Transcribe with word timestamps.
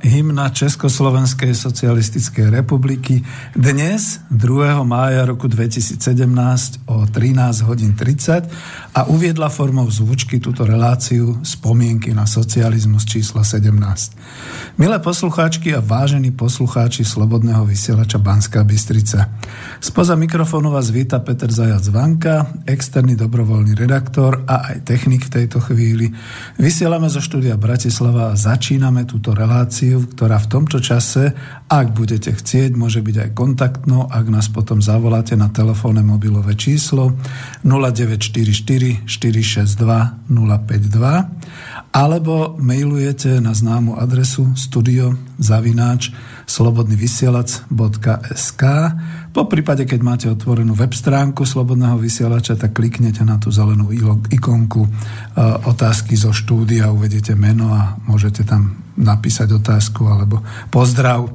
hymna 0.00 0.48
Československej 0.48 1.52
socialistickej 1.52 2.48
republiky 2.48 3.20
dnes, 3.52 4.24
2. 4.30 4.80
mája 4.84 5.28
roku 5.28 5.44
2017 5.48 6.00
o 6.88 7.04
13 7.04 7.60
hodín 7.68 7.92
30 7.92 8.48
a 8.94 9.00
uviedla 9.10 9.52
formou 9.52 9.90
zvučky 9.90 10.40
túto 10.40 10.64
reláciu 10.64 11.42
spomienky 11.44 12.14
na 12.16 12.24
socializmus 12.24 13.04
číslo 13.04 13.44
17. 13.44 14.80
Milé 14.80 14.96
poslucháčky 14.98 15.76
a 15.76 15.84
vážení 15.84 16.30
poslucháči 16.32 17.04
Slobodného 17.04 17.68
vysielača 17.68 18.16
Banská 18.18 18.64
Bystrica. 18.64 19.28
Spoza 19.80 20.16
mikrofónu 20.16 20.72
vás 20.72 20.88
víta 20.88 21.20
Peter 21.20 21.52
Zajac 21.52 21.84
Vanka, 21.92 22.48
externý 22.64 23.18
dobrovoľný 23.20 23.76
redaktor 23.76 24.48
a 24.48 24.72
aj 24.72 24.88
technik 24.88 25.28
v 25.28 25.34
tejto 25.42 25.60
chvíli. 25.60 26.08
Vysielame 26.54 27.10
zo 27.10 27.18
štúdia 27.18 27.58
Bratislava 27.58 28.30
a 28.30 28.38
začíname 28.38 29.02
túto 29.10 29.34
reláciu, 29.34 30.06
ktorá 30.06 30.38
v 30.38 30.50
tomto 30.54 30.78
čase, 30.78 31.34
ak 31.66 31.90
budete 31.90 32.30
chcieť, 32.30 32.78
môže 32.78 33.02
byť 33.02 33.16
aj 33.26 33.30
kontaktnou, 33.34 34.06
ak 34.06 34.26
nás 34.30 34.46
potom 34.54 34.78
zavoláte 34.78 35.34
na 35.34 35.50
telefónne 35.50 36.06
mobilové 36.06 36.54
číslo 36.54 37.18
0944 37.66 39.02
462 39.02 40.30
052 40.30 41.90
alebo 41.90 42.54
mailujete 42.58 43.42
na 43.42 43.50
známu 43.50 43.98
adresu 43.98 44.54
studio 44.54 45.18
zavináč 45.42 46.14
slobodnyvysielac.sk 46.54 48.62
po 49.34 49.50
prípade, 49.50 49.82
keď 49.82 50.00
máte 50.06 50.30
otvorenú 50.30 50.78
web 50.78 50.94
stránku 50.94 51.42
Slobodného 51.42 51.98
vysielača, 51.98 52.54
tak 52.54 52.78
kliknete 52.78 53.26
na 53.26 53.42
tú 53.42 53.50
zelenú 53.50 53.90
ikonku 54.30 54.86
e, 54.86 54.90
otázky 55.66 56.14
zo 56.14 56.30
štúdia, 56.30 56.94
uvedete 56.94 57.34
meno 57.34 57.74
a 57.74 57.98
môžete 58.06 58.46
tam 58.46 58.83
napísať 58.94 59.58
otázku 59.58 60.06
alebo 60.06 60.38
pozdrav. 60.70 61.26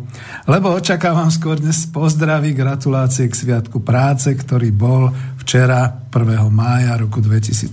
Lebo 0.48 0.72
očakávam 0.74 1.28
skôr 1.28 1.60
dnes 1.60 1.86
pozdravy, 1.92 2.56
gratulácie 2.56 3.28
k 3.28 3.36
Sviatku 3.36 3.84
práce, 3.84 4.32
ktorý 4.32 4.72
bol 4.72 5.12
včera 5.44 6.08
1. 6.08 6.48
mája 6.50 6.96
roku 6.96 7.20
2017 7.20 7.72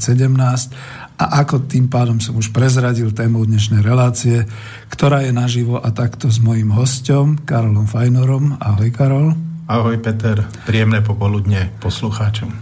a 1.17 1.25
ako 1.41 1.65
tým 1.65 1.89
pádom 1.89 2.21
som 2.21 2.37
už 2.37 2.53
prezradil 2.53 3.09
tému 3.15 3.49
dnešnej 3.49 3.81
relácie, 3.81 4.45
ktorá 4.93 5.25
je 5.25 5.33
naživo 5.33 5.81
a 5.81 5.89
takto 5.95 6.29
s 6.29 6.43
mojím 6.43 6.77
hostom 6.77 7.41
Karolom 7.41 7.89
Fajnorom. 7.89 8.61
Ahoj 8.61 8.91
Karol. 8.93 9.33
Ahoj 9.67 9.97
Peter, 9.99 10.45
príjemné 10.69 11.01
popoludne 11.03 11.73
poslucháčom. 11.81 12.53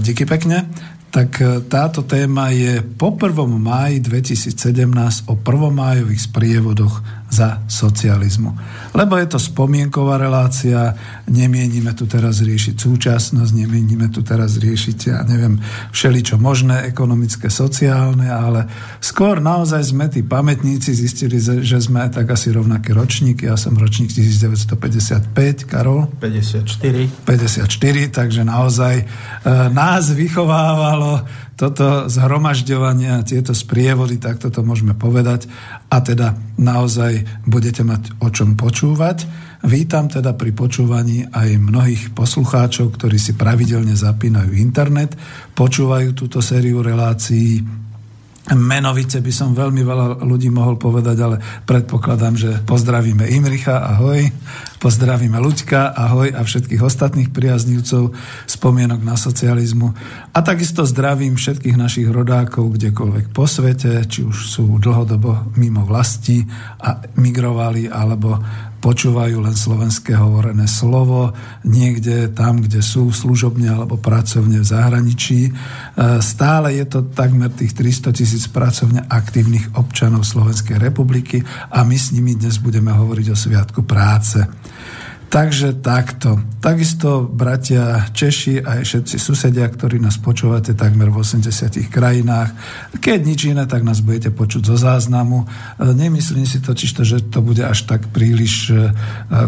Díky 0.00 0.24
pekne. 0.24 0.70
Tak 1.16 1.40
e, 1.40 1.64
táto 1.64 2.04
téma 2.04 2.52
je 2.52 2.84
po 2.84 3.08
1. 3.08 3.32
máji 3.56 4.04
2017 4.04 5.32
o 5.32 5.40
prvomájových 5.40 6.28
sprievodoch 6.28 7.15
za 7.26 7.60
socializmu. 7.66 8.54
Lebo 8.94 9.18
je 9.18 9.26
to 9.26 9.38
spomienková 9.38 10.16
relácia, 10.16 10.94
nemienime 11.26 11.92
tu 11.92 12.06
teraz 12.06 12.38
riešiť 12.40 12.78
súčasnosť, 12.78 13.50
nemienime 13.52 14.08
tu 14.08 14.22
teraz 14.22 14.56
riešiť, 14.62 14.98
ja 15.10 15.20
neviem, 15.26 15.58
všeličo 15.90 16.38
možné, 16.38 16.86
ekonomické, 16.86 17.50
sociálne, 17.50 18.30
ale 18.30 18.70
skôr 19.02 19.42
naozaj 19.42 19.82
sme 19.90 20.06
tí 20.06 20.22
pamätníci 20.22 20.94
zistili, 20.94 21.42
že 21.42 21.78
sme 21.82 22.06
tak 22.08 22.30
asi 22.30 22.54
rovnaké 22.54 22.94
ročníky. 22.94 23.50
Ja 23.50 23.58
som 23.58 23.74
ročník 23.74 24.14
1955, 24.14 25.66
Karol? 25.66 26.06
54. 26.22 27.26
54, 27.26 28.16
takže 28.16 28.40
naozaj 28.46 28.94
e, 29.02 29.04
nás 29.74 30.14
vychovávalo 30.14 31.26
toto 31.56 32.04
zhromažďovanie 32.12 33.24
tieto 33.24 33.56
sprievody, 33.56 34.20
tak 34.20 34.36
toto 34.36 34.60
môžeme 34.60 34.92
povedať. 34.92 35.48
A 35.88 36.04
teda 36.04 36.36
naozaj 36.60 37.24
budete 37.48 37.80
mať 37.80 38.12
o 38.20 38.28
čom 38.28 38.60
počúvať. 38.60 39.24
Vítam 39.64 40.06
teda 40.12 40.36
pri 40.36 40.52
počúvaní 40.52 41.24
aj 41.32 41.56
mnohých 41.56 42.02
poslucháčov, 42.12 42.92
ktorí 43.00 43.16
si 43.16 43.32
pravidelne 43.32 43.96
zapínajú 43.96 44.52
internet, 44.52 45.16
počúvajú 45.56 46.12
túto 46.12 46.44
sériu 46.44 46.84
relácií 46.84 47.64
Menovite 48.46 49.18
by 49.18 49.32
som 49.34 49.58
veľmi 49.58 49.82
veľa 49.82 50.22
ľudí 50.22 50.54
mohol 50.54 50.78
povedať, 50.78 51.16
ale 51.18 51.42
predpokladám, 51.66 52.34
že 52.38 52.50
pozdravíme 52.62 53.26
Imricha, 53.26 53.82
ahoj, 53.82 54.22
pozdravíme 54.78 55.34
Luďka, 55.42 55.90
ahoj 55.90 56.30
a 56.30 56.46
všetkých 56.46 56.78
ostatných 56.78 57.34
priaznivcov 57.34 58.14
spomienok 58.46 59.02
na 59.02 59.18
socializmu. 59.18 59.90
A 60.30 60.38
takisto 60.46 60.86
zdravím 60.86 61.34
všetkých 61.34 61.74
našich 61.74 62.06
rodákov 62.06 62.78
kdekoľvek 62.78 63.34
po 63.34 63.50
svete, 63.50 64.06
či 64.06 64.22
už 64.22 64.46
sú 64.46 64.78
dlhodobo 64.78 65.50
mimo 65.58 65.82
vlasti 65.82 66.46
a 66.78 67.02
migrovali, 67.18 67.90
alebo 67.90 68.38
počúvajú 68.78 69.42
len 69.42 69.56
slovenské 69.56 70.14
hovorené 70.14 70.68
slovo, 70.68 71.32
niekde 71.64 72.30
tam, 72.30 72.62
kde 72.62 72.84
sú 72.84 73.08
služobne 73.10 73.72
alebo 73.72 73.96
pracovne 73.98 74.60
v 74.60 74.66
zahraničí. 74.66 75.40
E, 75.48 75.52
stále 76.20 76.76
je 76.76 76.86
to 76.86 77.08
takmer 77.10 77.50
tých 77.50 77.72
300 77.74 78.12
tisíc 78.12 78.44
pracovne 78.46 79.02
aktívnych 79.08 79.74
občanov 79.74 80.28
Slovenskej 80.28 80.78
republiky 80.78 81.42
a 81.72 81.82
my 81.82 81.96
s 81.96 82.12
nimi 82.12 82.36
dnes 82.36 82.60
budeme 82.60 82.92
hovoriť 82.92 83.26
o 83.32 83.36
Sviatku 83.36 83.82
práce. 83.82 84.44
Takže 85.26 85.82
takto. 85.82 86.38
Takisto 86.62 87.26
bratia 87.26 88.06
Češi 88.14 88.62
a 88.62 88.78
aj 88.78 88.82
všetci 88.86 89.16
susedia, 89.18 89.66
ktorí 89.66 89.98
nás 89.98 90.22
počúvate 90.22 90.70
takmer 90.78 91.10
v 91.10 91.18
80 91.18 91.50
krajinách. 91.90 92.54
Keď 93.02 93.20
nič 93.26 93.40
iné, 93.50 93.66
tak 93.66 93.82
nás 93.82 94.02
budete 94.02 94.30
počuť 94.30 94.62
zo 94.70 94.78
záznamu. 94.78 95.42
E, 95.42 95.46
nemyslím 95.94 96.46
si 96.46 96.62
to, 96.62 96.74
že 96.78 97.26
to 97.26 97.42
bude 97.42 97.58
až 97.58 97.90
tak 97.90 98.06
príliš 98.14 98.70
e, 98.70 98.94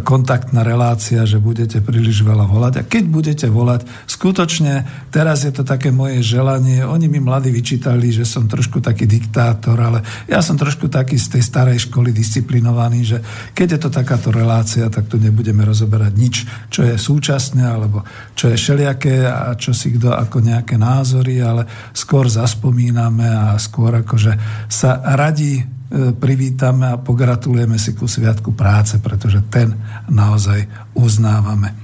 kontaktná 0.03 0.67
relácia, 0.67 1.23
že 1.23 1.39
budete 1.39 1.79
príliš 1.79 2.27
veľa 2.27 2.51
volať. 2.51 2.73
A 2.79 2.87
keď 2.87 3.05
budete 3.07 3.47
volať, 3.47 3.87
skutočne 4.11 4.83
teraz 5.15 5.47
je 5.47 5.55
to 5.55 5.63
také 5.63 5.95
moje 5.95 6.27
želanie. 6.27 6.83
Oni 6.83 7.07
mi 7.07 7.23
mladí 7.23 7.55
vyčítali, 7.55 8.11
že 8.11 8.27
som 8.27 8.51
trošku 8.51 8.83
taký 8.83 9.07
diktátor, 9.07 9.79
ale 9.79 10.03
ja 10.27 10.43
som 10.43 10.59
trošku 10.59 10.91
taký 10.91 11.15
z 11.19 11.39
tej 11.39 11.43
starej 11.47 11.87
školy 11.87 12.11
disciplinovaný, 12.11 13.01
že 13.07 13.19
keď 13.55 13.79
je 13.79 13.81
to 13.87 13.91
takáto 13.95 14.35
relácia, 14.35 14.91
tak 14.91 15.07
tu 15.07 15.23
nebudeme 15.23 15.68
rozoberať 15.69 16.13
nič, 16.17 16.35
čo 16.73 16.89
je 16.89 16.97
súčasné, 16.97 17.61
alebo 17.61 18.01
čo 18.33 18.49
je 18.49 18.57
všelijaké 18.57 19.29
a 19.29 19.53
čo 19.61 19.77
si 19.77 19.93
kto 19.93 20.17
ako 20.17 20.41
nejaké 20.41 20.81
názory, 20.81 21.45
ale 21.45 21.69
skôr 21.93 22.25
zaspomíname 22.33 23.29
a 23.29 23.61
skôr 23.61 24.01
akože 24.01 24.33
sa 24.73 25.05
radí 25.05 25.61
e, 25.61 25.65
privítame 26.17 26.89
a 26.89 27.01
pogratulujeme 27.01 27.77
si 27.77 27.93
ku 27.93 28.09
Sviatku 28.09 28.57
práce, 28.57 28.97
pretože 28.97 29.45
ten 29.53 29.77
naozaj 30.09 30.65
uznávame. 30.97 31.77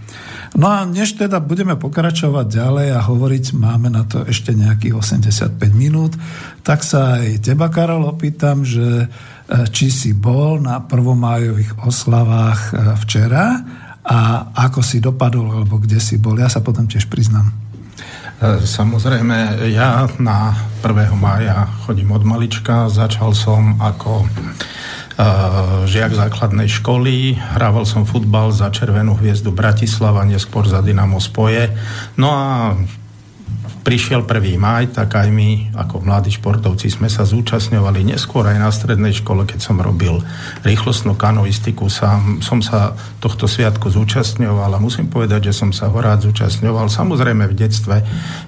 No 0.54 0.70
a 0.70 0.86
než 0.86 1.18
teda 1.18 1.42
budeme 1.42 1.74
pokračovať 1.74 2.46
ďalej 2.46 2.88
a 2.94 3.02
hovoriť, 3.02 3.44
máme 3.58 3.90
na 3.90 4.06
to 4.06 4.22
ešte 4.22 4.54
nejakých 4.54 4.94
85 4.94 5.58
minút, 5.74 6.14
tak 6.62 6.86
sa 6.86 7.18
aj 7.18 7.42
teba, 7.42 7.66
Karol, 7.74 8.06
opýtam, 8.06 8.62
že 8.62 9.10
či 9.44 9.92
si 9.92 10.16
bol 10.16 10.56
na 10.56 10.80
prvomájových 10.80 11.84
oslavách 11.84 12.60
e, 12.60 12.72
včera 13.04 13.60
a 14.04 14.48
ako 14.56 14.80
si 14.80 15.04
dopadol, 15.04 15.60
alebo 15.60 15.76
kde 15.76 16.00
si 16.00 16.16
bol. 16.16 16.36
Ja 16.40 16.48
sa 16.48 16.64
potom 16.64 16.88
tiež 16.88 17.12
priznám. 17.12 17.52
E, 18.40 18.64
samozrejme, 18.64 19.68
ja 19.68 20.08
na 20.16 20.56
1. 20.80 21.12
mája 21.20 21.68
chodím 21.84 22.16
od 22.16 22.24
malička. 22.24 22.88
Začal 22.88 23.36
som 23.36 23.76
ako 23.80 24.24
žiak 25.86 26.10
základnej 26.10 26.66
školy, 26.66 27.38
hrával 27.38 27.86
som 27.86 28.02
futbal 28.02 28.50
za 28.50 28.66
Červenú 28.74 29.14
hviezdu 29.14 29.54
Bratislava, 29.54 30.26
neskôr 30.26 30.66
za 30.66 30.82
Dynamo 30.82 31.22
Spoje. 31.22 31.70
No 32.18 32.34
a 32.34 32.74
prišiel 33.84 34.24
1. 34.24 34.56
maj, 34.56 34.96
tak 34.96 35.12
aj 35.12 35.28
my 35.28 35.76
ako 35.76 36.00
mladí 36.08 36.32
športovci 36.32 36.88
sme 36.88 37.12
sa 37.12 37.28
zúčastňovali 37.28 38.16
neskôr 38.16 38.48
aj 38.48 38.56
na 38.56 38.72
strednej 38.72 39.12
škole, 39.12 39.44
keď 39.44 39.60
som 39.60 39.76
robil 39.76 40.24
rýchlostnú 40.64 41.12
kanoistiku, 41.12 41.92
sám, 41.92 42.40
som 42.40 42.64
sa 42.64 42.96
tohto 43.20 43.44
sviatku 43.44 43.92
zúčastňoval 43.92 44.72
a 44.72 44.82
musím 44.82 45.12
povedať, 45.12 45.52
že 45.52 45.60
som 45.60 45.70
sa 45.70 45.92
ho 45.92 45.98
rád 46.00 46.24
zúčastňoval. 46.24 46.88
Samozrejme 46.88 47.44
v 47.44 47.54
detstve 47.60 48.00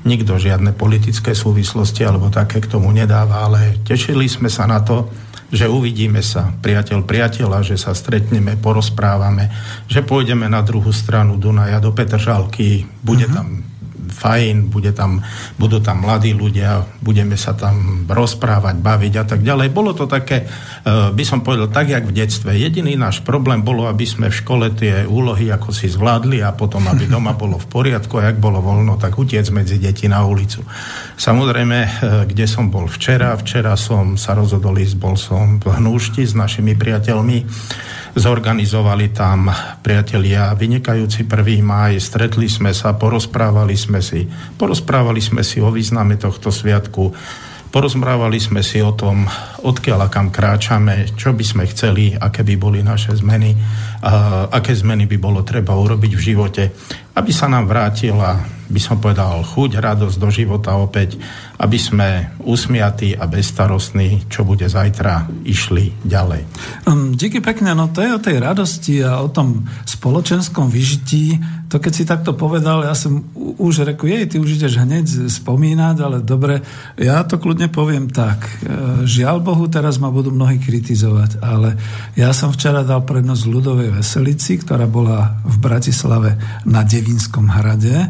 nikto 0.09 0.41
žiadne 0.41 0.73
politické 0.73 1.37
súvislosti 1.37 2.01
alebo 2.09 2.33
také 2.33 2.65
k 2.65 2.73
tomu 2.73 2.89
nedáva, 2.89 3.45
ale 3.45 3.77
tešili 3.85 4.25
sme 4.33 4.49
sa 4.49 4.65
na 4.65 4.81
to, 4.81 5.13
že 5.53 5.71
uvidíme 5.71 6.25
sa, 6.25 6.51
priateľ 6.59 7.07
priateľa, 7.07 7.63
že 7.63 7.77
sa 7.79 7.95
stretneme, 7.95 8.59
porozprávame, 8.59 9.53
že 9.87 10.03
pôjdeme 10.03 10.51
na 10.51 10.65
druhú 10.65 10.91
stranu 10.91 11.39
Dunaja 11.39 11.79
do 11.79 11.95
Petržalky, 11.95 12.83
bude 13.05 13.31
uh-huh. 13.31 13.37
tam 13.37 13.66
fajn, 14.11 14.71
bude 14.71 14.91
tam, 14.95 15.23
budú 15.61 15.83
tam 15.83 16.03
mladí 16.03 16.33
ľudia, 16.33 16.87
budeme 17.03 17.35
sa 17.35 17.53
tam 17.53 18.07
rozprávať, 18.07 18.79
baviť 18.81 19.15
a 19.21 19.25
tak 19.25 19.41
ďalej. 19.43 19.69
Bolo 19.75 19.93
to 19.93 20.09
také, 20.09 20.47
e, 20.47 21.13
by 21.13 21.25
som 21.27 21.43
povedal, 21.43 21.71
tak, 21.71 21.93
jak 21.93 22.07
v 22.07 22.17
detstve. 22.17 22.57
Jediný 22.57 22.95
náš 22.95 23.21
problém 23.23 23.61
bolo, 23.61 23.91
aby 23.91 24.07
sme 24.07 24.33
v 24.33 24.39
škole 24.39 24.67
tie 24.75 25.05
úlohy 25.05 25.51
ako 25.53 25.71
si 25.75 25.91
zvládli 25.91 26.41
a 26.43 26.55
potom, 26.55 26.87
aby 26.89 27.11
doma 27.11 27.37
bolo 27.43 27.59
v 27.59 27.67
poriadku 27.67 28.19
a 28.19 28.33
jak 28.33 28.39
bolo 28.39 28.63
voľno, 28.63 28.97
tak 28.97 29.19
utiec 29.19 29.47
medzi 29.53 29.77
deti 29.77 30.07
na 30.07 30.25
ulicu. 30.25 30.63
Samozrejme, 31.19 31.79
e, 31.79 31.89
kde 32.31 32.47
som 32.49 32.71
bol 32.73 32.89
včera, 32.89 33.35
včera 33.37 33.75
som 33.75 34.15
sa 34.15 34.33
rozhodol 34.33 34.79
ísť, 34.79 34.97
bol 34.97 35.19
som 35.19 35.59
v 35.59 35.69
Hnúšti 35.69 36.25
s 36.25 36.33
našimi 36.33 36.79
priateľmi 36.79 37.39
Zorganizovali 38.17 39.13
tam 39.13 39.53
priatelia 39.85 40.57
vynikajúci 40.57 41.29
1. 41.29 41.61
máj, 41.61 42.01
stretli 42.01 42.49
sme 42.49 42.73
sa, 42.73 42.97
porozprávali 42.97 43.77
sme 43.77 44.01
si, 44.01 44.25
porozprávali 44.57 45.21
sme 45.21 45.45
si 45.45 45.61
o 45.61 45.69
význame 45.69 46.17
tohto 46.17 46.49
sviatku, 46.49 47.13
porozprávali 47.69 48.41
sme 48.41 48.65
si 48.65 48.81
o 48.81 48.97
tom, 48.97 49.29
odkiaľ 49.61 50.01
a 50.01 50.09
kam 50.09 50.33
kráčame, 50.33 51.13
čo 51.13 51.37
by 51.37 51.45
sme 51.45 51.69
chceli, 51.69 52.17
aké 52.17 52.41
by 52.41 52.57
boli 52.57 52.81
naše 52.81 53.13
zmeny, 53.21 53.53
a 54.01 54.49
aké 54.49 54.73
zmeny 54.73 55.05
by 55.05 55.21
bolo 55.21 55.45
treba 55.45 55.77
urobiť 55.77 56.13
v 56.17 56.25
živote, 56.33 56.63
aby 57.21 57.31
sa 57.37 57.53
nám 57.53 57.69
vrátila, 57.69 58.56
by 58.67 58.81
som 58.83 58.99
povedal, 58.99 59.47
chuť, 59.47 59.79
radosť 59.79 60.17
do 60.19 60.29
života 60.31 60.75
opäť, 60.75 61.19
aby 61.57 61.79
sme 61.79 62.09
usmiatí 62.43 63.17
a 63.17 63.25
bezstarostní, 63.25 64.29
čo 64.29 64.45
bude 64.45 64.67
zajtra, 64.69 65.31
išli 65.47 65.95
ďalej. 66.05 66.43
Um, 66.85 67.17
díky 67.17 67.41
pekne, 67.41 67.73
no 67.73 67.89
to 67.89 68.05
je 68.05 68.11
o 68.13 68.21
tej 68.21 68.37
radosti 68.43 69.01
a 69.01 69.23
o 69.23 69.31
tom 69.31 69.65
spoločenskom 69.87 70.69
vyžití. 70.69 71.41
To 71.73 71.81
keď 71.81 71.93
si 71.93 72.05
takto 72.05 72.37
povedal, 72.37 72.85
ja 72.85 72.95
som 72.95 73.25
už 73.35 73.89
reku, 73.89 74.07
jej, 74.07 74.29
ty 74.29 74.37
už 74.39 74.61
ideš 74.61 74.79
hneď 74.83 75.31
spomínať, 75.31 75.97
ale 75.99 76.17
dobre, 76.23 76.63
ja 77.01 77.25
to 77.25 77.41
kľudne 77.41 77.73
poviem 77.73 78.07
tak. 78.13 78.47
E, 78.47 78.51
žiaľ 79.09 79.43
Bohu, 79.43 79.67
teraz 79.67 79.99
ma 79.99 80.13
budú 80.13 80.31
mnohí 80.31 80.63
kritizovať, 80.63 81.43
ale 81.43 81.75
ja 82.15 82.31
som 82.37 82.53
včera 82.55 82.87
dal 82.87 83.03
prednosť 83.03 83.43
ľudovej 83.49 83.91
veselici, 83.99 84.61
ktorá 84.61 84.87
bola 84.87 85.41
v 85.43 85.57
Bratislave 85.59 86.39
na 86.69 86.87
Devinskom 86.87 87.51
hrade 87.51 88.07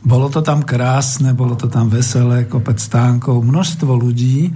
bolo 0.00 0.32
to 0.32 0.40
tam 0.40 0.64
krásne, 0.64 1.36
bolo 1.36 1.56
to 1.56 1.68
tam 1.68 1.92
veselé, 1.92 2.48
kopec 2.48 2.80
stánkov, 2.80 3.44
množstvo 3.44 3.92
ľudí 3.92 4.48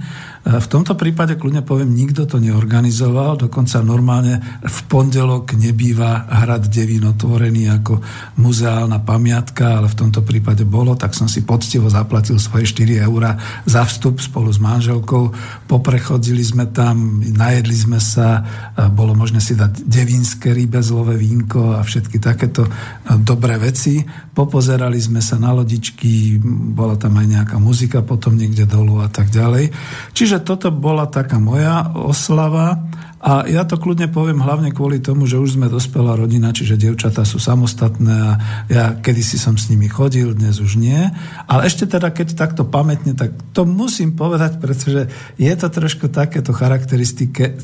v 0.44 0.67
tomto 0.69 0.93
prípade 0.93 1.41
kľudne 1.41 1.64
poviem, 1.64 1.96
nikto 1.96 2.29
to 2.29 2.37
neorganizoval, 2.37 3.41
dokonca 3.41 3.81
normálne 3.81 4.44
v 4.61 4.79
pondelok 4.93 5.56
nebýva 5.56 6.29
hrad 6.29 6.69
Devín 6.69 7.08
otvorený 7.08 7.73
ako 7.73 8.05
muzeálna 8.37 9.00
pamiatka, 9.00 9.81
ale 9.81 9.88
v 9.88 10.05
tomto 10.05 10.20
prípade 10.20 10.69
bolo, 10.69 11.00
tak 11.00 11.17
som 11.17 11.32
si 11.32 11.49
poctivo 11.49 11.88
zaplatil 11.88 12.37
svoje 12.37 12.69
4 12.76 13.08
eurá 13.08 13.41
za 13.64 13.88
vstup 13.88 14.20
spolu 14.20 14.52
s 14.52 14.61
manželkou. 14.61 15.32
Poprechodzili 15.64 16.44
sme 16.44 16.69
tam, 16.69 17.25
najedli 17.25 17.76
sme 17.81 17.97
sa, 17.97 18.44
bolo 18.93 19.17
možné 19.17 19.40
si 19.40 19.56
dať 19.56 19.81
devínske 19.88 20.52
rybezlové 20.52 21.17
vínko 21.17 21.73
a 21.73 21.81
všetky 21.81 22.20
takéto 22.20 22.69
e, 22.69 22.70
dobré 23.17 23.56
veci. 23.56 24.05
Popozerali 24.37 25.00
sme 25.00 25.25
sa 25.25 25.40
na 25.40 25.56
lodičky, 25.56 26.37
bola 26.76 27.00
tam 27.00 27.17
aj 27.17 27.26
nejaká 27.32 27.56
muzika 27.56 28.05
potom 28.05 28.37
niekde 28.37 28.69
dolu 28.69 29.00
a 29.00 29.08
tak 29.08 29.32
ďalej. 29.32 29.73
Čiže 30.12 30.33
Čiže 30.34 30.50
toto 30.50 30.75
bola 30.75 31.06
taká 31.06 31.38
moja 31.38 31.94
oslava 31.94 32.82
a 33.22 33.46
ja 33.46 33.62
to 33.62 33.78
kľudne 33.78 34.10
poviem 34.10 34.42
hlavne 34.42 34.75
kvôli 34.75 34.98
tomu, 34.98 35.31
že 35.31 35.38
už 35.38 35.54
sme 35.54 35.70
dospelá 35.70 36.19
rodina, 36.19 36.50
čiže 36.50 36.75
dievčatá 36.75 37.22
sú 37.22 37.38
samostatné 37.38 38.14
a 38.19 38.32
ja 38.66 38.84
kedysi 38.98 39.38
som 39.38 39.54
s 39.54 39.70
nimi 39.70 39.86
chodil, 39.86 40.34
dnes 40.34 40.58
už 40.58 40.75
nie. 40.75 41.06
Ale 41.46 41.70
ešte 41.70 41.86
teda, 41.86 42.10
keď 42.10 42.34
takto 42.34 42.66
pamätne, 42.66 43.14
tak 43.14 43.31
to 43.54 43.62
musím 43.62 44.19
povedať, 44.19 44.58
pretože 44.58 45.06
je 45.38 45.54
to 45.54 45.70
trošku 45.70 46.10
takéto 46.10 46.50
charakteristické 46.50 47.54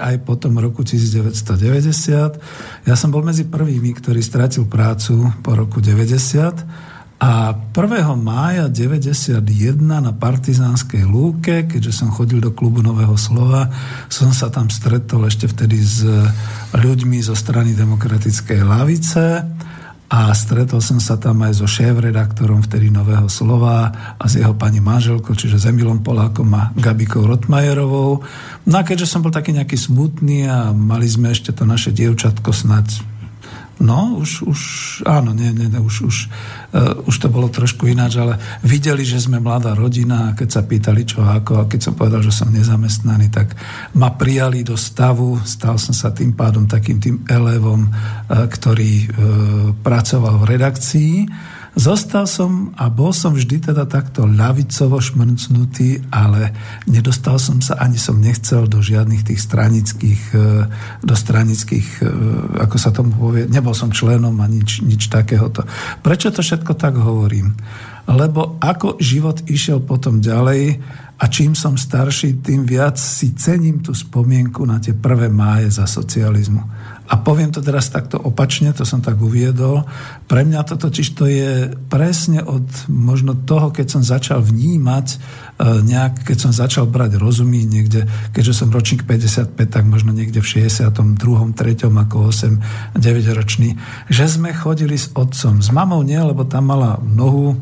aj 0.00 0.24
po 0.24 0.32
tom 0.40 0.56
roku 0.56 0.80
1990. 0.80 2.88
Ja 2.88 2.96
som 2.96 3.12
bol 3.12 3.20
medzi 3.20 3.44
prvými, 3.44 3.92
ktorý 4.00 4.24
stratil 4.24 4.64
prácu 4.64 5.28
po 5.44 5.52
roku 5.52 5.84
90 5.84 6.88
a 7.18 7.50
1. 7.74 7.74
mája 8.14 8.70
91 8.70 9.42
na 9.82 10.14
Partizánskej 10.14 11.02
lúke, 11.02 11.66
keďže 11.66 11.90
som 11.90 12.14
chodil 12.14 12.38
do 12.38 12.54
klubu 12.54 12.78
Nového 12.78 13.18
slova, 13.18 13.74
som 14.06 14.30
sa 14.30 14.46
tam 14.54 14.70
stretol 14.70 15.26
ešte 15.26 15.50
vtedy 15.50 15.82
s 15.82 16.06
ľuďmi 16.78 17.18
zo 17.18 17.34
strany 17.34 17.74
Demokratickej 17.74 18.62
lavice 18.62 19.42
a 20.08 20.30
stretol 20.30 20.78
som 20.78 21.02
sa 21.02 21.18
tam 21.18 21.42
aj 21.42 21.58
so 21.58 21.66
šéf-redaktorom 21.66 22.62
vtedy 22.62 22.94
Nového 22.94 23.26
slova 23.26 23.90
a 24.14 24.24
s 24.30 24.38
jeho 24.38 24.54
pani 24.54 24.78
manželkou, 24.78 25.34
čiže 25.34 25.58
s 25.58 25.66
Polákom 26.06 26.54
a 26.54 26.70
Gabikou 26.78 27.26
Rotmajerovou. 27.26 28.22
No 28.70 28.74
a 28.78 28.86
keďže 28.86 29.10
som 29.10 29.26
bol 29.26 29.34
taký 29.34 29.58
nejaký 29.58 29.74
smutný 29.74 30.46
a 30.46 30.70
mali 30.70 31.10
sme 31.10 31.34
ešte 31.34 31.50
to 31.50 31.66
naše 31.66 31.90
dievčatko 31.90 32.54
snať 32.54 33.17
No, 33.78 34.18
už, 34.18 34.42
už 34.42 34.60
áno, 35.06 35.30
nie, 35.30 35.54
nie, 35.54 35.70
nie 35.70 35.78
už, 35.78 35.96
už, 36.10 36.16
uh, 36.74 36.98
už 37.06 37.14
to 37.14 37.30
bolo 37.30 37.46
trošku 37.46 37.86
ináč, 37.86 38.18
ale 38.18 38.34
videli, 38.66 39.06
že 39.06 39.22
sme 39.22 39.38
mladá 39.38 39.70
rodina 39.78 40.30
a 40.30 40.34
keď 40.34 40.48
sa 40.50 40.62
pýtali 40.66 41.06
čo 41.06 41.22
ako 41.22 41.62
a 41.62 41.68
keď 41.70 41.80
som 41.86 41.94
povedal, 41.94 42.18
že 42.18 42.34
som 42.34 42.50
nezamestnaný, 42.50 43.30
tak 43.30 43.54
ma 43.94 44.10
prijali 44.18 44.66
do 44.66 44.74
stavu, 44.74 45.38
stal 45.46 45.78
som 45.78 45.94
sa 45.94 46.10
tým 46.10 46.34
pádom 46.34 46.66
takým 46.66 46.98
tým 46.98 47.22
elevom, 47.30 47.86
uh, 47.86 48.50
ktorý 48.50 48.92
uh, 49.06 49.08
pracoval 49.78 50.42
v 50.42 50.48
redakcii 50.58 51.12
Zostal 51.78 52.26
som 52.26 52.74
a 52.74 52.90
bol 52.90 53.14
som 53.14 53.38
vždy 53.38 53.70
teda 53.70 53.86
takto 53.86 54.26
ľavicovo 54.26 54.98
šmrncnutý, 54.98 56.10
ale 56.10 56.50
nedostal 56.90 57.38
som 57.38 57.62
sa, 57.62 57.78
ani 57.78 57.94
som 57.94 58.18
nechcel 58.18 58.66
do 58.66 58.82
žiadnych 58.82 59.22
tých 59.22 59.38
stranických, 59.38 60.22
e, 60.34 60.66
do 61.06 61.14
stranických, 61.14 62.02
e, 62.02 62.10
ako 62.66 62.76
sa 62.82 62.90
tomu 62.90 63.14
povie, 63.14 63.46
nebol 63.46 63.78
som 63.78 63.94
členom 63.94 64.34
a 64.42 64.50
nič, 64.50 64.82
nič 64.82 65.06
takéhoto. 65.06 65.62
Prečo 66.02 66.34
to 66.34 66.42
všetko 66.42 66.74
tak 66.74 66.98
hovorím? 66.98 67.54
Lebo 68.10 68.58
ako 68.58 68.98
život 68.98 69.46
išiel 69.46 69.78
potom 69.78 70.18
ďalej 70.18 70.82
a 71.22 71.24
čím 71.30 71.54
som 71.54 71.78
starší, 71.78 72.42
tým 72.42 72.66
viac 72.66 72.98
si 72.98 73.38
cením 73.38 73.86
tú 73.86 73.94
spomienku 73.94 74.66
na 74.66 74.82
tie 74.82 74.98
prvé 74.98 75.30
máje 75.30 75.70
za 75.78 75.86
socializmu. 75.86 76.62
A 77.08 77.16
poviem 77.16 77.48
to 77.48 77.64
teraz 77.64 77.88
takto 77.88 78.20
opačne, 78.20 78.76
to 78.76 78.84
som 78.84 79.00
tak 79.00 79.16
uviedol. 79.16 79.88
Pre 80.28 80.44
mňa 80.44 80.60
to 80.68 80.76
totiž 80.76 81.08
to 81.16 81.24
je 81.24 81.72
presne 81.88 82.44
od 82.44 82.68
možno 82.92 83.32
toho, 83.32 83.72
keď 83.72 83.86
som 83.96 84.02
začal 84.04 84.44
vnímať 84.44 85.06
e, 85.08 85.16
nejak, 85.88 86.28
keď 86.28 86.36
som 86.36 86.52
začal 86.52 86.84
brať 86.84 87.16
rozumy 87.16 87.64
niekde, 87.64 88.04
keďže 88.36 88.60
som 88.60 88.68
ročník 88.68 89.08
55, 89.08 89.56
tak 89.56 89.88
možno 89.88 90.12
niekde 90.12 90.44
v 90.44 90.68
62. 90.68 90.84
3. 91.56 91.88
ako 91.88 92.16
8, 92.28 93.00
9 93.00 93.38
ročný, 93.40 93.80
že 94.12 94.28
sme 94.28 94.52
chodili 94.52 95.00
s 95.00 95.08
otcom. 95.16 95.64
S 95.64 95.72
mamou 95.72 96.04
nie, 96.04 96.20
lebo 96.20 96.44
tam 96.44 96.68
mala 96.68 97.00
nohu, 97.00 97.56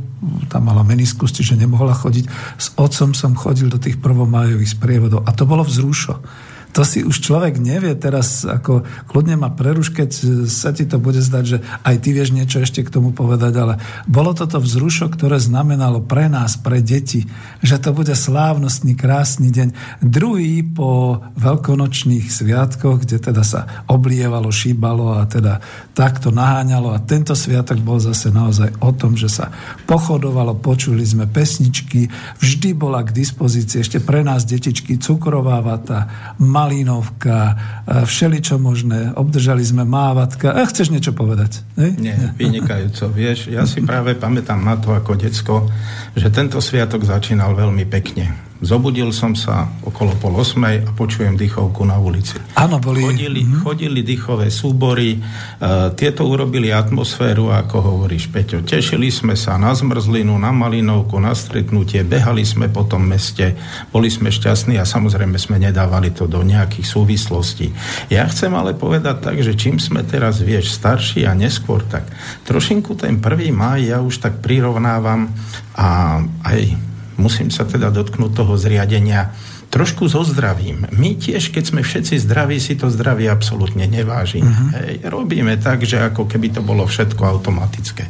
tam 0.50 0.66
mala 0.66 0.82
meniskus, 0.82 1.30
čiže 1.30 1.54
nemohla 1.54 1.94
chodiť. 1.94 2.26
S 2.58 2.74
otcom 2.74 3.14
som 3.14 3.38
chodil 3.38 3.70
do 3.70 3.78
tých 3.78 4.02
prvomájových 4.02 4.74
sprievodov 4.74 5.22
a 5.22 5.30
to 5.30 5.46
bolo 5.46 5.62
vzrušo 5.62 6.18
to 6.76 6.84
si 6.84 7.00
už 7.00 7.24
človek 7.24 7.56
nevie 7.56 7.96
teraz, 7.96 8.44
ako 8.44 8.84
kľudne 9.08 9.40
ma 9.40 9.48
preruš, 9.48 9.96
keď 9.96 10.10
sa 10.44 10.76
ti 10.76 10.84
to 10.84 11.00
bude 11.00 11.16
zdať, 11.24 11.44
že 11.48 11.58
aj 11.64 11.96
ty 12.04 12.12
vieš 12.12 12.36
niečo 12.36 12.60
ešte 12.60 12.84
k 12.84 12.92
tomu 12.92 13.16
povedať, 13.16 13.52
ale 13.56 13.74
bolo 14.04 14.36
toto 14.36 14.60
vzrušo, 14.60 15.08
ktoré 15.08 15.40
znamenalo 15.40 16.04
pre 16.04 16.28
nás, 16.28 16.60
pre 16.60 16.84
deti, 16.84 17.24
že 17.64 17.80
to 17.80 17.96
bude 17.96 18.12
slávnostný, 18.12 18.92
krásny 18.92 19.48
deň. 19.48 19.72
Druhý 20.04 20.60
po 20.68 21.24
veľkonočných 21.40 22.28
sviatkoch, 22.28 23.08
kde 23.08 23.24
teda 23.24 23.40
sa 23.40 23.88
oblievalo, 23.88 24.52
šíbalo 24.52 25.16
a 25.16 25.24
teda 25.24 25.64
takto 25.96 26.28
naháňalo 26.28 26.92
a 26.92 27.00
tento 27.00 27.32
sviatok 27.32 27.80
bol 27.80 27.96
zase 27.96 28.28
naozaj 28.28 28.84
o 28.84 28.92
tom, 28.92 29.16
že 29.16 29.32
sa 29.32 29.48
pochodovalo, 29.88 30.60
počuli 30.60 31.08
sme 31.08 31.24
pesničky, 31.24 32.12
vždy 32.36 32.76
bola 32.76 33.00
k 33.00 33.16
dispozícii 33.16 33.80
ešte 33.80 34.04
pre 34.04 34.20
nás 34.20 34.44
detičky 34.44 35.00
cukrová 35.00 35.64
vata, 35.64 36.04
mal 36.36 36.65
Malínovka, 36.66 37.54
všeličo 37.86 38.58
možné. 38.58 39.14
Obdržali 39.14 39.62
sme 39.62 39.86
mávatka. 39.86 40.50
A 40.50 40.66
chceš 40.66 40.90
niečo 40.90 41.14
povedať? 41.14 41.62
Hej? 41.78 41.94
Nie, 42.02 42.18
vynikajúco. 42.34 43.06
Vieš, 43.14 43.54
ja 43.54 43.62
si 43.62 43.86
práve 43.86 44.18
pamätám 44.18 44.58
na 44.58 44.74
to 44.74 44.90
ako 44.90 45.14
decko, 45.14 45.70
že 46.18 46.26
tento 46.34 46.58
sviatok 46.58 47.06
začínal 47.06 47.54
veľmi 47.54 47.86
pekne 47.86 48.45
Zobudil 48.56 49.12
som 49.12 49.36
sa 49.36 49.68
okolo 49.84 50.16
pol 50.16 50.32
osmej 50.40 50.80
a 50.80 50.90
počujem 50.96 51.36
dýchovku 51.36 51.84
na 51.84 52.00
ulici. 52.00 52.40
Áno, 52.56 52.80
boli... 52.80 53.04
Chodili, 53.04 53.44
mm-hmm. 53.44 53.60
chodili 53.60 54.00
dýchové 54.00 54.48
súbory, 54.48 55.20
uh, 55.20 55.92
tieto 55.92 56.24
urobili 56.24 56.72
atmosféru, 56.72 57.52
ako 57.52 57.76
hovoríš, 57.84 58.32
Peťo. 58.32 58.64
Tešili 58.64 59.12
sme 59.12 59.36
sa 59.36 59.60
na 59.60 59.76
zmrzlinu, 59.76 60.32
na 60.40 60.56
malinovku, 60.56 61.20
na 61.20 61.36
stretnutie, 61.36 62.00
behali 62.00 62.48
sme 62.48 62.72
po 62.72 62.88
tom 62.88 63.04
meste, 63.04 63.52
boli 63.92 64.08
sme 64.08 64.32
šťastní 64.32 64.80
a 64.80 64.88
samozrejme 64.88 65.36
sme 65.36 65.60
nedávali 65.60 66.16
to 66.16 66.24
do 66.24 66.40
nejakých 66.40 66.88
súvislostí. 66.88 67.76
Ja 68.08 68.24
chcem 68.24 68.56
ale 68.56 68.72
povedať 68.72 69.20
tak, 69.20 69.36
že 69.44 69.52
čím 69.52 69.76
sme 69.76 70.00
teraz, 70.00 70.40
vieš, 70.40 70.72
starší 70.72 71.28
a 71.28 71.36
neskôr, 71.36 71.84
tak 71.84 72.08
trošinku 72.48 72.96
ten 72.96 73.20
prvý 73.20 73.52
maj 73.52 73.84
ja 73.84 74.00
už 74.00 74.24
tak 74.24 74.40
prirovnávam 74.40 75.28
a 75.76 76.20
aj 76.40 76.95
musím 77.16 77.48
sa 77.52 77.64
teda 77.64 77.92
dotknúť 77.92 78.32
toho 78.32 78.54
zriadenia 78.56 79.32
trošku 79.66 80.06
so 80.06 80.22
zdravím. 80.22 80.86
My 80.94 81.18
tiež, 81.18 81.50
keď 81.50 81.64
sme 81.74 81.82
všetci 81.82 82.22
zdraví, 82.22 82.56
si 82.62 82.78
to 82.78 82.86
zdravie 82.86 83.26
absolútne 83.26 83.84
nevážime. 83.90 84.46
Uh-huh. 84.46 84.70
Hej, 84.78 84.94
robíme 85.10 85.58
tak, 85.58 85.82
že 85.82 85.98
ako 85.98 86.30
keby 86.30 86.54
to 86.54 86.62
bolo 86.62 86.86
všetko 86.86 87.22
automatické. 87.26 88.06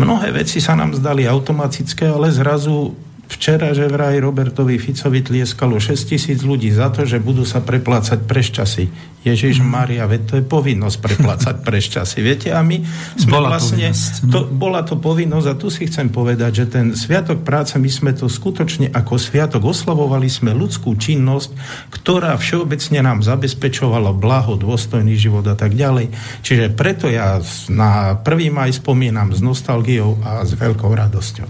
Mnohé 0.00 0.32
veci 0.32 0.64
sa 0.64 0.72
nám 0.74 0.96
zdali 0.96 1.28
automatické, 1.28 2.08
ale 2.08 2.32
zrazu 2.32 2.96
Včera, 3.28 3.76
že 3.76 3.92
vraj 3.92 4.16
Robertovi 4.24 4.80
Ficovi 4.80 5.20
tlieskalo 5.20 5.76
6 5.76 6.08
tisíc 6.08 6.40
ľudí 6.40 6.72
za 6.72 6.88
to, 6.88 7.04
že 7.04 7.20
budú 7.20 7.44
sa 7.44 7.60
preplácať 7.60 8.24
preščasy. 8.24 8.88
Ježiš 9.20 9.60
mhm. 9.60 9.68
Maria, 9.68 10.04
veď 10.08 10.20
to 10.24 10.34
je 10.40 10.44
povinnosť 10.46 10.96
preplácať 11.04 11.56
prešťasy. 11.68 12.18
Viete, 12.24 12.48
a 12.56 12.64
my 12.64 12.80
sme 13.20 13.30
bola 13.36 13.52
vlastne... 13.52 13.92
To, 14.32 14.48
bola 14.48 14.80
to 14.80 14.96
povinnosť 14.96 15.46
a 15.46 15.54
tu 15.60 15.68
si 15.68 15.84
chcem 15.84 16.08
povedať, 16.08 16.64
že 16.64 16.66
ten 16.72 16.86
Sviatok 16.96 17.44
práce, 17.44 17.76
my 17.76 17.90
sme 17.90 18.16
to 18.16 18.32
skutočne 18.32 18.88
ako 18.94 19.20
Sviatok 19.20 19.68
oslavovali 19.68 20.30
sme 20.30 20.56
ľudskú 20.56 20.96
činnosť, 20.96 21.52
ktorá 21.92 22.32
všeobecne 22.40 23.04
nám 23.04 23.20
zabezpečovala 23.20 24.16
blaho, 24.16 24.56
dôstojný 24.56 25.18
život 25.18 25.44
a 25.50 25.58
tak 25.58 25.76
ďalej. 25.76 26.14
Čiže 26.40 26.72
preto 26.72 27.12
ja 27.12 27.42
na 27.68 28.16
prvý 28.16 28.48
maj 28.48 28.80
spomínam 28.80 29.36
s 29.36 29.44
nostalgiou 29.44 30.16
a 30.24 30.46
s 30.46 30.56
veľkou 30.56 30.88
radosťou. 30.88 31.46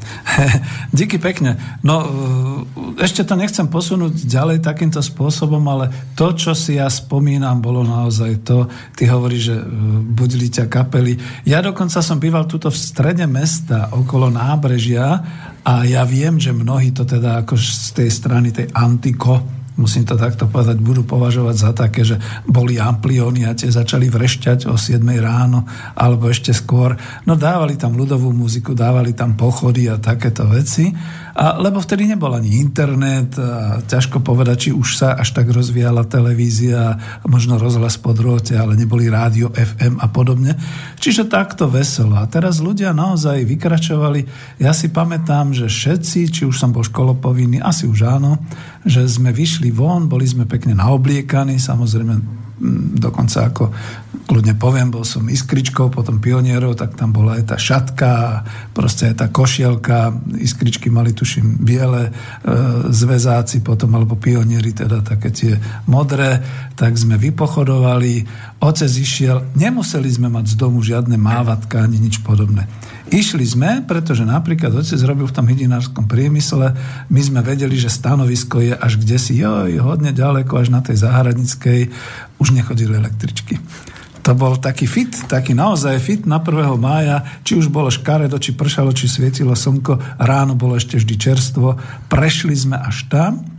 Díky 0.98 1.22
pekne. 1.22 1.67
No, 1.82 1.96
e, 2.02 3.02
ešte 3.02 3.22
to 3.22 3.38
nechcem 3.38 3.70
posunúť 3.70 4.26
ďalej 4.26 4.58
takýmto 4.64 4.98
spôsobom, 4.98 5.62
ale 5.70 6.12
to, 6.18 6.34
čo 6.34 6.52
si 6.52 6.76
ja 6.76 6.90
spomínam, 6.90 7.62
bolo 7.62 7.86
naozaj 7.86 8.42
to. 8.42 8.66
Ty 8.98 9.04
hovoríš, 9.14 9.42
že 9.42 9.56
e, 9.56 9.64
budili 10.02 10.50
ťa 10.50 10.66
kapely. 10.66 11.14
Ja 11.46 11.62
dokonca 11.62 12.02
som 12.02 12.18
býval 12.18 12.50
tuto 12.50 12.68
v 12.68 12.78
strede 12.78 13.26
mesta, 13.30 13.94
okolo 13.94 14.28
nábrežia 14.28 15.22
a 15.62 15.86
ja 15.86 16.02
viem, 16.02 16.40
že 16.42 16.50
mnohí 16.50 16.90
to 16.90 17.06
teda 17.06 17.44
ako 17.46 17.54
z 17.54 17.94
tej 17.94 18.10
strany 18.10 18.50
tej 18.50 18.68
antiko 18.74 19.58
musím 19.78 20.02
to 20.02 20.18
takto 20.18 20.50
povedať, 20.50 20.82
budú 20.82 21.06
považovať 21.06 21.54
za 21.56 21.70
také, 21.70 22.02
že 22.02 22.18
boli 22.44 22.82
amplióny 22.82 23.46
a 23.46 23.54
tie 23.54 23.70
začali 23.70 24.10
vrešťať 24.10 24.66
o 24.66 24.74
7 24.74 25.00
ráno 25.22 25.64
alebo 25.94 26.26
ešte 26.26 26.50
skôr. 26.50 26.98
No 27.24 27.38
dávali 27.38 27.78
tam 27.78 27.94
ľudovú 27.94 28.34
muziku, 28.34 28.74
dávali 28.74 29.14
tam 29.14 29.38
pochody 29.38 29.86
a 29.86 30.02
takéto 30.02 30.50
veci. 30.50 30.90
A, 31.38 31.54
lebo 31.54 31.78
vtedy 31.78 32.10
nebol 32.10 32.34
ani 32.34 32.58
internet 32.58 33.38
a 33.38 33.78
ťažko 33.86 34.26
povedať, 34.26 34.56
či 34.58 34.70
už 34.74 34.98
sa 34.98 35.14
až 35.14 35.38
tak 35.38 35.46
rozvíjala 35.54 36.02
televízia, 36.02 36.98
možno 37.30 37.62
rozhlas 37.62 37.94
po 37.94 38.10
drôte, 38.10 38.58
ale 38.58 38.74
neboli 38.74 39.06
rádio 39.06 39.54
FM 39.54 40.02
a 40.02 40.10
podobne. 40.10 40.58
Čiže 40.98 41.30
takto 41.30 41.70
veselo. 41.70 42.18
A 42.18 42.26
teraz 42.26 42.58
ľudia 42.58 42.90
naozaj 42.90 43.46
vykračovali. 43.46 44.26
Ja 44.58 44.74
si 44.74 44.90
pamätám, 44.90 45.54
že 45.54 45.70
všetci, 45.70 46.20
či 46.26 46.42
už 46.42 46.58
som 46.58 46.74
bol 46.74 46.82
školopovinný, 46.82 47.62
asi 47.62 47.86
už 47.86 48.18
áno, 48.18 48.42
že 48.82 49.06
sme 49.06 49.30
vyšli 49.30 49.70
von, 49.70 50.10
boli 50.10 50.26
sme 50.26 50.42
pekne 50.42 50.74
naobliekaní, 50.74 51.62
samozrejme 51.62 52.47
dokonca 52.98 53.38
ako 53.48 53.64
kľudne 54.28 54.60
poviem, 54.60 54.92
bol 54.92 55.08
som 55.08 55.24
iskričkou, 55.24 55.88
potom 55.88 56.20
pionierov, 56.20 56.76
tak 56.76 57.00
tam 57.00 57.16
bola 57.16 57.40
aj 57.40 57.44
tá 57.48 57.56
šatka, 57.56 58.44
proste 58.76 59.08
aj 59.08 59.24
tá 59.24 59.26
košielka, 59.32 60.12
iskričky 60.36 60.92
mali 60.92 61.16
tuším 61.16 61.56
biele 61.64 62.08
e, 62.08 62.12
zväzáci 62.92 63.64
potom, 63.64 63.96
alebo 63.96 64.20
pionieri 64.20 64.76
teda 64.76 65.00
také 65.00 65.32
tie 65.32 65.56
modré, 65.88 66.44
tak 66.76 67.00
sme 67.00 67.16
vypochodovali, 67.16 68.28
otec 68.60 68.92
išiel, 68.92 69.56
nemuseli 69.56 70.12
sme 70.12 70.28
mať 70.28 70.52
z 70.52 70.54
domu 70.60 70.84
žiadne 70.84 71.16
mávatka 71.16 71.80
ani 71.80 71.96
nič 71.96 72.20
podobné. 72.20 72.68
Išli 73.08 73.40
sme, 73.48 73.80
pretože 73.88 74.20
napríklad 74.28 74.68
otec 74.76 75.00
robil 75.08 75.24
v 75.24 75.36
tom 75.36 75.48
hydinárskom 75.48 76.04
priemysle, 76.04 76.76
my 77.08 77.20
sme 77.24 77.40
vedeli, 77.40 77.80
že 77.80 77.88
stanovisko 77.88 78.60
je 78.60 78.76
až 78.76 79.00
kde 79.00 79.16
si, 79.16 79.40
joj, 79.40 79.80
hodne 79.80 80.12
ďaleko, 80.12 80.52
až 80.60 80.68
na 80.68 80.84
tej 80.84 81.00
záhradnickej, 81.00 81.88
už 82.36 82.48
nechodili 82.52 83.00
električky. 83.00 83.64
To 84.28 84.36
bol 84.36 84.60
taký 84.60 84.84
fit, 84.84 85.08
taký 85.24 85.56
naozaj 85.56 85.96
fit 86.04 86.22
na 86.28 86.36
1. 86.36 86.76
mája, 86.76 87.24
či 87.48 87.56
už 87.56 87.72
bolo 87.72 87.88
škaredo, 87.88 88.36
či 88.36 88.52
pršalo, 88.52 88.92
či 88.92 89.08
svietilo 89.08 89.56
slnko, 89.56 90.20
ráno 90.20 90.52
bolo 90.52 90.76
ešte 90.76 91.00
vždy 91.00 91.14
čerstvo, 91.16 91.80
prešli 92.12 92.52
sme 92.52 92.76
až 92.76 93.08
tam, 93.08 93.57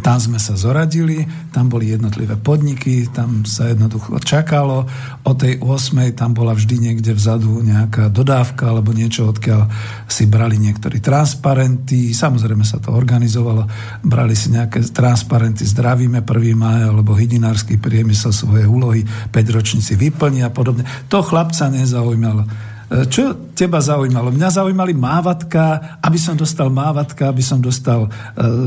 tam 0.00 0.16
sme 0.16 0.40
sa 0.40 0.56
zoradili, 0.56 1.20
tam 1.52 1.68
boli 1.68 1.92
jednotlivé 1.92 2.40
podniky, 2.40 3.12
tam 3.12 3.44
sa 3.44 3.68
jednoducho 3.68 4.16
čakalo. 4.24 4.88
O 5.28 5.32
tej 5.36 5.60
8. 5.60 6.16
tam 6.16 6.32
bola 6.32 6.56
vždy 6.56 6.80
niekde 6.80 7.12
vzadu 7.12 7.60
nejaká 7.60 8.08
dodávka 8.08 8.72
alebo 8.72 8.96
niečo, 8.96 9.28
odkiaľ 9.28 9.68
si 10.08 10.24
brali 10.24 10.56
niektorí 10.56 10.96
transparenty. 11.04 12.16
Samozrejme 12.16 12.64
sa 12.64 12.80
to 12.80 12.88
organizovalo. 12.88 13.68
Brali 14.00 14.32
si 14.32 14.48
nejaké 14.48 14.80
transparenty 14.96 15.68
Zdravíme 15.68 16.24
1. 16.24 16.56
maj 16.56 16.88
alebo 16.88 17.12
hydinársky 17.12 17.76
priemysel 17.76 18.32
svoje 18.32 18.64
úlohy 18.64 19.04
5 19.04 19.28
ročníci 19.52 19.92
vyplní 20.00 20.40
a 20.40 20.48
podobne. 20.48 20.88
To 21.12 21.20
chlapca 21.20 21.68
nezaujímalo. 21.68 22.71
Čo 22.92 23.52
teba 23.56 23.80
zaujímalo? 23.80 24.28
Mňa 24.28 24.60
zaujímali 24.60 24.92
mávatka, 24.92 25.96
aby 26.04 26.18
som 26.20 26.36
dostal 26.36 26.68
mávatka, 26.68 27.32
aby 27.32 27.40
som 27.40 27.56
dostal 27.56 28.04
e, 28.04 28.10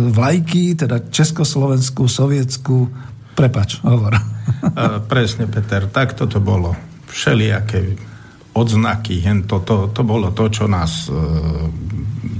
vlajky, 0.10 0.74
teda 0.74 1.13
Československú, 1.13 2.10
Sovietsku. 2.10 2.89
Prepač, 3.38 3.77
hovor. 3.86 4.17
Presne, 5.12 5.46
Peter, 5.46 5.86
tak 5.94 6.17
toto 6.17 6.41
bolo. 6.41 6.74
Všelijaké 7.05 7.94
odznaky, 8.55 9.22
hen 9.22 9.46
to, 9.46 9.62
to, 9.62 9.91
to 9.94 10.01
bolo 10.01 10.32
to, 10.34 10.50
čo 10.50 10.65
nás 10.65 11.05
e, 11.05 11.13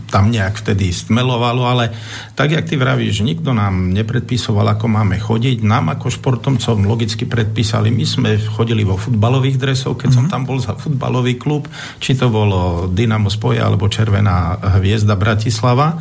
tam 0.10 0.32
nejak 0.32 0.62
vtedy 0.62 0.94
stmelovalo, 0.94 1.66
ale 1.66 1.92
tak, 2.38 2.52
jak 2.52 2.66
ty 2.66 2.76
vravíš, 2.78 3.26
nikto 3.26 3.52
nám 3.52 3.92
nepredpisoval, 3.92 4.78
ako 4.78 4.86
máme 4.88 5.18
chodiť. 5.18 5.66
Nám 5.66 5.94
ako 5.98 6.14
športomcom 6.14 6.86
logicky 6.86 7.26
predpísali, 7.26 7.90
my 7.90 8.06
sme 8.06 8.30
chodili 8.38 8.86
vo 8.86 9.00
futbalových 9.00 9.58
dresoch, 9.58 9.98
keď 9.98 10.10
mm-hmm. 10.12 10.18
som 10.18 10.26
mhm. 10.28 10.34
tam 10.34 10.44
bol 10.46 10.58
za 10.62 10.74
futbalový 10.78 11.36
klub, 11.40 11.66
či 12.00 12.14
to 12.14 12.30
bolo 12.30 12.90
Dynamo 12.92 13.32
Spoja 13.32 13.66
alebo 13.66 13.90
Červená 13.90 14.58
hviezda 14.78 15.18
Bratislava 15.18 15.98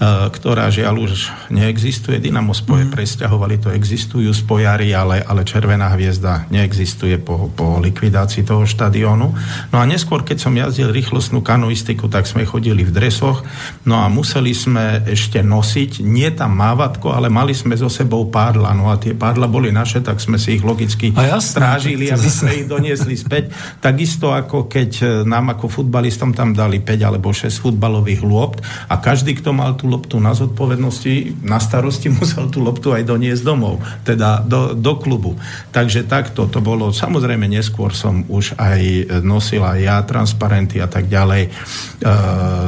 ktorá 0.00 0.72
žiaľ 0.72 1.04
už 1.04 1.28
neexistuje. 1.52 2.16
Dynamo 2.16 2.56
spoje 2.56 2.88
mm. 2.88 2.92
presťahovali, 2.96 3.60
to 3.60 3.68
existujú 3.68 4.32
spojári, 4.32 4.96
ale, 4.96 5.20
ale 5.20 5.44
Červená 5.44 5.92
hviezda 5.92 6.48
neexistuje 6.48 7.20
po, 7.20 7.52
po 7.52 7.76
likvidácii 7.76 8.40
toho 8.40 8.64
štadiónu. 8.64 9.36
No 9.68 9.76
a 9.76 9.84
neskôr, 9.84 10.24
keď 10.24 10.38
som 10.40 10.56
jazdil 10.56 10.88
rýchlostnú 10.88 11.44
kanoistiku, 11.44 12.08
tak 12.08 12.24
sme 12.24 12.48
chodili 12.48 12.80
v 12.80 12.96
dresoch, 12.96 13.44
no 13.84 14.00
a 14.00 14.08
museli 14.08 14.56
sme 14.56 15.04
ešte 15.04 15.44
nosiť, 15.44 16.00
nie 16.00 16.32
tam 16.32 16.56
mávatko, 16.56 17.12
ale 17.12 17.28
mali 17.28 17.52
sme 17.52 17.76
so 17.76 17.92
sebou 17.92 18.24
pádla, 18.32 18.72
no 18.72 18.88
a 18.88 18.96
tie 18.96 19.12
pádla 19.12 19.52
boli 19.52 19.68
naše, 19.68 20.00
tak 20.00 20.16
sme 20.16 20.40
si 20.40 20.56
ich 20.56 20.64
logicky 20.64 21.12
strážili, 21.44 22.08
aby 22.08 22.28
sme 22.32 22.64
ich 22.64 22.66
doniesli 22.66 23.20
späť. 23.20 23.52
Takisto 23.84 24.32
ako 24.32 24.64
keď 24.64 25.24
nám 25.28 25.52
ako 25.52 25.68
futbalistom 25.68 26.32
tam 26.32 26.56
dali 26.56 26.80
5 26.80 27.04
alebo 27.04 27.36
6 27.36 27.52
futbalových 27.60 28.24
lôpt 28.24 28.64
a 28.88 28.96
každý, 28.96 29.36
kto 29.36 29.52
mal 29.52 29.76
tú 29.76 29.89
loptu 29.90 30.22
na 30.22 30.30
zodpovednosti, 30.32 31.42
na 31.42 31.58
starosti 31.58 32.06
musel 32.18 32.46
tú 32.46 32.62
loptu 32.62 32.94
aj 32.94 33.02
doniesť 33.02 33.42
domov, 33.42 33.82
teda 34.06 34.46
do, 34.46 34.78
do 34.78 34.94
klubu. 34.96 35.34
Takže 35.74 36.06
takto 36.06 36.46
to 36.46 36.62
bolo. 36.62 36.94
Samozrejme, 36.94 37.50
neskôr 37.50 37.90
som 37.90 38.22
už 38.30 38.54
aj 38.54 39.10
nosil 39.26 39.66
aj 39.66 39.78
ja 39.82 39.98
transparenty 40.06 40.78
a 40.78 40.86
tak 40.86 41.10
ďalej 41.10 41.42
e, 41.46 41.50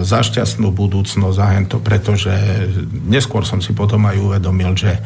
za 0.03 0.21
šťastnú 0.21 0.75
budúcnosť 0.75 1.39
a 1.39 1.49
to, 1.71 1.79
pretože 1.79 2.33
neskôr 3.07 3.47
som 3.47 3.63
si 3.63 3.71
potom 3.71 4.03
aj 4.09 4.17
uvedomil, 4.19 4.75
že 4.75 4.99
e, 4.99 5.01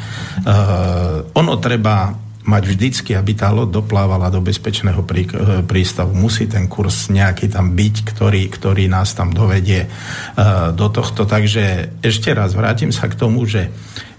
ono 1.37 1.55
treba 1.61 2.26
mať 2.47 2.63
vždycky, 2.71 3.13
aby 3.19 3.35
tá 3.35 3.51
loď 3.51 3.83
doplávala 3.83 4.31
do 4.31 4.39
bezpečného 4.39 5.03
prí, 5.03 5.27
eh, 5.27 5.61
prístavu. 5.67 6.15
Musí 6.15 6.47
ten 6.47 6.71
kurz 6.71 7.11
nejaký 7.11 7.51
tam 7.51 7.75
byť, 7.75 7.95
ktorý, 8.15 8.43
ktorý 8.49 8.87
nás 8.87 9.13
tam 9.13 9.35
dovedie 9.35 9.87
uh, 9.87 10.71
do 10.71 10.87
tohto. 10.89 11.27
Takže 11.27 11.99
ešte 12.01 12.31
raz 12.33 12.55
vrátim 12.55 12.95
sa 12.95 13.11
k 13.11 13.19
tomu, 13.19 13.45
že 13.45 13.69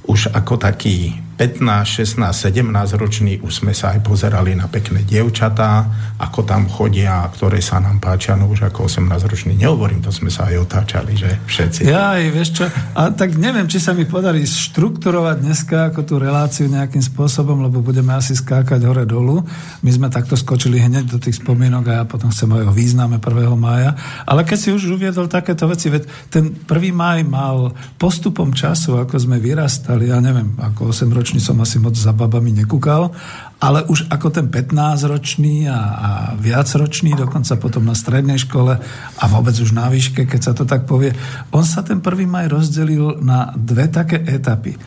už 0.08 0.32
ako 0.36 0.60
taký 0.60 1.27
15, 1.38 2.18
16, 2.18 2.50
17 2.50 2.98
roční 2.98 3.38
už 3.38 3.62
sme 3.62 3.78
sa 3.78 3.94
aj 3.94 4.02
pozerali 4.02 4.58
na 4.58 4.66
pekné 4.66 5.06
dievčatá, 5.06 5.86
ako 6.18 6.42
tam 6.42 6.66
chodia, 6.66 7.30
ktoré 7.30 7.62
sa 7.62 7.78
nám 7.78 8.02
páčia, 8.02 8.34
no 8.34 8.50
už 8.50 8.74
ako 8.74 8.90
18 8.90 9.30
roční. 9.30 9.54
Nehovorím, 9.54 10.02
to 10.02 10.10
sme 10.10 10.34
sa 10.34 10.50
aj 10.50 10.66
otáčali, 10.66 11.14
že 11.14 11.30
všetci. 11.46 11.86
Ja 11.86 12.18
aj, 12.18 12.24
vieš 12.34 12.50
čo, 12.58 12.66
a 12.98 13.14
tak 13.14 13.38
neviem, 13.38 13.70
či 13.70 13.78
sa 13.78 13.94
mi 13.94 14.10
podarí 14.10 14.42
štrukturovať 14.50 15.38
dneska 15.38 15.94
ako 15.94 16.02
tú 16.02 16.18
reláciu 16.18 16.66
nejakým 16.74 17.06
spôsobom, 17.06 17.62
lebo 17.62 17.86
budeme 17.86 18.18
asi 18.18 18.34
skákať 18.34 18.82
hore 18.90 19.06
dolu. 19.06 19.46
My 19.86 19.94
sme 19.94 20.10
takto 20.10 20.34
skočili 20.34 20.82
hneď 20.82 21.06
do 21.06 21.22
tých 21.22 21.38
spomienok 21.38 21.86
a 21.94 21.94
ja 22.02 22.04
potom 22.10 22.34
chcem 22.34 22.50
aj 22.50 22.66
o 22.66 22.74
význame 22.74 23.22
1. 23.22 23.54
mája. 23.54 23.94
Ale 24.26 24.42
keď 24.42 24.58
si 24.58 24.70
už 24.74 24.90
uviedol 24.90 25.30
takéto 25.30 25.70
veci, 25.70 25.94
veď 25.94 26.34
ten 26.34 26.50
1. 26.66 26.66
máj 26.98 27.22
mal 27.30 27.78
postupom 28.02 28.50
času, 28.58 28.98
ako 28.98 29.22
sme 29.22 29.38
vyrastali, 29.38 30.10
ja 30.10 30.18
neviem, 30.18 30.58
ako 30.58 30.90
8 30.90 31.14
roční 31.14 31.27
ročný 31.28 31.44
som 31.44 31.60
asi 31.60 31.76
moc 31.76 31.92
za 31.92 32.16
babami 32.16 32.56
nekúkal, 32.56 33.12
ale 33.60 33.84
už 33.92 34.08
ako 34.08 34.32
ten 34.32 34.48
15-ročný 34.48 35.68
a, 35.68 35.76
a 35.76 36.10
viacročný, 36.40 37.20
dokonca 37.20 37.60
potom 37.60 37.84
na 37.84 38.00
strednej 38.00 38.40
škole 38.40 38.80
a 39.20 39.24
vôbec 39.28 39.52
už 39.60 39.76
na 39.76 39.92
výške, 39.92 40.24
keď 40.24 40.40
sa 40.40 40.54
to 40.56 40.64
tak 40.64 40.88
povie, 40.88 41.12
on 41.52 41.68
sa 41.68 41.84
ten 41.84 42.00
prvý 42.00 42.24
maj 42.24 42.48
rozdelil 42.48 43.20
na 43.20 43.52
dve 43.60 43.92
také 43.92 44.24
etapy. 44.24 44.80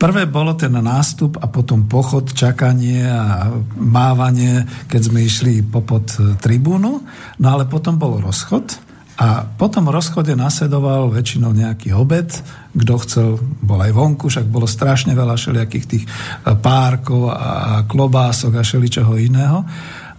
Prvé 0.00 0.24
bolo 0.24 0.56
ten 0.56 0.72
nástup 0.72 1.36
a 1.36 1.46
potom 1.52 1.84
pochod, 1.84 2.24
čakanie 2.32 3.04
a 3.04 3.52
mávanie, 3.76 4.64
keď 4.88 5.00
sme 5.12 5.28
išli 5.28 5.60
popod 5.60 6.08
tribúnu, 6.40 7.04
no 7.36 7.46
ale 7.46 7.68
potom 7.68 8.00
bol 8.00 8.16
rozchod 8.16 8.81
a 9.12 9.44
potom 9.44 9.92
rozchode 9.92 10.32
nasledoval 10.32 11.12
väčšinou 11.12 11.52
nejaký 11.52 11.92
obed, 11.92 12.32
kto 12.72 12.94
chcel, 13.04 13.28
bol 13.60 13.76
aj 13.84 13.92
vonku, 13.92 14.32
však 14.32 14.48
bolo 14.48 14.64
strašne 14.64 15.12
veľa 15.12 15.36
všelijakých 15.36 15.86
tých 15.88 16.04
eh, 16.08 16.56
párkov 16.56 17.28
a 17.28 17.84
klobások 17.84 18.56
a 18.56 18.64
všeličoho 18.64 19.12
iného. 19.20 19.68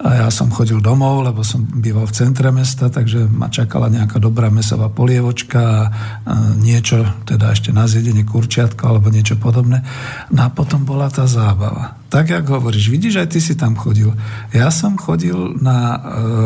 A 0.04 0.28
ja 0.28 0.30
som 0.30 0.52
chodil 0.52 0.84
domov, 0.84 1.24
lebo 1.24 1.48
som 1.48 1.64
býval 1.64 2.12
v 2.12 2.18
centre 2.18 2.52
mesta, 2.52 2.92
takže 2.92 3.24
ma 3.24 3.48
čakala 3.48 3.88
nejaká 3.88 4.20
dobrá 4.20 4.52
mesová 4.52 4.92
polievočka 4.92 5.64
a 5.64 6.34
niečo, 6.60 7.08
teda 7.24 7.56
ešte 7.56 7.72
na 7.72 7.88
zjedenie 7.88 8.28
kurčiatka 8.28 8.84
alebo 8.92 9.08
niečo 9.08 9.40
podobné. 9.40 9.80
No 10.28 10.44
a 10.44 10.50
potom 10.52 10.84
bola 10.84 11.08
tá 11.08 11.24
zábava 11.24 12.03
tak, 12.14 12.30
ako 12.30 12.62
hovoríš, 12.62 12.94
vidíš, 12.94 13.26
aj 13.26 13.28
ty 13.34 13.42
si 13.42 13.58
tam 13.58 13.74
chodil. 13.74 14.14
Ja 14.54 14.70
som 14.70 15.02
chodil 15.02 15.58
na 15.58 15.98
e, 15.98 16.00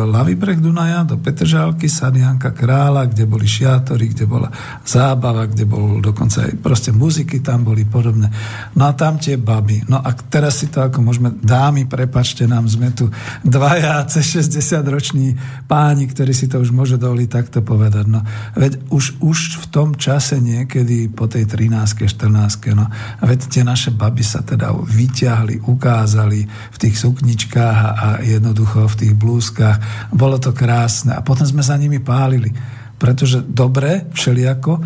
ľavý 0.08 0.32
breh 0.32 0.56
Dunaja, 0.56 1.04
do 1.04 1.20
Petržálky, 1.20 1.92
Sadianka 1.92 2.56
Krála, 2.56 3.04
kde 3.04 3.28
boli 3.28 3.44
šiatory, 3.44 4.16
kde 4.16 4.24
bola 4.24 4.48
zábava, 4.88 5.44
kde 5.44 5.68
bol 5.68 6.00
dokonca 6.00 6.48
aj 6.48 6.56
proste 6.64 6.88
muziky 6.88 7.44
tam 7.44 7.68
boli 7.68 7.84
podobné. 7.84 8.32
No 8.80 8.88
a 8.88 8.96
tam 8.96 9.20
tie 9.20 9.36
baby. 9.36 9.84
No 9.92 10.00
a 10.00 10.08
teraz 10.16 10.64
si 10.64 10.72
to 10.72 10.80
ako 10.80 11.04
môžeme, 11.04 11.36
dámy, 11.36 11.84
prepačte 11.84 12.48
nám, 12.48 12.64
sme 12.64 12.88
tu 12.96 13.12
dvaja 13.44 14.00
cez 14.12 14.40
60 14.48 14.80
roční 14.88 15.36
páni, 15.68 16.08
ktorí 16.08 16.32
si 16.32 16.48
to 16.48 16.64
už 16.64 16.72
môže 16.72 16.96
dovoliť 16.96 17.28
takto 17.28 17.60
povedať. 17.60 18.08
No, 18.08 18.24
veď 18.56 18.88
už, 18.88 19.20
už 19.20 19.60
v 19.60 19.66
tom 19.68 20.00
čase 20.00 20.40
niekedy 20.40 21.12
po 21.12 21.28
tej 21.28 21.44
13 21.44 22.08
14 22.08 22.72
no, 22.72 22.88
veď 23.20 23.40
tie 23.52 23.60
naše 23.68 23.92
baby 23.92 24.24
sa 24.24 24.40
teda 24.40 24.72
vyťahli 24.72 25.57
ukázali 25.60 26.46
v 26.46 26.76
tých 26.78 26.96
sukničkách 26.98 27.78
a 27.78 28.08
jednoducho 28.22 28.86
v 28.88 28.98
tých 28.98 29.14
blúzkach. 29.14 30.08
Bolo 30.14 30.38
to 30.38 30.54
krásne. 30.54 31.14
A 31.14 31.20
potom 31.22 31.46
sme 31.46 31.62
za 31.62 31.74
nimi 31.78 31.98
pálili. 31.98 32.50
Pretože 32.98 33.46
dobre, 33.46 34.10
všeliako, 34.10 34.82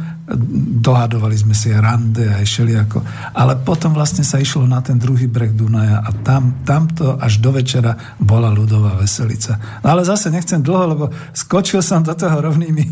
dohadovali 0.85 1.33
sme 1.33 1.57
si 1.57 1.73
rande 1.73 2.29
aj 2.29 2.45
všeliako. 2.45 3.01
Ale 3.33 3.57
potom 3.65 3.97
vlastne 3.97 4.21
sa 4.21 4.37
išlo 4.37 4.69
na 4.69 4.85
ten 4.85 5.01
druhý 5.01 5.33
breh 5.33 5.49
Dunaja 5.49 6.05
a 6.05 6.13
tam, 6.21 6.61
tamto 6.61 7.17
až 7.17 7.41
do 7.41 7.57
večera 7.57 7.97
bola 8.21 8.53
ľudová 8.53 9.01
veselica. 9.01 9.57
No 9.81 9.97
ale 9.97 10.05
zase 10.05 10.29
nechcem 10.29 10.61
dlho, 10.61 10.85
lebo 10.93 11.05
skočil 11.33 11.81
som 11.81 12.05
do 12.05 12.13
toho 12.13 12.37
rovnými. 12.37 12.85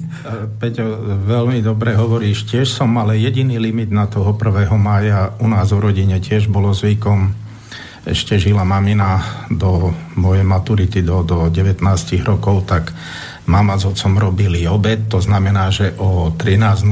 Peťo, 0.57 0.89
veľmi 1.29 1.61
dobre 1.61 1.93
hovoríš. 2.01 2.49
Tiež 2.49 2.73
som 2.73 2.89
mal 2.89 3.13
jediný 3.13 3.61
limit 3.61 3.93
na 3.93 4.09
toho 4.09 4.33
1. 4.33 4.73
mája. 4.81 5.37
U 5.37 5.53
nás 5.53 5.69
v 5.69 5.85
rodine 5.85 6.17
tiež 6.17 6.49
bolo 6.49 6.73
zvykom 6.73 7.50
ešte 8.05 8.41
žila 8.41 8.65
mamina 8.65 9.21
do 9.53 9.93
mojej 10.17 10.45
maturity 10.45 11.05
do, 11.05 11.21
do 11.21 11.53
19 11.53 11.85
rokov, 12.25 12.65
tak 12.65 12.93
mama 13.49 13.81
s 13.81 13.89
otcom 13.89 14.21
robili 14.21 14.69
obed, 14.69 15.09
to 15.09 15.23
znamená, 15.23 15.73
že 15.73 15.97
o 15.97 16.33
13.00 16.35 16.85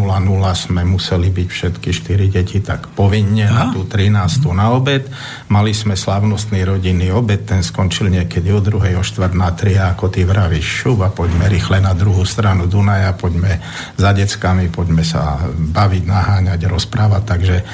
sme 0.54 0.82
museli 0.88 1.28
byť 1.28 1.48
všetky 1.48 1.90
štyri 1.92 2.26
deti 2.32 2.64
tak 2.64 2.88
povinne 2.96 3.46
a? 3.46 3.52
na 3.52 3.64
tú 3.74 3.84
13. 3.84 4.48
na 4.56 4.72
obed. 4.72 5.04
Mali 5.52 5.76
sme 5.76 5.98
slavnostný 5.98 6.64
rodinný 6.64 7.12
obed, 7.12 7.44
ten 7.44 7.60
skončil 7.60 8.08
niekedy 8.08 8.48
o 8.50 8.64
druhej, 8.64 8.98
o 8.98 9.04
štvrt 9.04 9.34
na 9.36 9.52
tri 9.52 9.76
ako 9.76 10.08
ty 10.08 10.24
vravíš, 10.24 10.86
šup 10.86 11.04
a 11.04 11.10
poďme 11.12 11.46
rýchle 11.50 11.84
na 11.84 11.92
druhú 11.92 12.24
stranu 12.24 12.64
Dunaja, 12.64 13.12
poďme 13.12 13.60
za 14.00 14.10
deckami, 14.16 14.72
poďme 14.72 15.04
sa 15.04 15.38
baviť, 15.52 16.02
naháňať, 16.06 16.60
rozprávať, 16.64 17.22
takže 17.26 17.56
e, 17.60 17.64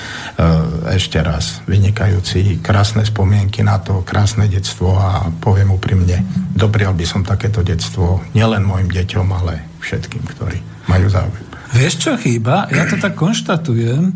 ešte 0.96 1.20
raz, 1.22 1.62
vynikajúci, 1.68 2.58
krásne 2.60 3.06
spomienky 3.06 3.62
na 3.62 3.78
to, 3.78 4.02
krásne 4.02 4.50
detstvo 4.50 4.96
a 4.96 5.28
poviem 5.40 5.72
úprimne, 5.72 6.24
doprial 6.52 6.96
by 6.96 7.04
som 7.04 7.22
takéto 7.22 7.60
detstvo 7.60 8.24
nielen 8.32 8.63
mojim 8.64 8.88
deťom, 8.88 9.26
ale 9.30 9.60
všetkým, 9.84 10.24
ktorí 10.24 10.58
majú 10.88 11.06
záujem. 11.12 11.44
Vieš, 11.74 11.94
čo 12.00 12.12
chýba? 12.16 12.70
Ja 12.70 12.86
to 12.88 12.96
tak 12.96 13.18
konštatujem. 13.18 14.14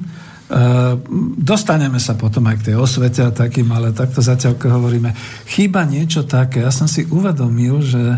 Uh, 0.49 0.97
dostaneme 1.37 2.01
sa 2.01 2.17
potom 2.17 2.49
aj 2.49 2.57
k 2.65 2.73
tej 2.73 2.77
osvete 2.81 3.21
a 3.21 3.35
takým, 3.35 3.69
ale 3.69 3.93
takto 3.93 4.25
zatiaľ, 4.25 4.57
hovoríme, 4.57 5.13
chýba 5.45 5.85
niečo 5.85 6.25
také. 6.25 6.65
Ja 6.65 6.73
som 6.73 6.89
si 6.89 7.05
uvedomil, 7.05 7.85
že 7.85 8.17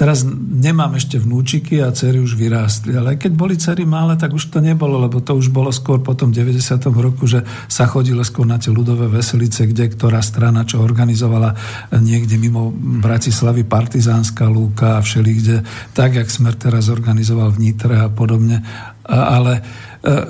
Teraz 0.00 0.24
nemám 0.24 0.96
ešte 0.96 1.20
vnúčiky 1.20 1.84
a 1.84 1.92
cery 1.92 2.24
už 2.24 2.32
vyrástli, 2.32 2.96
ale 2.96 3.20
keď 3.20 3.32
boli 3.36 3.60
cery 3.60 3.84
malé, 3.84 4.16
tak 4.16 4.32
už 4.32 4.48
to 4.48 4.64
nebolo, 4.64 4.96
lebo 4.96 5.20
to 5.20 5.36
už 5.36 5.52
bolo 5.52 5.68
skôr 5.68 6.00
po 6.00 6.16
tom 6.16 6.32
90. 6.32 6.56
roku, 6.88 7.28
že 7.28 7.44
sa 7.68 7.84
chodilo 7.84 8.24
skôr 8.24 8.48
na 8.48 8.56
tie 8.56 8.72
ľudové 8.72 9.12
veselice, 9.12 9.68
kde 9.68 9.92
ktorá 9.92 10.24
strana 10.24 10.64
čo 10.64 10.80
organizovala 10.80 11.52
niekde 12.00 12.40
mimo 12.40 12.72
Bratislavy 12.72 13.68
partizánska 13.68 14.48
lúka 14.48 14.96
a 14.96 15.04
všeli 15.04 15.32
kde, 15.36 15.56
tak, 15.92 16.16
jak 16.16 16.32
Smer 16.32 16.56
teraz 16.56 16.88
organizoval 16.88 17.52
v 17.52 17.68
Nitre 17.68 18.00
a 18.00 18.08
podobne. 18.08 18.64
Ale 19.04 19.60
e, 19.60 19.62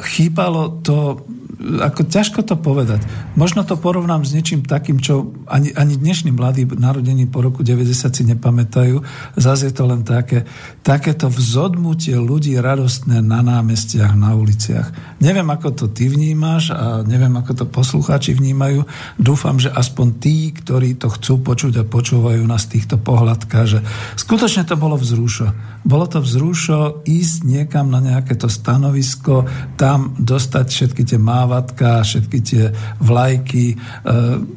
chýbalo 0.02 0.82
to 0.82 1.22
ako 1.60 2.08
ťažko 2.08 2.40
to 2.40 2.56
povedať. 2.56 3.04
Možno 3.36 3.68
to 3.68 3.76
porovnám 3.76 4.24
s 4.24 4.32
niečím 4.32 4.64
takým, 4.64 4.96
čo 4.96 5.28
ani, 5.44 5.76
ani 5.76 6.00
dnešní 6.00 6.32
mladí 6.32 6.64
narodení 6.64 7.28
po 7.28 7.44
roku 7.44 7.60
90 7.60 8.08
si 8.08 8.24
nepamätajú. 8.24 9.04
Zase 9.36 9.68
je 9.68 9.74
to 9.76 9.84
len 9.84 10.00
také, 10.00 10.48
takéto 10.80 11.28
vzodmutie 11.28 12.16
ľudí 12.16 12.56
radostné 12.56 13.20
na 13.20 13.44
námestiach, 13.44 14.16
na 14.16 14.32
uliciach. 14.32 15.20
Neviem, 15.20 15.52
ako 15.52 15.68
to 15.76 15.86
ty 15.92 16.08
vnímaš 16.08 16.72
a 16.72 17.04
neviem, 17.04 17.36
ako 17.36 17.52
to 17.52 17.64
poslucháči 17.68 18.32
vnímajú. 18.32 18.88
Dúfam, 19.20 19.60
že 19.60 19.68
aspoň 19.68 20.06
tí, 20.16 20.56
ktorí 20.56 20.96
to 20.96 21.12
chcú 21.12 21.44
počuť 21.44 21.84
a 21.84 21.88
počúvajú 21.88 22.40
nás 22.48 22.72
týchto 22.72 22.96
pohľadka, 22.96 23.68
že 23.68 23.84
skutočne 24.16 24.64
to 24.64 24.80
bolo 24.80 24.96
vzrušo. 24.96 25.52
Bolo 25.84 26.08
to 26.08 26.24
vzrušo 26.24 27.04
ísť 27.04 27.44
niekam 27.44 27.92
na 27.92 28.00
nejaké 28.00 28.32
to 28.36 28.48
stanovisko, 28.48 29.44
tam 29.76 30.16
dostať 30.16 30.66
všetky 30.72 31.02
tie 31.04 31.20
máva 31.20 31.49
kravatka, 31.50 32.06
všetky 32.06 32.38
tie 32.46 32.64
vlajky. 33.02 33.74
E, 33.74 33.76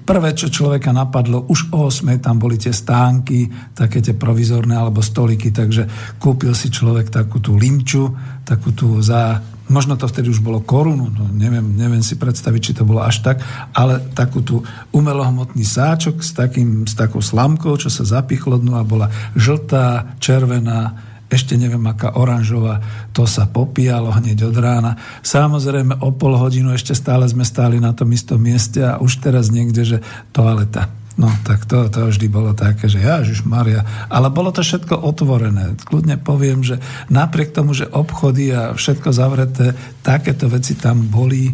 prvé, 0.05 0.29
čo 0.37 0.53
človeka 0.53 0.93
napadlo, 0.93 1.41
už 1.49 1.73
o 1.73 1.89
8 1.89 2.21
tam 2.21 2.37
boli 2.37 2.61
tie 2.61 2.69
stánky, 2.69 3.49
také 3.73 3.97
tie 3.97 4.13
provizorné 4.13 4.77
alebo 4.77 5.01
stoliky, 5.01 5.49
takže 5.49 5.89
kúpil 6.21 6.53
si 6.53 6.69
človek 6.69 7.09
takú 7.09 7.41
tú 7.41 7.57
limču, 7.57 8.13
takú 8.45 8.77
tú 8.77 9.01
za 9.01 9.41
možno 9.73 9.97
to 9.97 10.05
vtedy 10.05 10.29
už 10.29 10.45
bolo 10.45 10.61
korunu, 10.61 11.09
no 11.09 11.25
neviem, 11.33 11.65
neviem 11.65 12.05
si 12.05 12.13
predstaviť, 12.13 12.61
či 12.61 12.75
to 12.77 12.85
bolo 12.85 13.01
až 13.01 13.25
tak, 13.25 13.41
ale 13.73 13.97
takú 14.13 14.45
tú 14.45 14.61
umelohmotný 14.93 15.65
sáčok 15.65 16.21
s, 16.21 16.29
takým, 16.35 16.85
s 16.85 16.93
takou 16.93 17.25
slamkou, 17.25 17.73
čo 17.81 17.89
sa 17.89 18.05
zapichlo 18.05 18.61
dnu 18.61 18.77
a 18.77 18.85
bola 18.85 19.09
žltá, 19.33 20.19
červená, 20.21 20.93
ešte 21.33 21.59
neviem 21.59 21.83
aká 21.89 22.15
oranžová, 22.15 22.79
to 23.11 23.27
sa 23.27 23.49
popíjalo 23.49 24.13
hneď 24.13 24.47
od 24.47 24.55
rána. 24.57 24.95
Samozrejme 25.25 25.99
o 25.99 26.13
pol 26.13 26.37
hodinu 26.37 26.71
ešte 26.71 26.93
stále 26.95 27.27
sme 27.27 27.43
stáli 27.43 27.81
na 27.81 27.91
tom 27.91 28.09
istom 28.13 28.39
mieste 28.39 28.85
a 28.85 29.01
už 29.01 29.19
teraz 29.19 29.49
niekde, 29.49 29.83
že 29.83 29.97
toaleta. 30.31 31.02
No, 31.13 31.29
tak 31.45 31.69
to, 31.69 31.93
to 31.93 32.09
vždy 32.09 32.25
bolo 32.25 32.57
také, 32.57 32.89
že 32.89 32.97
Ježiš 32.97 33.45
Maria. 33.45 33.85
Ale 34.09 34.33
bolo 34.33 34.49
to 34.49 34.65
všetko 34.65 34.97
otvorené. 34.97 35.77
Kľudne 35.85 36.17
poviem, 36.17 36.65
že 36.65 36.81
napriek 37.13 37.53
tomu, 37.53 37.77
že 37.77 37.85
obchody 37.85 38.49
a 38.49 38.73
všetko 38.73 39.13
zavreté, 39.13 39.77
takéto 40.01 40.49
veci 40.49 40.73
tam 40.73 41.05
boli. 41.05 41.53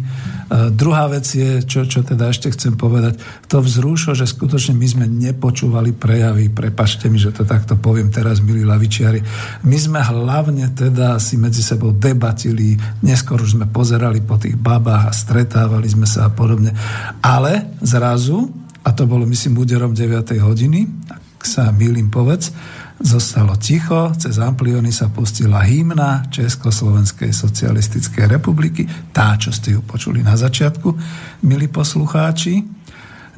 druhá 0.72 1.12
vec 1.12 1.28
je, 1.28 1.60
čo, 1.60 1.84
čo 1.84 2.00
teda 2.00 2.32
ešte 2.32 2.48
chcem 2.56 2.72
povedať, 2.72 3.20
to 3.52 3.60
vzrušo, 3.60 4.16
že 4.16 4.24
skutočne 4.24 4.72
my 4.80 4.86
sme 4.88 5.04
nepočúvali 5.04 5.92
prejavy, 5.92 6.48
prepašte 6.48 7.12
mi, 7.12 7.20
že 7.20 7.36
to 7.36 7.44
takto 7.44 7.76
poviem 7.76 8.08
teraz, 8.08 8.40
milí 8.40 8.64
lavičiari. 8.64 9.20
My 9.68 9.76
sme 9.76 10.00
hlavne 10.00 10.72
teda 10.72 11.20
si 11.20 11.36
medzi 11.36 11.60
sebou 11.60 11.92
debatili, 11.92 12.80
neskôr 13.04 13.44
už 13.44 13.60
sme 13.60 13.68
pozerali 13.68 14.24
po 14.24 14.40
tých 14.40 14.56
babách 14.56 15.12
a 15.12 15.12
stretávali 15.12 15.84
sme 15.84 16.08
sa 16.08 16.26
a 16.26 16.30
podobne. 16.32 16.72
Ale 17.20 17.76
zrazu 17.84 18.48
a 18.80 18.88
to 18.96 19.04
bolo 19.04 19.28
myslím 19.28 19.60
úderom 19.60 19.92
9. 19.92 20.40
hodiny, 20.40 20.88
ak 21.12 21.42
sa 21.44 21.72
milím 21.72 22.08
povedz, 22.12 22.52
zostalo 23.00 23.56
ticho, 23.56 24.12
cez 24.16 24.36
ampliony 24.36 24.92
sa 24.92 25.08
pustila 25.08 25.64
hymna 25.64 26.28
Československej 26.28 27.32
socialistickej 27.32 28.28
republiky, 28.28 28.84
tá, 29.12 29.36
čo 29.40 29.48
ste 29.48 29.72
ju 29.76 29.80
počuli 29.80 30.20
na 30.20 30.36
začiatku, 30.36 30.88
milí 31.48 31.68
poslucháči. 31.72 32.60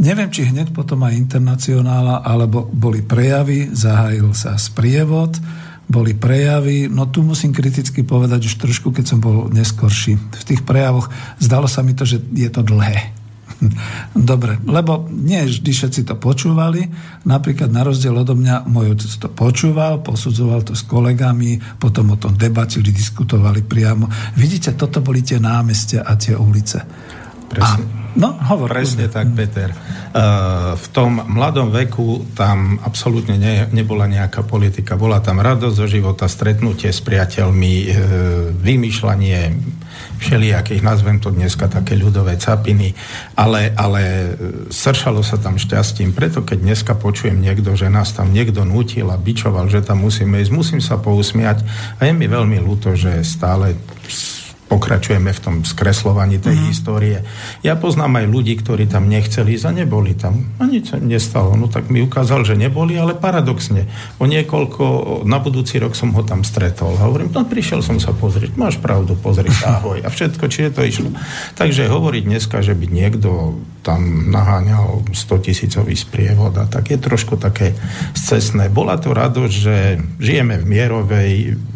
Neviem, 0.02 0.34
či 0.34 0.50
hneď 0.50 0.74
potom 0.74 1.06
aj 1.06 1.14
internacionála, 1.14 2.26
alebo 2.26 2.66
boli 2.66 3.06
prejavy, 3.06 3.70
zahájil 3.70 4.34
sa 4.34 4.58
sprievod, 4.58 5.38
boli 5.86 6.18
prejavy, 6.18 6.90
no 6.90 7.06
tu 7.06 7.22
musím 7.22 7.54
kriticky 7.54 8.02
povedať 8.02 8.50
už 8.50 8.58
trošku, 8.58 8.90
keď 8.90 9.14
som 9.14 9.18
bol 9.22 9.46
neskorší. 9.46 10.18
V 10.18 10.44
tých 10.46 10.66
prejavoch 10.66 11.06
zdalo 11.38 11.70
sa 11.70 11.86
mi 11.86 11.94
to, 11.94 12.02
že 12.02 12.18
je 12.34 12.50
to 12.50 12.66
dlhé 12.66 13.21
Dobre, 14.10 14.58
lebo 14.66 15.06
nie 15.06 15.46
vždy 15.46 15.70
všetci 15.70 16.00
to 16.10 16.18
počúvali. 16.18 16.90
Napríklad 17.22 17.70
na 17.70 17.86
rozdiel 17.86 18.18
odo 18.18 18.34
mňa 18.34 18.66
môj 18.66 18.98
otec 18.98 19.12
to 19.22 19.28
počúval, 19.30 20.02
posudzoval 20.02 20.66
to 20.66 20.74
s 20.74 20.82
kolegami, 20.82 21.62
potom 21.78 22.10
o 22.10 22.16
tom 22.18 22.34
debatili, 22.34 22.90
diskutovali 22.90 23.62
priamo. 23.62 24.10
Vidíte, 24.34 24.74
toto 24.74 24.98
boli 24.98 25.22
tie 25.22 25.38
námestia 25.38 26.02
a 26.02 26.18
tie 26.18 26.34
ulice. 26.34 26.82
Presne. 27.46 27.84
A, 27.84 28.18
no, 28.18 28.34
hovor. 28.50 28.72
Presne 28.72 29.06
tak, 29.06 29.30
Peter. 29.36 29.70
Uh, 29.70 30.74
v 30.74 30.86
tom 30.90 31.22
mladom 31.22 31.70
veku 31.70 32.34
tam 32.34 32.82
absolútne 32.82 33.38
ne, 33.38 33.68
nebola 33.70 34.10
nejaká 34.10 34.42
politika. 34.42 34.98
Bola 34.98 35.22
tam 35.22 35.38
radosť 35.38 35.76
zo 35.76 35.86
života, 35.86 36.26
stretnutie 36.26 36.90
s 36.90 36.98
priateľmi, 37.04 37.74
uh, 37.86 37.92
vymýšľanie 38.56 39.40
všelijakých, 40.22 40.86
nazvem 40.86 41.18
to 41.18 41.34
dneska 41.34 41.66
také 41.66 41.98
ľudové 41.98 42.38
capiny, 42.38 42.94
ale, 43.34 43.74
ale 43.74 44.32
sršalo 44.70 45.26
sa 45.26 45.36
tam 45.42 45.58
šťastím. 45.58 46.14
Preto 46.14 46.46
keď 46.46 46.62
dneska 46.62 46.92
počujem 46.94 47.42
niekto, 47.42 47.74
že 47.74 47.90
nás 47.90 48.14
tam 48.14 48.30
niekto 48.30 48.62
nutil 48.62 49.10
a 49.10 49.18
bičoval, 49.18 49.66
že 49.66 49.82
tam 49.82 50.06
musíme 50.06 50.38
ísť, 50.38 50.52
musím 50.54 50.80
sa 50.80 50.96
pousmiať. 51.02 51.66
A 51.98 52.06
je 52.06 52.12
mi 52.14 52.30
veľmi 52.30 52.62
ľúto, 52.62 52.94
že 52.94 53.26
stále 53.26 53.74
pokračujeme 54.72 55.36
v 55.36 55.40
tom 55.44 55.56
skreslovaní 55.68 56.40
tej 56.40 56.56
mm. 56.56 56.64
histórie. 56.72 57.20
Ja 57.60 57.76
poznám 57.76 58.24
aj 58.24 58.26
ľudí, 58.32 58.56
ktorí 58.56 58.88
tam 58.88 59.12
nechceli 59.12 59.60
ísť 59.60 59.68
a 59.68 59.72
neboli 59.84 60.16
tam. 60.16 60.48
A 60.56 60.64
nič 60.64 60.88
sa 60.88 60.96
nestalo. 60.96 61.52
No 61.60 61.68
tak 61.68 61.92
mi 61.92 62.00
ukázal, 62.00 62.48
že 62.48 62.56
neboli, 62.56 62.96
ale 62.96 63.12
paradoxne. 63.12 63.84
O 64.16 64.24
niekoľko, 64.24 64.84
na 65.28 65.36
budúci 65.44 65.76
rok 65.76 65.92
som 65.92 66.16
ho 66.16 66.24
tam 66.24 66.40
stretol. 66.40 66.96
A 66.96 67.04
hovorím, 67.04 67.28
no 67.28 67.44
prišiel 67.44 67.84
som 67.84 68.00
sa 68.00 68.16
pozrieť. 68.16 68.56
Máš 68.56 68.80
pravdu, 68.80 69.12
pozri 69.12 69.52
sa, 69.52 69.76
ahoj. 69.76 70.00
A 70.00 70.08
všetko, 70.08 70.48
či 70.48 70.64
je 70.64 70.70
to 70.72 70.82
išlo. 70.88 71.12
Takže 71.60 71.92
hovoriť 71.92 72.22
dneska, 72.24 72.64
že 72.64 72.72
by 72.72 72.88
niekto 72.88 73.60
tam 73.84 74.30
naháňal 74.32 75.04
100 75.12 75.46
tisícový 75.52 75.98
sprievod 75.98 76.54
a 76.56 76.64
tak 76.70 76.94
je 76.94 76.98
trošku 77.02 77.36
také 77.36 77.74
scesné. 78.14 78.70
Bola 78.70 78.96
to 78.96 79.10
radosť, 79.12 79.52
že 79.52 79.76
žijeme 80.22 80.62
v 80.62 80.64
mierovej, 80.64 81.32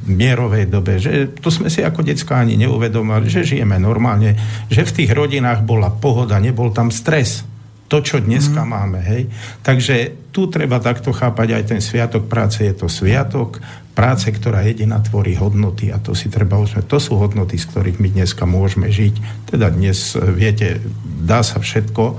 mierovej 0.07 0.71
dobe, 0.71 0.99
že 1.03 1.31
to 1.38 1.51
sme 1.51 1.71
si 1.71 1.83
ako 1.83 2.07
decka 2.07 2.38
ani 2.38 2.57
neuvedomali, 2.57 3.27
že 3.27 3.47
žijeme 3.47 3.77
normálne, 3.77 4.38
že 4.71 4.87
v 4.87 4.95
tých 5.03 5.11
rodinách 5.12 5.66
bola 5.66 5.90
pohoda, 5.90 6.38
nebol 6.38 6.71
tam 6.71 6.95
stres. 6.95 7.45
To, 7.87 8.03
čo 8.03 8.19
dneska 8.19 8.66
mm. 8.66 8.69
máme, 8.71 8.99
hej. 8.99 9.31
Takže 9.62 10.27
tu 10.35 10.51
treba 10.51 10.83
takto 10.83 11.14
chápať 11.14 11.49
aj 11.55 11.62
ten 11.71 11.79
sviatok 11.79 12.27
práce, 12.27 12.66
je 12.66 12.75
to 12.75 12.90
sviatok 12.90 13.62
práce, 13.95 14.27
ktorá 14.27 14.66
jediná 14.66 14.99
tvorí 15.01 15.38
hodnoty 15.38 15.95
a 15.95 16.03
to 16.03 16.12
si 16.12 16.27
treba 16.27 16.59
uzmieť. 16.59 16.85
To 16.90 16.99
sú 16.99 17.14
hodnoty, 17.16 17.57
z 17.57 17.64
ktorých 17.71 18.03
my 18.03 18.09
dneska 18.11 18.42
môžeme 18.45 18.90
žiť. 18.90 19.47
Teda 19.49 19.71
dnes, 19.71 20.19
viete, 20.19 20.83
dá 21.03 21.47
sa 21.47 21.62
všetko 21.62 22.19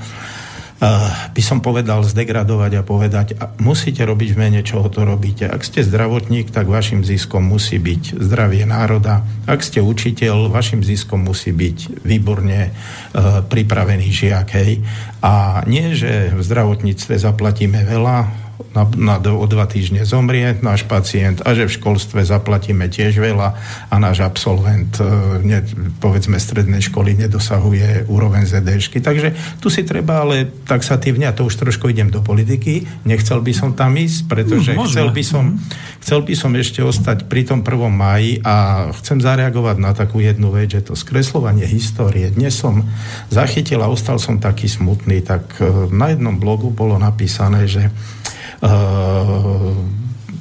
by 0.77 1.41
som 1.41 1.57
povedal, 1.57 2.05
zdegradovať 2.05 2.71
a 2.77 2.85
povedať, 2.85 3.27
musíte 3.57 4.05
robiť 4.05 4.29
v 4.33 4.37
mene, 4.37 4.61
čo 4.61 4.85
to 4.93 5.09
robíte. 5.09 5.49
Ak 5.49 5.65
ste 5.65 5.81
zdravotník, 5.81 6.53
tak 6.53 6.69
vašim 6.69 7.01
ziskom 7.01 7.49
musí 7.49 7.81
byť 7.81 8.21
zdravie 8.21 8.61
národa. 8.69 9.25
Ak 9.49 9.65
ste 9.65 9.81
učiteľ, 9.81 10.53
vašim 10.53 10.85
ziskom 10.85 11.25
musí 11.25 11.49
byť 11.49 12.05
výborne 12.05 12.69
uh, 12.69 13.41
pripravený 13.41 14.07
žiak. 14.13 14.47
Hej. 14.53 14.85
A 15.25 15.65
nie, 15.65 15.97
že 15.97 16.29
v 16.37 16.41
zdravotníctve 16.45 17.17
zaplatíme 17.17 17.81
veľa, 17.81 18.46
na, 18.73 18.83
na, 18.97 19.15
o 19.21 19.45
dva 19.45 19.69
týždne 19.69 20.01
zomrie 20.01 20.57
náš 20.65 20.85
pacient 20.85 21.45
a 21.45 21.53
že 21.53 21.69
v 21.69 21.75
školstve 21.77 22.25
zaplatíme 22.25 22.89
tiež 22.89 23.21
veľa 23.21 23.49
a 23.89 23.95
náš 24.01 24.25
absolvent, 24.25 24.97
e, 24.97 25.05
ne, 25.45 25.61
povedzme, 26.01 26.41
strednej 26.41 26.81
školy 26.81 27.13
nedosahuje 27.17 28.09
úroveň 28.09 28.49
ZDŠky. 28.49 29.01
Takže 29.01 29.59
tu 29.61 29.69
si 29.69 29.85
treba 29.85 30.25
ale 30.25 30.49
taxatívne, 30.65 31.29
a 31.29 31.33
to 31.37 31.45
už 31.45 31.57
trošku 31.57 31.89
idem 31.93 32.09
do 32.09 32.25
politiky, 32.25 32.85
nechcel 33.05 33.45
by 33.45 33.53
som 33.53 33.77
tam 33.77 33.93
ísť, 33.93 34.25
pretože 34.25 34.73
no, 34.73 34.89
chcel, 34.89 35.13
by 35.13 35.23
som, 35.25 35.45
mhm. 35.53 35.57
chcel 36.01 36.19
by 36.25 36.33
som 36.33 36.51
ešte 36.57 36.79
ostať 36.81 37.29
pri 37.29 37.45
tom 37.45 37.61
1. 37.61 37.93
máji 37.93 38.41
a 38.41 38.89
chcem 38.97 39.21
zareagovať 39.21 39.77
na 39.77 39.93
takú 39.93 40.17
jednu 40.17 40.49
vec, 40.49 40.73
že 40.73 40.81
to 40.81 40.93
skreslovanie 40.97 41.65
histórie. 41.69 42.33
Dnes 42.33 42.57
som 42.57 42.81
zachytil 43.29 43.81
a 43.85 43.89
ostal 43.89 44.17
som 44.17 44.41
taký 44.41 44.65
smutný, 44.65 45.21
tak 45.21 45.61
e, 45.61 45.93
na 45.93 46.09
jednom 46.13 46.41
blogu 46.41 46.73
bolo 46.73 46.97
napísané, 46.97 47.69
že 47.69 47.93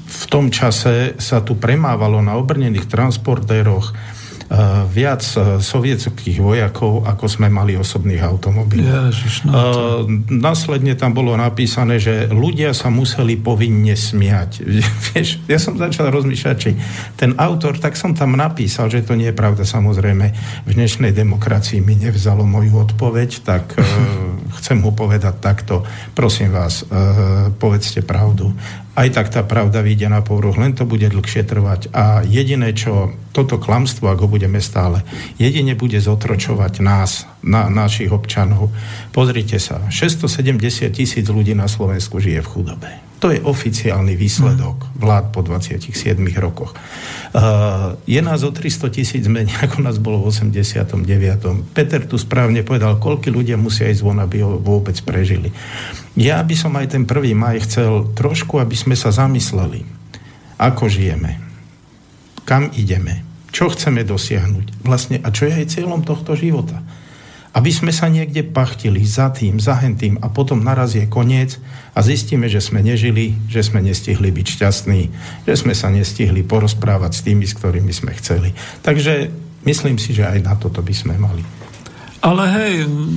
v 0.07 0.25
tom 0.33 0.49
čase 0.49 1.19
sa 1.21 1.45
tu 1.45 1.59
premávalo 1.61 2.25
na 2.25 2.41
obrnených 2.41 2.89
transportéroch 2.89 3.93
Eh, 4.47 4.55
viac 4.87 5.27
eh, 5.35 5.59
sovietských 5.59 6.39
vojakov, 6.39 7.03
ako 7.03 7.27
sme 7.27 7.51
mali 7.51 7.75
osobných 7.75 8.23
automobilov. 8.23 9.11
Ježiš, 9.11 9.43
no 9.43 9.51
to... 9.51 9.83
Následne 10.31 10.95
tam 10.95 11.19
bolo 11.19 11.35
napísané, 11.35 11.99
že 11.99 12.31
ľudia 12.31 12.71
sa 12.71 12.87
museli 12.87 13.35
povinne 13.35 13.99
smiať. 13.99 14.63
Vieš, 15.11 15.43
ja 15.51 15.59
som 15.59 15.75
začal 15.75 16.15
rozmýšľať, 16.15 16.57
či 16.63 16.79
ten 17.19 17.35
autor, 17.43 17.75
tak 17.83 17.99
som 17.99 18.15
tam 18.15 18.39
napísal, 18.39 18.87
že 18.87 19.03
to 19.03 19.19
nie 19.19 19.35
je 19.35 19.37
pravda. 19.37 19.67
Samozrejme, 19.67 20.27
v 20.63 20.71
dnešnej 20.71 21.11
demokracii 21.11 21.83
mi 21.83 21.99
nevzalo 21.99 22.47
moju 22.47 22.87
odpoveď, 22.87 23.43
tak 23.43 23.75
chcem 24.61 24.81
mu 24.81 24.93
povedať 24.93 25.39
takto. 25.39 25.85
Prosím 26.13 26.53
vás, 26.53 26.85
povedzte 27.61 28.03
pravdu 28.03 28.53
aj 28.97 29.09
tak 29.13 29.29
tá 29.29 29.45
pravda 29.45 29.85
vyjde 29.85 30.09
na 30.09 30.25
povrch, 30.25 30.57
len 30.57 30.73
to 30.73 30.89
bude 30.89 31.05
dlhšie 31.05 31.45
trvať. 31.45 31.93
A 31.93 32.25
jediné, 32.25 32.73
čo 32.73 33.13
toto 33.37 33.61
klamstvo, 33.61 34.09
ak 34.09 34.25
ho 34.25 34.29
budeme 34.29 34.57
stále, 34.65 35.05
jedine 35.37 35.77
bude 35.77 36.01
zotročovať 36.01 36.81
nás, 36.81 37.29
na, 37.45 37.69
našich 37.69 38.09
občanov. 38.09 38.73
Pozrite 39.13 39.61
sa, 39.61 39.85
670 39.93 40.89
tisíc 40.97 41.29
ľudí 41.29 41.53
na 41.53 41.69
Slovensku 41.69 42.17
žije 42.17 42.41
v 42.41 42.49
chudobe. 42.49 43.06
To 43.17 43.33
je 43.33 43.41
oficiálny 43.41 44.13
výsledok 44.13 44.77
mm. 44.77 45.01
vlád 45.01 45.25
po 45.33 45.41
27 45.41 45.89
rokoch. 46.37 46.77
Uh, 47.33 47.97
je 48.05 48.21
nás 48.21 48.45
o 48.45 48.53
300 48.53 48.93
tisíc 48.93 49.25
menej, 49.25 49.57
ako 49.65 49.81
nás 49.81 49.97
bolo 49.97 50.21
v 50.21 50.37
89. 50.37 51.73
Peter 51.73 52.05
tu 52.05 52.21
správne 52.21 52.61
povedal, 52.61 53.01
koľko 53.01 53.33
ľudia 53.33 53.57
musia 53.57 53.89
ísť 53.89 54.05
von, 54.05 54.21
aby 54.21 54.45
ho 54.45 54.61
vôbec 54.61 54.97
prežili. 55.01 55.49
Ja 56.17 56.41
by 56.45 56.55
som 56.57 56.77
aj 56.77 56.93
ten 56.93 57.09
1. 57.09 57.33
maj 57.33 57.65
chcel 57.65 58.13
trošku, 58.13 58.61
aby 58.61 58.77
sme 58.77 58.97
sa 58.97 59.09
zamysleli, 59.13 59.85
ako 60.61 60.89
žijeme, 60.89 61.41
kam 62.45 62.69
ideme, 62.77 63.25
čo 63.53 63.73
chceme 63.73 64.05
dosiahnuť 64.05 64.85
vlastne 64.85 65.17
a 65.25 65.29
čo 65.33 65.49
je 65.49 65.57
aj 65.57 65.73
cieľom 65.73 66.05
tohto 66.05 66.37
života. 66.37 66.85
Aby 67.57 67.73
sme 67.73 67.89
sa 67.89 68.13
niekde 68.13 68.45
pachtili 68.45 69.01
za 69.09 69.33
tým, 69.33 69.57
za 69.57 69.81
hentým 69.81 70.21
a 70.21 70.29
potom 70.29 70.61
naraz 70.61 70.93
je 70.93 71.09
koniec 71.09 71.57
a 71.97 72.05
zistíme, 72.05 72.53
že 72.53 72.61
sme 72.61 72.85
nežili, 72.85 73.33
že 73.49 73.65
sme 73.65 73.81
nestihli 73.81 74.29
byť 74.29 74.47
šťastní, 74.61 75.01
že 75.49 75.55
sme 75.57 75.73
sa 75.73 75.89
nestihli 75.89 76.45
porozprávať 76.45 77.13
s 77.17 77.25
tými, 77.25 77.49
s 77.49 77.57
ktorými 77.57 77.97
sme 77.97 78.13
chceli. 78.21 78.53
Takže 78.85 79.33
myslím 79.65 79.97
si, 79.97 80.13
že 80.13 80.29
aj 80.29 80.45
na 80.45 80.53
toto 80.61 80.85
by 80.85 80.93
sme 80.93 81.17
mali. 81.17 81.41
Ale 82.21 82.45
hej, 82.53 82.75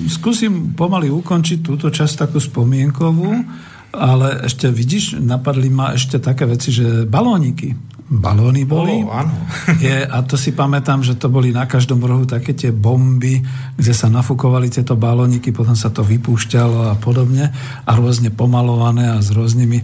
skúsim 0.07 0.71
pomaly 0.71 1.11
ukončiť 1.11 1.59
túto 1.59 1.91
časť 1.91 2.29
takú 2.29 2.39
spomienkovú, 2.39 3.43
ale 3.89 4.45
ešte 4.45 4.69
vidíš, 4.69 5.17
napadli 5.17 5.67
ma 5.67 5.97
ešte 5.97 6.21
také 6.21 6.45
veci, 6.45 6.69
že 6.69 7.09
balóniky. 7.09 7.98
Balóny 8.09 8.65
boli. 8.65 9.05
O, 9.05 9.13
áno. 9.13 9.29
Je, 9.85 10.01
a 10.01 10.17
to 10.25 10.33
si 10.33 10.57
pamätám, 10.57 11.05
že 11.05 11.13
to 11.13 11.29
boli 11.29 11.53
na 11.53 11.69
každom 11.69 12.01
rohu 12.01 12.25
také 12.25 12.57
tie 12.57 12.73
bomby, 12.73 13.45
kde 13.77 13.93
sa 13.93 14.09
nafúkovali 14.09 14.73
tieto 14.73 14.97
balóniky, 14.97 15.53
potom 15.53 15.77
sa 15.77 15.93
to 15.93 16.01
vypúšťalo 16.01 16.89
a 16.89 16.95
podobne 16.97 17.53
a 17.85 17.91
rôzne 17.93 18.33
pomalované 18.33 19.13
a 19.13 19.21
s 19.21 19.29
rôznymi. 19.29 19.79
E, 19.79 19.83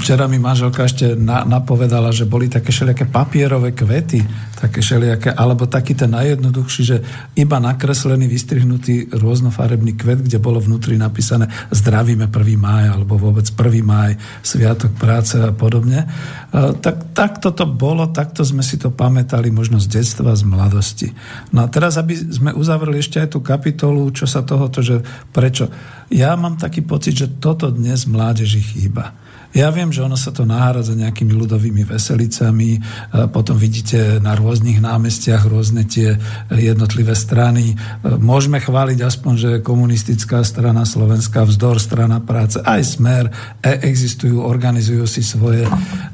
včera 0.00 0.24
mi 0.24 0.40
manželka 0.40 0.88
ešte 0.88 1.12
na, 1.12 1.44
napovedala, 1.44 2.08
že 2.16 2.24
boli 2.24 2.48
také 2.48 2.72
všelijaké 2.72 3.04
papierové 3.12 3.76
kvety, 3.76 4.24
také 4.56 4.80
všelijaké, 4.80 5.36
alebo 5.36 5.68
taký 5.68 5.92
ten 5.92 6.16
najjednoduchší, 6.16 6.82
že 6.82 6.96
iba 7.36 7.60
nakreslený, 7.60 8.24
vystrihnutý 8.24 9.12
rôznofarebný 9.12 10.00
kvet, 10.00 10.24
kde 10.24 10.40
bolo 10.40 10.64
vnútri 10.64 10.96
napísané 10.96 11.52
zdravíme 11.68 12.32
1. 12.32 12.56
máj, 12.56 12.84
alebo 12.88 13.20
vôbec 13.20 13.44
1. 13.44 13.84
máj, 13.84 14.16
sviatok 14.40 14.96
práce 14.96 15.36
a 15.36 15.52
podobne. 15.52 16.08
E, 16.48 16.72
tak, 16.80 17.04
takto 17.50 17.66
to 17.66 17.74
bolo, 17.74 18.06
takto 18.14 18.46
sme 18.46 18.62
si 18.62 18.78
to 18.78 18.94
pamätali 18.94 19.50
možno 19.50 19.82
z 19.82 19.90
detstva, 19.90 20.38
z 20.38 20.46
mladosti. 20.46 21.10
No 21.50 21.66
a 21.66 21.66
teraz, 21.66 21.98
aby 21.98 22.14
sme 22.14 22.54
uzavreli 22.54 23.02
ešte 23.02 23.18
aj 23.18 23.34
tú 23.34 23.42
kapitolu, 23.42 24.06
čo 24.14 24.30
sa 24.30 24.46
tohoto, 24.46 24.78
že 24.78 25.02
prečo. 25.34 25.66
Ja 26.14 26.38
mám 26.38 26.62
taký 26.62 26.86
pocit, 26.86 27.18
že 27.18 27.26
toto 27.42 27.74
dnes 27.74 28.06
mládeži 28.06 28.62
chýba. 28.62 29.18
Ja 29.50 29.74
viem, 29.74 29.90
že 29.90 30.06
ono 30.06 30.14
sa 30.14 30.30
to 30.30 30.46
nahádza 30.46 30.94
nejakými 30.94 31.34
ľudovými 31.34 31.82
veselicami, 31.82 32.78
potom 33.34 33.58
vidíte 33.58 34.22
na 34.22 34.38
rôznych 34.38 34.78
námestiach 34.78 35.42
rôzne 35.42 35.82
tie 35.90 36.14
jednotlivé 36.54 37.18
strany. 37.18 37.74
Môžeme 38.02 38.62
chváliť 38.62 38.98
aspoň, 39.02 39.34
že 39.34 39.50
komunistická 39.66 40.46
strana 40.46 40.86
Slovenská, 40.86 41.42
vzdor 41.42 41.82
strana 41.82 42.22
práce, 42.22 42.62
aj 42.62 42.82
smer, 42.94 43.24
e, 43.58 43.74
existujú, 43.90 44.38
organizujú 44.38 45.02
si 45.10 45.26
svoje. 45.26 45.66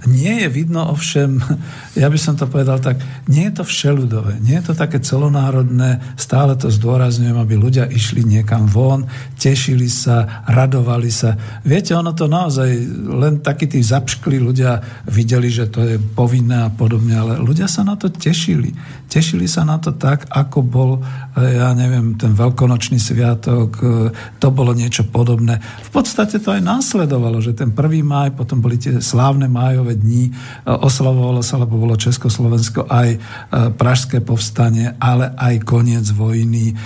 Nie 0.09 0.46
je 0.46 0.49
vidno 0.49 0.88
ovšem, 0.88 1.37
ja 2.01 2.09
by 2.09 2.16
som 2.16 2.40
to 2.40 2.49
povedal 2.49 2.81
tak, 2.81 2.96
nie 3.29 3.53
je 3.53 3.61
to 3.61 3.64
všeludové, 3.68 4.40
nie 4.40 4.57
je 4.61 4.72
to 4.72 4.75
také 4.75 4.96
celonárodné, 4.96 6.01
stále 6.16 6.57
to 6.57 6.72
zdôrazňujem, 6.72 7.37
aby 7.37 7.55
ľudia 7.57 7.85
išli 7.85 8.25
niekam 8.25 8.64
von, 8.64 9.05
tešili 9.37 9.92
sa, 9.92 10.44
radovali 10.49 11.11
sa. 11.12 11.37
Viete, 11.61 11.92
ono 11.92 12.16
to 12.16 12.25
naozaj 12.33 12.68
len 13.26 13.42
takí 13.42 13.66
tí 13.66 13.82
zapškli 13.82 14.38
ľudia 14.38 15.02
videli, 15.10 15.50
že 15.50 15.66
to 15.66 15.82
je 15.82 15.96
povinné 15.98 16.62
a 16.62 16.70
podobne, 16.70 17.18
ale 17.18 17.42
ľudia 17.42 17.66
sa 17.66 17.82
na 17.82 17.98
to 17.98 18.06
tešili. 18.06 18.70
Tešili 19.10 19.50
sa 19.50 19.66
na 19.66 19.82
to 19.82 19.94
tak, 19.94 20.30
ako 20.30 20.62
bol, 20.62 20.90
e, 21.34 21.58
ja 21.58 21.74
neviem, 21.74 22.14
ten 22.14 22.34
veľkonočný 22.34 23.02
sviatok, 23.02 23.70
e, 23.78 23.86
to 24.38 24.48
bolo 24.54 24.70
niečo 24.74 25.06
podobné. 25.10 25.58
V 25.58 25.90
podstate 25.90 26.38
to 26.38 26.54
aj 26.54 26.62
následovalo, 26.62 27.42
že 27.42 27.54
ten 27.54 27.74
1. 27.74 28.02
máj, 28.06 28.34
potom 28.38 28.62
boli 28.62 28.78
tie 28.78 29.02
slávne 29.02 29.50
májové 29.50 29.98
dní, 29.98 30.30
e, 30.30 30.32
oslavovalo 30.66 31.42
sa, 31.42 31.58
lebo 31.58 31.78
bolo 31.78 31.98
Československo 31.98 32.86
aj 32.86 33.08
Pražské 33.76 34.20
povstanie, 34.20 34.94
ale 35.00 35.32
aj 35.34 35.64
koniec 35.64 36.04
vojny. 36.12 36.76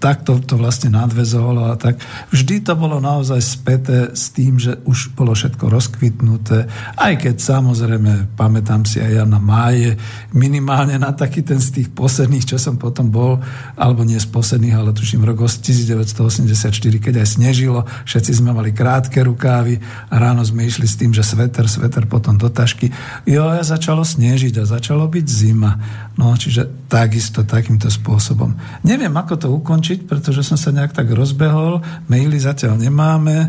Tak 0.00 0.24
to, 0.24 0.40
to 0.40 0.56
vlastne 0.56 0.94
nadvezovalo 0.94 1.68
a 1.68 1.74
tak. 1.76 2.00
Vždy 2.32 2.64
to 2.64 2.72
bolo 2.78 3.02
naozaj 3.02 3.38
späté 3.42 4.10
s 4.16 4.32
tým, 4.32 4.56
že 4.56 4.80
už 4.88 5.12
bolo 5.12 5.36
všetko 5.36 5.51
všetko 5.52 5.68
rozkvitnuté, 5.68 6.64
aj 6.96 7.28
keď 7.28 7.36
samozrejme, 7.36 8.32
pamätám 8.40 8.88
si 8.88 9.04
aj 9.04 9.20
ja 9.20 9.24
na 9.28 9.36
máje, 9.36 10.00
minimálne 10.32 10.96
na 10.96 11.12
taký 11.12 11.44
ten 11.44 11.60
z 11.60 11.76
tých 11.76 11.88
posledných, 11.92 12.48
čo 12.48 12.56
som 12.56 12.80
potom 12.80 13.12
bol, 13.12 13.36
alebo 13.76 14.00
nie 14.00 14.16
z 14.16 14.32
posledných, 14.32 14.72
ale 14.72 14.96
tuším 14.96 15.28
rok 15.28 15.44
1984, 15.44 16.72
keď 16.96 17.14
aj 17.20 17.28
snežilo, 17.36 17.84
všetci 18.08 18.32
sme 18.32 18.56
mali 18.56 18.72
krátke 18.72 19.20
rukávy 19.20 19.76
a 20.08 20.14
ráno 20.16 20.40
sme 20.40 20.64
išli 20.64 20.88
s 20.88 20.96
tým, 20.96 21.12
že 21.12 21.20
sveter, 21.20 21.68
sveter 21.68 22.08
potom 22.08 22.40
do 22.40 22.48
tašky. 22.48 22.88
Jo, 23.28 23.52
a 23.52 23.60
začalo 23.60 24.08
snežiť 24.08 24.56
a 24.56 24.64
začalo 24.64 25.04
byť 25.04 25.26
zima. 25.28 25.76
No, 26.12 26.36
čiže 26.36 26.68
takisto, 26.92 27.40
takýmto 27.40 27.88
spôsobom. 27.88 28.52
Neviem, 28.84 29.16
ako 29.16 29.34
to 29.40 29.48
ukončiť, 29.48 30.04
pretože 30.04 30.44
som 30.44 30.60
sa 30.60 30.68
nejak 30.68 30.92
tak 30.92 31.08
rozbehol, 31.08 31.80
maily 32.04 32.36
zatiaľ 32.36 32.76
nemáme. 32.76 33.48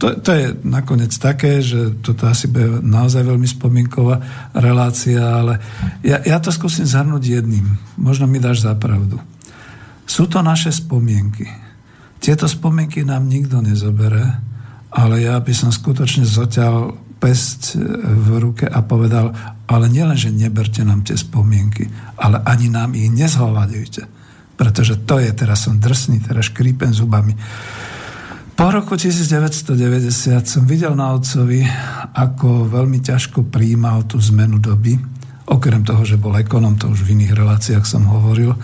to, 0.00 0.16
to 0.16 0.30
je 0.32 0.56
nakoniec 0.64 1.12
také, 1.20 1.60
že 1.60 2.00
toto 2.00 2.24
asi 2.24 2.48
bude 2.48 2.80
naozaj 2.80 3.28
veľmi 3.28 3.44
spomienková 3.44 4.16
relácia, 4.56 5.20
ale 5.20 5.60
ja, 6.00 6.24
ja 6.24 6.40
to 6.40 6.48
skúsim 6.48 6.88
zhrnúť 6.88 7.20
jedným. 7.20 7.68
Možno 8.00 8.24
mi 8.24 8.40
dáš 8.40 8.64
za 8.64 8.72
pravdu. 8.72 9.20
Sú 10.08 10.24
to 10.24 10.40
naše 10.40 10.72
spomienky. 10.72 11.44
Tieto 12.16 12.48
spomienky 12.48 13.04
nám 13.04 13.28
nikto 13.28 13.60
nezobere, 13.60 14.24
ale 14.88 15.20
ja 15.20 15.36
by 15.36 15.52
som 15.52 15.68
skutočne 15.68 16.24
zoťal 16.24 16.96
pesť 17.20 17.80
v 18.04 18.28
ruke 18.40 18.64
a 18.68 18.80
povedal, 18.84 19.32
ale 19.64 19.88
nielen, 19.88 20.16
že 20.16 20.34
neberte 20.34 20.84
nám 20.84 21.04
tie 21.04 21.16
spomienky, 21.16 21.88
ale 22.20 22.40
ani 22.44 22.68
nám 22.68 22.92
ich 22.92 23.08
nezhovadujte. 23.08 24.04
Pretože 24.54 25.02
to 25.02 25.18
je, 25.18 25.30
teraz 25.34 25.66
som 25.66 25.80
drsný, 25.80 26.22
teraz 26.22 26.52
škrípem 26.52 26.94
zubami. 26.94 27.34
Po 28.54 28.70
roku 28.70 28.94
1990 28.94 29.74
som 30.46 30.62
videl 30.62 30.94
na 30.94 31.10
otcovi, 31.10 31.66
ako 32.14 32.70
veľmi 32.70 33.02
ťažko 33.02 33.50
príjmal 33.50 34.06
tú 34.06 34.22
zmenu 34.30 34.62
doby. 34.62 34.94
Okrem 35.50 35.82
toho, 35.82 36.06
že 36.06 36.20
bol 36.20 36.38
ekonom, 36.38 36.78
to 36.78 36.86
už 36.86 37.02
v 37.02 37.18
iných 37.18 37.34
reláciách 37.34 37.82
som 37.82 38.06
hovoril. 38.06 38.54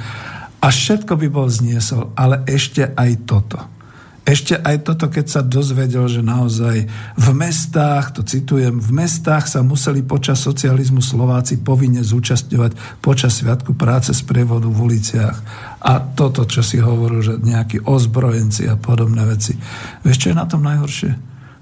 A 0.63 0.67
všetko 0.71 1.19
by 1.19 1.27
bol 1.27 1.51
zniesol, 1.51 2.15
ale 2.15 2.47
ešte 2.47 2.87
aj 2.95 3.11
toto– 3.27 3.59
ešte 4.29 4.53
aj 4.53 4.85
toto, 4.85 5.09
keď 5.09 5.27
sa 5.27 5.41
dozvedel, 5.41 6.05
že 6.05 6.21
naozaj 6.21 6.85
v 7.17 7.29
mestách, 7.33 8.13
to 8.13 8.21
citujem, 8.21 8.77
v 8.77 8.91
mestách 8.93 9.49
sa 9.49 9.65
museli 9.65 10.05
počas 10.05 10.45
socializmu 10.45 11.01
Slováci 11.01 11.59
povinne 11.59 12.05
zúčastňovať 12.05 13.01
počas 13.01 13.41
Sviatku 13.41 13.73
práce 13.73 14.13
z 14.13 14.23
prievodu 14.23 14.69
v 14.69 14.77
uliciach. 14.77 15.37
A 15.81 16.05
toto, 16.05 16.45
čo 16.45 16.61
si 16.61 16.77
hovoril, 16.77 17.25
že 17.25 17.35
nejakí 17.41 17.81
ozbrojenci 17.83 18.69
a 18.69 18.77
podobné 18.77 19.25
veci. 19.25 19.57
Vieš, 20.05 20.17
čo 20.21 20.29
je 20.31 20.37
na 20.37 20.45
tom 20.45 20.63
najhoršie? 20.69 21.11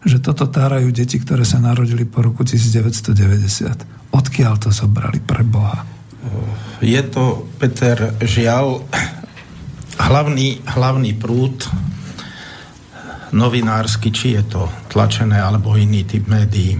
Že 0.03 0.19
toto 0.19 0.51
tárajú 0.51 0.91
deti, 0.91 1.23
ktoré 1.23 1.47
sa 1.47 1.63
narodili 1.63 2.03
po 2.05 2.27
roku 2.27 2.43
1990. 2.43 4.11
Odkiaľ 4.11 4.55
to 4.59 4.75
zobrali 4.75 5.23
pre 5.23 5.47
Boha? 5.47 5.87
Je 6.83 7.01
to, 7.07 7.47
Peter, 7.63 8.19
žiaľ, 8.19 8.83
hlavný, 9.99 10.63
hlavný 10.67 11.15
prúd 11.15 11.67
novinársky, 13.33 14.13
či 14.13 14.39
je 14.39 14.43
to 14.47 14.69
tlačené 14.89 15.37
alebo 15.39 15.77
iný 15.77 16.05
typ 16.05 16.29
médií. 16.29 16.79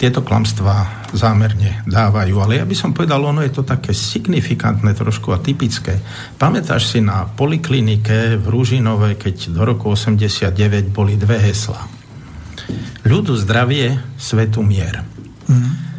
Tieto 0.00 0.24
klamstvá 0.24 1.08
zámerne 1.12 1.84
dávajú, 1.84 2.40
ale 2.40 2.60
ja 2.60 2.64
by 2.64 2.72
som 2.72 2.96
povedal, 2.96 3.20
ono 3.20 3.44
je 3.44 3.52
to 3.52 3.68
také 3.68 3.92
signifikantné 3.92 4.96
trošku 4.96 5.28
a 5.36 5.42
typické. 5.44 6.00
Pamätáš 6.40 6.96
si 6.96 7.04
na 7.04 7.28
poliklinike 7.28 8.40
v 8.40 8.46
Rúžinove, 8.48 9.20
keď 9.20 9.52
do 9.52 9.60
roku 9.60 9.92
89 9.92 10.88
boli 10.88 11.20
dve 11.20 11.36
hesla. 11.44 11.84
Ľudu 13.04 13.36
zdravie, 13.44 14.16
svetu 14.16 14.64
mier. 14.64 15.04
Mm. 15.48 15.90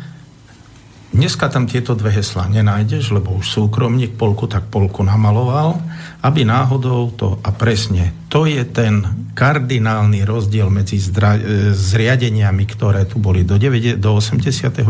Dneska 1.11 1.51
tam 1.51 1.67
tieto 1.67 1.91
dve 1.91 2.15
heslá 2.15 2.47
nenájdeš, 2.47 3.11
lebo 3.11 3.35
už 3.35 3.43
súkromník 3.43 4.15
polku 4.15 4.47
tak 4.47 4.71
polku 4.71 5.03
namaloval, 5.03 5.75
aby 6.21 6.45
náhodou 6.45 7.09
to, 7.17 7.41
a 7.41 7.49
presne, 7.49 8.13
to 8.29 8.45
je 8.45 8.61
ten 8.63 9.03
kardinálny 9.33 10.21
rozdiel 10.21 10.69
medzi 10.69 11.01
zdra, 11.01 11.35
e, 11.35 11.73
zriadeniami, 11.73 12.63
ktoré 12.69 13.09
tu 13.09 13.17
boli 13.17 13.41
do, 13.41 13.57
9, 13.57 13.97
do 13.97 14.09
89. 14.15 14.85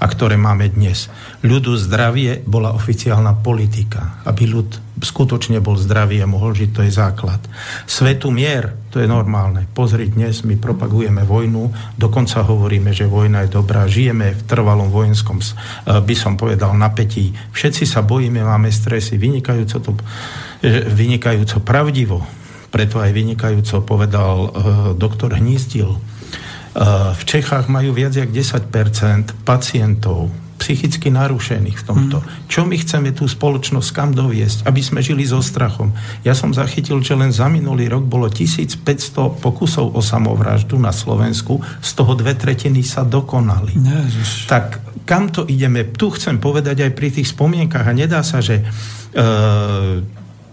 a 0.00 0.04
ktoré 0.04 0.34
máme 0.34 0.66
dnes. 0.72 1.06
Ľudu 1.46 1.78
zdravie 1.78 2.42
bola 2.42 2.74
oficiálna 2.74 3.38
politika, 3.38 4.20
aby 4.26 4.50
ľud 4.50 4.86
skutočne 4.96 5.60
bol 5.60 5.76
zdravý 5.76 6.24
a 6.24 6.30
mohol 6.30 6.56
žiť, 6.56 6.70
to 6.72 6.80
je 6.88 6.92
základ. 6.92 7.40
Svetu 7.84 8.32
mier, 8.32 8.72
to 8.88 9.04
je 9.04 9.04
normálne. 9.04 9.68
Pozri, 9.76 10.08
dnes 10.08 10.40
my 10.40 10.56
propagujeme 10.56 11.20
vojnu, 11.20 11.68
dokonca 12.00 12.40
hovoríme, 12.40 12.96
že 12.96 13.04
vojna 13.04 13.44
je 13.44 13.52
dobrá, 13.60 13.84
žijeme 13.84 14.32
v 14.32 14.42
trvalom 14.48 14.88
vojenskom, 14.88 15.36
e, 15.36 15.46
by 16.00 16.14
som 16.16 16.40
povedal, 16.40 16.72
napätí. 16.72 17.36
Všetci 17.52 17.84
sa 17.84 18.00
bojíme, 18.00 18.40
máme 18.40 18.72
stresy, 18.72 19.20
vynikajúco 19.20 19.76
to 19.84 19.90
vynikajúco 20.92 21.62
pravdivo, 21.62 22.24
preto 22.70 23.00
aj 23.00 23.10
vynikajúco 23.14 23.80
povedal 23.86 24.36
uh, 24.36 24.50
doktor 24.92 25.36
Hnízdil. 25.36 25.96
Uh, 25.96 27.16
v 27.16 27.22
Čechách 27.24 27.72
majú 27.72 27.96
viac 27.96 28.12
jak 28.12 28.28
10% 28.28 28.68
pacientov 29.48 30.28
psychicky 30.56 31.12
narušených 31.12 31.78
v 31.78 31.84
tomto. 31.84 32.18
Hmm. 32.20 32.28
Čo 32.48 32.64
my 32.64 32.76
chceme 32.80 33.12
tú 33.12 33.28
spoločnosť 33.28 33.88
kam 33.92 34.10
doviesť, 34.16 34.64
aby 34.64 34.80
sme 34.80 35.04
žili 35.04 35.22
so 35.28 35.44
strachom? 35.44 35.92
Ja 36.24 36.32
som 36.32 36.56
zachytil, 36.56 37.04
že 37.04 37.12
len 37.12 37.30
za 37.30 37.46
minulý 37.46 37.92
rok 37.92 38.08
bolo 38.08 38.26
1500 38.32 38.82
pokusov 39.40 39.92
o 39.92 40.00
samovraždu 40.00 40.80
na 40.80 40.90
Slovensku, 40.90 41.60
z 41.84 41.90
toho 41.92 42.16
dve 42.16 42.34
tretiny 42.34 42.80
sa 42.82 43.04
dokonali. 43.04 43.76
Ježiš. 43.76 44.48
Tak 44.48 44.80
kam 45.06 45.30
to 45.30 45.46
ideme? 45.46 45.86
Tu 45.94 46.10
chcem 46.12 46.42
povedať 46.42 46.82
aj 46.82 46.92
pri 46.92 47.08
tých 47.14 47.30
spomienkach 47.30 47.86
a 47.86 47.94
nedá 47.94 48.26
sa, 48.26 48.42
že 48.42 48.60
uh, 48.60 50.02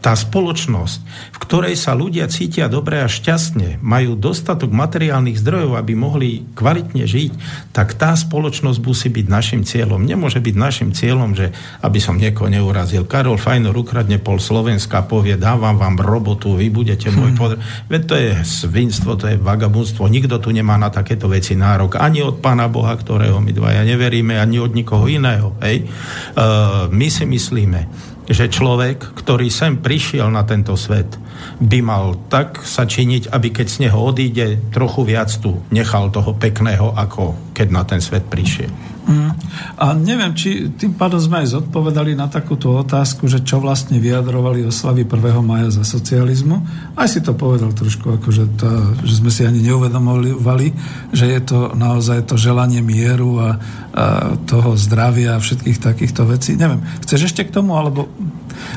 tá 0.04 0.20
spoločnosť, 0.20 1.00
v 1.32 1.38
ktorej 1.40 1.80
sa 1.80 1.96
ľudia 1.96 2.28
cítia 2.28 2.68
dobre 2.68 3.00
a 3.00 3.08
šťastne, 3.08 3.80
majú 3.80 4.20
dostatok 4.20 4.68
materiálnych 4.76 5.40
zdrojov, 5.40 5.80
aby 5.80 5.96
mohli 5.96 6.44
kvalitne 6.60 7.08
žiť, 7.08 7.32
tak 7.72 7.96
tá 7.96 8.12
spoločnosť 8.12 8.84
musí 8.84 9.08
byť 9.08 9.26
našim 9.32 9.62
cieľom. 9.64 10.04
Nemôže 10.04 10.44
byť 10.44 10.56
našim 10.60 10.90
cieľom, 10.92 11.40
že 11.40 11.56
aby 11.80 12.04
som 12.04 12.20
niekoho 12.20 12.52
neurazil. 12.52 13.08
Karol 13.08 13.40
Fajnor 13.40 13.72
ukradne 13.80 14.20
pol 14.20 14.44
Slovenska 14.44 15.08
povie, 15.08 15.40
dávam 15.40 15.80
vám 15.80 15.96
robotu, 16.04 16.52
vy 16.60 16.68
budete 16.68 17.08
môj 17.08 17.32
hmm. 17.32 17.40
podr... 17.40 17.56
Veď 17.88 18.02
to 18.04 18.16
je 18.20 18.32
svinstvo, 18.44 19.16
to 19.16 19.32
je 19.32 19.40
vagabundstvo. 19.40 20.12
Nikto 20.12 20.44
tu 20.44 20.52
nemá 20.52 20.76
na 20.76 20.92
takéto 20.92 21.32
veci 21.32 21.56
nárok. 21.56 21.96
Ani 21.96 22.20
od 22.20 22.44
Pána 22.44 22.68
Boha, 22.68 22.92
ktorého 22.92 23.40
my 23.40 23.56
dvaja 23.56 23.88
neveríme, 23.88 24.36
ani 24.36 24.60
od 24.60 24.76
nikoho 24.76 25.08
iného. 25.08 25.56
Hej? 25.64 25.88
Uh, 26.36 26.92
my 26.92 27.08
si 27.08 27.24
myslíme, 27.24 28.12
že 28.30 28.48
človek, 28.48 29.18
ktorý 29.20 29.52
sem 29.52 29.80
prišiel 29.80 30.32
na 30.32 30.48
tento 30.48 30.80
svet, 30.80 31.20
by 31.60 31.80
mal 31.84 32.16
tak 32.32 32.64
sa 32.64 32.88
činiť, 32.88 33.32
aby 33.32 33.52
keď 33.52 33.68
z 33.68 33.78
neho 33.88 34.00
odíde, 34.00 34.72
trochu 34.72 35.04
viac 35.04 35.32
tu 35.42 35.60
nechal 35.74 36.08
toho 36.14 36.32
pekného, 36.32 36.96
ako 36.96 37.52
keď 37.52 37.68
na 37.74 37.84
ten 37.84 38.00
svet 38.00 38.24
prišiel. 38.32 38.93
Mm. 39.04 39.36
A 39.76 39.92
neviem, 39.92 40.32
či 40.32 40.72
tým 40.72 40.96
pádom 40.96 41.20
sme 41.20 41.44
aj 41.44 41.60
zodpovedali 41.60 42.16
na 42.16 42.32
takúto 42.32 42.72
otázku, 42.72 43.28
že 43.28 43.44
čo 43.44 43.60
vlastne 43.60 44.00
vyjadrovali 44.00 44.64
oslavy 44.64 45.04
1. 45.04 45.44
maja 45.44 45.70
za 45.76 45.84
socializmu. 45.84 46.64
Aj 46.96 47.08
si 47.12 47.20
to 47.20 47.36
povedal 47.36 47.76
trošku, 47.76 48.16
akože 48.16 48.44
to, 48.56 48.70
že 49.04 49.20
sme 49.20 49.32
si 49.34 49.44
ani 49.44 49.60
neuvedomovali, 49.60 50.68
že 51.12 51.26
je 51.28 51.42
to 51.44 51.76
naozaj 51.76 52.24
to 52.32 52.40
želanie 52.40 52.80
mieru 52.80 53.44
a, 53.44 53.50
a 53.92 54.06
toho 54.48 54.80
zdravia 54.80 55.36
a 55.36 55.44
všetkých 55.44 55.84
takýchto 55.84 56.24
vecí. 56.24 56.56
Neviem, 56.56 56.80
chceš 57.04 57.34
ešte 57.34 57.44
k 57.44 57.54
tomu, 57.60 57.76
alebo... 57.76 58.08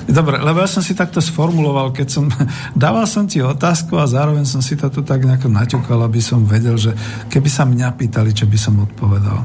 Dobre, 0.06 0.38
lebo 0.38 0.62
ja 0.62 0.68
som 0.70 0.84
si 0.84 0.94
takto 0.94 1.18
sformuloval, 1.18 1.90
keď 1.92 2.08
som... 2.08 2.24
Dával 2.76 3.08
som 3.08 3.26
ti 3.26 3.42
otázku 3.42 3.96
a 3.98 4.08
zároveň 4.08 4.44
som 4.46 4.60
si 4.60 4.78
to 4.78 4.88
tu 4.92 5.02
tak 5.02 5.24
nejako 5.24 5.48
naťukal, 5.50 6.02
aby 6.04 6.20
som 6.22 6.46
vedel, 6.46 6.78
že 6.78 6.94
keby 7.32 7.48
sa 7.50 7.64
mňa 7.66 7.96
pýtali, 7.96 8.30
čo 8.36 8.46
by 8.46 8.58
som 8.58 8.82
odpovedal. 8.82 9.44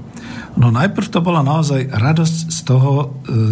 No 0.59 0.67
najprv 0.67 1.07
to 1.07 1.23
bola 1.23 1.39
naozaj 1.47 1.87
radosť 1.87 2.37
z 2.51 2.59
toho 2.67 2.91
e, 2.99 3.05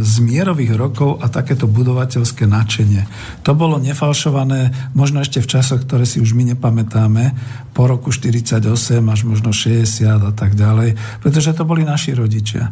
z 0.03 0.15
mierových 0.19 0.75
rokov 0.75 1.23
a 1.23 1.31
takéto 1.31 1.63
budovateľské 1.63 2.43
nadšenie. 2.43 3.07
To 3.47 3.55
bolo 3.55 3.79
nefalšované 3.79 4.91
možno 4.91 5.23
ešte 5.23 5.39
v 5.39 5.47
časoch, 5.47 5.87
ktoré 5.87 6.03
si 6.03 6.19
už 6.19 6.35
my 6.35 6.51
nepamätáme, 6.55 7.31
po 7.71 7.87
roku 7.87 8.11
48 8.11 8.59
až 8.99 9.19
možno 9.23 9.55
60 9.55 9.87
a 10.11 10.31
tak 10.35 10.59
ďalej, 10.59 10.99
pretože 11.23 11.55
to 11.55 11.63
boli 11.63 11.87
naši 11.87 12.11
rodičia. 12.11 12.67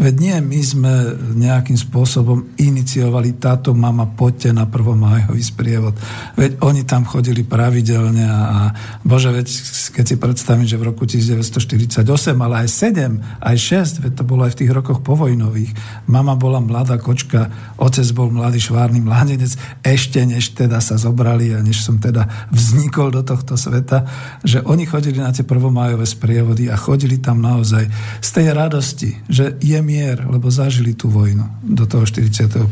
Veď 0.00 0.14
nie, 0.16 0.36
my 0.40 0.60
sme 0.64 0.92
nejakým 1.36 1.76
spôsobom 1.76 2.56
iniciovali 2.56 3.36
táto 3.36 3.76
mama, 3.76 4.08
poďte 4.08 4.56
na 4.56 4.64
prvomájový 4.64 5.44
sprievod. 5.44 5.92
Veď 6.40 6.56
oni 6.64 6.88
tam 6.88 7.04
chodili 7.04 7.44
pravidelne 7.44 8.24
a 8.24 8.72
bože, 9.04 9.28
veď 9.28 9.46
keď 9.92 10.04
si 10.08 10.16
predstavím, 10.16 10.64
že 10.64 10.80
v 10.80 10.88
roku 10.88 11.04
1948, 11.04 12.00
ale 12.32 12.64
aj 12.64 12.68
7, 12.72 13.44
aj 13.44 13.56
6, 14.00 14.04
veď 14.08 14.12
to 14.16 14.24
bolo 14.24 14.48
aj 14.48 14.56
v 14.56 14.58
tých 14.64 14.72
rokoch 14.72 15.04
povojnových. 15.04 15.76
Mama 16.08 16.32
bola 16.32 16.64
mladá 16.64 16.96
kočka, 16.96 17.52
otec 17.76 18.08
bol 18.16 18.32
mladý 18.32 18.56
švárny 18.56 19.04
mladenec, 19.04 19.52
ešte 19.84 20.24
než 20.24 20.56
teda 20.56 20.80
sa 20.80 20.96
zobrali 20.96 21.52
a 21.52 21.60
než 21.60 21.84
som 21.84 22.00
teda 22.00 22.48
vznikol 22.48 23.12
do 23.12 23.20
tohto 23.20 23.60
sveta, 23.60 24.08
že 24.48 24.64
oni 24.64 24.88
chodili 24.88 25.20
na 25.20 25.28
tie 25.28 25.44
prvomájové 25.44 26.08
sprievody 26.08 26.72
a 26.72 26.80
chodili 26.80 27.20
tam 27.20 27.44
naozaj 27.44 27.84
z 28.24 28.28
tej 28.32 28.56
radosti, 28.56 29.10
že 29.28 29.60
je 29.60 29.89
mier, 29.90 30.22
lebo 30.22 30.46
zažili 30.46 30.94
tú 30.94 31.10
vojnu 31.10 31.42
do 31.66 31.82
toho 31.90 32.06
45. 32.06 32.70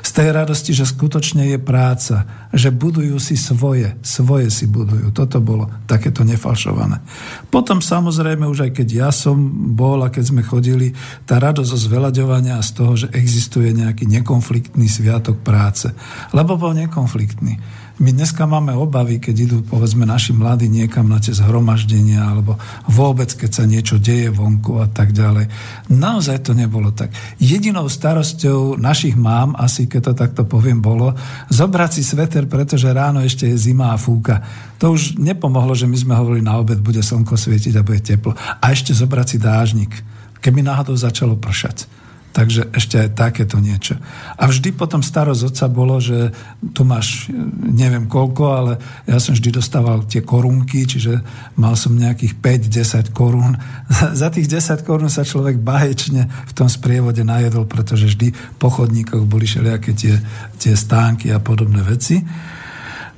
Z 0.00 0.10
tej 0.16 0.28
radosti, 0.32 0.72
že 0.72 0.88
skutočne 0.88 1.52
je 1.52 1.58
práca, 1.60 2.24
že 2.56 2.72
budujú 2.72 3.20
si 3.20 3.36
svoje, 3.36 3.92
svoje 4.00 4.48
si 4.48 4.64
budujú. 4.64 5.12
Toto 5.12 5.44
bolo 5.44 5.68
takéto 5.84 6.24
nefalšované. 6.24 7.04
Potom 7.52 7.84
samozrejme 7.84 8.48
už 8.48 8.70
aj 8.70 8.80
keď 8.80 8.88
ja 8.88 9.10
som 9.12 9.36
bol 9.76 10.00
a 10.00 10.08
keď 10.08 10.24
sme 10.32 10.40
chodili, 10.40 10.96
tá 11.28 11.36
radosť 11.36 11.68
zo 11.68 11.78
zveľaďovania 11.92 12.56
a 12.56 12.64
z 12.64 12.70
toho, 12.72 12.92
že 12.96 13.12
existuje 13.12 13.76
nejaký 13.76 14.08
nekonfliktný 14.08 14.88
sviatok 14.88 15.44
práce. 15.44 15.92
Lebo 16.32 16.56
bol 16.56 16.72
nekonfliktný. 16.72 17.60
My 18.00 18.16
dneska 18.16 18.48
máme 18.48 18.72
obavy, 18.72 19.20
keď 19.20 19.36
idú 19.44 19.58
povedzme 19.60 20.08
naši 20.08 20.32
mladí 20.32 20.72
niekam 20.72 21.04
na 21.04 21.20
tie 21.20 21.36
zhromaždenia 21.36 22.32
alebo 22.32 22.56
vôbec, 22.88 23.28
keď 23.28 23.50
sa 23.52 23.68
niečo 23.68 24.00
deje 24.00 24.32
vonku 24.32 24.80
a 24.80 24.88
tak 24.88 25.12
ďalej. 25.12 25.52
Naozaj 25.92 26.48
to 26.48 26.56
nebolo 26.56 26.96
tak. 26.96 27.12
Jedinou 27.36 27.92
starosťou 27.92 28.80
našich 28.80 29.20
mám, 29.20 29.52
asi 29.52 29.84
keď 29.84 30.00
to 30.00 30.12
takto 30.16 30.42
poviem, 30.48 30.80
bolo 30.80 31.12
zobrať 31.52 32.00
si 32.00 32.02
sveter, 32.08 32.48
pretože 32.48 32.88
ráno 32.88 33.20
ešte 33.20 33.44
je 33.52 33.60
zima 33.60 33.92
a 33.92 34.00
fúka. 34.00 34.48
To 34.80 34.96
už 34.96 35.20
nepomohlo, 35.20 35.76
že 35.76 35.84
my 35.84 35.96
sme 36.00 36.16
hovorili 36.16 36.40
na 36.40 36.56
obed, 36.56 36.80
bude 36.80 37.04
slnko 37.04 37.36
svietiť 37.36 37.76
a 37.76 37.84
bude 37.84 38.00
teplo. 38.00 38.32
A 38.32 38.64
ešte 38.72 38.96
zobrať 38.96 39.26
si 39.28 39.36
dážnik, 39.36 39.92
keby 40.40 40.64
náhodou 40.64 40.96
začalo 40.96 41.36
pršať. 41.36 41.99
Takže 42.30 42.70
ešte 42.70 42.94
aj 42.94 43.18
takéto 43.18 43.58
niečo. 43.58 43.98
A 44.38 44.46
vždy 44.46 44.70
potom 44.70 45.02
starosť 45.02 45.50
otca 45.50 45.66
bolo, 45.66 45.98
že 45.98 46.30
tu 46.70 46.86
máš 46.86 47.26
neviem 47.58 48.06
koľko, 48.06 48.44
ale 48.46 48.72
ja 49.10 49.18
som 49.18 49.34
vždy 49.34 49.50
dostával 49.50 50.06
tie 50.06 50.22
korunky, 50.22 50.86
čiže 50.86 51.18
mal 51.58 51.74
som 51.74 51.98
nejakých 51.98 52.38
5-10 52.38 53.10
korún. 53.10 53.58
Za 54.20 54.30
tých 54.30 54.46
10 54.46 54.86
korún 54.86 55.10
sa 55.10 55.26
človek 55.26 55.58
báječne 55.58 56.30
v 56.30 56.52
tom 56.54 56.70
sprievode 56.70 57.26
najedol, 57.26 57.66
pretože 57.66 58.06
vždy 58.14 58.30
po 58.62 58.70
chodníkoch 58.70 59.26
boli 59.26 59.50
všelijaké 59.50 59.90
tie, 59.98 60.14
tie 60.62 60.74
stánky 60.78 61.34
a 61.34 61.42
podobné 61.42 61.82
veci. 61.82 62.22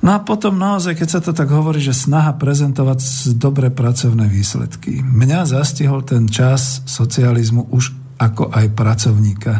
No 0.03 0.11
a 0.11 0.19
potom 0.19 0.59
naozaj, 0.59 0.99
keď 0.99 1.07
sa 1.07 1.23
to 1.23 1.31
tak 1.31 1.47
hovorí, 1.47 1.79
že 1.79 1.95
snaha 1.95 2.35
prezentovať 2.35 3.31
dobré 3.39 3.71
pracovné 3.71 4.27
výsledky. 4.27 4.99
Mňa 4.99 5.47
zastihol 5.47 6.03
ten 6.03 6.27
čas 6.27 6.83
socializmu 6.83 7.71
už 7.71 8.02
ako 8.23 8.53
aj 8.53 8.65
pracovníka. 8.71 9.53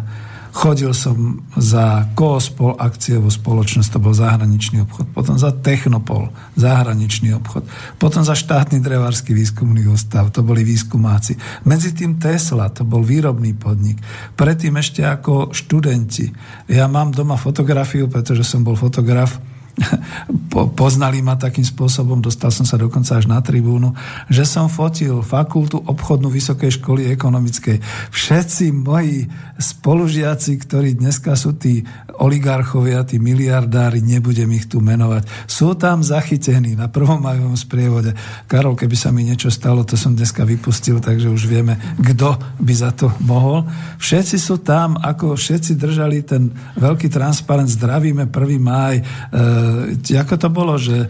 Chodil 0.53 0.93
som 0.93 1.41
za 1.57 2.13
Koospol 2.13 2.77
akciovú 2.77 3.33
spoločnosť, 3.33 3.89
to 3.89 3.97
bol 3.97 4.13
zahraničný 4.13 4.85
obchod, 4.85 5.09
potom 5.09 5.33
za 5.33 5.49
Technopol, 5.49 6.29
zahraničný 6.53 7.33
obchod, 7.41 7.65
potom 7.97 8.21
za 8.21 8.37
štátny 8.37 8.77
drevársky 8.77 9.33
výskumný 9.33 9.89
ústav, 9.89 10.29
to 10.29 10.45
boli 10.45 10.61
výskumáci. 10.61 11.33
Medzi 11.65 11.97
tým 11.97 12.21
Tesla, 12.21 12.69
to 12.69 12.85
bol 12.85 13.01
výrobný 13.01 13.57
podnik. 13.57 13.97
Predtým 14.37 14.77
ešte 14.77 15.01
ako 15.01 15.57
študenti. 15.57 16.29
Ja 16.69 16.85
mám 16.85 17.17
doma 17.17 17.33
fotografiu, 17.33 18.05
pretože 18.05 18.45
som 18.45 18.61
bol 18.61 18.77
fotograf, 18.77 19.41
poznali 20.77 21.25
ma 21.25 21.33
takým 21.33 21.65
spôsobom, 21.65 22.21
dostal 22.21 22.53
som 22.53 22.65
sa 22.65 22.77
dokonca 22.77 23.17
až 23.17 23.25
na 23.25 23.41
tribúnu, 23.41 23.97
že 24.29 24.45
som 24.45 24.69
fotil 24.69 25.25
fakultu 25.25 25.81
obchodnú 25.81 26.29
Vysokej 26.29 26.77
školy 26.77 27.09
ekonomickej. 27.13 27.81
Všetci 28.13 28.69
moji 28.69 29.27
spolužiaci, 29.57 30.51
ktorí 30.61 30.97
dneska 30.97 31.33
sú 31.33 31.57
tí 31.57 31.81
oligarchovia, 32.19 33.05
tí 33.05 33.17
miliardári, 33.17 34.01
nebudem 34.03 34.49
ich 34.53 34.69
tu 34.69 34.79
menovať, 34.79 35.25
sú 35.49 35.73
tam 35.73 36.05
zachytení 36.05 36.77
na 36.77 36.89
prvom 36.89 37.21
majovom 37.21 37.57
sprievode. 37.57 38.13
Karol, 38.45 38.77
keby 38.77 38.95
sa 38.97 39.09
mi 39.09 39.25
niečo 39.25 39.49
stalo, 39.49 39.85
to 39.85 39.97
som 39.97 40.13
dneska 40.13 40.45
vypustil, 40.45 41.01
takže 41.01 41.29
už 41.29 41.43
vieme, 41.49 41.77
kto 41.99 42.37
by 42.61 42.73
za 42.73 42.93
to 42.93 43.09
mohol. 43.23 43.65
Všetci 43.97 44.37
sú 44.37 44.61
tam, 44.61 44.97
ako 44.99 45.35
všetci 45.37 45.77
držali 45.77 46.23
ten 46.23 46.53
veľký 46.77 47.09
transparent 47.09 47.69
Zdravíme 47.69 48.29
1. 48.29 48.59
máj, 48.61 49.01
e, 49.01 50.15
ako 50.17 50.35
to 50.37 50.49
bolo, 50.53 50.73
že 50.77 50.95
e, 51.05 51.07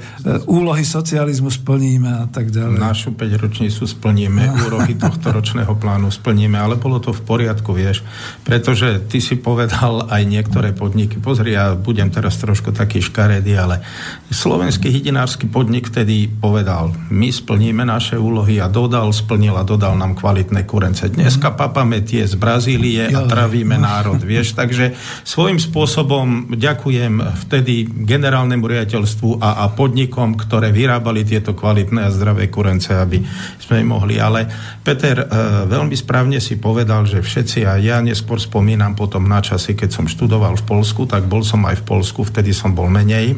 úlohy 0.47 0.85
socializmu 0.87 1.51
splníme 1.51 2.09
a 2.23 2.25
tak 2.31 2.49
ďalej? 2.49 2.79
Našu 2.79 3.09
5-ročnicu 3.13 3.83
splníme, 3.83 4.43
no. 4.71 4.79
tohto 4.97 5.27
ročného 5.35 5.73
plánu 5.75 6.07
splníme, 6.09 6.55
ale 6.55 6.79
bolo 6.79 7.03
to 7.03 7.11
v 7.11 7.21
poriadku, 7.23 7.75
vieš, 7.75 8.05
pretože 8.47 9.03
ty 9.11 9.19
si 9.19 9.35
povedal 9.35 10.07
aj 10.07 10.21
niektoré 10.23 10.71
podniky. 10.71 11.02
Pozri, 11.19 11.57
ja 11.57 11.73
budem 11.73 12.13
teraz 12.13 12.37
trošku 12.37 12.69
taký 12.69 13.01
škaredý, 13.01 13.57
ale 13.57 13.81
slovenský 14.29 14.93
hydinársky 14.93 15.49
podnik 15.49 15.89
vtedy 15.89 16.29
povedal, 16.29 16.93
my 17.09 17.33
splníme 17.33 17.83
naše 17.83 18.15
úlohy 18.15 18.61
a 18.61 18.69
dodal, 18.69 19.09
splnil 19.09 19.57
a 19.57 19.65
dodal 19.65 19.97
nám 19.97 20.13
kvalitné 20.13 20.63
kurence. 20.69 21.09
Dneska 21.09 21.51
mm. 21.51 21.55
papame 21.57 22.05
tie 22.05 22.23
z 22.23 22.37
Brazílie 22.37 23.09
a 23.09 23.25
travíme 23.25 23.75
národ, 23.81 24.21
vieš, 24.21 24.53
takže 24.53 24.93
svojím 25.25 25.57
spôsobom 25.57 26.53
ďakujem 26.53 27.19
vtedy 27.49 27.89
generálne 27.89 28.43
generálnemu 28.43 28.65
riaditeľstvu 28.69 29.29
a, 29.39 29.63
a 29.63 29.65
podnikom, 29.73 30.35
ktoré 30.37 30.75
vyrábali 30.75 31.23
tieto 31.23 31.55
kvalitné 31.55 32.05
a 32.05 32.13
zdravé 32.13 32.51
kurence, 32.51 32.93
aby 32.93 33.23
sme 33.57 33.81
mohli. 33.87 34.19
Ale 34.19 34.45
Peter 34.83 35.23
e, 35.23 35.25
veľmi 35.65 35.95
správne 35.95 36.43
si 36.43 36.59
povedal, 36.59 37.07
že 37.07 37.23
všetci, 37.23 37.63
a 37.63 37.79
ja 37.79 38.03
neskôr 38.03 38.37
spomínam 38.37 38.93
potom 38.93 39.23
na 39.25 39.39
časy, 39.39 39.73
keď 39.73 39.89
som 39.95 40.05
študoval 40.05 40.59
v 40.59 40.63
Polsku, 40.67 40.82
tak 41.07 41.25
bol 41.31 41.41
som 41.41 41.63
aj 41.63 41.81
v 41.81 41.87
Polsku, 41.87 42.27
vtedy 42.27 42.51
som 42.51 42.75
bol 42.75 42.91
menej 42.91 43.33
e, 43.33 43.35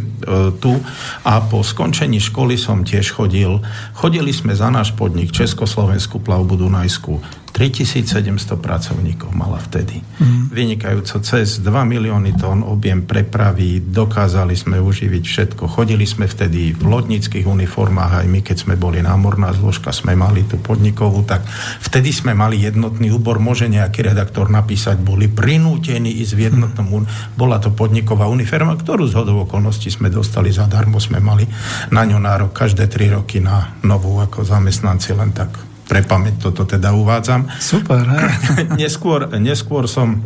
tu 0.58 0.74
a 1.22 1.34
po 1.46 1.62
skončení 1.62 2.18
školy 2.18 2.58
som 2.58 2.82
tiež 2.82 3.14
chodil. 3.14 3.62
Chodili 3.94 4.34
sme 4.34 4.58
za 4.58 4.74
náš 4.74 4.98
podnik 4.98 5.30
Československú 5.30 6.20
plavbu 6.20 6.58
Dunajskú 6.58 7.45
3700 7.56 8.60
pracovníkov 8.60 9.32
mala 9.32 9.56
vtedy. 9.64 10.04
Mm. 10.20 10.52
Vynikajúco 10.52 11.24
cez 11.24 11.64
2 11.64 11.72
milióny 11.72 12.36
tón 12.36 12.68
objem 12.68 13.08
prepravy, 13.08 13.80
dokázali 13.80 14.60
sme 14.60 14.76
uživiť 14.84 15.24
všetko. 15.24 15.64
Chodili 15.72 16.04
sme 16.04 16.28
vtedy 16.28 16.76
v 16.76 16.84
lodnických 16.84 17.48
uniformách, 17.48 18.20
aj 18.20 18.28
my, 18.28 18.44
keď 18.44 18.58
sme 18.68 18.76
boli 18.76 19.00
námorná 19.00 19.56
zložka, 19.56 19.96
sme 19.96 20.20
mali 20.20 20.44
tú 20.44 20.60
podnikovú, 20.60 21.24
tak 21.24 21.48
vtedy 21.80 22.12
sme 22.12 22.36
mali 22.36 22.60
jednotný 22.60 23.16
úbor. 23.16 23.40
Môže 23.40 23.72
nejaký 23.72 24.04
redaktor 24.04 24.52
napísať, 24.52 25.00
boli 25.00 25.32
prinútení 25.32 26.12
ísť 26.12 26.34
v 26.36 26.42
jednotnom 26.52 26.88
un... 26.92 27.08
Bola 27.40 27.64
to 27.64 27.72
podniková 27.72 28.28
uniforma, 28.28 28.76
ktorú 28.76 29.08
z 29.08 29.16
hodov 29.16 29.48
okolností 29.48 29.88
sme 29.88 30.12
dostali 30.12 30.52
zadarmo, 30.52 31.00
sme 31.00 31.24
mali 31.24 31.48
na 31.96 32.04
ňu 32.04 32.20
nárok 32.20 32.52
každé 32.52 32.92
3 32.92 33.16
roky 33.16 33.40
na 33.40 33.80
novú 33.88 34.20
ako 34.20 34.44
zamestnanci, 34.44 35.16
len 35.16 35.32
tak 35.32 35.75
pre 35.86 36.02
pamäť 36.02 36.50
toto 36.50 36.66
teda 36.66 36.94
uvádzam. 36.98 37.48
Super, 37.62 38.04
neskôr, 38.82 39.30
neskôr 39.38 39.86
som 39.86 40.22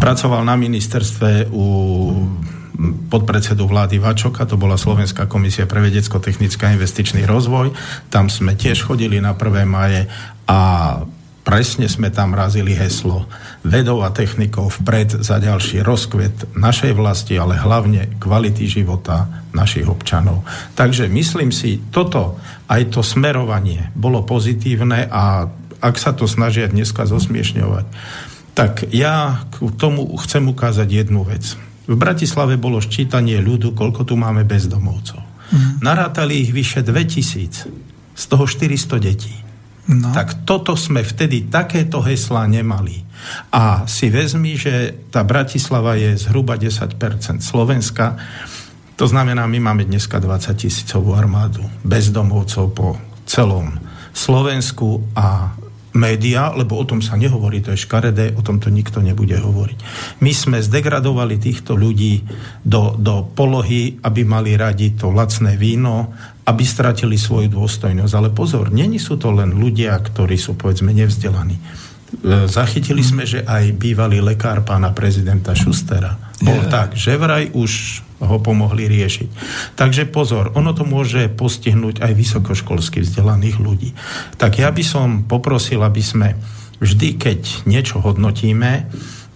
pracoval 0.00 0.42
na 0.44 0.56
ministerstve 0.56 1.52
u 1.52 1.66
podpredsedu 3.12 3.68
vlády 3.68 4.00
Vačoka, 4.00 4.48
to 4.48 4.56
bola 4.56 4.80
Slovenská 4.80 5.28
komisia 5.28 5.68
pre 5.68 5.84
vedecko-technický 5.84 6.64
a 6.64 6.74
investičný 6.74 7.28
rozvoj. 7.28 7.76
Tam 8.08 8.32
sme 8.32 8.56
tiež 8.56 8.88
chodili 8.88 9.20
na 9.20 9.36
1. 9.36 9.68
maje 9.68 10.08
a 10.48 10.58
presne 11.44 11.88
sme 11.90 12.08
tam 12.08 12.32
razili 12.32 12.72
heslo 12.72 13.28
vedou 13.66 14.00
a 14.00 14.14
technikou 14.14 14.70
vpred 14.70 15.20
za 15.20 15.36
ďalší 15.40 15.84
rozkvet 15.84 16.56
našej 16.56 16.92
vlasti, 16.96 17.36
ale 17.36 17.60
hlavne 17.60 18.16
kvality 18.16 18.64
života 18.64 19.28
našich 19.52 19.84
občanov. 19.84 20.46
Takže 20.78 21.10
myslím 21.10 21.50
si, 21.50 21.82
toto, 21.90 22.38
aj 22.70 22.82
to 22.94 23.02
smerovanie 23.02 23.90
bolo 23.98 24.22
pozitívne 24.22 25.10
a 25.10 25.50
ak 25.80 25.96
sa 25.98 26.14
to 26.14 26.30
snažia 26.30 26.70
dneska 26.70 27.08
zosmiešňovať, 27.08 27.86
tak 28.54 28.86
ja 28.94 29.48
k 29.50 29.74
tomu 29.74 30.06
chcem 30.22 30.46
ukázať 30.46 30.86
jednu 30.86 31.26
vec. 31.26 31.58
V 31.90 31.96
Bratislave 31.98 32.54
bolo 32.60 32.78
ščítanie 32.78 33.42
ľudu, 33.42 33.74
koľko 33.74 34.06
tu 34.06 34.14
máme 34.14 34.46
bezdomovcov. 34.46 35.18
Mm. 35.50 35.82
Narátali 35.82 36.46
ich 36.46 36.54
vyše 36.54 36.86
2000, 36.86 37.90
z 38.14 38.24
toho 38.28 38.44
400 38.46 39.00
detí. 39.02 39.34
No. 39.90 40.14
Tak 40.14 40.46
toto 40.46 40.78
sme 40.78 41.02
vtedy 41.02 41.50
takéto 41.50 41.98
heslá 42.04 42.46
nemali. 42.46 43.02
A 43.50 43.88
si 43.90 44.06
vezmi, 44.06 44.54
že 44.54 44.94
tá 45.10 45.26
Bratislava 45.26 45.98
je 45.98 46.14
zhruba 46.14 46.54
10% 46.54 47.42
Slovenska. 47.42 48.14
To 49.00 49.08
znamená, 49.08 49.48
my 49.48 49.64
máme 49.64 49.88
dneska 49.88 50.20
20 50.20 50.60
tisícovú 50.60 51.16
armádu 51.16 51.64
bezdomovcov 51.88 52.66
po 52.76 53.00
celom 53.24 53.80
Slovensku 54.12 55.00
a 55.16 55.56
média, 55.96 56.52
lebo 56.52 56.76
o 56.76 56.84
tom 56.84 57.00
sa 57.00 57.16
nehovorí, 57.16 57.64
to 57.64 57.72
je 57.72 57.80
škaredé, 57.80 58.36
o 58.36 58.44
tom 58.44 58.60
to 58.60 58.68
nikto 58.68 59.00
nebude 59.00 59.40
hovoriť. 59.40 59.78
My 60.20 60.36
sme 60.36 60.60
zdegradovali 60.60 61.40
týchto 61.40 61.80
ľudí 61.80 62.28
do, 62.60 62.92
do 63.00 63.24
polohy, 63.24 63.96
aby 64.04 64.20
mali 64.28 64.52
radi 64.60 64.92
to 64.92 65.08
lacné 65.08 65.56
víno, 65.56 66.12
aby 66.44 66.60
stratili 66.60 67.16
svoju 67.16 67.48
dôstojnosť. 67.56 68.12
Ale 68.12 68.28
pozor, 68.36 68.68
není 68.68 69.00
sú 69.00 69.16
to 69.16 69.32
len 69.32 69.56
ľudia, 69.56 69.96
ktorí 69.96 70.36
sú 70.36 70.60
povedzme 70.60 70.92
nevzdelaní. 70.92 71.56
E, 71.56 71.62
zachytili 72.52 73.00
sme, 73.00 73.24
že 73.24 73.48
aj 73.48 73.80
bývalý 73.80 74.20
lekár 74.20 74.60
pána 74.60 74.92
prezidenta 74.92 75.56
Šustera 75.56 76.20
bol 76.44 76.60
yeah. 76.60 76.68
tak, 76.68 76.88
že 76.94 77.16
vraj 77.16 77.48
už 77.56 78.04
ho 78.20 78.36
pomohli 78.38 78.84
riešiť. 78.86 79.28
Takže 79.74 80.08
pozor, 80.12 80.52
ono 80.52 80.76
to 80.76 80.84
môže 80.84 81.32
postihnúť 81.32 82.04
aj 82.04 82.12
vysokoškolsky 82.12 83.00
vzdelaných 83.00 83.56
ľudí. 83.56 83.90
Tak 84.36 84.60
ja 84.60 84.68
by 84.68 84.84
som 84.84 85.08
poprosil, 85.24 85.80
aby 85.80 86.02
sme 86.04 86.36
vždy, 86.80 87.16
keď 87.16 87.40
niečo 87.64 88.00
hodnotíme, 88.00 88.88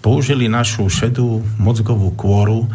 použili 0.04 0.52
našu 0.52 0.84
šedú 0.92 1.40
mozgovú 1.56 2.12
kôru, 2.12 2.68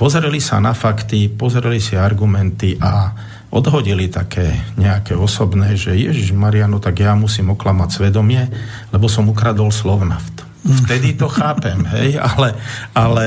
pozreli 0.00 0.40
sa 0.40 0.64
na 0.64 0.72
fakty, 0.72 1.28
pozreli 1.28 1.76
si 1.76 1.92
argumenty 1.92 2.80
a 2.80 3.12
odhodili 3.54 4.10
také 4.10 4.50
nejaké 4.80 5.14
osobné, 5.14 5.78
že 5.78 5.94
Ježiš 5.94 6.34
Mariano, 6.34 6.82
tak 6.82 7.04
ja 7.04 7.14
musím 7.14 7.54
oklamať 7.54 7.88
svedomie, 7.92 8.48
lebo 8.90 9.06
som 9.06 9.30
ukradol 9.30 9.70
Slovnaft. 9.70 10.42
Vtedy 10.64 11.14
to 11.20 11.28
chápem, 11.28 11.84
hej, 11.92 12.16
ale, 12.16 12.56
ale 12.96 13.26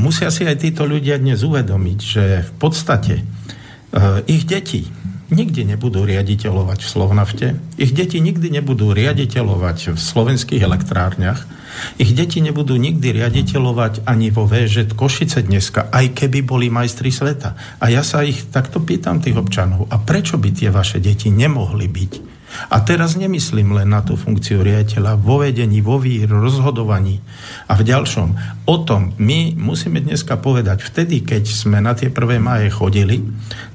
musia 0.00 0.32
si 0.32 0.48
aj 0.48 0.64
títo 0.64 0.88
ľudia 0.88 1.20
dnes 1.20 1.44
uvedomiť, 1.44 1.98
že 2.00 2.24
v 2.48 2.52
podstate 2.56 3.20
uh, 3.20 4.24
ich 4.24 4.48
deti 4.48 4.88
nikdy 5.32 5.64
nebudú 5.64 6.04
riaditeľovať 6.04 6.78
v 6.84 6.88
Slovnafte, 6.88 7.46
ich 7.80 7.96
deti 7.96 8.20
nikdy 8.20 8.52
nebudú 8.60 8.92
riaditeľovať 8.92 9.96
v 9.96 9.98
slovenských 9.98 10.60
elektrárniach, 10.60 11.40
ich 11.96 12.12
deti 12.12 12.44
nebudú 12.44 12.76
nikdy 12.76 13.16
riaditeľovať 13.16 14.04
ani 14.04 14.28
vo 14.28 14.44
VŽ 14.44 14.92
Košice 14.92 15.40
dneska, 15.40 15.88
aj 15.88 16.12
keby 16.12 16.44
boli 16.44 16.68
majstri 16.68 17.08
sveta. 17.08 17.56
A 17.80 17.88
ja 17.88 18.04
sa 18.04 18.20
ich 18.20 18.52
takto 18.52 18.84
pýtam, 18.84 19.24
tých 19.24 19.40
občanov, 19.40 19.88
a 19.88 19.96
prečo 19.96 20.36
by 20.36 20.52
tie 20.52 20.68
vaše 20.68 21.00
deti 21.00 21.32
nemohli 21.32 21.88
byť? 21.88 22.31
A 22.70 22.80
teraz 22.84 23.16
nemyslím 23.16 23.76
len 23.76 23.88
na 23.90 24.04
tú 24.04 24.16
funkciu 24.16 24.60
riaditeľa 24.60 25.18
vo 25.18 25.40
vedení, 25.40 25.80
vo 25.80 25.96
vír, 26.00 26.28
rozhodovaní 26.28 27.20
a 27.68 27.76
v 27.76 27.82
ďalšom. 27.86 28.28
O 28.68 28.76
tom 28.84 29.16
my 29.18 29.56
musíme 29.58 29.98
dneska 29.98 30.38
povedať, 30.38 30.84
vtedy, 30.84 31.24
keď 31.26 31.44
sme 31.48 31.82
na 31.82 31.96
tie 31.96 32.12
prvé 32.12 32.38
máje 32.38 32.70
chodili, 32.70 33.24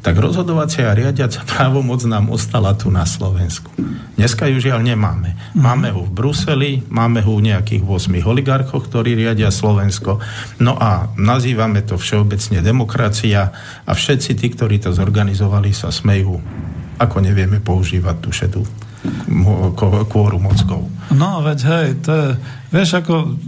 tak 0.01 0.17
rozhodovacia 0.21 0.89
a 0.89 0.97
riadiaca 0.97 1.43
právomoc 1.43 2.01
nám 2.07 2.31
ostala 2.31 2.73
tu 2.77 2.87
na 2.93 3.03
Slovensku. 3.03 3.73
Dneska 4.17 4.49
ju 4.49 4.57
žiaľ 4.57 4.81
nemáme. 4.81 5.37
Máme 5.53 5.93
ho 5.93 6.05
v 6.07 6.13
Bruseli, 6.13 6.71
máme 6.89 7.21
ho 7.21 7.37
u 7.37 7.41
nejakých 7.41 7.85
8 7.85 8.17
oligarchoch, 8.25 8.87
ktorí 8.89 9.13
riadia 9.13 9.53
Slovensko. 9.53 10.17
No 10.57 10.73
a 10.77 11.11
nazývame 11.19 11.85
to 11.85 11.99
všeobecne 11.99 12.63
demokracia 12.65 13.53
a 13.85 13.91
všetci 13.93 14.31
tí, 14.37 14.47
ktorí 14.53 14.81
to 14.81 14.95
zorganizovali, 14.95 15.69
sa 15.75 15.93
smejú 15.93 16.39
ako 16.97 17.17
nevieme 17.23 17.61
používať 17.61 18.15
tú 18.21 18.29
šedú 18.33 18.63
kôru 20.09 20.37
mozgov. 20.41 20.89
No, 21.13 21.39
veď 21.39 21.59
hej, 21.63 21.87
to 22.03 22.11
je, 22.11 22.29
vieš, 22.73 22.99
ako 22.99 23.39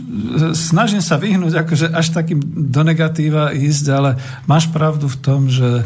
snažím 0.56 1.04
sa 1.04 1.20
vyhnúť 1.20 1.66
akože 1.66 1.92
až 1.92 2.16
takým 2.16 2.40
do 2.72 2.82
negatíva 2.88 3.52
ísť, 3.52 3.86
ale 3.92 4.16
máš 4.48 4.72
pravdu 4.72 5.12
v 5.12 5.18
tom, 5.20 5.52
že 5.52 5.84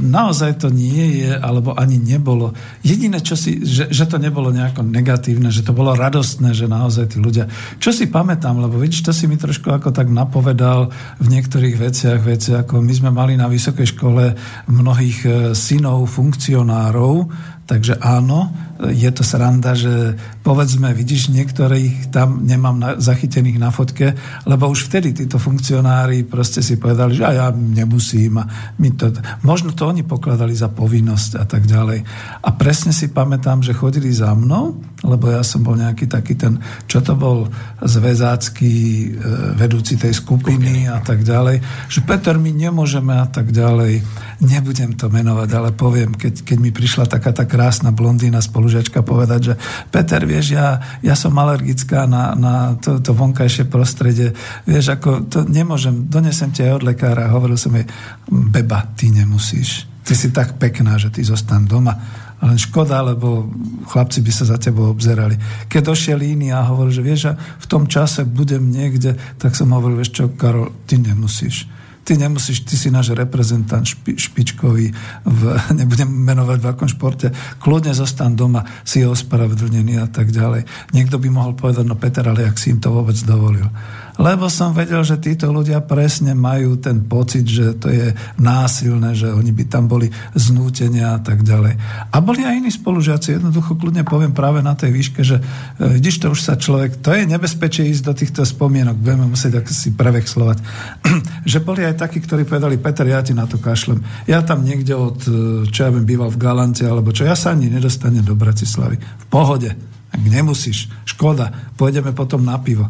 naozaj 0.00 0.60
to 0.60 0.68
nie 0.68 1.24
je, 1.24 1.32
alebo 1.32 1.72
ani 1.72 1.96
nebolo. 1.96 2.52
Jediné, 2.84 3.24
čo 3.24 3.32
si, 3.32 3.64
že, 3.64 3.88
že 3.88 4.04
to 4.04 4.20
nebolo 4.20 4.52
nejako 4.52 4.84
negatívne, 4.84 5.48
že 5.48 5.64
to 5.64 5.72
bolo 5.72 5.96
radostné, 5.96 6.52
že 6.52 6.68
naozaj 6.68 7.16
tí 7.16 7.18
ľudia... 7.18 7.48
Čo 7.80 7.96
si 7.96 8.12
pamätám, 8.12 8.60
lebo 8.60 8.76
vidíš, 8.76 9.08
to 9.08 9.12
si 9.16 9.24
mi 9.24 9.40
trošku 9.40 9.72
ako 9.72 9.88
tak 9.88 10.12
napovedal 10.12 10.92
v 11.16 11.26
niektorých 11.32 11.76
veciach, 11.80 12.20
veci 12.20 12.52
ako 12.52 12.84
my 12.84 12.92
sme 12.92 13.10
mali 13.10 13.40
na 13.40 13.48
vysokej 13.48 13.96
škole 13.96 14.36
mnohých 14.68 15.18
e, 15.24 15.30
synov 15.56 16.12
funkcionárov, 16.12 17.32
takže 17.64 17.96
áno, 18.04 18.52
je 18.74 19.10
to 19.14 19.22
sranda, 19.22 19.78
že 19.78 20.18
povedzme, 20.42 20.90
vidíš, 20.90 21.30
niektorých 21.30 22.10
tam 22.10 22.42
nemám 22.42 22.76
na, 22.76 22.90
zachytených 22.98 23.58
na 23.62 23.70
fotke, 23.70 24.18
lebo 24.44 24.66
už 24.66 24.90
vtedy 24.90 25.14
títo 25.14 25.38
funkcionári 25.38 26.26
proste 26.26 26.58
si 26.58 26.74
povedali, 26.74 27.14
že 27.14 27.22
ja 27.22 27.54
nemusím 27.54 28.42
a 28.42 28.44
my 28.82 28.88
to, 28.98 29.14
možno 29.46 29.70
to 29.70 29.86
oni 29.86 30.02
pokladali 30.02 30.52
za 30.52 30.66
povinnosť 30.66 31.30
a 31.38 31.44
tak 31.46 31.70
ďalej. 31.70 32.02
A 32.42 32.48
presne 32.58 32.90
si 32.90 33.14
pamätám, 33.14 33.62
že 33.62 33.78
chodili 33.78 34.10
za 34.10 34.34
mnou, 34.34 34.74
lebo 35.06 35.30
ja 35.30 35.46
som 35.46 35.62
bol 35.62 35.78
nejaký 35.78 36.10
taký 36.10 36.34
ten, 36.34 36.58
čo 36.90 36.98
to 36.98 37.14
bol 37.14 37.46
zväzácky 37.78 38.72
e, 38.72 39.06
vedúci 39.54 40.00
tej 40.00 40.16
skupiny 40.16 40.90
a 40.90 40.98
tak 40.98 41.22
ďalej, 41.22 41.62
že 41.86 42.00
Peter, 42.02 42.34
my 42.40 42.50
nemôžeme 42.50 43.14
a 43.14 43.28
tak 43.28 43.54
ďalej. 43.54 44.02
Nebudem 44.42 44.96
to 44.98 45.12
menovať, 45.12 45.50
ale 45.54 45.70
poviem, 45.76 46.16
keď, 46.16 46.42
keď 46.42 46.58
mi 46.58 46.74
prišla 46.74 47.06
taká 47.06 47.30
tá 47.30 47.44
krásna 47.44 47.94
blondína 47.94 48.40
spolu 48.40 48.63
spolužiačka 48.64 49.04
povedať, 49.04 49.52
že 49.52 49.54
Peter, 49.92 50.24
vieš, 50.24 50.56
ja, 50.56 50.80
ja 51.04 51.12
som 51.12 51.36
alergická 51.36 52.08
na, 52.08 52.32
na 52.32 52.80
to, 52.80 52.96
to 52.96 53.12
vonkajšie 53.12 53.68
prostredie, 53.68 54.32
vieš, 54.64 54.96
ako 54.96 55.28
to 55.28 55.44
nemôžem, 55.44 56.08
donesem 56.08 56.48
aj 56.48 56.80
od 56.80 56.84
lekára. 56.88 57.28
Hovoril 57.28 57.60
som 57.60 57.76
jej, 57.76 57.84
beba, 58.32 58.88
ty 58.96 59.12
nemusíš. 59.12 59.84
Ty 60.00 60.16
si 60.16 60.32
tak 60.32 60.56
pekná, 60.56 60.96
že 60.96 61.12
ty 61.12 61.20
zostan 61.20 61.68
doma. 61.68 61.92
Len 62.40 62.56
škoda, 62.56 63.04
lebo 63.04 63.52
chlapci 63.84 64.24
by 64.24 64.32
sa 64.32 64.48
za 64.48 64.56
tebou 64.56 64.88
obzerali. 64.88 65.36
Keď 65.68 65.82
došiel 65.84 66.24
iný 66.24 66.56
a 66.56 66.64
hovoril, 66.64 66.92
že 66.96 67.04
vieš, 67.04 67.36
v 67.36 67.66
tom 67.68 67.84
čase 67.84 68.24
budem 68.24 68.64
niekde, 68.72 69.12
tak 69.36 69.52
som 69.52 69.76
hovoril, 69.76 70.00
vieš 70.00 70.16
čo, 70.16 70.24
Karol, 70.32 70.72
ty 70.88 70.96
nemusíš 70.96 71.68
ty 72.04 72.20
nemusíš, 72.20 72.68
ty 72.68 72.76
si 72.76 72.92
náš 72.92 73.16
reprezentant 73.16 73.82
špi, 73.82 74.20
špičkový, 74.20 74.92
v, 75.24 75.40
nebudem 75.80 76.06
menovať 76.06 76.58
v 76.60 76.68
akom 76.68 76.88
športe, 76.88 77.32
kľudne 77.58 77.96
zostan 77.96 78.36
doma, 78.36 78.62
si 78.84 79.02
ospravedlnený 79.02 79.98
a 79.98 80.06
tak 80.12 80.30
ďalej. 80.30 80.68
Niekto 80.92 81.16
by 81.16 81.28
mohol 81.32 81.56
povedať, 81.56 81.84
no 81.88 81.96
Peter, 81.96 82.22
ale 82.28 82.44
jak 82.44 82.60
si 82.60 82.76
im 82.76 82.78
to 82.78 82.92
vôbec 82.92 83.16
dovolil. 83.24 83.66
Lebo 84.14 84.46
som 84.46 84.70
vedel, 84.70 85.02
že 85.02 85.18
títo 85.18 85.50
ľudia 85.50 85.82
presne 85.82 86.38
majú 86.38 86.78
ten 86.78 87.02
pocit, 87.02 87.42
že 87.42 87.74
to 87.74 87.90
je 87.90 88.14
násilné, 88.38 89.10
že 89.18 89.34
oni 89.34 89.50
by 89.50 89.64
tam 89.66 89.90
boli 89.90 90.06
znútenia 90.38 91.18
a 91.18 91.20
tak 91.20 91.42
ďalej. 91.42 91.74
A 92.14 92.16
boli 92.22 92.46
aj 92.46 92.62
iní 92.62 92.70
spolužiaci, 92.70 93.38
jednoducho 93.38 93.74
kľudne 93.74 94.06
poviem 94.06 94.30
práve 94.30 94.62
na 94.62 94.78
tej 94.78 94.94
výške, 94.94 95.20
že 95.26 95.42
e, 95.42 95.98
vidíš, 95.98 96.22
to 96.22 96.30
už 96.30 96.40
sa 96.46 96.54
človek, 96.54 97.02
to 97.02 97.10
je 97.10 97.26
nebezpečie 97.26 97.90
ísť 97.90 98.02
do 98.06 98.14
týchto 98.14 98.42
spomienok, 98.46 98.94
budeme 99.02 99.26
musieť 99.26 99.66
si 99.74 99.90
prevexlovať, 99.90 100.62
že 101.50 101.58
boli 101.58 101.82
aj 101.82 101.98
takí, 101.98 102.22
ktorí 102.22 102.46
povedali, 102.46 102.78
Peter, 102.78 103.06
ja 103.10 103.18
ti 103.18 103.34
na 103.34 103.50
to 103.50 103.58
kašlem. 103.58 103.98
Ja 104.30 104.46
tam 104.46 104.62
niekde 104.62 104.94
od, 104.94 105.18
e, 105.26 105.66
čo 105.66 105.80
ja 105.86 105.90
bym 105.90 106.06
býval 106.06 106.30
v 106.30 106.38
Galante, 106.38 106.86
alebo 106.86 107.10
čo, 107.10 107.26
ja 107.26 107.34
sa 107.34 107.50
ani 107.50 107.66
nedostanem 107.66 108.22
do 108.22 108.38
Bratislavy. 108.38 108.94
V 108.94 109.26
pohode. 109.26 109.74
Ak 110.14 110.22
nemusíš, 110.22 110.86
škoda, 111.02 111.74
pôjdeme 111.74 112.14
potom 112.14 112.46
na 112.46 112.54
pivo. 112.62 112.86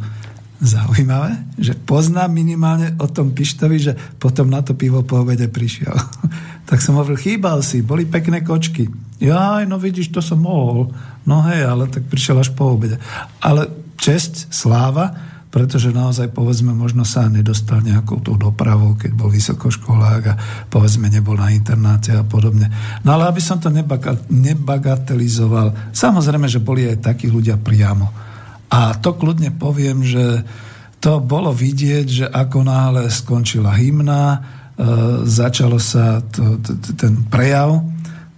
Zaujímavé, 0.64 1.44
že 1.60 1.76
poznám 1.76 2.32
minimálne 2.32 2.96
o 2.96 3.04
tom 3.04 3.36
Pištovi, 3.36 3.76
že 3.76 3.92
potom 4.16 4.48
na 4.48 4.64
to 4.64 4.72
pivo 4.72 5.04
po 5.04 5.20
obede 5.20 5.44
prišiel. 5.44 5.92
tak 6.68 6.80
som 6.80 6.96
hovoril, 6.96 7.20
chýbal 7.20 7.60
si, 7.60 7.84
boli 7.84 8.08
pekné 8.08 8.40
kočky. 8.40 8.88
Ja, 9.20 9.60
no 9.68 9.76
vidíš, 9.76 10.08
to 10.08 10.24
som 10.24 10.40
mohol. 10.40 10.88
No 11.28 11.44
hej, 11.44 11.68
ale 11.68 11.92
tak 11.92 12.08
prišiel 12.08 12.40
až 12.40 12.56
po 12.56 12.80
obede. 12.80 12.96
Ale 13.44 13.68
česť, 14.00 14.48
sláva, 14.48 15.12
pretože 15.52 15.94
naozaj 15.94 16.34
povedzme 16.34 16.74
možno 16.74 17.06
sa 17.06 17.30
nedostal 17.30 17.78
nejakou 17.84 18.24
tou 18.24 18.34
dopravou, 18.34 18.98
keď 18.98 19.14
bol 19.14 19.30
vysokoškolák 19.30 20.22
a 20.32 20.38
povedzme 20.66 21.12
nebol 21.12 21.38
na 21.38 21.54
internáte 21.54 22.10
a 22.10 22.26
podobne. 22.26 22.72
No 23.06 23.14
ale 23.14 23.30
aby 23.30 23.38
som 23.38 23.60
to 23.60 23.70
nebagatelizoval, 24.32 25.92
samozrejme, 25.92 26.48
že 26.48 26.58
boli 26.58 26.90
aj 26.90 27.06
takí 27.06 27.28
ľudia 27.30 27.60
priamo. 27.60 28.33
A 28.74 28.98
to 28.98 29.14
kľudne 29.14 29.54
poviem, 29.54 30.02
že 30.02 30.42
to 30.98 31.22
bolo 31.22 31.54
vidieť, 31.54 32.06
že 32.08 32.26
ako 32.26 32.66
náhle 32.66 33.06
skončila 33.06 33.70
hymna, 33.76 34.34
e, 34.34 34.38
začalo 35.28 35.78
sa 35.78 36.18
to, 36.24 36.58
ten 36.98 37.22
prejav, 37.30 37.84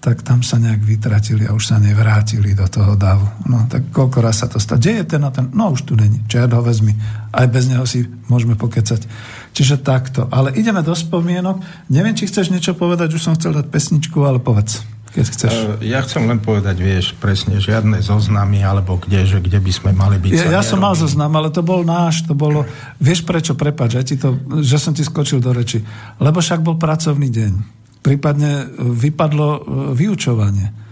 tak 0.03 0.22
tam 0.22 0.45
sa 0.45 0.61
nejak 0.61 0.84
vytratili 0.87 1.49
a 1.49 1.57
už 1.57 1.72
sa 1.72 1.82
nevrátili 1.82 2.55
do 2.55 2.68
toho 2.68 2.95
davu. 2.95 3.26
No 3.49 3.66
tak 3.66 3.91
koľko 3.91 4.18
raz 4.22 4.45
sa 4.45 4.47
to 4.47 4.61
stá? 4.61 4.78
Kde 4.78 5.03
ten 5.03 5.22
a 5.24 5.32
ten? 5.32 5.51
No 5.51 5.74
už 5.74 5.82
tu 5.82 5.99
není. 5.99 6.22
Čert 6.30 6.55
ho 6.55 6.62
vezmi. 6.62 6.95
Aj 7.34 7.47
bez 7.51 7.66
neho 7.66 7.82
si 7.89 8.07
môžeme 8.30 8.55
pokecať. 8.55 9.03
Čiže 9.51 9.82
takto. 9.82 10.30
Ale 10.30 10.55
ideme 10.55 10.84
do 10.87 10.95
spomienok. 10.95 11.59
Neviem, 11.91 12.14
či 12.14 12.30
chceš 12.30 12.55
niečo 12.55 12.78
povedať, 12.78 13.18
už 13.18 13.24
som 13.24 13.34
chcel 13.34 13.57
dať 13.57 13.66
pesničku, 13.66 14.22
ale 14.22 14.39
povedz 14.39 14.95
keď 15.17 15.25
chceš. 15.33 15.53
E, 15.81 15.89
ja 15.89 16.05
chcem 16.05 16.29
len 16.29 16.37
povedať, 16.37 16.77
vieš, 16.77 17.17
presne, 17.17 17.57
žiadne 17.57 18.05
zoznamy, 18.05 18.61
alebo 18.61 19.01
kde, 19.01 19.25
že 19.25 19.39
kde 19.41 19.57
by 19.57 19.73
sme 19.73 19.91
mali 19.97 20.21
byť. 20.21 20.37
Ja, 20.37 20.61
ja 20.61 20.62
som 20.62 20.85
mal 20.85 20.93
zoznam, 20.93 21.33
ale 21.33 21.49
to 21.49 21.64
bol 21.64 21.81
náš, 21.81 22.29
to 22.29 22.37
bolo... 22.37 22.69
Vieš 23.01 23.25
prečo, 23.25 23.57
prepáč, 23.57 23.97
že, 23.97 24.14
ti 24.14 24.17
to, 24.21 24.37
že 24.61 24.77
som 24.77 24.93
ti 24.93 25.01
skočil 25.01 25.41
do 25.41 25.57
reči. 25.57 25.81
Lebo 26.21 26.45
však 26.45 26.61
bol 26.61 26.77
pracovný 26.77 27.33
deň 27.33 27.77
prípadne 28.07 28.71
vypadlo 28.79 29.49
e, 29.51 29.61
vyučovanie. 29.99 30.86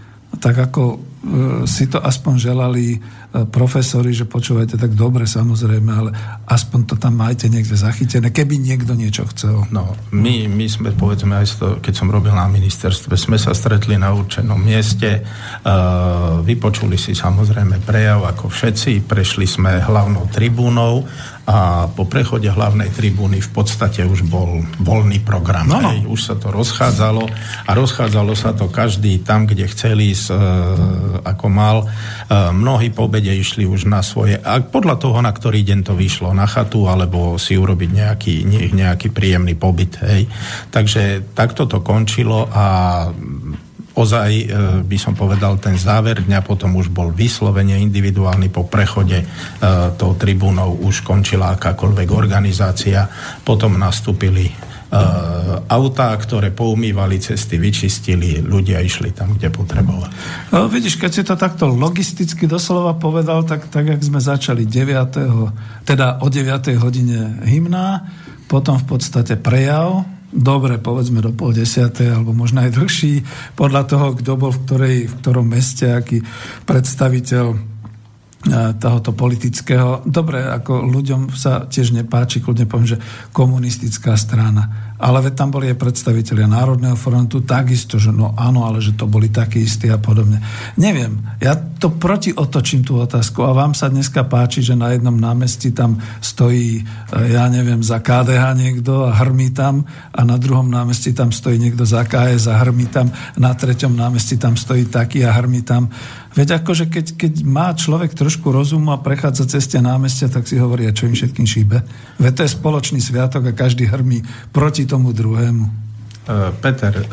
Tak 0.45 0.69
ako 0.69 0.83
e, 0.93 0.97
si 1.65 1.89
to 1.89 1.97
aspoň 1.97 2.33
želali 2.37 2.93
e, 2.93 2.97
profesori, 3.49 4.13
že 4.13 4.29
počúvajte 4.29 4.77
tak 4.77 4.93
dobre 4.93 5.25
samozrejme, 5.25 5.89
ale 5.89 6.13
aspoň 6.45 6.79
to 6.85 6.95
tam 7.01 7.17
majte 7.17 7.49
niekde 7.49 7.73
zachytené, 7.73 8.29
keby 8.29 8.61
niekto 8.61 8.93
niečo 8.93 9.25
chcel. 9.33 9.65
No, 9.73 9.97
my, 10.13 10.45
my 10.45 10.69
sme, 10.69 10.93
povedzme, 10.93 11.33
aj 11.33 11.57
to, 11.57 11.67
keď 11.81 11.93
som 11.97 12.13
robil 12.13 12.29
na 12.29 12.45
ministerstve, 12.45 13.17
sme 13.17 13.41
sa 13.41 13.57
stretli 13.57 13.97
na 13.97 14.13
určenom 14.13 14.61
mieste, 14.61 15.25
uh, 15.25 16.45
vypočuli 16.45 16.93
si 16.93 17.17
samozrejme 17.17 17.81
prejav 17.81 18.21
ako 18.29 18.45
všetci, 18.53 19.01
prešli 19.09 19.49
sme 19.49 19.81
hlavnou 19.81 20.29
tribúnou 20.29 21.09
a 21.45 21.85
po 21.85 22.09
prechode 22.09 22.49
hlavnej 22.49 22.89
tribúny 22.89 23.37
v 23.37 23.51
podstate 23.53 24.01
už 24.01 24.25
bol 24.25 24.65
voľný 24.81 25.21
program. 25.21 25.69
No, 25.69 25.77
no. 25.77 25.93
Hej, 25.93 26.09
už 26.09 26.19
sa 26.19 26.35
to 26.41 26.49
rozchádzalo 26.49 27.21
a 27.65 27.71
rozchádzalo 27.77 28.33
sa 28.33 28.57
to 28.57 28.65
každý 28.73 29.21
tam, 29.21 29.45
kde 29.45 29.69
chceli, 29.69 30.09
ísť, 30.09 30.33
e, 30.33 30.37
ako 31.21 31.45
mal. 31.53 31.85
E, 31.85 31.87
mnohí 32.49 32.89
po 32.89 33.05
obede 33.05 33.29
išli 33.29 33.69
už 33.69 33.85
na 33.85 34.01
svoje, 34.01 34.41
a 34.41 34.57
podľa 34.57 34.97
toho, 34.97 35.21
na 35.21 35.29
ktorý 35.29 35.61
deň 35.61 35.79
to 35.85 35.93
vyšlo, 35.93 36.33
na 36.33 36.49
chatu, 36.49 36.89
alebo 36.89 37.37
si 37.37 37.53
urobiť 37.53 37.89
nejaký, 37.93 38.35
nejaký 38.73 39.13
príjemný 39.13 39.53
pobyt. 39.53 40.01
Hej. 40.01 40.25
Takže 40.73 41.35
takto 41.37 41.69
to 41.69 41.85
končilo 41.85 42.49
a 42.49 42.65
ozaj 43.95 44.29
e, 44.35 44.45
by 44.83 44.97
som 44.99 45.15
povedal, 45.15 45.55
ten 45.57 45.79
záver 45.79 46.19
dňa 46.19 46.43
potom 46.43 46.75
už 46.75 46.91
bol 46.91 47.15
vyslovene 47.15 47.79
individuálny 47.79 48.51
po 48.51 48.67
prechode 48.67 49.23
e, 49.23 49.25
tou 49.95 50.13
tribúnou 50.19 50.83
už 50.83 51.01
končila 51.07 51.55
akákoľvek 51.55 52.09
organizácia. 52.11 53.07
Potom 53.47 53.79
nastúpili 53.79 54.51
e, 54.51 54.53
autá, 55.71 56.11
ktoré 56.19 56.51
poumývali 56.51 57.23
cesty, 57.23 57.55
vyčistili, 57.55 58.43
ľudia 58.43 58.83
išli 58.83 59.15
tam, 59.15 59.39
kde 59.39 59.47
potrebovali. 59.47 60.11
No, 60.51 60.67
vidíš, 60.67 60.99
keď 60.99 61.11
si 61.15 61.23
to 61.23 61.39
takto 61.39 61.71
logisticky 61.71 62.51
doslova 62.51 62.99
povedal, 62.99 63.47
tak, 63.47 63.71
tak 63.71 63.87
jak 63.87 64.01
sme 64.03 64.19
začali 64.19 64.67
9. 64.67 65.87
teda 65.87 66.19
o 66.19 66.27
9. 66.27 66.83
hodine 66.83 67.39
hymná, 67.47 68.03
potom 68.45 68.75
v 68.75 68.85
podstate 68.85 69.39
prejav, 69.39 70.14
dobre, 70.35 70.77
povedzme 70.77 71.23
do 71.23 71.31
pol 71.31 71.55
desiatej, 71.55 72.11
alebo 72.11 72.35
možno 72.35 72.61
aj 72.67 72.75
dlhší, 72.75 73.23
podľa 73.55 73.83
toho, 73.87 74.07
kto 74.19 74.31
bol 74.35 74.51
v, 74.51 74.59
ktorej, 74.67 74.97
v 75.07 75.13
ktorom 75.23 75.47
meste, 75.47 75.87
aký 75.87 76.19
predstaviteľ 76.67 77.73
tohoto 78.77 79.09
politického. 79.17 80.05
Dobre, 80.05 80.45
ako 80.45 80.85
ľuďom 80.85 81.33
sa 81.33 81.65
tiež 81.65 81.97
nepáči, 81.97 82.45
kľudne 82.45 82.69
poviem, 82.69 82.93
že 82.93 83.01
komunistická 83.33 84.13
strana. 84.13 84.84
Ale 84.95 85.27
veď 85.27 85.33
tam 85.35 85.49
boli 85.51 85.67
aj 85.67 85.77
predstavitelia 85.77 86.47
Národného 86.47 86.95
frontu, 86.95 87.43
takisto, 87.43 87.99
že 87.99 88.15
no 88.15 88.31
áno, 88.39 88.63
ale 88.63 88.79
že 88.79 88.95
to 88.95 89.03
boli 89.03 89.27
takí 89.27 89.67
istí 89.67 89.91
a 89.91 89.99
podobne. 89.99 90.39
Neviem, 90.79 91.19
ja 91.43 91.55
to 91.55 91.91
proti 91.91 92.31
otočím 92.31 92.87
tú 92.87 93.03
otázku 93.03 93.43
a 93.43 93.51
vám 93.51 93.75
sa 93.75 93.91
dneska 93.91 94.23
páči, 94.23 94.63
že 94.63 94.79
na 94.79 94.95
jednom 94.95 95.15
námestí 95.15 95.75
tam 95.75 95.99
stojí, 96.23 96.79
e, 96.79 96.83
ja 97.27 97.51
neviem, 97.51 97.83
za 97.83 97.99
KDH 97.99 98.55
niekto 98.55 99.03
a 99.03 99.11
hrmí 99.19 99.51
tam 99.51 99.83
a 100.15 100.23
na 100.23 100.39
druhom 100.39 100.71
námestí 100.71 101.11
tam 101.11 101.35
stojí 101.35 101.59
niekto 101.59 101.83
za 101.83 102.07
KS 102.07 102.47
a 102.47 102.55
hrmí 102.63 102.87
tam, 102.87 103.11
na 103.35 103.51
treťom 103.51 103.91
námestí 103.91 104.39
tam 104.39 104.55
stojí 104.55 104.87
taký 104.87 105.27
a 105.27 105.35
hrmí 105.35 105.59
tam. 105.61 105.91
Veď 106.35 106.59
akože 106.59 106.91
keď, 106.91 107.05
keď 107.15 107.33
má 107.47 107.71
človek 107.71 108.11
trošku 108.11 108.51
rozumu 108.51 108.91
a 108.91 108.99
prechádza 108.99 109.47
cez 109.47 109.71
námestia, 109.79 110.27
tak 110.27 110.43
si 110.43 110.59
hovorí, 110.59 110.83
čo 110.91 111.07
im 111.07 111.15
všetkým 111.15 111.47
šíbe. 111.47 111.79
Veď 112.19 112.33
to 112.35 112.41
je 112.43 112.55
spoločný 112.59 112.99
sviatok 112.99 113.49
a 113.49 113.57
každý 113.57 113.87
hrmí 113.87 114.19
proti 114.51 114.83
tomu 114.83 115.15
druhému. 115.15 115.63
E, 115.63 115.71
Peter, 116.59 116.91
e, 116.91 117.03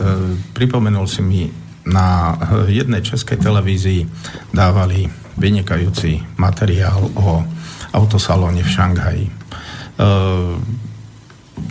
pripomenul 0.50 1.06
si 1.06 1.22
mi, 1.22 1.46
na 1.82 2.38
jednej 2.70 3.02
českej 3.02 3.42
televízii 3.42 4.06
dávali 4.54 5.10
vynikajúci 5.34 6.38
materiál 6.38 7.10
o 7.18 7.42
autosalóne 7.90 8.62
v 8.62 8.70
Šanghaji. 8.70 9.26
E, 9.26 9.34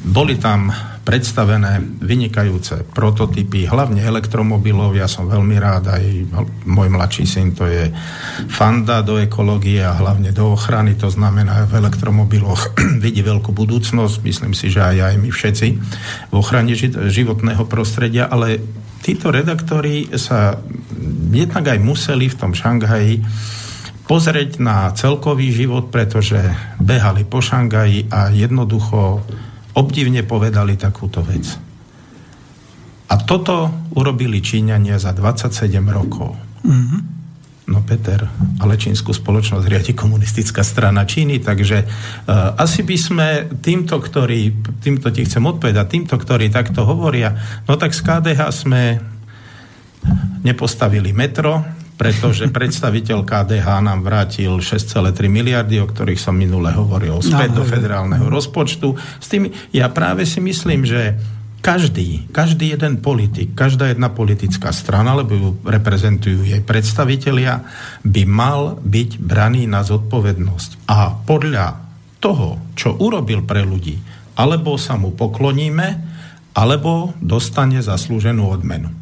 boli 0.08 0.36
tam 0.36 0.72
predstavené 1.02 1.82
vynikajúce 1.82 2.86
prototypy, 2.94 3.66
hlavne 3.66 4.06
elektromobilov. 4.06 4.94
Ja 4.94 5.10
som 5.10 5.26
veľmi 5.26 5.58
rád, 5.58 5.90
aj 5.90 6.04
môj 6.70 6.88
mladší 6.94 7.26
syn, 7.26 7.58
to 7.58 7.66
je 7.66 7.90
fanda 8.54 9.02
do 9.02 9.18
ekológie 9.18 9.82
a 9.82 9.98
hlavne 9.98 10.30
do 10.30 10.54
ochrany, 10.54 10.94
to 10.94 11.10
znamená 11.10 11.66
v 11.66 11.82
elektromobiloch 11.82 12.78
vidí 13.06 13.26
veľkú 13.26 13.50
budúcnosť, 13.50 14.22
myslím 14.22 14.54
si, 14.54 14.70
že 14.70 14.86
aj, 14.86 14.98
aj 15.02 15.16
my 15.18 15.30
všetci 15.34 15.68
v 16.30 16.34
ochrane 16.38 16.78
životného 17.10 17.66
prostredia, 17.66 18.30
ale 18.30 18.62
títo 19.02 19.34
redaktori 19.34 20.06
sa 20.22 20.62
jednak 21.34 21.66
aj 21.66 21.80
museli 21.82 22.30
v 22.30 22.38
tom 22.38 22.54
Šanghaji 22.54 23.26
pozrieť 24.06 24.60
na 24.62 24.92
celkový 24.94 25.50
život, 25.50 25.90
pretože 25.90 26.38
behali 26.78 27.26
po 27.26 27.40
Šangaji 27.40 28.12
a 28.12 28.30
jednoducho 28.30 29.24
obdivne 29.78 30.24
povedali 30.26 30.76
takúto 30.76 31.24
vec. 31.24 31.48
A 33.12 33.16
toto 33.20 33.68
urobili 33.96 34.40
Číňania 34.40 34.96
za 34.96 35.12
27 35.12 35.52
rokov. 35.92 36.36
Mm-hmm. 36.64 37.02
No 37.72 37.80
Peter, 37.88 38.28
ale 38.60 38.76
čínsku 38.76 39.16
spoločnosť 39.16 39.64
riadi 39.64 39.94
komunistická 39.96 40.60
strana 40.60 41.08
Číny, 41.08 41.40
takže 41.40 41.88
uh, 41.88 42.60
asi 42.60 42.84
by 42.84 42.98
sme 43.00 43.28
týmto, 43.64 43.96
ktorí, 44.02 44.52
týmto 44.84 45.08
ti 45.14 45.24
chcem 45.24 45.44
odpovedať, 45.46 45.86
týmto, 45.88 46.16
ktorí 46.20 46.52
takto 46.52 46.84
hovoria, 46.84 47.32
no 47.70 47.80
tak 47.80 47.96
z 47.96 48.04
KDH 48.04 48.42
sme 48.52 49.00
nepostavili 50.44 51.16
metro, 51.16 51.64
pretože 52.02 52.50
predstaviteľ 52.50 53.22
KDH 53.22 53.68
nám 53.86 54.02
vrátil 54.02 54.58
6,3 54.58 55.14
miliardy, 55.30 55.78
o 55.78 55.86
ktorých 55.86 56.18
som 56.18 56.34
minule 56.34 56.74
hovoril, 56.74 57.22
späť 57.22 57.54
no, 57.54 57.62
do 57.62 57.64
federálneho 57.70 58.26
rozpočtu. 58.26 58.98
S 59.22 59.30
tým 59.30 59.54
ja 59.70 59.86
práve 59.94 60.26
si 60.26 60.42
myslím, 60.42 60.82
že 60.82 61.22
každý, 61.62 62.26
každý 62.34 62.74
jeden 62.74 63.06
politik, 63.06 63.54
každá 63.54 63.94
jedna 63.94 64.10
politická 64.10 64.74
strana, 64.74 65.14
lebo 65.14 65.38
ju 65.38 65.50
reprezentujú 65.62 66.42
jej 66.42 66.66
predstavitelia, 66.66 67.70
by 68.02 68.24
mal 68.26 68.82
byť 68.82 69.22
braný 69.22 69.70
na 69.70 69.86
zodpovednosť. 69.86 70.90
A 70.90 71.14
podľa 71.22 71.86
toho, 72.18 72.74
čo 72.74 72.98
urobil 72.98 73.46
pre 73.46 73.62
ľudí, 73.62 74.02
alebo 74.42 74.74
sa 74.82 74.98
mu 74.98 75.14
pokloníme, 75.14 76.10
alebo 76.58 77.14
dostane 77.22 77.78
zaslúženú 77.78 78.50
odmenu. 78.50 79.01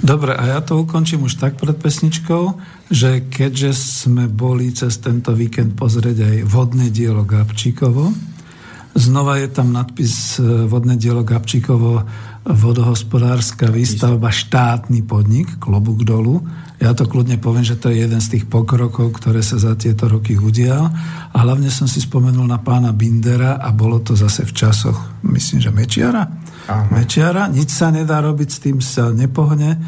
Dobre, 0.00 0.34
a 0.34 0.58
ja 0.58 0.60
to 0.60 0.80
ukončím 0.80 1.24
už 1.28 1.40
tak 1.40 1.56
pred 1.56 1.76
pesničkou, 1.76 2.58
že 2.90 3.24
keďže 3.30 3.70
sme 3.76 4.26
boli 4.26 4.72
cez 4.74 4.98
tento 4.98 5.32
víkend 5.32 5.78
pozrieť 5.78 6.26
aj 6.26 6.36
vodné 6.48 6.90
dielo 6.90 7.22
Gabčíkovo, 7.22 8.10
znova 8.94 9.38
je 9.38 9.48
tam 9.48 9.70
nadpis 9.70 10.42
e, 10.42 10.66
vodné 10.66 10.98
dielo 10.98 11.22
Gabčíkovo 11.22 12.02
vodohospodárska 12.40 13.68
výstavba 13.68 14.32
štátny 14.32 15.04
podnik, 15.04 15.60
klobúk 15.60 16.02
dolu. 16.08 16.40
Ja 16.80 16.96
to 16.96 17.04
kľudne 17.04 17.36
poviem, 17.36 17.62
že 17.62 17.76
to 17.76 17.92
je 17.92 18.00
jeden 18.08 18.16
z 18.16 18.32
tých 18.36 18.44
pokrokov, 18.48 19.20
ktoré 19.20 19.44
sa 19.44 19.60
za 19.60 19.76
tieto 19.76 20.08
roky 20.08 20.40
udial. 20.40 20.88
A 21.30 21.36
hlavne 21.36 21.68
som 21.68 21.84
si 21.84 22.00
spomenul 22.00 22.48
na 22.48 22.56
pána 22.56 22.96
Bindera 22.96 23.60
a 23.60 23.68
bolo 23.76 24.00
to 24.00 24.16
zase 24.16 24.48
v 24.48 24.56
časoch, 24.56 25.20
myslím, 25.20 25.60
že 25.60 25.70
Mečiara. 25.70 26.39
Aha. 26.68 26.90
Mečiara, 26.92 27.48
nič 27.48 27.72
sa 27.72 27.88
nedá 27.94 28.20
robiť, 28.20 28.48
s 28.50 28.58
tým 28.58 28.78
sa 28.82 29.14
nepohne. 29.14 29.80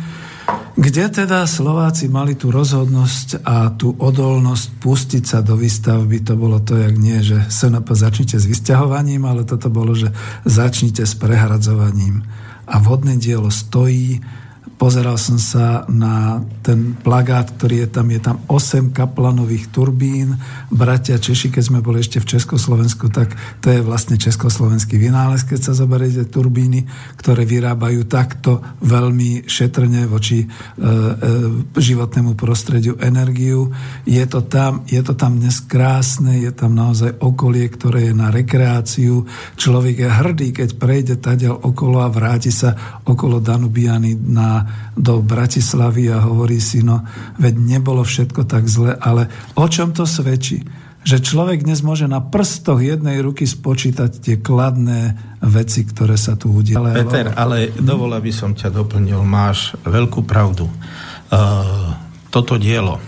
Kde 0.72 1.04
teda 1.12 1.44
Slováci 1.44 2.08
mali 2.08 2.32
tú 2.32 2.48
rozhodnosť 2.48 3.44
a 3.44 3.76
tú 3.76 3.92
odolnosť 3.92 4.80
pustiť 4.80 5.24
sa 5.28 5.44
do 5.44 5.52
výstavby, 5.60 6.24
to 6.24 6.32
bolo 6.32 6.64
to, 6.64 6.80
jak 6.80 6.96
nie, 6.96 7.20
že 7.20 7.44
SNP 7.52 7.92
začnite 7.92 8.40
s 8.40 8.48
vysťahovaním, 8.48 9.28
ale 9.28 9.44
toto 9.44 9.68
bolo, 9.68 9.92
že 9.92 10.08
začnite 10.48 11.04
s 11.04 11.12
prehradzovaním. 11.12 12.24
A 12.64 12.80
vodné 12.80 13.20
dielo 13.20 13.52
stojí, 13.52 14.24
Pozeral 14.82 15.14
som 15.14 15.38
sa 15.38 15.86
na 15.86 16.42
ten 16.66 16.98
plagát, 16.98 17.54
ktorý 17.54 17.86
je 17.86 17.88
tam. 17.94 18.10
Je 18.10 18.18
tam 18.18 18.42
8 18.50 18.90
kaplanových 18.90 19.70
turbín. 19.70 20.34
Bratia 20.74 21.22
Češi, 21.22 21.54
keď 21.54 21.62
sme 21.70 21.78
boli 21.78 22.02
ešte 22.02 22.18
v 22.18 22.26
Československu, 22.26 23.06
tak 23.06 23.30
to 23.62 23.70
je 23.70 23.78
vlastne 23.78 24.18
československý 24.18 24.98
vynález, 24.98 25.46
keď 25.46 25.70
sa 25.70 25.78
zoberiete 25.78 26.26
turbíny, 26.26 26.82
ktoré 27.14 27.46
vyrábajú 27.46 28.10
takto 28.10 28.58
veľmi 28.82 29.46
šetrne 29.46 30.10
voči 30.10 30.42
e, 30.42 30.46
e, 30.50 30.86
životnému 31.78 32.34
prostrediu 32.34 32.98
energiu. 32.98 33.70
Je 34.02 34.26
to, 34.26 34.42
tam, 34.42 34.82
je 34.90 34.98
to 34.98 35.14
tam 35.14 35.38
dnes 35.38 35.62
krásne, 35.62 36.42
je 36.42 36.50
tam 36.50 36.74
naozaj 36.74 37.22
okolie, 37.22 37.70
ktoré 37.70 38.10
je 38.10 38.18
na 38.18 38.34
rekreáciu. 38.34 39.30
Človek 39.54 39.94
je 40.02 40.08
hrdý, 40.10 40.48
keď 40.50 40.74
prejde 40.74 41.22
tadiaľ 41.22 41.62
okolo 41.70 42.02
a 42.02 42.10
vráti 42.10 42.50
sa 42.50 42.74
okolo 43.06 43.38
Danubiany 43.38 44.18
na 44.18 44.71
do 44.92 45.24
Bratislavy 45.24 46.12
a 46.12 46.20
hovorí 46.20 46.60
si, 46.60 46.84
no 46.84 47.04
veď 47.40 47.54
nebolo 47.56 48.04
všetko 48.04 48.44
tak 48.44 48.68
zle, 48.68 48.92
ale 48.98 49.28
o 49.56 49.66
čom 49.66 49.96
to 49.96 50.04
svedčí? 50.04 50.62
Že 51.02 51.18
človek 51.18 51.66
dnes 51.66 51.82
môže 51.82 52.06
na 52.06 52.22
prstoch 52.22 52.78
jednej 52.78 53.18
ruky 53.18 53.42
spočítať 53.42 54.22
tie 54.22 54.36
kladné 54.38 55.18
veci, 55.42 55.82
ktoré 55.82 56.14
sa 56.14 56.38
tu 56.38 56.54
udiali. 56.54 56.94
Peter, 56.94 57.34
ale 57.34 57.74
dovol, 57.74 58.14
aby 58.14 58.30
som 58.30 58.54
ťa 58.54 58.70
doplnil, 58.70 59.18
máš 59.26 59.74
veľkú 59.82 60.22
pravdu. 60.22 60.70
Uh, 61.26 61.90
toto 62.30 62.54
dielo 62.54 63.02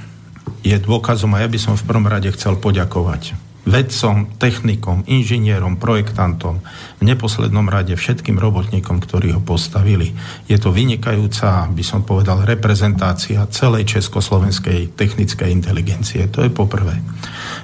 je 0.66 0.74
dôkazom 0.74 1.30
a 1.38 1.44
ja 1.44 1.48
by 1.48 1.58
som 1.60 1.78
v 1.78 1.86
prvom 1.86 2.10
rade 2.10 2.26
chcel 2.34 2.58
poďakovať 2.58 3.43
vedcom, 3.64 4.28
technikom, 4.36 5.08
inžinierom, 5.08 5.80
projektantom, 5.80 6.60
v 7.00 7.02
neposlednom 7.02 7.64
rade 7.72 7.96
všetkým 7.96 8.36
robotníkom, 8.36 9.00
ktorí 9.00 9.32
ho 9.32 9.40
postavili. 9.40 10.12
Je 10.44 10.60
to 10.60 10.68
vynikajúca, 10.68 11.72
by 11.72 11.84
som 11.84 12.04
povedal, 12.04 12.44
reprezentácia 12.44 13.40
celej 13.48 13.96
československej 13.96 14.92
technickej 14.92 15.48
inteligencie. 15.48 16.28
To 16.28 16.44
je 16.44 16.52
poprvé. 16.52 17.00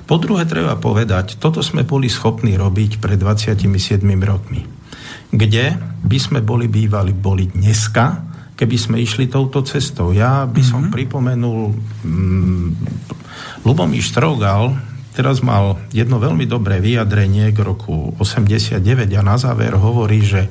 Po 0.09 0.17
druhé 0.17 0.49
treba 0.49 0.81
povedať, 0.81 1.37
toto 1.37 1.61
sme 1.61 1.85
boli 1.85 2.09
schopní 2.09 2.57
robiť 2.57 2.97
pred 2.97 3.21
27 3.21 4.01
rokmi. 4.25 4.65
Kde 5.31 5.79
by 6.01 6.19
sme 6.19 6.41
boli 6.41 6.67
bývali, 6.67 7.13
boli 7.13 7.47
dneska, 7.53 8.25
keby 8.57 8.77
sme 8.77 8.97
išli 9.01 9.29
touto 9.29 9.61
cestou. 9.63 10.17
Ja 10.17 10.49
by 10.49 10.63
som 10.65 10.89
mm-hmm. 10.89 10.97
pripomenul 10.97 11.61
mm, 12.05 12.69
Lubomír 13.65 14.05
Strogal, 14.05 14.90
teraz 15.15 15.43
mal 15.43 15.79
jedno 15.91 16.23
veľmi 16.23 16.47
dobré 16.47 16.79
vyjadrenie 16.79 17.51
k 17.51 17.59
roku 17.61 18.15
89 18.19 18.83
a 19.17 19.23
na 19.23 19.37
záver 19.37 19.75
hovorí, 19.75 20.23
že 20.23 20.47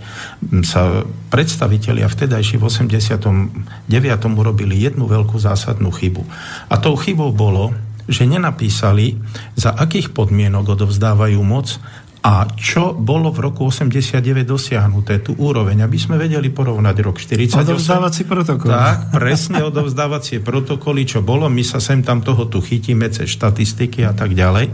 sa 0.68 1.06
predstavitelia 1.32 2.12
vtedajší 2.12 2.60
v 2.60 2.64
89. 2.68 3.90
urobili 4.36 4.76
jednu 4.80 5.08
veľkú 5.08 5.40
zásadnú 5.40 5.90
chybu. 5.90 6.24
A 6.68 6.76
tou 6.78 7.00
chybou 7.00 7.32
bolo, 7.32 7.72
že 8.10 8.26
nenapísali, 8.26 9.22
za 9.54 9.70
akých 9.72 10.12
podmienok 10.18 10.74
odovzdávajú 10.74 11.40
moc 11.46 11.78
a 12.20 12.44
čo 12.52 12.92
bolo 12.92 13.32
v 13.32 13.48
roku 13.48 13.72
89 13.72 14.44
dosiahnuté, 14.44 15.24
tú 15.24 15.40
úroveň, 15.40 15.88
aby 15.88 15.96
sme 15.96 16.20
vedeli 16.20 16.52
porovnať 16.52 16.96
rok 17.00 17.16
48. 17.16 17.64
Odovzdávací 17.64 18.28
protokol. 18.28 18.76
Tak, 18.76 19.16
presne 19.16 19.64
odovzdávacie 19.64 20.44
protokoly, 20.44 21.08
čo 21.08 21.24
bolo, 21.24 21.48
my 21.48 21.64
sa 21.64 21.80
sem 21.80 22.04
tam 22.04 22.20
toho 22.20 22.52
tu 22.52 22.60
chytíme 22.60 23.08
cez 23.08 23.32
štatistiky 23.32 24.04
a 24.04 24.12
tak 24.12 24.36
ďalej. 24.36 24.68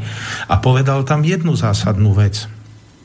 A 0.50 0.56
povedal 0.58 1.06
tam 1.06 1.22
jednu 1.22 1.54
zásadnú 1.54 2.18
vec, 2.18 2.50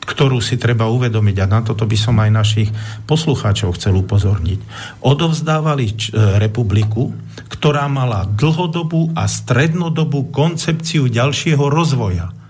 ktorú 0.09 0.41
si 0.41 0.57
treba 0.57 0.89
uvedomiť 0.89 1.37
a 1.37 1.45
na 1.45 1.61
toto 1.61 1.85
by 1.85 1.97
som 2.01 2.17
aj 2.17 2.31
našich 2.33 2.69
poslucháčov 3.05 3.77
chcel 3.77 3.93
upozorniť. 4.01 4.59
Odovzdávali 5.05 5.85
e, 5.85 5.93
republiku, 6.41 7.13
ktorá 7.45 7.85
mala 7.85 8.25
dlhodobú 8.25 9.13
a 9.13 9.29
strednodobú 9.29 10.33
koncepciu 10.33 11.05
ďalšieho 11.05 11.61
rozvoja 11.69 12.40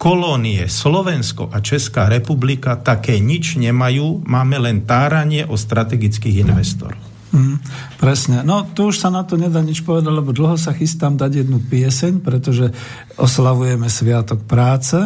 kolónie 0.00 0.64
Slovensko 0.64 1.52
a 1.52 1.60
Česká 1.60 2.08
republika 2.08 2.72
také 2.80 3.20
nič 3.20 3.60
nemajú, 3.60 4.24
máme 4.24 4.56
len 4.56 4.88
táranie 4.88 5.44
o 5.44 5.60
strategických 5.60 6.40
investoroch. 6.40 6.96
Mm, 7.36 7.60
presne. 8.00 8.40
No 8.40 8.64
tu 8.72 8.88
už 8.88 8.96
sa 8.96 9.12
na 9.12 9.28
to 9.28 9.36
nedá 9.36 9.60
nič 9.60 9.84
povedať, 9.84 10.08
lebo 10.08 10.32
dlho 10.32 10.56
sa 10.56 10.72
chystám 10.72 11.20
dať 11.20 11.44
jednu 11.44 11.60
pieseň, 11.68 12.24
pretože 12.24 12.72
oslavujeme 13.20 13.92
Sviatok 13.92 14.48
práce 14.48 14.96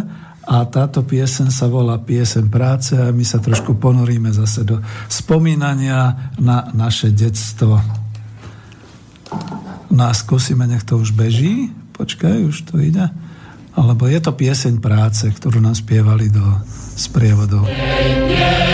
a 0.47 0.57
táto 0.71 1.03
piesen 1.03 1.51
sa 1.51 1.67
volá 1.67 1.99
Piesen 1.99 2.47
práce 2.47 2.95
a 2.95 3.11
my 3.11 3.27
sa 3.27 3.43
trošku 3.43 3.75
ponoríme 3.77 4.31
zase 4.31 4.63
do 4.63 4.79
spomínania 5.11 6.31
na 6.39 6.71
naše 6.71 7.11
detstvo. 7.11 7.83
No 9.91 10.03
a 10.07 10.13
skúsime, 10.15 10.71
nech 10.71 10.87
to 10.87 11.03
už 11.03 11.13
beží. 11.19 11.75
Počkaj, 11.99 12.47
už 12.47 12.71
to 12.71 12.79
ide 12.79 13.11
alebo 13.75 14.07
je 14.07 14.19
to 14.23 14.33
pieseň 14.35 14.79
práce, 14.79 15.27
ktorú 15.27 15.59
nám 15.59 15.75
spievali 15.75 16.31
do 16.31 16.43
sprievodov. 16.95 17.67
No 17.67 18.35
tak 18.39 18.74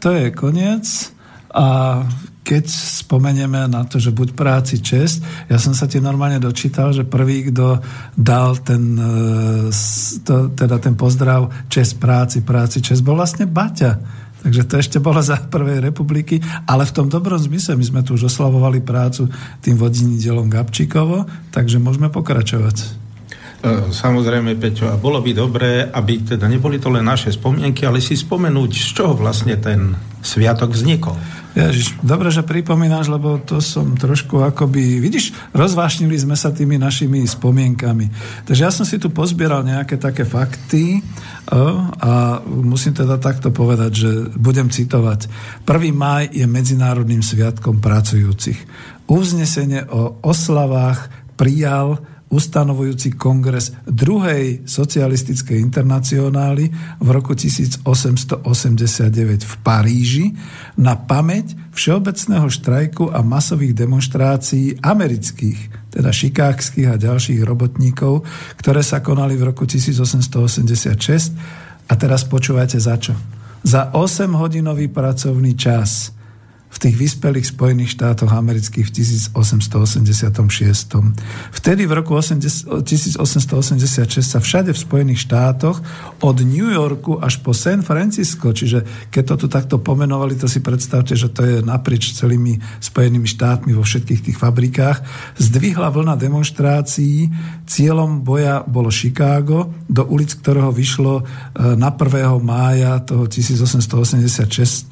to 0.00 0.16
je 0.16 0.32
koniec 0.32 1.12
a 1.52 2.00
keď 2.40 2.66
spomenieme 3.04 3.68
na 3.70 3.86
to, 3.86 4.02
že 4.02 4.10
buď 4.10 4.34
práci 4.34 4.82
čest, 4.82 5.22
ja 5.46 5.60
som 5.60 5.76
sa 5.76 5.86
ti 5.86 6.02
normálne 6.02 6.40
dočítal, 6.42 6.90
že 6.90 7.06
prvý, 7.06 7.52
kto 7.52 7.78
dal 8.16 8.58
ten, 8.58 8.98
e, 8.98 9.70
teda 10.56 10.82
ten 10.82 10.98
pozdrav 10.98 11.52
čest 11.70 12.00
práci, 12.02 12.42
práci 12.42 12.82
čest, 12.82 13.06
bol 13.06 13.14
vlastne 13.14 13.46
Baťa. 13.46 13.92
Takže 14.40 14.62
to 14.64 14.74
ešte 14.80 14.98
bolo 15.04 15.20
za 15.20 15.36
prvej 15.36 15.84
republiky, 15.84 16.40
ale 16.64 16.88
v 16.88 16.94
tom 16.96 17.12
dobrom 17.12 17.36
zmysle 17.36 17.76
my 17.76 17.84
sme 17.84 18.00
tu 18.00 18.16
už 18.16 18.32
oslavovali 18.32 18.80
prácu 18.80 19.28
tým 19.60 19.76
vodiniteľom 19.76 20.48
Gabčíkovo, 20.48 21.28
takže 21.52 21.76
môžeme 21.76 22.08
pokračovať. 22.08 22.99
E, 23.60 23.92
samozrejme, 23.92 24.56
Peťo, 24.56 24.88
a 24.88 24.96
bolo 24.96 25.20
by 25.20 25.36
dobré, 25.36 25.84
aby 25.84 26.24
teda 26.24 26.48
neboli 26.48 26.80
to 26.80 26.88
len 26.88 27.04
naše 27.04 27.28
spomienky, 27.28 27.84
ale 27.84 28.00
si 28.00 28.16
spomenúť, 28.16 28.70
z 28.72 28.88
čoho 28.96 29.12
vlastne 29.12 29.60
ten 29.60 29.92
sviatok 30.24 30.72
vznikol. 30.72 31.12
Ježiš, 31.52 31.98
dobre, 32.00 32.32
že 32.32 32.46
pripomínaš, 32.46 33.10
lebo 33.12 33.36
to 33.42 33.58
som 33.60 33.98
trošku 33.98 34.40
akoby, 34.40 35.02
vidíš, 35.02 35.34
rozvášnili 35.52 36.14
sme 36.14 36.38
sa 36.38 36.54
tými 36.54 36.78
našimi 36.78 37.20
spomienkami. 37.26 38.06
Takže 38.46 38.62
ja 38.64 38.72
som 38.72 38.86
si 38.86 38.96
tu 38.96 39.12
pozbieral 39.12 39.66
nejaké 39.66 39.98
také 39.98 40.22
fakty 40.22 41.02
a 41.50 42.38
musím 42.46 42.94
teda 42.94 43.18
takto 43.18 43.50
povedať, 43.50 43.92
že 43.92 44.10
budem 44.38 44.70
citovať. 44.70 45.26
1. 45.66 45.90
maj 45.90 46.30
je 46.30 46.46
Medzinárodným 46.46 47.20
sviatkom 47.20 47.82
pracujúcich. 47.82 48.56
Uznesenie 49.10 49.90
o 49.90 50.22
oslavách 50.22 51.10
prijal 51.34 51.98
ustanovujúci 52.30 53.18
kongres 53.18 53.74
druhej 53.82 54.62
socialistickej 54.62 55.58
internacionály 55.58 56.70
v 57.02 57.08
roku 57.10 57.34
1889 57.34 57.82
v 59.42 59.54
Paríži 59.66 60.30
na 60.78 60.94
pamäť 60.94 61.58
všeobecného 61.74 62.46
štrajku 62.46 63.10
a 63.10 63.26
masových 63.26 63.74
demonstrácií 63.74 64.78
amerických, 64.78 65.90
teda 65.90 66.14
šikákských 66.14 66.94
a 66.94 66.96
ďalších 66.96 67.42
robotníkov, 67.42 68.22
ktoré 68.62 68.86
sa 68.86 69.02
konali 69.02 69.34
v 69.34 69.50
roku 69.50 69.66
1886. 69.66 71.90
A 71.90 71.92
teraz 71.98 72.22
počúvajte 72.22 72.78
za 72.78 72.94
čo. 72.94 73.18
Za 73.66 73.90
8-hodinový 73.90 74.86
pracovný 74.86 75.58
čas– 75.58 76.14
v 76.70 76.78
tých 76.78 76.96
vyspelých 76.96 77.50
Spojených 77.50 77.98
štátoch 77.98 78.30
amerických 78.30 78.86
v 78.86 78.92
1886. 78.94 79.34
Vtedy 81.50 81.82
v 81.82 81.92
roku 81.92 82.14
1886 82.14 83.18
sa 84.22 84.38
všade 84.38 84.70
v 84.70 84.78
Spojených 84.78 85.26
štátoch 85.26 85.82
od 86.22 86.36
New 86.46 86.70
Yorku 86.70 87.18
až 87.18 87.42
po 87.42 87.50
San 87.50 87.82
Francisco, 87.82 88.54
čiže 88.54 89.10
keď 89.10 89.34
to 89.34 89.46
tu 89.46 89.46
takto 89.50 89.76
pomenovali, 89.82 90.38
to 90.38 90.46
si 90.46 90.62
predstavte, 90.62 91.18
že 91.18 91.34
to 91.34 91.42
je 91.42 91.56
naprieč 91.66 92.14
celými 92.14 92.62
Spojenými 92.78 93.26
štátmi 93.26 93.74
vo 93.74 93.82
všetkých 93.82 94.30
tých 94.30 94.38
fabrikách, 94.38 95.02
zdvihla 95.42 95.90
vlna 95.90 96.14
demonstrácií, 96.14 97.26
cieľom 97.66 98.22
boja 98.22 98.62
bolo 98.62 98.94
Chicago, 98.94 99.74
do 99.90 100.06
ulic 100.06 100.38
ktorého 100.38 100.70
vyšlo 100.70 101.22
e, 101.22 101.22
na 101.74 101.90
1. 101.90 102.38
mája 102.38 103.02
toho 103.02 103.26
1886 103.26 104.86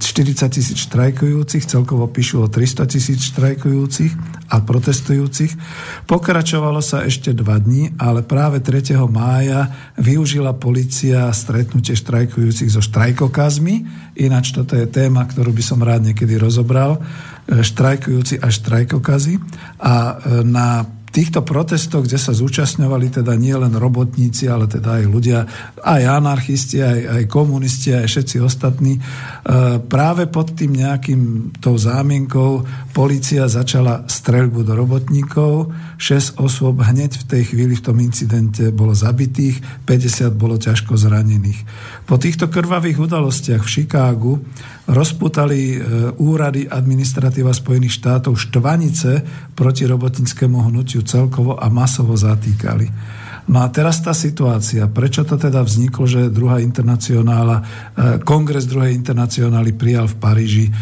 40 0.00 0.48
tisíc 0.52 0.69
tisíc 0.70 0.86
štrajkujúcich, 0.86 1.66
celkovo 1.66 2.06
píšu 2.06 2.46
o 2.46 2.48
300 2.48 2.86
tisíc 2.86 3.26
štrajkujúcich 3.34 4.14
a 4.54 4.62
protestujúcich. 4.62 5.58
Pokračovalo 6.06 6.78
sa 6.78 7.02
ešte 7.02 7.34
dva 7.34 7.58
dní, 7.58 7.98
ale 7.98 8.22
práve 8.22 8.62
3. 8.62 8.94
mája 9.10 9.66
využila 9.98 10.54
policia 10.54 11.26
stretnutie 11.34 11.98
štrajkujúcich 11.98 12.70
so 12.70 12.78
štrajkokazmi. 12.78 13.82
Ináč 14.22 14.54
toto 14.54 14.78
je 14.78 14.86
téma, 14.86 15.26
ktorú 15.26 15.50
by 15.50 15.62
som 15.66 15.82
rád 15.82 16.06
niekedy 16.06 16.38
rozobral. 16.38 17.02
E, 17.50 17.66
štrajkujúci 17.66 18.38
a 18.38 18.46
štrajkokazy. 18.46 19.42
A 19.82 20.22
e, 20.22 20.46
na 20.46 20.86
týchto 21.10 21.42
protestoch, 21.42 22.06
kde 22.06 22.18
sa 22.18 22.30
zúčastňovali 22.30 23.20
teda 23.20 23.34
nie 23.34 23.54
len 23.54 23.74
robotníci, 23.74 24.46
ale 24.46 24.70
teda 24.70 25.02
aj 25.02 25.04
ľudia, 25.10 25.38
aj 25.82 26.02
anarchisti, 26.06 26.78
aj, 26.78 27.00
aj 27.18 27.22
komunisti, 27.26 27.90
aj 27.94 28.06
všetci 28.06 28.36
ostatní, 28.38 28.96
e, 28.96 29.00
práve 29.82 30.30
pod 30.30 30.54
tým 30.54 30.78
nejakým 30.78 31.54
tou 31.58 31.74
zámienkou 31.74 32.64
policia 32.94 33.50
začala 33.50 34.06
streľbu 34.06 34.62
do 34.62 34.72
robotníkov, 34.78 35.74
6 35.98 36.40
osôb 36.40 36.80
hneď 36.80 37.20
v 37.20 37.28
tej 37.28 37.42
chvíli 37.52 37.74
v 37.76 37.84
tom 37.84 37.98
incidente 38.00 38.70
bolo 38.70 38.94
zabitých, 38.94 39.84
50 39.84 40.32
bolo 40.32 40.56
ťažko 40.56 40.96
zranených. 40.96 41.60
Po 42.06 42.16
týchto 42.16 42.48
krvavých 42.48 43.02
udalostiach 43.02 43.60
v 43.66 43.68
Chicagu 43.68 44.32
rozputali 44.90 45.60
e, 45.74 45.78
úrady 46.18 46.66
administratíva 46.66 47.54
Spojených 47.54 48.02
štátov 48.02 48.34
štvanice 48.34 49.22
proti 49.54 49.86
robotníckému 49.86 50.66
hnutiu 50.66 51.06
celkovo 51.06 51.54
a 51.54 51.70
masovo 51.70 52.18
zatýkali. 52.18 52.90
No 53.50 53.66
a 53.66 53.70
teraz 53.70 53.98
tá 53.98 54.14
situácia. 54.14 54.86
Prečo 54.86 55.26
to 55.26 55.34
teda 55.34 55.64
vzniklo, 55.66 56.06
že 56.06 56.30
druhá 56.30 56.58
internacionála, 56.58 57.56
e, 57.58 57.64
kongres 58.22 58.66
druhej 58.66 58.94
internacionály 58.94 59.74
prijal 59.78 60.10
v 60.10 60.18
Paríži 60.18 60.66
e, 60.66 60.72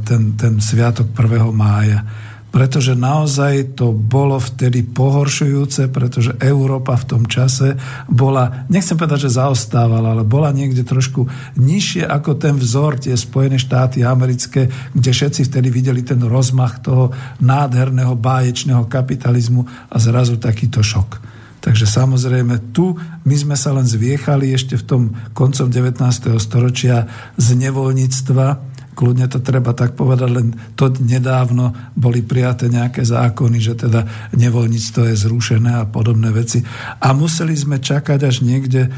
ten, 0.00 0.36
ten 0.36 0.56
sviatok 0.56 1.12
1. 1.12 1.52
mája? 1.52 2.25
Pretože 2.56 2.96
naozaj 2.96 3.76
to 3.76 3.92
bolo 3.92 4.40
vtedy 4.40 4.80
pohoršujúce, 4.80 5.92
pretože 5.92 6.40
Európa 6.40 6.96
v 6.96 7.04
tom 7.04 7.22
čase 7.28 7.76
bola, 8.08 8.64
nechcem 8.72 8.96
povedať, 8.96 9.28
že 9.28 9.36
zaostávala, 9.36 10.16
ale 10.16 10.24
bola 10.24 10.56
niekde 10.56 10.80
trošku 10.80 11.28
nižšie 11.60 12.08
ako 12.08 12.40
ten 12.40 12.56
vzor, 12.56 12.96
tie 12.96 13.12
Spojené 13.12 13.60
štáty 13.60 14.00
americké, 14.08 14.72
kde 14.72 15.10
všetci 15.12 15.52
vtedy 15.52 15.68
videli 15.68 16.00
ten 16.00 16.16
rozmach 16.24 16.80
toho 16.80 17.12
nádherného 17.44 18.16
báječného 18.16 18.88
kapitalizmu 18.88 19.92
a 19.92 19.96
zrazu 20.00 20.40
takýto 20.40 20.80
šok. 20.80 21.20
Takže 21.60 21.84
samozrejme 21.84 22.72
tu 22.72 22.96
my 23.28 23.36
sme 23.36 23.56
sa 23.60 23.76
len 23.76 23.84
zviechali 23.84 24.56
ešte 24.56 24.80
v 24.80 24.84
tom 24.88 25.02
koncom 25.36 25.68
19. 25.68 26.00
storočia 26.40 27.04
z 27.36 27.48
nevoľníctva, 27.52 28.75
kľudne 28.96 29.28
to 29.28 29.44
treba 29.44 29.76
tak 29.76 29.92
povedať, 29.92 30.30
len 30.32 30.48
to 30.72 30.88
nedávno 30.88 31.76
boli 31.92 32.24
prijaté 32.24 32.72
nejaké 32.72 33.04
zákony, 33.04 33.58
že 33.60 33.76
teda 33.76 34.32
nevoľníctvo 34.32 35.12
je 35.12 35.14
zrušené 35.20 35.84
a 35.84 35.84
podobné 35.84 36.32
veci. 36.32 36.64
A 37.04 37.12
museli 37.12 37.52
sme 37.52 37.76
čakať 37.76 38.20
až 38.24 38.40
niekde 38.40 38.88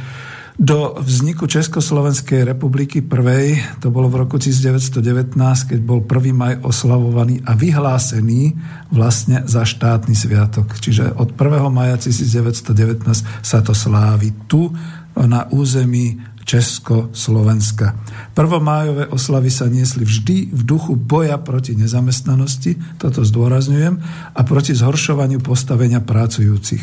do 0.59 0.99
vzniku 0.99 1.47
Československej 1.47 2.43
republiky 2.43 2.99
prvej, 2.99 3.79
to 3.79 3.95
bolo 3.95 4.11
v 4.11 4.27
roku 4.27 4.43
1919, 4.43 5.39
keď 5.71 5.81
bol 5.87 6.03
1. 6.03 6.35
maj 6.35 6.59
oslavovaný 6.67 7.39
a 7.47 7.55
vyhlásený 7.55 8.59
vlastne 8.91 9.47
za 9.47 9.63
štátny 9.63 10.19
sviatok. 10.19 10.75
Čiže 10.75 11.15
od 11.15 11.39
1. 11.39 11.63
maja 11.71 11.95
1919 12.03 13.07
sa 13.39 13.63
to 13.63 13.71
slávi 13.71 14.35
tu 14.51 14.75
na 15.15 15.47
území 15.55 16.19
Československa. 16.49 17.93
Prvomájové 18.33 19.13
oslavy 19.13 19.53
sa 19.53 19.69
niesli 19.69 20.09
vždy 20.09 20.49
v 20.49 20.61
duchu 20.65 20.97
boja 20.97 21.37
proti 21.37 21.77
nezamestnanosti, 21.77 22.97
toto 22.97 23.21
zdôrazňujem, 23.21 24.01
a 24.33 24.41
proti 24.49 24.73
zhoršovaniu 24.73 25.45
postavenia 25.45 26.01
pracujúcich. 26.01 26.81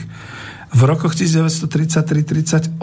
V 0.75 0.81
rokoch 0.83 1.17
1933-38 1.17 2.77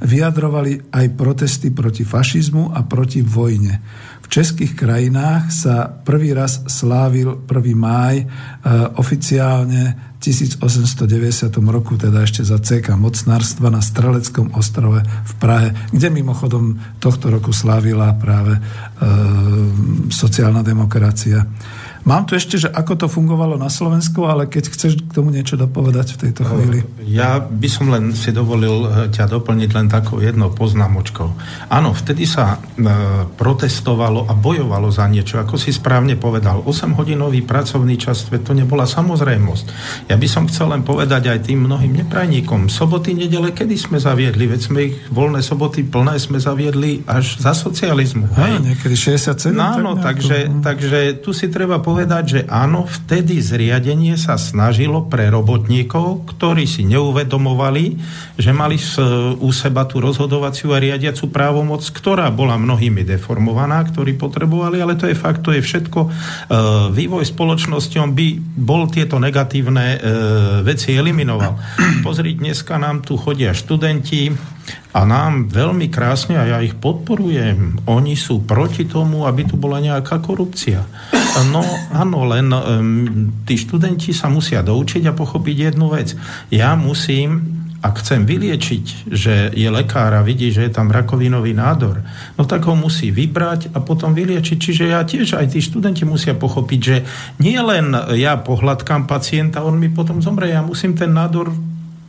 vyjadrovali 0.00 0.88
aj 0.94 1.06
protesty 1.18 1.68
proti 1.74 2.06
fašizmu 2.06 2.72
a 2.72 2.80
proti 2.86 3.20
vojne. 3.20 3.82
V 4.22 4.26
českých 4.30 4.78
krajinách 4.78 5.50
sa 5.50 5.90
prvý 5.90 6.32
raz 6.32 6.62
slávil 6.70 7.44
1. 7.44 7.74
máj 7.74 8.24
e, 8.24 8.26
oficiálne 8.94 10.09
1890 10.20 11.48
roku, 11.64 11.96
teda 11.96 12.20
ešte 12.28 12.44
za 12.44 12.60
CK 12.60 12.92
mocnárstva 12.92 13.72
na 13.72 13.80
Streleckom 13.80 14.52
ostrove 14.52 15.00
v 15.00 15.32
Prahe, 15.40 15.72
kde 15.96 16.12
mimochodom 16.12 16.76
tohto 17.00 17.32
roku 17.32 17.56
slávila 17.56 18.12
práve 18.20 18.60
e, 18.60 18.60
sociálna 20.12 20.60
demokracia. 20.60 21.48
Mám 22.06 22.30
tu 22.30 22.38
ešte, 22.38 22.56
že 22.56 22.68
ako 22.70 22.94
to 22.94 23.06
fungovalo 23.10 23.58
na 23.58 23.66
Slovensku, 23.66 24.22
ale 24.24 24.46
keď 24.46 24.70
chceš 24.70 24.92
k 25.02 25.10
tomu 25.10 25.34
niečo 25.34 25.58
dopovedať 25.58 26.14
v 26.14 26.18
tejto 26.28 26.42
chvíli. 26.46 26.78
Ja 27.10 27.42
by 27.42 27.68
som 27.68 27.90
len 27.90 28.14
si 28.14 28.30
dovolil 28.30 28.86
eh, 28.86 28.90
ťa 29.10 29.26
doplniť 29.26 29.70
len 29.74 29.90
takou 29.90 30.22
jednou 30.22 30.54
poznámočkou. 30.54 31.28
Áno, 31.70 31.90
vtedy 31.90 32.26
sa 32.26 32.56
e, 32.56 32.86
protestovalo 33.34 34.26
a 34.26 34.34
bojovalo 34.34 34.90
za 34.90 35.06
niečo, 35.10 35.42
ako 35.42 35.58
si 35.58 35.74
správne 35.74 36.14
povedal. 36.14 36.62
8-hodinový 36.62 37.42
pracovný 37.42 37.98
čas, 37.98 38.26
to 38.30 38.52
nebola 38.54 38.86
samozrejmosť. 38.86 39.64
Ja 40.10 40.16
by 40.18 40.28
som 40.30 40.46
chcel 40.46 40.70
len 40.70 40.82
povedať 40.86 41.30
aj 41.30 41.50
tým 41.50 41.66
mnohým 41.66 42.04
neprajníkom. 42.04 42.70
Soboty, 42.70 43.14
nedele, 43.14 43.50
kedy 43.50 43.74
sme 43.74 43.98
zaviedli? 43.98 44.46
Veď 44.46 44.60
sme 44.60 44.78
ich 44.90 44.96
voľné 45.10 45.42
soboty 45.42 45.82
plné 45.86 46.18
sme 46.18 46.38
zaviedli 46.38 47.02
až 47.06 47.38
za 47.40 47.54
socializmu. 47.54 48.30
Hej? 48.34 48.52
niekedy 48.62 48.94
67. 48.94 49.50
No, 49.54 49.64
áno, 49.78 49.92
tak 49.98 50.20
takže, 50.20 50.38
takže 50.60 50.98
tu 51.24 51.32
si 51.32 51.48
treba 51.48 51.78
povedať, 51.80 51.89
povedať, 51.90 52.24
že 52.30 52.40
áno, 52.46 52.86
vtedy 52.86 53.42
zriadenie 53.42 54.14
sa 54.14 54.38
snažilo 54.38 55.10
pre 55.10 55.26
robotníkov, 55.26 56.22
ktorí 56.30 56.62
si 56.62 56.86
neuvedomovali, 56.86 57.98
že 58.38 58.54
mali 58.54 58.78
u 59.42 59.50
seba 59.50 59.82
tú 59.90 59.98
rozhodovaciu 59.98 60.70
a 60.70 60.78
riadiacu 60.78 61.34
právomoc, 61.34 61.82
ktorá 61.90 62.30
bola 62.30 62.54
mnohými 62.54 63.02
deformovaná, 63.02 63.82
ktorí 63.90 64.14
potrebovali, 64.14 64.78
ale 64.78 64.94
to 64.94 65.10
je 65.10 65.18
fakt, 65.18 65.42
to 65.42 65.50
je 65.50 65.58
všetko. 65.58 66.00
E, 66.06 66.08
vývoj 66.94 67.26
spoločnosti, 67.26 67.98
on 67.98 68.14
by 68.14 68.38
bol 68.38 68.86
tieto 68.86 69.18
negatívne 69.18 69.86
e, 69.90 69.98
veci 70.62 70.94
eliminoval. 70.94 71.58
Pozri, 72.06 72.38
dneska 72.38 72.78
nám 72.78 73.02
tu 73.02 73.18
chodia 73.18 73.50
študenti, 73.50 74.30
a 74.90 75.00
nám 75.06 75.50
veľmi 75.50 75.86
krásne, 75.86 76.34
a 76.34 76.44
ja 76.46 76.58
ich 76.60 76.74
podporujem, 76.74 77.78
oni 77.86 78.14
sú 78.18 78.42
proti 78.42 78.86
tomu, 78.86 79.24
aby 79.24 79.46
tu 79.46 79.54
bola 79.54 79.78
nejaká 79.78 80.18
korupcia. 80.18 80.82
No 81.54 81.62
áno, 81.94 82.26
len 82.26 82.50
um, 82.50 82.60
tí 83.46 83.54
študenti 83.54 84.10
sa 84.10 84.26
musia 84.26 84.66
doučiť 84.66 85.06
a 85.06 85.16
pochopiť 85.16 85.56
jednu 85.70 85.86
vec. 85.94 86.18
Ja 86.50 86.74
musím 86.74 87.60
ak 87.80 88.04
chcem 88.04 88.28
vyliečiť, 88.28 89.08
že 89.08 89.48
je 89.56 89.68
lekár 89.72 90.12
a 90.12 90.20
vidí, 90.20 90.52
že 90.52 90.68
je 90.68 90.72
tam 90.72 90.92
rakovinový 90.92 91.56
nádor, 91.56 92.04
no 92.36 92.44
tak 92.44 92.68
ho 92.68 92.76
musí 92.76 93.08
vybrať 93.08 93.72
a 93.72 93.80
potom 93.80 94.12
vyliečiť. 94.12 94.56
Čiže 94.60 94.84
ja 94.92 95.00
tiež, 95.00 95.40
aj 95.40 95.56
tí 95.56 95.64
študenti 95.64 96.04
musia 96.04 96.36
pochopiť, 96.36 96.80
že 96.80 96.96
nie 97.40 97.56
len 97.56 97.96
ja 98.20 98.36
pohľadkám 98.36 99.08
pacienta, 99.08 99.64
on 99.64 99.80
mi 99.80 99.88
potom 99.88 100.20
zomre, 100.20 100.52
ja 100.52 100.60
musím 100.60 100.92
ten 100.92 101.16
nádor 101.16 101.56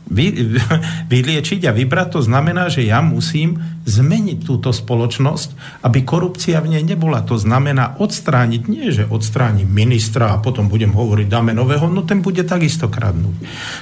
vy, 0.08 0.56
vyliečiť 1.12 1.66
a 1.68 1.72
vybrať, 1.74 2.08
to 2.18 2.20
znamená, 2.24 2.72
že 2.72 2.86
ja 2.86 3.02
musím 3.04 3.60
zmeniť 3.82 4.46
túto 4.46 4.70
spoločnosť, 4.70 5.82
aby 5.82 6.06
korupcia 6.06 6.62
v 6.62 6.78
nej 6.78 6.84
nebola. 6.86 7.26
To 7.26 7.34
znamená 7.34 7.98
odstrániť, 7.98 8.62
nie 8.70 8.94
že 8.94 9.10
odstránim 9.10 9.66
ministra 9.66 10.30
a 10.30 10.40
potom 10.40 10.70
budem 10.70 10.94
hovoriť, 10.94 11.26
dáme 11.26 11.50
nového, 11.50 11.90
no 11.90 12.06
ten 12.06 12.22
bude 12.22 12.46
takisto 12.46 12.86
kradnúť. 12.86 13.36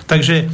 Takže 0.08 0.36
e, 0.40 0.46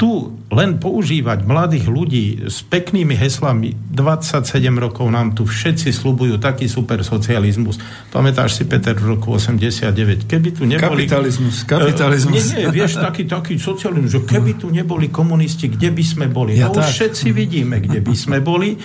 tu 0.00 0.10
len 0.46 0.80
používať 0.80 1.44
mladých 1.44 1.86
ľudí 1.90 2.26
s 2.48 2.64
peknými 2.64 3.12
heslami, 3.18 3.76
27 3.92 4.46
rokov 4.78 5.06
nám 5.12 5.36
tu 5.36 5.44
všetci 5.44 5.92
slubujú 5.92 6.40
taký 6.40 6.70
super 6.70 7.04
socializmus. 7.04 7.76
Pamätáš 8.14 8.56
si, 8.56 8.64
Peter, 8.64 8.96
v 8.96 9.18
roku 9.18 9.36
89, 9.36 10.24
keby 10.24 10.48
tu 10.56 10.64
neboli... 10.64 11.04
Kapitalizmus, 11.04 11.68
kapitalizmus. 11.68 12.54
E, 12.54 12.64
nie, 12.64 12.64
nie, 12.64 12.66
vieš, 12.72 12.96
taký, 12.96 13.28
taký 13.28 13.60
socializmus, 13.60 14.12
že 14.16 14.22
keby 14.24 14.56
tu 14.56 14.72
neboli 14.72 15.12
komunisti, 15.12 15.68
kde 15.68 15.92
by 15.92 16.04
sme 16.06 16.26
boli? 16.30 16.56
Ja 16.56 16.72
no 16.72 16.78
tak. 16.78 16.88
už 16.88 16.96
všetci 16.96 17.28
vidíme, 17.34 17.82
kde 17.82 18.05
by 18.05 18.05
sme 18.14 18.38
boli. 18.44 18.76
E, 18.76 18.78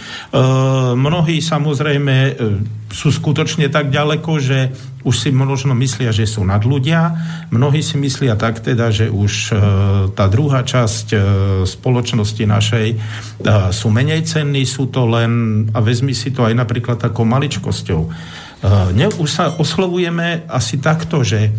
mnohí 0.95 1.43
samozrejme 1.43 2.15
e, 2.15 2.32
sú 2.91 3.09
skutočne 3.11 3.72
tak 3.72 3.93
ďaleko, 3.93 4.32
že 4.41 4.59
už 5.01 5.15
si 5.17 5.30
možno 5.34 5.74
myslia, 5.74 6.13
že 6.13 6.30
sú 6.30 6.45
nad 6.45 6.61
ľudia. 6.61 7.15
Mnohí 7.49 7.82
si 7.82 7.97
myslia 7.97 8.38
tak 8.38 8.61
teda, 8.61 8.93
že 8.93 9.09
už 9.09 9.34
e, 9.34 9.53
tá 10.13 10.26
druhá 10.30 10.61
časť 10.61 11.07
e, 11.11 11.17
spoločnosti 11.65 12.43
našej 12.45 12.88
e, 12.93 12.97
sú 13.74 13.88
menej 13.89 14.28
cenní, 14.28 14.67
sú 14.67 14.93
to 14.93 15.09
len, 15.09 15.65
a 15.74 15.80
vezmi 15.82 16.13
si 16.13 16.30
to 16.30 16.45
aj 16.45 16.53
napríklad 16.53 17.01
takou 17.01 17.26
maličkosťou. 17.26 18.01
E, 18.05 18.09
ne, 18.93 19.09
už 19.09 19.30
sa 19.30 19.45
oslovujeme 19.57 20.45
asi 20.45 20.78
takto, 20.78 21.26
že 21.26 21.51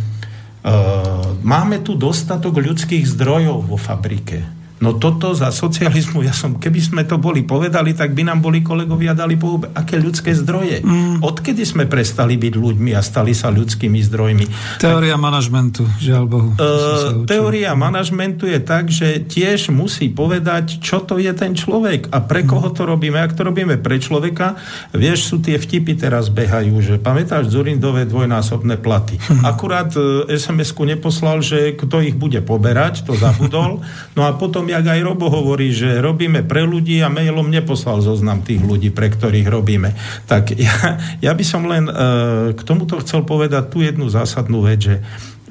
máme 1.43 1.83
tu 1.83 1.99
dostatok 1.99 2.63
ľudských 2.63 3.03
zdrojov 3.03 3.67
vo 3.67 3.75
fabrike 3.75 4.62
No 4.83 4.99
toto 4.99 5.31
za 5.31 5.55
socializmu, 5.55 6.27
ja 6.27 6.35
som, 6.35 6.59
keby 6.59 6.81
sme 6.83 7.03
to 7.07 7.15
boli 7.15 7.47
povedali, 7.47 7.95
tak 7.95 8.19
by 8.19 8.27
nám 8.27 8.43
boli 8.43 8.67
kolegovia 8.67 9.15
dali 9.15 9.39
po 9.39 9.63
aké 9.79 10.03
ľudské 10.03 10.35
zdroje. 10.35 10.83
Mm. 10.83 11.23
Odkedy 11.23 11.63
sme 11.63 11.87
prestali 11.87 12.35
byť 12.35 12.55
ľuďmi 12.59 12.91
a 12.91 13.01
stali 13.01 13.31
sa 13.31 13.55
ľudskými 13.55 14.03
zdrojmi? 14.03 14.45
Teória 14.83 15.15
tak, 15.15 15.23
manažmentu, 15.23 15.87
žiaľ 16.03 16.25
Bohu. 16.27 16.51
Uh, 16.59 17.23
teória 17.31 17.79
manažmentu 17.79 18.51
je 18.51 18.59
tak, 18.59 18.91
že 18.91 19.23
tiež 19.23 19.71
musí 19.71 20.11
povedať, 20.11 20.83
čo 20.83 20.99
to 20.99 21.23
je 21.23 21.31
ten 21.31 21.55
človek 21.55 22.11
a 22.11 22.19
pre 22.19 22.43
koho 22.43 22.75
to 22.75 22.83
robíme. 22.83 23.23
Ak 23.23 23.39
to 23.39 23.47
robíme 23.47 23.79
pre 23.79 24.03
človeka, 24.03 24.59
vieš, 24.91 25.31
sú 25.31 25.39
tie 25.39 25.63
vtipy 25.63 25.95
teraz 25.95 26.27
behajú, 26.27 26.83
že 26.83 26.99
pamätáš 26.99 27.55
Zurindové 27.55 28.03
dvojnásobné 28.03 28.83
platy. 28.83 29.23
Mm. 29.31 29.47
Akurát 29.47 29.95
uh, 29.95 30.27
SMS-ku 30.27 30.83
neposlal, 30.83 31.39
že 31.39 31.79
kto 31.79 32.03
ich 32.03 32.19
bude 32.19 32.43
poberať, 32.43 33.07
to 33.07 33.15
zabudol. 33.15 33.79
No 34.13 34.29
a 34.29 34.37
potom 34.37 34.69
jak 34.73 34.85
aj 34.89 35.05
Robo 35.05 35.29
hovorí, 35.29 35.71
že 35.71 36.01
robíme 36.01 36.41
pre 36.49 36.65
ľudí 36.65 37.05
a 37.05 37.13
mailom 37.13 37.53
neposlal 37.53 38.01
zoznam 38.01 38.41
tých 38.41 38.65
ľudí, 38.65 38.89
pre 38.89 39.13
ktorých 39.13 39.49
robíme. 39.53 39.93
Tak 40.25 40.57
ja, 40.57 40.97
ja 41.21 41.33
by 41.37 41.45
som 41.45 41.69
len 41.69 41.87
uh, 41.87 42.57
k 42.57 42.61
tomuto 42.65 42.97
chcel 43.05 43.29
povedať 43.29 43.69
tú 43.69 43.85
jednu 43.85 44.09
zásadnú 44.09 44.65
vec, 44.65 44.81
že 44.81 44.97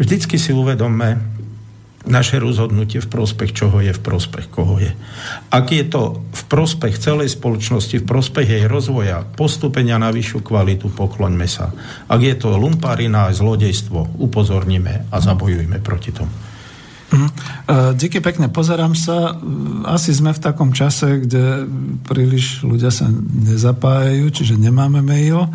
vždycky 0.01 0.41
si 0.41 0.49
uvedomme, 0.51 1.21
naše 2.01 2.41
rozhodnutie 2.41 2.97
v 2.97 3.09
prospech 3.09 3.53
čoho 3.53 3.77
je, 3.77 3.93
v 3.93 4.01
prospech 4.01 4.49
koho 4.49 4.81
je. 4.81 4.89
Ak 5.53 5.69
je 5.69 5.85
to 5.85 6.25
v 6.33 6.43
prospech 6.49 6.97
celej 6.97 7.37
spoločnosti, 7.37 8.01
v 8.01 8.09
prospech 8.09 8.47
jej 8.49 8.65
rozvoja, 8.65 9.21
postupenia 9.37 10.01
na 10.01 10.09
vyššiu 10.09 10.41
kvalitu, 10.41 10.89
pokloňme 10.89 11.45
sa. 11.45 11.69
Ak 12.09 12.21
je 12.25 12.33
to 12.33 12.57
lumparina 12.57 13.29
a 13.29 13.35
zlodejstvo, 13.35 14.17
upozorníme 14.17 15.13
a 15.13 15.17
zabojujme 15.21 15.77
proti 15.85 16.09
tomu. 16.09 16.50
E, 17.11 17.93
díky 17.93 18.23
pekne, 18.23 18.47
pozerám 18.47 18.95
sa. 18.95 19.35
Asi 19.83 20.15
sme 20.15 20.31
v 20.31 20.43
takom 20.43 20.71
čase, 20.71 21.27
kde 21.27 21.67
príliš 22.07 22.63
ľudia 22.63 22.91
sa 22.91 23.11
nezapájajú, 23.47 24.25
čiže 24.31 24.55
nemáme 24.55 25.03
mail. 25.03 25.43
E, 25.43 25.49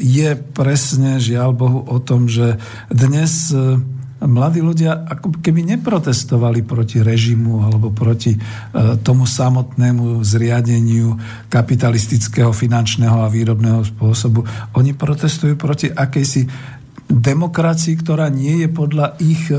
je 0.00 0.32
presne, 0.36 1.20
žiaľ 1.20 1.52
Bohu, 1.52 1.84
o 1.84 2.00
tom, 2.00 2.24
že 2.24 2.56
dnes 2.88 3.52
e, 3.52 3.76
mladí 4.24 4.64
ľudia 4.64 5.04
ako 5.04 5.44
keby 5.44 5.76
neprotestovali 5.76 6.64
proti 6.64 7.04
režimu 7.04 7.68
alebo 7.68 7.92
proti 7.92 8.32
e, 8.32 8.40
tomu 9.04 9.28
samotnému 9.28 10.24
zriadeniu 10.24 11.20
kapitalistického, 11.52 12.56
finančného 12.56 13.20
a 13.20 13.28
výrobného 13.28 13.84
spôsobu. 13.84 14.40
Oni 14.72 14.96
protestujú 14.96 15.60
proti 15.60 15.92
akejsi 15.92 16.48
demokracii, 17.06 17.94
ktorá 18.02 18.26
nie 18.26 18.66
je 18.66 18.68
podľa 18.68 19.14
ich 19.22 19.46
e, 19.46 19.54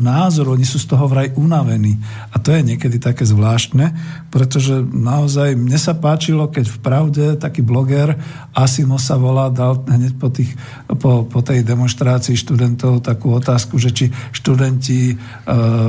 názoru. 0.00 0.56
Oni 0.56 0.64
sú 0.64 0.80
z 0.80 0.88
toho 0.88 1.04
vraj 1.04 1.28
unavení. 1.36 2.00
A 2.32 2.40
to 2.40 2.56
je 2.56 2.64
niekedy 2.64 2.96
také 2.96 3.28
zvláštne, 3.28 3.92
pretože 4.32 4.80
naozaj 4.80 5.60
mne 5.60 5.76
sa 5.76 5.92
páčilo, 5.92 6.48
keď 6.48 6.64
v 6.72 6.78
pravde 6.80 7.24
taký 7.36 7.60
bloger 7.60 8.16
Asimo 8.56 8.96
sa 8.96 9.20
volá, 9.20 9.52
dal 9.52 9.84
hneď 9.84 10.16
po, 10.16 10.32
tých, 10.32 10.56
po, 10.88 11.28
po 11.28 11.40
tej 11.44 11.60
demonstrácii 11.68 12.32
študentov 12.32 13.04
takú 13.04 13.36
otázku, 13.36 13.76
že 13.76 13.92
či 13.92 14.08
študenti 14.32 15.12
e, 15.12 15.14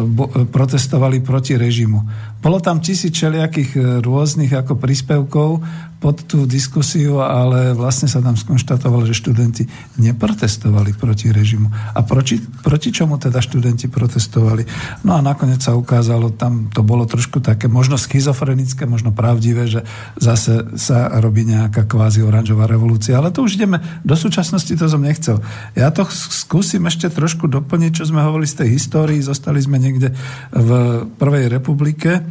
bo, 0.04 0.28
protestovali 0.28 1.24
proti 1.24 1.56
režimu. 1.56 2.04
Bolo 2.38 2.62
tam 2.62 2.80
tisíc 2.80 3.14
všelijakých 3.18 3.72
e, 3.76 3.80
rôznych 4.06 4.54
ako 4.54 4.78
príspevkov, 4.78 5.62
pod 5.98 6.30
tú 6.30 6.46
diskusiu, 6.46 7.26
ale 7.26 7.74
vlastne 7.74 8.06
sa 8.06 8.22
tam 8.22 8.38
skonštatovalo, 8.38 9.10
že 9.10 9.18
študenti 9.18 9.66
neprotestovali 9.98 10.94
proti 10.94 11.34
režimu. 11.34 11.74
A 11.98 12.06
proti, 12.06 12.38
proti 12.38 12.94
čomu 12.94 13.18
teda 13.18 13.42
študenti 13.42 13.90
protestovali? 13.90 14.62
No 15.02 15.18
a 15.18 15.26
nakoniec 15.26 15.66
sa 15.66 15.74
ukázalo, 15.74 16.38
tam 16.38 16.70
to 16.70 16.86
bolo 16.86 17.10
trošku 17.10 17.42
také 17.42 17.66
možno 17.66 17.98
schizofrenické, 17.98 18.86
možno 18.86 19.10
pravdivé, 19.10 19.66
že 19.66 19.82
zase 20.22 20.78
sa 20.78 21.10
robí 21.18 21.50
nejaká 21.50 21.90
kvázi 21.90 22.22
oranžová 22.22 22.70
revolúcia. 22.70 23.18
Ale 23.18 23.34
to 23.34 23.42
už 23.42 23.58
ideme, 23.58 23.82
do 24.06 24.14
súčasnosti 24.14 24.70
to 24.70 24.86
som 24.86 25.02
nechcel. 25.02 25.42
Ja 25.74 25.90
to 25.90 26.06
skúsim 26.14 26.86
ešte 26.86 27.10
trošku 27.10 27.50
doplniť, 27.50 27.92
čo 27.98 28.04
sme 28.06 28.22
hovorili 28.22 28.46
z 28.46 28.62
tej 28.62 28.70
histórii. 28.78 29.18
Zostali 29.18 29.58
sme 29.66 29.82
niekde 29.82 30.14
v 30.54 30.70
Prvej 31.18 31.50
republike 31.50 32.22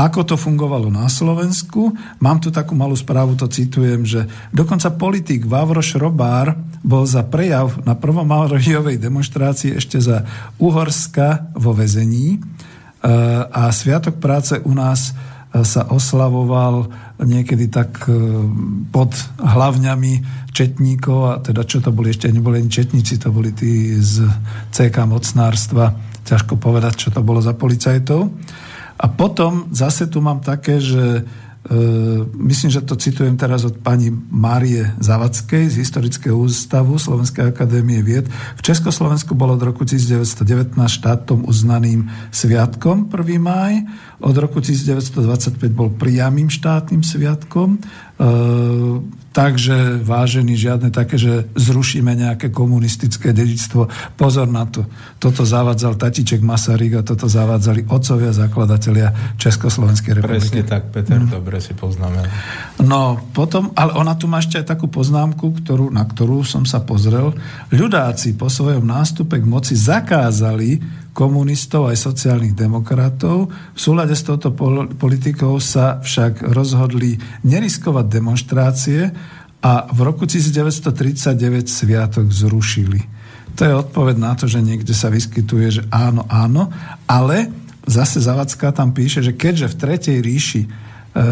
ako 0.00 0.24
to 0.24 0.36
fungovalo 0.40 0.88
na 0.88 1.04
Slovensku. 1.12 1.92
Mám 2.24 2.40
tu 2.40 2.48
takú 2.48 2.72
malú 2.72 2.96
správu, 2.96 3.36
to 3.36 3.52
citujem, 3.52 4.08
že 4.08 4.24
dokonca 4.48 4.88
politik 4.96 5.44
Vavroš 5.44 6.00
Robár 6.00 6.56
bol 6.80 7.04
za 7.04 7.20
prejav 7.20 7.84
na 7.84 7.92
prvomajovej 7.92 8.96
demonstrácii 8.96 9.76
ešte 9.76 10.00
za 10.00 10.24
Uhorska 10.56 11.52
vo 11.52 11.76
vezení 11.76 12.36
e, 12.36 12.38
a 13.44 13.68
Sviatok 13.68 14.16
práce 14.16 14.56
u 14.64 14.72
nás 14.72 15.12
e, 15.12 15.60
sa 15.68 15.84
oslavoval 15.92 16.88
niekedy 17.20 17.68
tak 17.68 18.08
e, 18.08 18.16
pod 18.88 19.12
hlavňami 19.36 20.48
četníkov, 20.56 21.18
a 21.28 21.34
teda 21.44 21.68
čo 21.68 21.84
to 21.84 21.92
boli, 21.92 22.16
ešte 22.16 22.32
neboli 22.32 22.64
ani 22.64 22.72
četníci, 22.72 23.20
to 23.20 23.28
boli 23.28 23.52
tí 23.52 24.00
z 24.00 24.24
CK 24.72 24.96
mocnárstva, 25.04 25.92
ťažko 26.24 26.56
povedať, 26.56 26.94
čo 26.96 27.08
to 27.12 27.20
bolo 27.20 27.44
za 27.44 27.52
policajtov. 27.52 28.32
A 29.00 29.08
potom 29.08 29.72
zase 29.72 30.04
tu 30.12 30.20
mám 30.20 30.44
také, 30.44 30.76
že 30.76 31.24
myslím, 32.40 32.72
že 32.72 32.80
to 32.80 32.96
citujem 32.96 33.36
teraz 33.36 33.68
od 33.68 33.76
pani 33.84 34.08
Márie 34.32 34.96
Zavadskej 34.96 35.68
z 35.68 35.84
Historického 35.84 36.32
ústavu 36.32 36.96
Slovenskej 36.96 37.52
akadémie 37.52 38.00
vied. 38.00 38.24
V 38.56 38.64
Československu 38.64 39.36
bolo 39.36 39.60
od 39.60 39.62
roku 39.68 39.84
1919 39.84 40.72
štátom 40.88 41.44
uznaným 41.44 42.08
sviatkom 42.32 43.12
1. 43.12 43.36
máj, 43.36 43.84
od 44.24 44.36
roku 44.40 44.64
1925 44.64 45.60
bol 45.76 45.92
priamým 45.92 46.48
štátnym 46.48 47.04
sviatkom, 47.04 47.76
Takže 49.30 50.02
vážený, 50.02 50.58
žiadne 50.58 50.90
také, 50.90 51.14
že 51.14 51.46
zrušíme 51.54 52.10
nejaké 52.18 52.50
komunistické 52.50 53.30
dedičstvo. 53.30 53.86
Pozor 54.18 54.50
na 54.50 54.66
to. 54.66 54.90
Toto 55.22 55.46
zavádzal 55.46 55.94
tatiček 55.94 56.42
Masaryk 56.42 56.98
a 56.98 57.06
toto 57.06 57.30
zavádzali 57.30 57.86
otcovia, 57.86 58.34
zakladatelia 58.34 59.38
Československej 59.38 60.18
republiky. 60.18 60.60
Presne 60.60 60.62
tak, 60.66 60.90
Peter, 60.90 61.22
hmm. 61.22 61.30
dobre 61.30 61.62
si 61.62 61.78
poznáme. 61.78 62.26
No, 62.82 63.22
potom, 63.30 63.70
ale 63.78 63.94
ona 63.94 64.18
tu 64.18 64.26
má 64.26 64.42
ešte 64.42 64.58
aj 64.58 64.66
takú 64.66 64.90
poznámku, 64.90 65.62
ktorú, 65.62 65.94
na 65.94 66.02
ktorú 66.02 66.42
som 66.42 66.66
sa 66.66 66.82
pozrel. 66.82 67.30
Ľudáci 67.70 68.34
po 68.34 68.50
svojom 68.50 68.82
nástupe 68.82 69.38
k 69.38 69.46
moci 69.46 69.78
zakázali 69.78 70.82
komunistov 71.20 71.92
aj 71.92 72.00
sociálnych 72.00 72.56
demokratov. 72.56 73.52
V 73.76 73.80
súlade 73.80 74.16
s 74.16 74.24
touto 74.24 74.56
politikou 74.96 75.60
sa 75.60 76.00
však 76.00 76.48
rozhodli 76.48 77.20
neriskovať 77.44 78.06
demonstrácie 78.08 79.12
a 79.60 79.84
v 79.92 79.98
roku 80.00 80.24
1939 80.24 81.68
sviatok 81.68 82.32
zrušili. 82.32 83.04
To 83.60 83.68
je 83.68 83.76
odpoveď 83.76 84.16
na 84.16 84.32
to, 84.32 84.48
že 84.48 84.64
niekde 84.64 84.96
sa 84.96 85.12
vyskytuje, 85.12 85.66
že 85.68 85.82
áno, 85.92 86.24
áno, 86.32 86.72
ale 87.04 87.52
zase 87.84 88.24
Zavacká 88.24 88.72
tam 88.72 88.96
píše, 88.96 89.20
že 89.20 89.36
keďže 89.36 89.76
v 89.76 89.76
Tretej 89.76 90.18
ríši 90.24 90.62
e, 90.64 90.68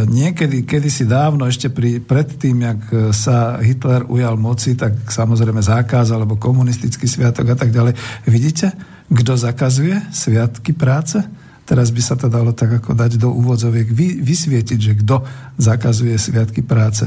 niekedy, 0.04 0.68
kedysi 0.68 1.08
dávno, 1.08 1.48
ešte 1.48 1.72
pri, 1.72 2.04
predtým, 2.04 2.56
jak 2.60 2.80
e, 2.92 2.96
sa 3.16 3.56
Hitler 3.64 4.04
ujal 4.04 4.36
moci, 4.36 4.76
tak 4.76 5.08
samozrejme 5.08 5.64
zákázal, 5.64 6.20
alebo 6.20 6.36
komunistický 6.36 7.08
sviatok 7.08 7.54
a 7.54 7.56
tak 7.56 7.72
ďalej. 7.72 7.96
Vidíte? 8.28 8.97
Kto 9.08 9.32
zakazuje 9.40 9.96
sviatky 10.12 10.76
práce? 10.76 11.24
Teraz 11.68 11.92
by 11.92 12.00
sa 12.00 12.16
to 12.16 12.32
dalo 12.32 12.56
tak 12.56 12.80
ako 12.80 12.96
dať 12.96 13.20
do 13.20 13.28
úvodzoviek 13.28 13.92
vy, 13.92 14.24
vysvietiť, 14.24 14.78
že 14.80 14.96
kto 15.04 15.20
zakazuje 15.60 16.16
sviatky 16.16 16.64
práce. 16.64 17.04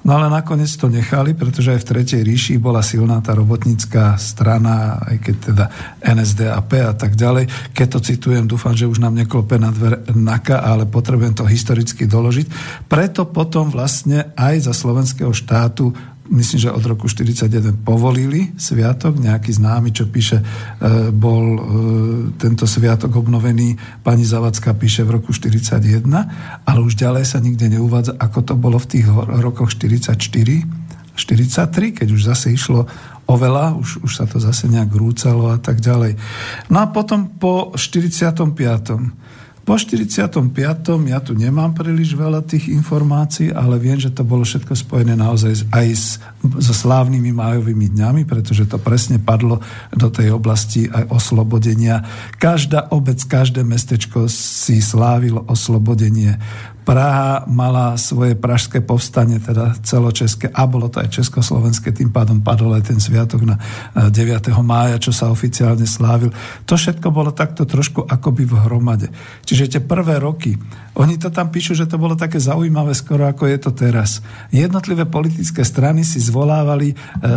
No 0.00 0.16
ale 0.16 0.32
nakoniec 0.32 0.72
to 0.80 0.88
nechali, 0.88 1.36
pretože 1.36 1.76
aj 1.76 1.84
v 1.84 1.88
Tretej 1.92 2.22
ríši 2.24 2.56
bola 2.56 2.80
silná 2.80 3.20
tá 3.20 3.36
robotnícká 3.36 4.16
strana, 4.16 4.96
aj 5.12 5.16
keď 5.20 5.36
teda 5.52 5.64
NSDAP 6.00 6.72
a 6.88 6.94
tak 6.96 7.20
ďalej. 7.20 7.52
Keď 7.76 7.86
to 7.92 8.00
citujem, 8.00 8.48
dúfam, 8.48 8.72
že 8.72 8.88
už 8.88 8.96
nám 8.96 9.12
neklope 9.12 9.60
na 9.60 9.68
dver 9.68 10.00
NAKA, 10.08 10.64
ale 10.64 10.88
potrebujem 10.88 11.36
to 11.36 11.44
historicky 11.44 12.08
doložiť. 12.08 12.48
Preto 12.88 13.28
potom 13.28 13.68
vlastne 13.68 14.32
aj 14.40 14.64
za 14.64 14.72
slovenského 14.72 15.36
štátu 15.36 15.92
myslím, 16.28 16.58
že 16.68 16.70
od 16.70 16.84
roku 16.84 17.08
1941 17.08 17.84
povolili 17.84 18.52
sviatok, 18.56 19.16
nejaký 19.16 19.52
známy, 19.56 19.92
čo 19.92 20.08
píše, 20.08 20.40
e, 20.40 20.44
bol 21.12 21.44
e, 21.56 21.60
tento 22.36 22.68
sviatok 22.68 23.16
obnovený, 23.16 23.76
pani 24.04 24.24
Zavacka 24.24 24.76
píše 24.76 25.04
v 25.04 25.20
roku 25.20 25.32
1941, 25.32 26.64
ale 26.64 26.78
už 26.84 26.94
ďalej 26.96 27.24
sa 27.24 27.38
nikde 27.40 27.68
neuvádza, 27.72 28.16
ako 28.16 28.38
to 28.44 28.54
bolo 28.54 28.76
v 28.76 28.86
tých 28.86 29.06
rokoch 29.42 29.72
44, 29.72 30.16
43, 31.18 31.98
keď 31.98 32.08
už 32.14 32.20
zase 32.30 32.54
išlo 32.54 32.86
oveľa, 33.28 33.76
už, 33.76 34.06
už 34.06 34.12
sa 34.14 34.24
to 34.24 34.40
zase 34.40 34.70
nejak 34.70 34.88
rúcalo 34.88 35.52
a 35.52 35.58
tak 35.60 35.82
ďalej. 35.84 36.16
No 36.72 36.80
a 36.80 36.86
potom 36.88 37.28
po 37.28 37.76
45. 37.76 39.27
Po 39.68 39.76
45. 39.76 40.48
ja 41.12 41.20
tu 41.20 41.36
nemám 41.36 41.76
príliš 41.76 42.16
veľa 42.16 42.40
tých 42.40 42.72
informácií, 42.72 43.52
ale 43.52 43.76
viem, 43.76 44.00
že 44.00 44.08
to 44.08 44.24
bolo 44.24 44.40
všetko 44.40 44.72
spojené 44.72 45.12
naozaj 45.12 45.68
aj 45.68 45.86
s, 45.92 46.16
so 46.56 46.72
slávnymi 46.72 47.36
májovými 47.36 47.92
dňami, 47.92 48.24
pretože 48.24 48.64
to 48.64 48.80
presne 48.80 49.20
padlo 49.20 49.60
do 49.92 50.08
tej 50.08 50.32
oblasti 50.32 50.88
aj 50.88 51.12
oslobodenia. 51.12 52.00
Každá 52.40 52.96
obec, 52.96 53.20
každé 53.20 53.60
mestečko 53.60 54.24
si 54.32 54.80
slávilo 54.80 55.44
oslobodenie 55.44 56.40
Praha 56.88 57.44
mala 57.44 58.00
svoje 58.00 58.32
pražské 58.32 58.80
povstanie, 58.80 59.36
teda 59.36 59.76
celočeské, 59.84 60.48
a 60.48 60.64
bolo 60.64 60.88
to 60.88 61.04
aj 61.04 61.20
československé, 61.20 61.92
tým 61.92 62.08
pádom 62.08 62.40
padol 62.40 62.72
aj 62.72 62.88
ten 62.88 62.96
sviatok 62.96 63.44
na 63.44 63.60
9. 63.92 64.08
Eh, 64.48 64.56
mája, 64.64 64.96
čo 64.96 65.12
sa 65.12 65.28
oficiálne 65.28 65.84
slávil. 65.84 66.32
To 66.64 66.80
všetko 66.80 67.12
bolo 67.12 67.36
takto 67.36 67.68
trošku 67.68 68.08
akoby 68.08 68.48
v 68.48 68.54
hromade. 68.64 69.12
Čiže 69.44 69.76
tie 69.76 69.82
prvé 69.84 70.16
roky, 70.16 70.56
oni 70.98 71.14
to 71.14 71.30
tam 71.30 71.54
píšu, 71.54 71.78
že 71.78 71.86
to 71.86 71.94
bolo 71.94 72.18
také 72.18 72.42
zaujímavé 72.42 72.90
skoro 72.90 73.30
ako 73.30 73.46
je 73.46 73.58
to 73.62 73.70
teraz. 73.70 74.18
Jednotlivé 74.50 75.06
politické 75.06 75.62
strany 75.62 76.02
si 76.02 76.18
zvolávali 76.18 76.90
e, 76.90 76.94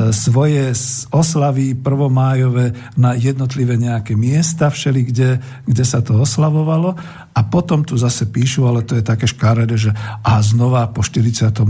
svoje 0.10 0.74
oslavy 1.14 1.78
prvomájové 1.78 2.74
na 2.98 3.14
jednotlivé 3.14 3.78
nejaké 3.78 4.18
miesta 4.18 4.74
všeli, 4.74 5.02
kde, 5.14 5.30
kde 5.70 5.84
sa 5.86 6.02
to 6.02 6.18
oslavovalo 6.18 6.98
a 7.32 7.40
potom 7.46 7.86
tu 7.86 7.94
zase 8.02 8.28
píšu, 8.34 8.66
ale 8.66 8.82
to 8.82 8.98
je 8.98 9.06
také 9.06 9.30
škaredé, 9.30 9.78
že 9.78 9.94
a 10.26 10.42
znova 10.42 10.90
po 10.90 11.06
48. 11.06 11.62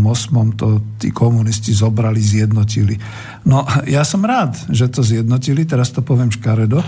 to 0.56 0.68
tí 0.96 1.12
komunisti 1.12 1.76
zobrali, 1.76 2.24
zjednotili. 2.24 2.96
No 3.44 3.68
ja 3.84 4.08
som 4.08 4.24
rád, 4.24 4.56
že 4.72 4.88
to 4.88 5.04
zjednotili, 5.04 5.68
teraz 5.68 5.92
to 5.92 6.00
poviem 6.00 6.32
škaredo, 6.32 6.80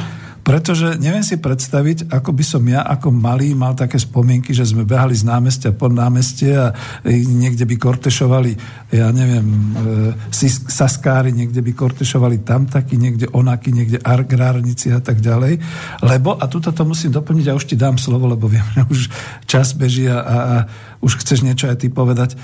pretože 0.44 1.00
neviem 1.00 1.24
si 1.24 1.40
predstaviť, 1.40 2.12
ako 2.12 2.36
by 2.36 2.44
som 2.44 2.64
ja 2.68 2.84
ako 2.84 3.16
malý 3.16 3.56
mal 3.56 3.80
také 3.80 3.96
spomienky, 3.96 4.52
že 4.52 4.68
sme 4.68 4.84
behali 4.84 5.16
z 5.16 5.24
námestia 5.24 5.72
pod 5.72 5.96
námestie 5.96 6.52
a 6.52 6.76
niekde 7.08 7.64
by 7.64 7.80
kortešovali, 7.80 8.52
ja 8.92 9.08
neviem, 9.16 9.48
e, 9.48 10.48
saskári, 10.68 11.32
niekde 11.32 11.64
by 11.64 11.72
kortešovali 11.72 12.44
tam 12.44 12.68
taký, 12.68 13.00
niekde 13.00 13.32
onaky, 13.32 13.72
niekde 13.72 14.04
agrárnici 14.04 14.92
a 14.92 15.00
tak 15.00 15.24
ďalej. 15.24 15.64
Lebo, 16.04 16.36
a 16.36 16.44
tuto 16.52 16.76
to 16.76 16.84
musím 16.84 17.16
doplniť 17.16 17.48
a 17.48 17.56
už 17.56 17.64
ti 17.64 17.80
dám 17.80 17.96
slovo, 17.96 18.28
lebo 18.28 18.52
viem, 18.52 18.68
že 18.76 18.84
už 18.94 19.02
čas 19.48 19.72
beží 19.72 20.12
a, 20.12 20.20
a, 20.20 20.38
a 20.44 20.58
už 21.00 21.24
chceš 21.24 21.48
niečo 21.48 21.72
aj 21.72 21.80
ty 21.80 21.88
povedať. 21.88 22.36
E, 22.36 22.38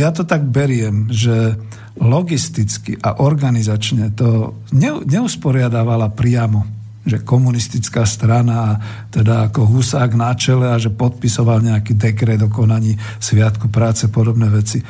ja 0.00 0.16
to 0.16 0.24
tak 0.24 0.48
beriem, 0.48 1.12
že 1.12 1.60
logisticky 2.00 2.96
a 3.04 3.20
organizačne 3.20 4.16
to 4.16 4.56
neusporiadávala 5.04 6.08
priamo 6.14 6.77
že 7.08 7.24
komunistická 7.24 8.04
strana, 8.04 8.76
teda 9.08 9.48
ako 9.48 9.64
Husák 9.64 10.12
na 10.12 10.36
čele 10.36 10.68
a 10.68 10.76
že 10.76 10.92
podpisoval 10.92 11.64
nejaký 11.64 11.96
dekret 11.96 12.44
o 12.44 12.52
konaní 12.52 12.94
Sviatku 13.16 13.72
práce, 13.72 14.06
podobné 14.12 14.52
veci. 14.52 14.84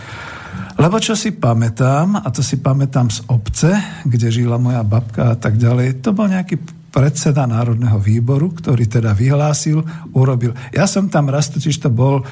Lebo 0.79 0.99
čo 1.03 1.19
si 1.19 1.35
pamätám, 1.35 2.23
a 2.23 2.29
to 2.31 2.43
si 2.43 2.59
pamätám 2.63 3.11
z 3.11 3.23
obce, 3.31 3.71
kde 4.07 4.31
žila 4.31 4.59
moja 4.59 4.83
babka 4.87 5.35
a 5.35 5.37
tak 5.39 5.59
ďalej, 5.59 6.03
to 6.03 6.15
bol 6.15 6.31
nejaký 6.31 6.59
predseda 6.89 7.45
Národného 7.45 8.01
výboru, 8.01 8.51
ktorý 8.55 8.89
teda 8.89 9.13
vyhlásil, 9.13 9.85
urobil. 10.17 10.57
Ja 10.73 10.89
som 10.89 11.07
tam 11.07 11.29
raz 11.29 11.53
totiž 11.53 11.83
to 11.83 11.91
bol, 11.93 12.23
e, 12.23 12.25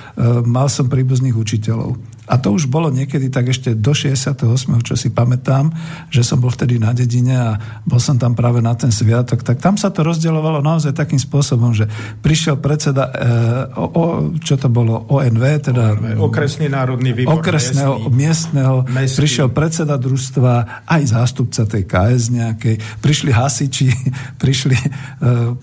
mal 0.43 0.67
som 0.73 0.89
príbuzných 0.89 1.37
učiteľov. 1.37 2.16
A 2.27 2.43
to 2.43 2.51
už 2.51 2.67
bolo 2.67 2.91
niekedy 2.91 3.31
tak 3.31 3.55
ešte 3.55 3.79
do 3.79 3.95
68., 3.95 4.43
čo 4.83 4.95
si 4.99 5.15
pamätám, 5.15 5.71
že 6.11 6.27
som 6.27 6.43
bol 6.43 6.51
vtedy 6.51 6.83
na 6.83 6.91
dedine 6.91 7.35
a 7.39 7.51
bol 7.87 8.03
som 8.03 8.19
tam 8.19 8.35
práve 8.35 8.59
na 8.59 8.75
ten 8.75 8.91
sviatok, 8.91 9.47
tak 9.47 9.63
tam 9.63 9.79
sa 9.79 9.95
to 9.95 10.03
rozdielovalo 10.03 10.59
naozaj 10.59 10.91
takým 10.91 11.23
spôsobom, 11.23 11.71
že 11.71 11.87
prišiel 12.27 12.59
predseda, 12.59 13.11
e, 13.11 13.79
o, 13.79 13.87
o, 13.87 14.05
čo 14.43 14.59
to 14.59 14.67
bolo, 14.67 15.07
ONV, 15.07 15.71
teda... 15.71 15.95
ONV, 15.95 16.19
okresný 16.19 16.67
národný 16.67 17.15
výbor. 17.15 17.39
Okresného, 17.39 18.11
miestneho, 18.11 18.83
mestný. 18.91 19.19
prišiel 19.23 19.49
predseda 19.55 19.95
družstva, 19.95 20.85
aj 20.91 21.03
zástupca 21.07 21.63
tej 21.63 21.87
KS 21.87 22.35
nejakej, 22.35 22.75
prišli 22.99 23.31
hasiči, 23.31 23.89
prišli 24.43 24.77
e, 24.77 24.89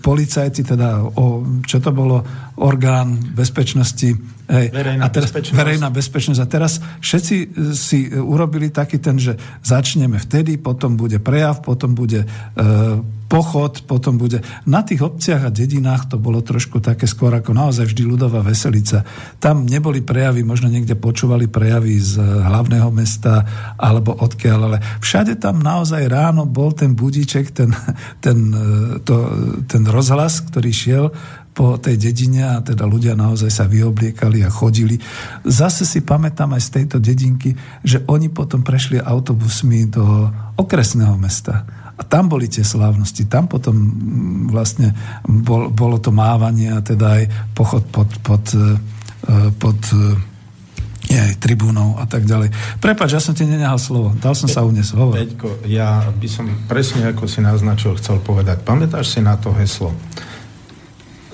policajti, 0.00 0.64
teda 0.64 1.04
o, 1.04 1.44
čo 1.68 1.76
to 1.84 1.92
bolo, 1.92 2.24
orgán 2.56 3.18
bezpečnosti 3.34 4.33
Hej. 4.44 4.76
Verejná, 4.76 5.02
a 5.04 5.08
teraz, 5.08 5.32
bezpečnosť. 5.32 5.56
verejná 5.56 5.88
bezpečnosť. 5.88 6.40
A 6.40 6.46
teraz 6.46 6.72
všetci 7.00 7.36
e, 7.40 7.46
si 7.72 8.12
e, 8.12 8.20
urobili 8.20 8.68
taký 8.68 9.00
ten, 9.00 9.16
že 9.16 9.40
začneme 9.64 10.20
vtedy, 10.20 10.60
potom 10.60 11.00
bude 11.00 11.16
prejav, 11.16 11.64
potom 11.64 11.96
bude 11.96 12.28
e, 12.28 12.28
pochod, 13.24 13.80
potom 13.88 14.20
bude... 14.20 14.44
Na 14.68 14.84
tých 14.84 15.00
obciach 15.00 15.48
a 15.48 15.54
dedinách 15.54 16.12
to 16.12 16.20
bolo 16.20 16.44
trošku 16.44 16.84
také 16.84 17.08
skôr 17.08 17.32
ako 17.32 17.56
naozaj 17.56 17.88
vždy 17.88 18.04
ľudová 18.04 18.44
veselica. 18.44 19.00
Tam 19.40 19.64
neboli 19.64 20.04
prejavy, 20.04 20.44
možno 20.44 20.68
niekde 20.68 20.92
počúvali 20.92 21.48
prejavy 21.48 21.96
z 21.96 22.20
e, 22.20 22.44
hlavného 22.44 22.92
mesta 22.92 23.48
alebo 23.80 24.12
odkiaľ, 24.12 24.60
ale 24.68 24.78
všade 25.00 25.40
tam 25.40 25.64
naozaj 25.64 26.04
ráno 26.04 26.44
bol 26.44 26.76
ten 26.76 26.92
budíček, 26.92 27.48
ten, 27.48 27.72
ten, 28.20 28.52
to, 29.08 29.14
ten 29.64 29.82
rozhlas, 29.88 30.44
ktorý 30.44 30.68
šiel 30.68 31.04
po 31.54 31.78
tej 31.78 31.94
dedine 31.96 32.42
a 32.42 32.58
teda 32.58 32.82
ľudia 32.82 33.14
naozaj 33.14 33.46
sa 33.46 33.70
vyobliekali 33.70 34.42
a 34.42 34.50
chodili. 34.50 34.98
Zase 35.46 35.86
si 35.86 36.02
pamätám 36.02 36.50
aj 36.50 36.62
z 36.66 36.70
tejto 36.82 36.96
dedinky, 36.98 37.54
že 37.86 38.02
oni 38.10 38.26
potom 38.26 38.66
prešli 38.66 38.98
autobusmi 38.98 39.86
do 39.86 40.02
okresného 40.58 41.14
mesta. 41.14 41.62
A 41.94 42.02
tam 42.02 42.26
boli 42.26 42.50
tie 42.50 42.66
slávnosti, 42.66 43.30
tam 43.30 43.46
potom 43.46 43.70
mm, 43.70 44.50
vlastne 44.50 44.90
bol, 45.22 45.70
bolo 45.70 46.02
to 46.02 46.10
mávanie 46.10 46.74
a 46.74 46.82
teda 46.82 47.22
aj 47.22 47.24
pochod 47.54 47.86
pod, 47.86 48.10
pod, 48.26 48.42
e, 48.50 48.74
pod 49.54 49.78
e, 49.94 50.34
aj 51.14 51.38
tribúnov 51.38 52.02
a 52.02 52.10
tak 52.10 52.26
ďalej. 52.26 52.50
Prepač, 52.82 53.14
ja 53.14 53.22
som 53.22 53.30
ti 53.30 53.46
nenehal 53.46 53.78
slovo. 53.78 54.10
Dal 54.18 54.34
som 54.34 54.50
sa 54.50 54.66
uniesť. 54.66 54.98
Hovor. 54.98 55.14
Peťko, 55.14 55.48
ja 55.70 56.02
by 56.10 56.28
som 56.28 56.50
presne 56.66 57.14
ako 57.14 57.30
si 57.30 57.38
naznačil 57.38 57.94
chcel 58.02 58.18
povedať. 58.18 58.66
Pamätáš 58.66 59.14
si 59.14 59.20
na 59.22 59.38
to 59.38 59.54
heslo? 59.54 59.94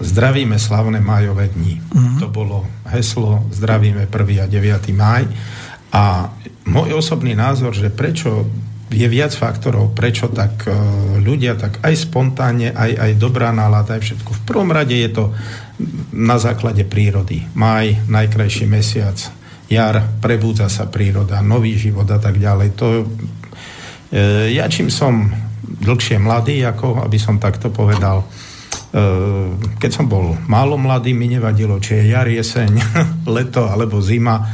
Zdravíme 0.01 0.57
slavné 0.57 1.01
májové 1.01 1.53
dni. 1.53 1.77
Mm-hmm. 1.77 2.19
To 2.25 2.27
bolo 2.33 2.65
heslo 2.89 3.45
Zdravíme 3.53 4.09
1. 4.09 4.45
a 4.45 4.47
9. 4.49 4.97
máj. 4.97 5.29
A 5.93 6.33
môj 6.65 6.97
osobný 6.97 7.37
názor, 7.37 7.77
že 7.77 7.93
prečo 7.93 8.49
je 8.91 9.07
viac 9.07 9.31
faktorov, 9.31 9.95
prečo 9.95 10.27
tak 10.27 10.67
e, 10.67 10.75
ľudia 11.23 11.55
tak 11.55 11.79
aj 11.79 11.95
spontánne, 11.95 12.75
aj, 12.75 12.91
aj 12.99 13.13
dobrá 13.23 13.55
nálada, 13.55 13.95
aj 13.95 14.03
všetko. 14.03 14.31
V 14.35 14.43
prvom 14.43 14.71
rade 14.75 14.99
je 14.99 15.11
to 15.15 15.25
na 16.11 16.43
základe 16.43 16.83
prírody. 16.83 17.47
Maj, 17.55 18.11
najkrajší 18.11 18.67
mesiac, 18.67 19.15
jar, 19.71 20.03
prebúdza 20.19 20.67
sa 20.67 20.91
príroda, 20.91 21.39
nový 21.39 21.79
život 21.79 22.11
a 22.11 22.19
tak 22.19 22.43
ďalej. 22.43 22.69
To, 22.83 22.87
e, 24.11 24.59
ja 24.59 24.67
čím 24.67 24.91
som 24.91 25.31
dlhšie 25.63 26.19
mladý, 26.19 26.67
ako 26.67 27.07
aby 27.07 27.19
som 27.23 27.39
takto 27.39 27.71
povedal, 27.71 28.27
keď 29.79 29.91
som 29.91 30.11
bol 30.11 30.35
málo 30.51 30.75
mladý, 30.75 31.15
mi 31.15 31.31
nevadilo, 31.31 31.79
či 31.79 32.03
je 32.03 32.05
jar, 32.11 32.27
jeseň, 32.27 32.75
leto 33.39 33.71
alebo 33.71 34.03
zima, 34.03 34.43
e, 34.43 34.45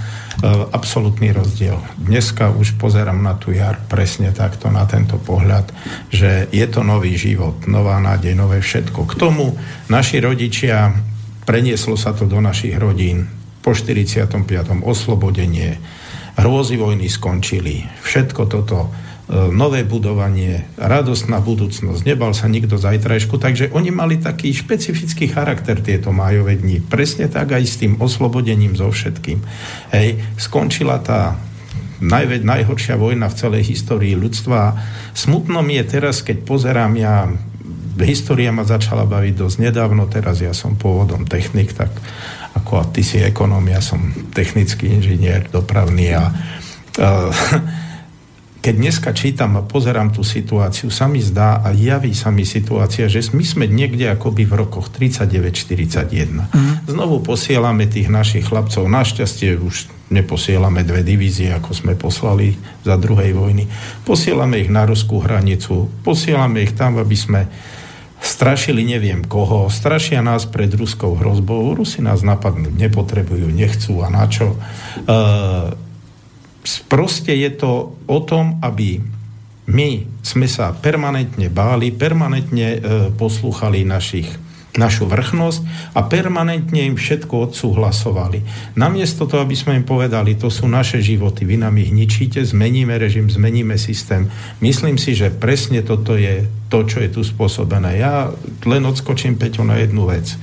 absolútny 0.77 1.33
rozdiel. 1.33 1.81
Dneska 1.97 2.53
už 2.53 2.77
pozerám 2.77 3.17
na 3.17 3.41
tú 3.41 3.57
jar 3.57 3.81
presne 3.89 4.37
takto, 4.37 4.69
na 4.69 4.85
tento 4.85 5.17
pohľad, 5.17 5.73
že 6.13 6.53
je 6.53 6.67
to 6.69 6.85
nový 6.85 7.17
život, 7.17 7.65
nová 7.65 7.97
nádej, 7.97 8.37
nové 8.37 8.61
všetko. 8.61 9.09
K 9.09 9.15
tomu 9.17 9.57
naši 9.89 10.21
rodičia, 10.21 10.93
prenieslo 11.49 11.97
sa 11.97 12.13
to 12.13 12.29
do 12.29 12.37
našich 12.37 12.77
rodín, 12.77 13.33
po 13.65 13.75
45. 13.75 14.47
oslobodenie, 14.85 15.81
hrôzy 16.39 16.77
vojny 16.77 17.09
skončili, 17.09 17.83
všetko 18.05 18.43
toto, 18.47 18.93
nové 19.27 19.83
budovanie, 19.83 20.71
radostná 20.79 21.43
budúcnosť, 21.43 22.07
nebal 22.07 22.31
sa 22.31 22.47
nikto 22.47 22.79
zajtrajšku, 22.79 23.43
takže 23.43 23.75
oni 23.75 23.91
mali 23.91 24.23
taký 24.23 24.55
špecifický 24.55 25.27
charakter 25.27 25.83
tieto 25.83 26.15
májové 26.15 26.55
dni. 26.55 26.79
Presne 26.87 27.27
tak 27.27 27.51
aj 27.51 27.65
s 27.67 27.83
tým 27.83 27.99
oslobodením 27.99 28.79
so 28.79 28.87
všetkým. 28.87 29.43
Hej, 29.91 30.23
skončila 30.39 31.03
tá 31.03 31.35
najväť, 31.99 32.47
najhoršia 32.47 32.95
vojna 32.95 33.27
v 33.27 33.39
celej 33.39 33.63
histórii 33.67 34.15
ľudstva. 34.15 34.79
Smutno 35.11 35.59
mi 35.59 35.75
je 35.83 35.85
teraz, 35.99 36.23
keď 36.23 36.47
pozerám 36.47 36.95
ja 36.95 37.27
história 37.99 38.53
ma 38.53 38.63
začala 38.63 39.09
baviť 39.09 39.35
dosť 39.35 39.57
nedávno, 39.59 40.05
teraz 40.07 40.45
ja 40.45 40.53
som 40.53 40.77
pôvodom 40.77 41.25
technik, 41.25 41.73
tak 41.73 41.89
ako 42.53 42.93
ty 42.93 43.01
si 43.01 43.19
ekonóm, 43.25 43.73
ja 43.73 43.81
som 43.81 44.13
technický 44.37 44.93
inžinier, 44.93 45.49
dopravný 45.49 46.13
a 46.13 46.29
uh, 46.29 47.33
keď 48.67 48.83
dneska 48.83 49.15
čítam 49.15 49.55
a 49.55 49.63
pozerám 49.63 50.11
tú 50.11 50.27
situáciu, 50.27 50.91
sa 50.91 51.07
mi 51.07 51.23
zdá 51.23 51.63
a 51.63 51.71
javí 51.71 52.11
sa 52.19 52.35
mi 52.35 52.43
situácia, 52.43 53.07
že 53.07 53.23
my 53.31 53.47
sme 53.47 53.71
niekde 53.71 54.11
akoby 54.11 54.43
v 54.43 54.67
rokoch 54.67 54.91
39-41. 54.91 56.51
Mm. 56.51 56.91
Znovu 56.91 57.23
posielame 57.23 57.87
tých 57.87 58.11
našich 58.11 58.51
chlapcov. 58.51 58.91
Našťastie 58.91 59.55
už 59.55 59.87
neposielame 60.11 60.83
dve 60.83 61.07
divízie, 61.07 61.55
ako 61.55 61.71
sme 61.79 61.95
poslali 61.95 62.59
za 62.83 62.99
druhej 62.99 63.39
vojny. 63.39 63.71
Posielame 64.03 64.59
ich 64.59 64.71
na 64.75 64.83
ruskú 64.83 65.23
hranicu, 65.23 65.87
posielame 66.03 66.67
ich 66.67 66.75
tam, 66.75 66.99
aby 66.99 67.15
sme 67.15 67.47
strašili 68.19 68.83
neviem 68.83 69.23
koho, 69.23 69.71
strašia 69.71 70.27
nás 70.27 70.43
pred 70.43 70.75
ruskou 70.75 71.15
hrozbou, 71.15 71.71
Rusi 71.71 72.03
nás 72.03 72.27
napadnúť 72.27 72.75
nepotrebujú, 72.75 73.47
nechcú 73.47 74.03
a 74.03 74.11
na 74.11 74.27
čo. 74.27 74.59
E, 74.59 75.86
proste 76.91 77.33
je 77.33 77.51
to 77.55 77.95
o 78.11 78.19
tom, 78.27 78.59
aby 78.61 78.99
my 79.67 80.07
sme 80.23 80.47
sa 80.47 80.71
permanentne 80.75 81.51
báli, 81.51 81.91
permanentne 81.91 82.69
e, 82.71 82.79
poslúchali 83.15 83.83
našich 83.83 84.31
našu 84.77 85.09
vrchnosť 85.09 85.61
a 85.97 86.05
permanentne 86.05 86.85
im 86.85 86.95
všetko 86.95 87.51
odsúhlasovali. 87.51 88.45
Namiesto 88.77 89.25
toho, 89.25 89.43
aby 89.43 89.57
sme 89.57 89.81
im 89.81 89.89
povedali, 89.89 90.37
to 90.37 90.53
sú 90.53 90.69
naše 90.69 91.01
životy, 91.01 91.49
vy 91.49 91.57
nám 91.57 91.81
ich 91.81 91.91
ničíte, 91.91 92.45
zmeníme 92.45 92.93
režim, 93.01 93.27
zmeníme 93.27 93.81
systém. 93.81 94.29
Myslím 94.61 95.01
si, 95.01 95.17
že 95.17 95.33
presne 95.33 95.81
toto 95.81 96.15
je 96.15 96.45
to, 96.69 96.85
čo 96.85 97.03
je 97.03 97.09
tu 97.09 97.25
spôsobené. 97.25 97.99
Ja 97.99 98.31
len 98.69 98.85
odskočím, 98.85 99.41
Peťo, 99.41 99.65
na 99.65 99.81
jednu 99.81 100.07
vec. 100.07 100.37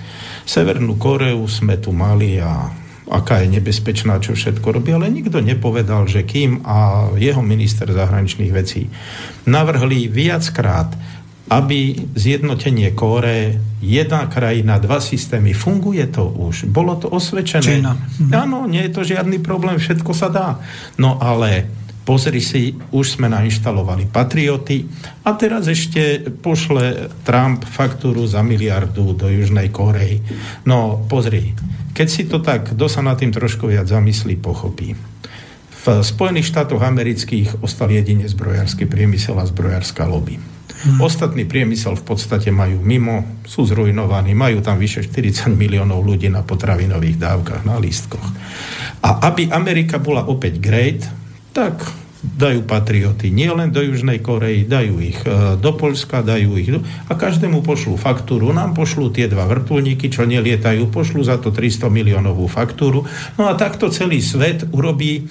Severnú 0.43 0.99
Koreu 0.99 1.45
sme 1.47 1.79
tu 1.79 1.95
mali 1.95 2.41
a 2.41 2.82
aká 3.11 3.43
je 3.43 3.59
nebezpečná, 3.59 4.19
čo 4.23 4.35
všetko 4.35 4.79
robí, 4.79 4.95
ale 4.95 5.11
nikto 5.11 5.43
nepovedal, 5.43 6.07
že 6.07 6.23
kým 6.23 6.63
a 6.63 7.09
jeho 7.19 7.43
minister 7.43 7.89
zahraničných 7.91 8.51
vecí 8.55 8.87
navrhli 9.43 10.07
viackrát 10.07 10.95
aby 11.53 11.93
zjednotenie 12.15 12.95
Kóre, 12.95 13.59
jedna 13.83 14.25
krajina, 14.31 14.79
dva 14.79 14.97
systémy, 14.97 15.53
funguje 15.53 16.07
to 16.09 16.25
už. 16.25 16.65
Bolo 16.71 16.97
to 16.97 17.11
osvedčené. 17.11 17.83
Čína. 17.83 17.93
Mhm. 17.93 18.31
Áno, 18.33 18.65
nie 18.65 18.81
je 18.87 18.93
to 18.95 19.01
žiadny 19.03 19.43
problém, 19.43 19.77
všetko 19.77 20.11
sa 20.15 20.31
dá. 20.31 20.57
No 20.97 21.19
ale 21.19 21.67
pozri 22.07 22.39
si, 22.43 22.75
už 22.91 23.19
sme 23.19 23.31
nainštalovali 23.31 24.09
patrioty 24.11 24.87
a 25.23 25.35
teraz 25.35 25.67
ešte 25.71 26.31
pošle 26.31 27.11
Trump 27.23 27.63
faktúru 27.63 28.27
za 28.27 28.43
miliardu 28.43 29.15
do 29.15 29.27
Južnej 29.31 29.71
Korei. 29.71 30.19
No 30.67 30.99
pozri, 31.07 31.55
keď 31.93 32.07
si 32.09 32.25
to 32.25 32.41
tak, 32.41 32.73
kto 32.73 32.85
sa 32.89 33.05
nad 33.05 33.15
tým 33.21 33.29
trošku 33.29 33.69
viac 33.69 33.85
zamyslí, 33.85 34.41
pochopí. 34.41 34.97
V 35.83 35.85
Spojených 35.99 36.49
štátoch 36.49 36.81
amerických 36.81 37.59
ostal 37.61 37.91
jedine 37.91 38.25
zbrojársky 38.25 38.87
priemysel 38.87 39.35
a 39.37 39.45
zbrojárska 39.45 40.07
lobby. 40.07 40.39
Hmm. 40.83 40.99
Ostatný 40.99 41.47
priemysel 41.47 41.95
v 41.95 42.03
podstate 42.03 42.51
majú 42.51 42.83
mimo, 42.83 43.39
sú 43.47 43.63
zrujnovaní, 43.63 44.35
majú 44.35 44.59
tam 44.59 44.79
vyše 44.79 45.05
40 45.07 45.55
miliónov 45.55 46.03
ľudí 46.03 46.27
na 46.27 46.43
potravinových 46.43 47.19
dávkach, 47.19 47.61
na 47.63 47.79
lístkoch. 47.79 48.27
A 49.03 49.27
aby 49.31 49.47
Amerika 49.51 49.99
bola 49.99 50.27
opäť 50.27 50.59
great, 50.59 51.03
tak 51.55 52.02
dajú 52.23 52.63
patrioty 52.63 53.27
nie 53.27 53.51
len 53.51 53.75
do 53.75 53.83
Južnej 53.83 54.23
Korei, 54.23 54.63
dajú 54.63 54.95
ich 55.03 55.19
e, 55.27 55.59
do 55.59 55.71
Polska, 55.75 56.23
dajú 56.23 56.55
ich 56.55 56.71
do... 56.71 56.79
a 56.81 57.13
každému 57.19 57.59
pošlú 57.59 57.99
faktúru. 57.99 58.55
Nám 58.55 58.71
pošlú 58.71 59.11
tie 59.11 59.27
dva 59.27 59.43
vrtulníky, 59.43 60.07
čo 60.07 60.23
nelietajú, 60.23 60.87
pošlú 60.87 61.19
za 61.27 61.35
to 61.37 61.51
300 61.51 61.91
miliónovú 61.91 62.47
faktúru. 62.47 63.03
No 63.35 63.51
a 63.51 63.59
takto 63.59 63.91
celý 63.91 64.23
svet 64.23 64.63
urobí 64.71 65.27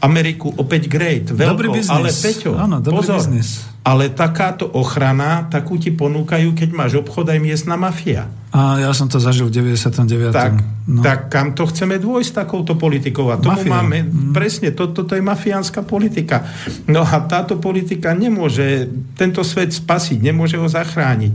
Ameriku 0.00 0.48
opäť 0.56 0.88
great, 0.88 1.28
veľkou, 1.28 1.76
ale 1.92 2.08
Peťo, 2.08 2.56
Áno, 2.56 2.80
dobrý 2.80 3.04
pozor, 3.04 3.20
biznis. 3.20 3.68
Ale 3.80 4.12
takáto 4.12 4.68
ochrana, 4.68 5.48
takú 5.48 5.80
ti 5.80 5.88
ponúkajú, 5.88 6.52
keď 6.52 6.68
máš 6.76 6.92
obchod 7.00 7.32
aj 7.32 7.38
miestna 7.40 7.80
mafia. 7.80 8.28
A 8.50 8.82
ja 8.82 8.90
som 8.90 9.06
to 9.06 9.22
zažil 9.22 9.46
v 9.46 9.62
99. 9.78 10.34
Tak, 10.34 10.58
no. 10.90 11.06
tak 11.06 11.30
kam 11.30 11.54
to 11.54 11.70
chceme 11.70 12.02
dôjsť 12.02 12.34
takouto 12.34 12.74
politikou? 12.74 13.30
A 13.30 13.38
tomu 13.38 13.62
Mafia. 13.62 13.78
máme, 13.78 14.02
mm. 14.02 14.34
presne, 14.34 14.74
to, 14.74 14.90
toto 14.90 15.14
je 15.14 15.22
mafiánska 15.22 15.86
politika. 15.86 16.50
No 16.90 17.06
a 17.06 17.22
táto 17.30 17.62
politika 17.62 18.10
nemôže 18.10 18.90
tento 19.14 19.46
svet 19.46 19.70
spasiť, 19.70 20.18
nemôže 20.18 20.58
ho 20.58 20.66
zachrániť. 20.66 21.32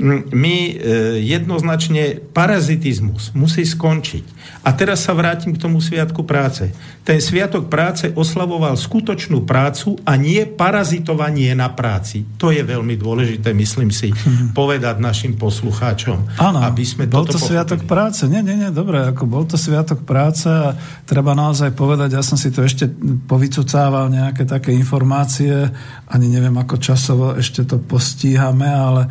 Mm, 0.00 0.20
my 0.32 0.56
e, 0.56 0.72
jednoznačne 1.20 2.32
parazitizmus 2.32 3.36
musí 3.36 3.68
skončiť. 3.68 4.24
A 4.64 4.72
teraz 4.72 5.04
sa 5.04 5.12
vrátim 5.12 5.52
k 5.52 5.60
tomu 5.60 5.84
Sviatku 5.84 6.24
práce. 6.24 6.72
Ten 7.04 7.20
Sviatok 7.20 7.68
práce 7.68 8.08
oslavoval 8.16 8.80
skutočnú 8.80 9.44
prácu 9.44 10.00
a 10.08 10.16
nie 10.16 10.48
parazitovanie 10.48 11.52
na 11.52 11.68
práci. 11.84 12.24
To 12.40 12.48
je 12.48 12.64
veľmi 12.64 12.96
dôležité, 12.96 13.52
myslím 13.52 13.92
si, 13.92 14.08
mm. 14.08 14.56
povedať 14.56 14.96
našim 14.96 15.36
poslucháčom. 15.36 16.40
Áno, 16.40 16.64
aby 16.64 16.80
sme 16.80 17.04
bol 17.04 17.28
to 17.28 17.36
pochopili. 17.36 17.52
sviatok 17.52 17.84
práce. 17.84 18.24
Nie, 18.24 18.40
nie, 18.40 18.56
nie, 18.56 18.72
dobre, 18.72 19.12
ako 19.12 19.28
bol 19.28 19.44
to 19.44 19.60
sviatok 19.60 20.00
práce 20.08 20.48
a 20.48 20.72
treba 21.04 21.36
naozaj 21.36 21.76
povedať, 21.76 22.16
ja 22.16 22.24
som 22.24 22.40
si 22.40 22.48
to 22.48 22.64
ešte 22.64 22.88
povycucával 23.28 24.08
nejaké 24.08 24.48
také 24.48 24.72
informácie, 24.72 25.68
ani 26.08 26.26
neviem, 26.32 26.56
ako 26.56 26.80
časovo 26.80 27.36
ešte 27.36 27.68
to 27.68 27.76
postíhame, 27.76 28.64
ale 28.64 29.02
e, 29.04 29.08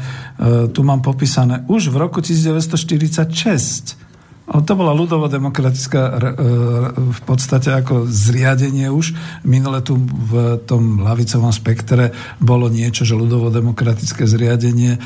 tu 0.74 0.82
mám 0.82 1.06
popísané 1.06 1.62
už 1.70 1.94
v 1.94 2.02
roku 2.02 2.26
1946 2.26 4.03
to 4.62 4.78
bola 4.78 4.94
ľudovo-demokratická 4.94 6.02
e, 6.06 6.12
v 6.94 7.22
podstate 7.26 7.74
ako 7.74 8.06
zriadenie 8.06 8.86
už. 8.94 9.18
Minule 9.50 9.82
tu 9.82 9.98
v 9.98 10.62
tom 10.70 11.02
lavicovom 11.02 11.50
spektre 11.50 12.14
bolo 12.38 12.70
niečo, 12.70 13.02
že 13.02 13.18
ľudovo-demokratické 13.18 14.30
zriadenie. 14.30 14.94
E, 14.94 15.00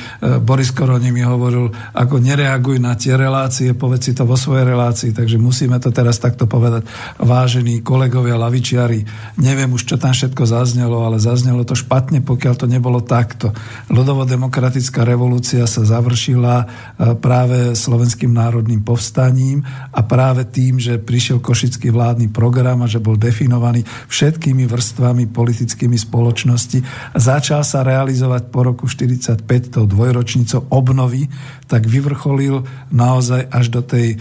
Boris 0.43 0.75
Koroni 0.75 1.15
mi 1.15 1.23
hovoril, 1.23 1.71
ako 1.95 2.19
nereaguj 2.19 2.75
na 2.83 2.99
tie 2.99 3.15
relácie, 3.15 3.71
povedz 3.71 4.11
si 4.11 4.11
to 4.11 4.27
vo 4.27 4.35
svojej 4.35 4.67
relácii, 4.67 5.15
takže 5.15 5.39
musíme 5.39 5.79
to 5.79 5.95
teraz 5.95 6.19
takto 6.19 6.43
povedať. 6.43 6.83
Vážení 7.15 7.79
kolegovia 7.79 8.35
lavičiari, 8.35 9.07
neviem 9.39 9.71
už, 9.71 9.87
čo 9.87 9.95
tam 9.95 10.11
všetko 10.11 10.43
zaznelo, 10.43 11.07
ale 11.07 11.23
zaznelo 11.23 11.63
to 11.63 11.71
špatne, 11.71 12.19
pokiaľ 12.19 12.53
to 12.59 12.67
nebolo 12.67 12.99
takto. 12.99 13.55
Ľudovo-demokratická 13.87 15.07
revolúcia 15.07 15.63
sa 15.71 15.87
završila 15.87 16.55
e, 16.59 16.65
práve 17.15 17.79
slovenským 17.79 18.35
národným 18.35 18.83
povstaním 18.83 19.36
povstaním 19.37 19.61
a 19.93 20.01
práve 20.01 20.49
tým, 20.49 20.81
že 20.81 20.97
prišiel 20.97 21.37
košický 21.37 21.93
vládny 21.93 22.33
program 22.33 22.81
a 22.81 22.89
že 22.89 22.97
bol 22.97 23.13
definovaný 23.13 23.85
všetkými 24.09 24.65
vrstvami 24.65 25.29
politickými 25.29 25.97
spoločnosti 25.97 26.81
začal 27.13 27.61
sa 27.61 27.85
realizovať 27.85 28.49
po 28.49 28.65
roku 28.65 28.89
45 28.89 29.45
tou 29.69 29.85
dvojročnicou 29.85 30.73
obnovy, 30.73 31.29
tak 31.67 31.83
vyvrcholil 31.83 32.63
naozaj 32.89 33.51
až 33.51 33.65
do 33.67 33.83
tej 33.83 34.15
e, 34.15 34.17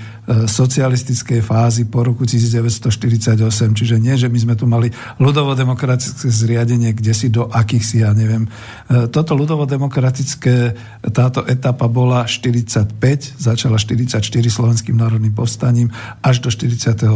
socialistickej 0.51 1.41
fázy 1.47 1.87
po 1.87 2.03
roku 2.03 2.27
1948. 2.27 3.39
Čiže 3.73 3.97
nie, 4.03 4.19
že 4.19 4.27
my 4.27 4.39
sme 4.43 4.55
tu 4.59 4.67
mali 4.67 4.91
ľudovo-demokratické 5.23 6.27
zriadenie, 6.27 6.91
kde 6.91 7.13
si 7.15 7.31
do 7.31 7.47
akých 7.47 7.85
si, 7.87 7.97
ja 8.03 8.11
neviem. 8.11 8.51
E, 8.91 9.07
toto 9.07 9.39
ľudovo-demokratické, 9.39 10.75
táto 11.15 11.47
etapa 11.47 11.87
bola 11.87 12.27
45, 12.27 12.91
začala 13.39 13.79
44 13.79 14.19
slovenským 14.27 14.99
národným 14.99 15.33
povstaním 15.33 15.95
až 16.27 16.43
do 16.43 16.51
48. 16.51 17.07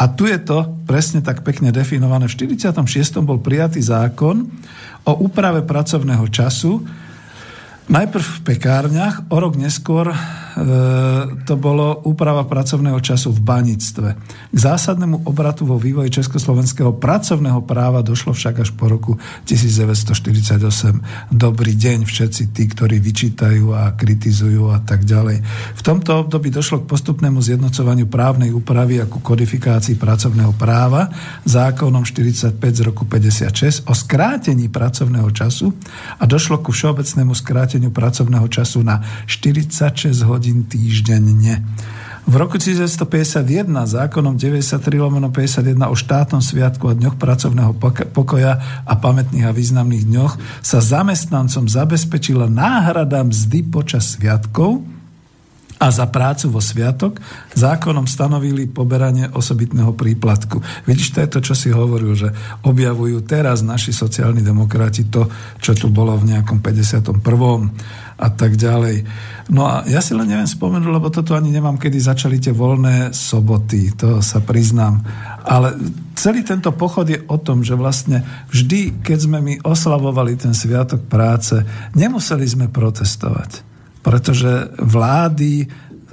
A 0.00 0.04
tu 0.08 0.24
je 0.24 0.40
to 0.40 0.72
presne 0.88 1.20
tak 1.20 1.44
pekne 1.44 1.68
definované. 1.68 2.32
V 2.32 2.48
46. 2.48 3.20
bol 3.20 3.44
prijatý 3.44 3.84
zákon 3.84 4.48
o 5.04 5.12
úprave 5.20 5.60
pracovného 5.60 6.24
času, 6.32 7.03
Najprv 7.84 8.24
v 8.24 8.40
pekárniach, 8.48 9.28
o 9.28 9.36
rok 9.36 9.60
neskôr 9.60 10.16
to 11.44 11.54
bolo 11.58 12.06
úprava 12.06 12.46
pracovného 12.46 13.02
času 13.02 13.34
v 13.34 13.40
banictve. 13.42 14.08
K 14.54 14.58
zásadnému 14.58 15.26
obratu 15.26 15.66
vo 15.66 15.74
vývoji 15.74 16.22
československého 16.22 16.94
pracovného 16.94 17.58
práva 17.66 18.06
došlo 18.06 18.30
však 18.30 18.62
až 18.62 18.70
po 18.78 18.86
roku 18.86 19.18
1948. 19.50 21.34
Dobrý 21.34 21.74
deň 21.74 22.06
všetci 22.06 22.54
tí, 22.54 22.70
ktorí 22.70 23.02
vyčítajú 23.02 23.74
a 23.74 23.98
kritizujú 23.98 24.70
a 24.70 24.78
tak 24.78 25.02
ďalej. 25.02 25.42
V 25.74 25.82
tomto 25.82 26.22
období 26.22 26.54
došlo 26.54 26.86
k 26.86 26.90
postupnému 26.90 27.42
zjednocovaniu 27.42 28.06
právnej 28.06 28.54
úpravy 28.54 29.02
a 29.02 29.10
ku 29.10 29.18
kodifikácii 29.18 29.98
pracovného 29.98 30.54
práva 30.54 31.10
zákonom 31.42 32.06
45 32.06 32.54
z 32.62 32.80
roku 32.86 33.02
56 33.02 33.90
o 33.90 33.94
skrátení 33.96 34.70
pracovného 34.70 35.34
času 35.34 35.74
a 36.22 36.24
došlo 36.30 36.62
ku 36.62 36.70
všeobecnému 36.70 37.34
skráteniu 37.34 37.90
pracovného 37.90 38.46
času 38.46 38.86
na 38.86 39.02
46 39.26 40.14
hodín 40.22 40.43
týždenne. 40.68 41.64
V 42.24 42.40
roku 42.40 42.56
1951 42.56 43.44
zákonom 43.68 44.40
93 44.40 44.80
lomeno 44.96 45.28
51 45.28 45.76
o 45.92 45.96
štátnom 45.96 46.40
sviatku 46.40 46.88
a 46.88 46.96
dňoch 46.96 47.20
pracovného 47.20 47.76
pokoja 48.16 48.80
a 48.88 48.94
pamätných 48.96 49.44
a 49.44 49.52
významných 49.52 50.08
dňoch 50.08 50.32
sa 50.64 50.80
zamestnancom 50.80 51.68
zabezpečila 51.68 52.48
náhrada 52.48 53.20
mzdy 53.20 53.68
počas 53.68 54.16
sviatkov 54.16 54.80
a 55.76 55.92
za 55.92 56.08
prácu 56.08 56.48
vo 56.48 56.64
sviatok 56.64 57.20
zákonom 57.52 58.08
stanovili 58.08 58.64
poberanie 58.72 59.28
osobitného 59.28 59.92
príplatku. 59.92 60.64
Vidíš, 60.88 61.12
to 61.12 61.18
je 61.20 61.28
to, 61.28 61.38
čo 61.44 61.54
si 61.58 61.68
hovoril, 61.68 62.16
že 62.16 62.32
objavujú 62.64 63.20
teraz 63.28 63.60
naši 63.60 63.92
sociálni 63.92 64.40
demokrati 64.40 65.12
to, 65.12 65.28
čo 65.60 65.76
tu 65.76 65.92
bolo 65.92 66.16
v 66.16 66.32
nejakom 66.32 66.64
51. 66.64 67.20
a 68.14 68.28
tak 68.30 68.54
ďalej. 68.54 69.04
No 69.50 69.66
a 69.68 69.84
ja 69.84 70.00
si 70.00 70.16
len 70.16 70.30
neviem 70.30 70.48
spomenúť, 70.48 70.90
lebo 70.90 71.12
toto 71.12 71.36
ani 71.36 71.52
nemám, 71.52 71.76
kedy 71.76 71.98
začali 72.00 72.40
tie 72.40 72.54
voľné 72.54 73.12
soboty, 73.12 73.92
to 73.94 74.22
sa 74.24 74.40
priznám. 74.40 75.04
Ale 75.44 75.76
celý 76.16 76.46
tento 76.46 76.72
pochod 76.72 77.04
je 77.04 77.20
o 77.28 77.36
tom, 77.36 77.60
že 77.60 77.76
vlastne 77.76 78.24
vždy, 78.48 79.04
keď 79.04 79.18
sme 79.18 79.38
my 79.44 79.54
oslavovali 79.66 80.40
ten 80.40 80.56
sviatok 80.56 81.04
práce, 81.10 81.58
nemuseli 81.92 82.46
sme 82.46 82.66
protestovať 82.72 83.74
pretože 84.04 84.76
vlády, 84.76 85.64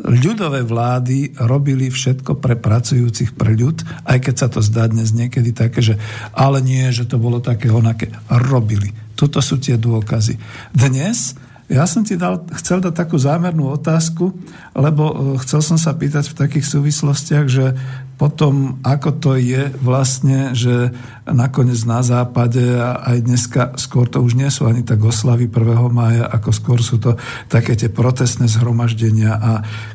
ľudové 0.08 0.64
vlády 0.64 1.36
robili 1.44 1.92
všetko 1.92 2.40
pre 2.40 2.56
pracujúcich, 2.56 3.36
pre 3.36 3.52
ľud, 3.52 3.84
aj 4.08 4.18
keď 4.24 4.36
sa 4.40 4.48
to 4.48 4.64
zdá 4.64 4.88
dnes 4.88 5.12
niekedy 5.12 5.52
také, 5.52 5.84
že 5.84 6.00
ale 6.32 6.64
nie, 6.64 6.88
že 6.96 7.04
to 7.04 7.20
bolo 7.20 7.44
také 7.44 7.68
onaké. 7.68 8.08
Robili. 8.32 8.96
Tuto 9.20 9.44
sú 9.44 9.60
tie 9.60 9.76
dôkazy. 9.76 10.40
Dnes 10.72 11.36
ja 11.72 11.88
som 11.88 12.04
ti 12.04 12.20
dal, 12.20 12.44
chcel 12.60 12.84
dať 12.84 12.92
takú 12.92 13.16
zámernú 13.16 13.72
otázku, 13.72 14.36
lebo 14.76 15.04
e, 15.08 15.16
chcel 15.40 15.64
som 15.64 15.80
sa 15.80 15.96
pýtať 15.96 16.28
v 16.28 16.38
takých 16.44 16.68
súvislostiach, 16.68 17.48
že 17.48 17.72
potom, 18.20 18.84
ako 18.84 19.10
to 19.18 19.32
je 19.40 19.72
vlastne, 19.80 20.52
že 20.52 20.92
nakoniec 21.34 21.82
na 21.88 22.04
západe 22.06 22.62
a 22.78 23.02
aj 23.02 23.18
dneska 23.24 23.62
skôr 23.76 24.08
to 24.08 24.22
už 24.22 24.38
nie 24.38 24.48
sú 24.52 24.68
ani 24.68 24.86
tak 24.86 25.02
oslavy 25.04 25.48
1. 25.48 25.92
mája, 25.92 26.28
ako 26.28 26.50
skôr 26.54 26.80
sú 26.80 27.02
to 27.02 27.16
také 27.48 27.76
tie 27.76 27.90
protestné 27.92 28.48
zhromaždenia 28.48 29.32
a 29.36 29.52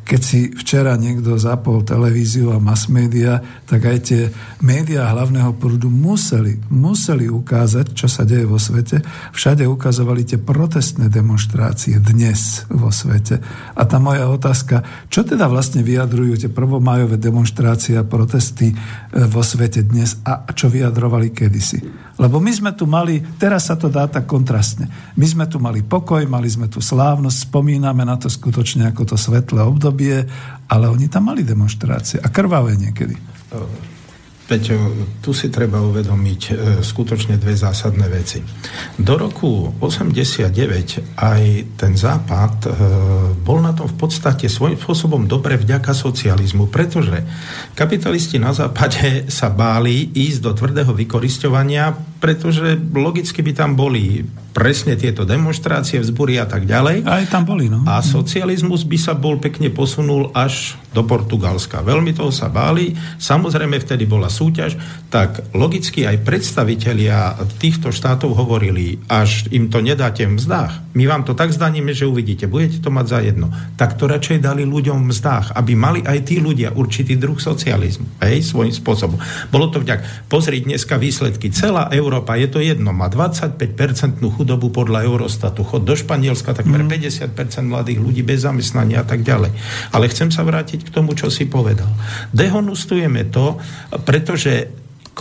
keď 0.07 0.21
si 0.21 0.41
včera 0.53 0.95
niekto 0.99 1.37
zapol 1.37 1.83
televíziu 1.83 2.55
a 2.55 2.63
mass 2.63 2.87
media, 2.87 3.43
tak 3.67 3.87
aj 3.87 3.99
tie 4.03 4.23
médiá 4.63 5.11
hlavného 5.11 5.55
prúdu 5.59 5.91
museli, 5.91 6.59
museli 6.71 7.27
ukázať, 7.27 7.93
čo 7.95 8.07
sa 8.07 8.23
deje 8.23 8.47
vo 8.47 8.59
svete. 8.59 9.03
Všade 9.33 9.67
ukazovali 9.67 10.23
tie 10.27 10.39
protestné 10.39 11.11
demonstrácie 11.11 11.99
dnes 11.99 12.67
vo 12.71 12.91
svete. 12.95 13.43
A 13.75 13.83
tá 13.87 13.99
moja 13.99 14.31
otázka, 14.31 14.83
čo 15.11 15.27
teda 15.27 15.51
vlastne 15.51 15.83
vyjadrujú 15.83 16.47
tie 16.47 16.51
prvomájové 16.51 17.19
demonstrácie 17.19 17.99
a 17.99 18.07
protesty 18.07 18.73
e, 18.73 18.77
vo 19.27 19.43
svete 19.43 19.83
dnes 19.83 20.19
a 20.23 20.47
čo 20.55 20.71
vyjadrovali 20.71 21.26
kedysi. 21.33 21.83
Lebo 22.21 22.39
my 22.39 22.53
sme 22.53 22.71
tu 22.75 22.85
mali, 22.85 23.23
teraz 23.41 23.73
sa 23.73 23.75
to 23.75 23.89
dá 23.89 24.07
tak 24.07 24.29
kontrastne, 24.29 24.87
my 25.17 25.27
sme 25.27 25.45
tu 25.49 25.57
mali 25.59 25.83
pokoj, 25.83 26.23
mali 26.29 26.47
sme 26.47 26.71
tu 26.71 26.79
slávnosť, 26.85 27.51
spomíname 27.51 28.05
na 28.05 28.21
to 28.21 28.29
skutočne 28.29 28.91
ako 28.91 29.15
to 29.15 29.17
svetlé 29.19 29.65
obdobie, 29.65 30.27
ale 30.69 30.85
oni 30.87 31.09
tam 31.09 31.33
mali 31.33 31.43
demonstrácie 31.43 32.21
a 32.21 32.29
krvavé 32.29 32.77
niekedy. 32.77 33.17
Peťo, 34.47 34.79
tu 35.19 35.35
si 35.35 35.51
treba 35.51 35.83
uvedomiť 35.83 36.43
e, 36.47 36.53
skutočne 36.79 37.35
dve 37.35 37.59
zásadné 37.59 38.07
veci. 38.07 38.39
Do 38.95 39.19
roku 39.19 39.75
89 39.83 41.19
aj 41.19 41.43
ten 41.75 41.93
západ 41.99 42.55
e, 42.63 42.69
bol 43.43 43.59
na 43.59 43.75
tom 43.75 43.91
v 43.91 43.99
podstate 43.99 44.47
svojím 44.47 44.79
spôsobom 44.79 45.27
dobre 45.27 45.59
vďaka 45.59 45.91
socializmu, 45.91 46.71
pretože 46.71 47.27
kapitalisti 47.75 48.39
na 48.39 48.55
západe 48.55 49.27
sa 49.35 49.51
báli 49.51 50.15
ísť 50.15 50.39
do 50.39 50.55
tvrdého 50.55 50.95
vykoristovania, 50.95 51.91
pretože 52.27 52.75
logicky 52.91 53.39
by 53.39 53.55
tam 53.55 53.79
boli 53.79 54.27
presne 54.51 54.99
tieto 54.99 55.23
demonstrácie, 55.23 56.03
vzbory 56.03 56.43
a 56.43 56.49
tak 56.49 56.67
ďalej. 56.67 57.07
Aj 57.07 57.23
tam 57.31 57.47
boli, 57.47 57.71
no. 57.71 57.87
A 57.87 58.03
socializmus 58.03 58.83
by 58.83 58.99
sa 58.99 59.15
bol 59.15 59.39
pekne 59.39 59.71
posunul 59.71 60.35
až 60.35 60.75
do 60.97 61.05
Portugalska. 61.05 61.85
Veľmi 61.85 62.17
toho 62.17 62.33
sa 62.33 62.49
báli. 62.49 62.97
Samozrejme, 63.21 63.77
vtedy 63.77 64.09
bola 64.09 64.33
súťaž, 64.33 64.81
tak 65.13 65.53
logicky 65.53 66.09
aj 66.09 66.25
predstavitelia 66.25 67.37
týchto 67.61 67.93
štátov 67.93 68.33
hovorili, 68.33 68.97
až 69.13 69.45
im 69.53 69.69
to 69.69 69.85
nedáte 69.85 70.25
v 70.25 70.41
mzdách. 70.41 70.97
My 70.97 71.05
vám 71.05 71.29
to 71.29 71.37
tak 71.37 71.53
zdaníme, 71.53 71.93
že 71.93 72.09
uvidíte, 72.09 72.49
budete 72.49 72.81
to 72.81 72.89
mať 72.89 73.07
za 73.13 73.21
jedno. 73.21 73.53
Tak 73.77 74.01
to 74.01 74.09
radšej 74.09 74.41
dali 74.41 74.65
ľuďom 74.65 75.05
v 75.05 75.13
mzdách, 75.13 75.53
aby 75.53 75.77
mali 75.77 76.01
aj 76.01 76.33
tí 76.33 76.41
ľudia 76.41 76.73
určitý 76.73 77.21
druh 77.21 77.37
socializmu. 77.37 78.25
Hej, 78.25 78.49
svojím 78.49 78.73
spôsobom. 78.73 79.21
Bolo 79.53 79.69
to 79.69 79.85
vďak. 79.85 80.33
Pozrieť 80.33 80.65
dneska 80.65 80.97
výsledky. 80.97 81.53
Celá 81.53 81.93
Európa, 81.93 82.16
je 82.23 82.49
to 82.49 82.61
jedno, 82.63 82.95
má 82.95 83.11
25-percentnú 83.11 84.33
chudobu 84.33 84.71
podľa 84.71 85.05
Eurostatu. 85.09 85.67
Chod 85.67 85.89
do 85.89 85.99
Španielska, 85.99 86.55
takmer 86.55 86.85
mm. 86.87 87.33
50% 87.35 87.67
mladých 87.67 87.99
ľudí 87.99 88.23
bez 88.23 88.47
zamestnania 88.47 89.03
a 89.03 89.07
tak 89.07 89.27
ďalej. 89.27 89.51
Ale 89.91 90.09
chcem 90.13 90.31
sa 90.31 90.47
vrátiť 90.47 90.87
k 90.87 90.93
tomu, 90.93 91.17
čo 91.17 91.33
si 91.33 91.49
povedal. 91.49 91.89
Dehonustujeme 92.31 93.27
to, 93.33 93.59
pretože 94.05 94.71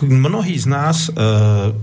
mnohí 0.04 0.60
z 0.60 0.68
nás, 0.68 1.08
e, 1.08 1.12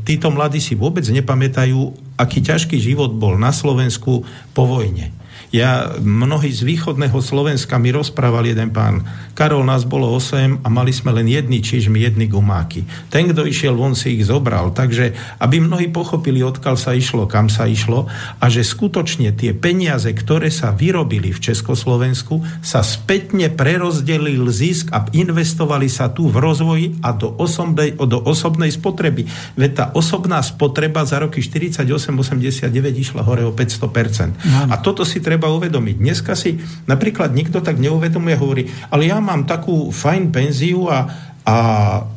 títo 0.04 0.28
mladí 0.28 0.60
si 0.60 0.76
vôbec 0.76 1.04
nepamätajú, 1.08 1.80
aký 2.20 2.44
ťažký 2.44 2.76
život 2.76 3.16
bol 3.16 3.40
na 3.40 3.56
Slovensku 3.56 4.28
po 4.52 4.62
vojne. 4.68 5.21
Ja, 5.52 6.00
mnohí 6.00 6.48
z 6.48 6.64
východného 6.64 7.20
Slovenska 7.20 7.76
mi 7.76 7.92
rozprával 7.92 8.48
jeden 8.48 8.72
pán, 8.72 9.04
Karol, 9.36 9.64
nás 9.68 9.84
bolo 9.84 10.08
8 10.16 10.64
a 10.64 10.68
mali 10.72 10.96
sme 10.96 11.12
len 11.12 11.28
jedny 11.28 11.60
čižmy, 11.60 12.00
jedny 12.00 12.24
gumáky. 12.24 12.88
Ten, 13.12 13.28
kto 13.28 13.44
išiel 13.44 13.76
von, 13.76 13.92
si 13.92 14.16
ich 14.16 14.24
zobral. 14.24 14.72
Takže, 14.72 15.12
aby 15.40 15.60
mnohí 15.60 15.92
pochopili, 15.92 16.40
odkiaľ 16.40 16.76
sa 16.80 16.96
išlo, 16.96 17.28
kam 17.28 17.52
sa 17.52 17.68
išlo 17.68 18.08
a 18.40 18.44
že 18.48 18.64
skutočne 18.64 19.36
tie 19.36 19.52
peniaze, 19.52 20.08
ktoré 20.12 20.48
sa 20.48 20.72
vyrobili 20.72 21.36
v 21.36 21.40
Československu, 21.40 22.40
sa 22.64 22.80
spätne 22.80 23.52
prerozdelil 23.52 24.48
zisk 24.48 24.88
a 24.92 25.04
investovali 25.12 25.92
sa 25.92 26.12
tu 26.12 26.32
v 26.32 26.36
rozvoji 26.40 26.86
a 27.04 27.12
do 27.12 27.28
osobnej, 27.28 27.92
do 27.96 28.24
osobnej 28.24 28.72
spotreby. 28.72 29.28
Veď 29.56 29.70
tá 29.76 29.84
osobná 29.92 30.40
spotreba 30.40 31.04
za 31.04 31.20
roky 31.20 31.44
48-89 31.44 32.72
išla 32.96 33.20
hore 33.24 33.44
o 33.44 33.52
500%. 33.52 34.72
A 34.72 34.74
toto 34.80 35.04
si 35.08 35.20
treba 35.24 35.41
treba 35.42 35.58
uvedomiť. 35.58 35.98
Dneska 35.98 36.38
si 36.38 36.62
napríklad 36.86 37.34
nikto 37.34 37.58
tak 37.58 37.82
neuvedomuje, 37.82 38.38
hovorí, 38.38 38.62
ale 38.94 39.10
ja 39.10 39.18
mám 39.18 39.42
takú 39.42 39.90
fajn 39.90 40.30
penziu 40.30 40.86
a 40.86 41.10
A 41.42 41.58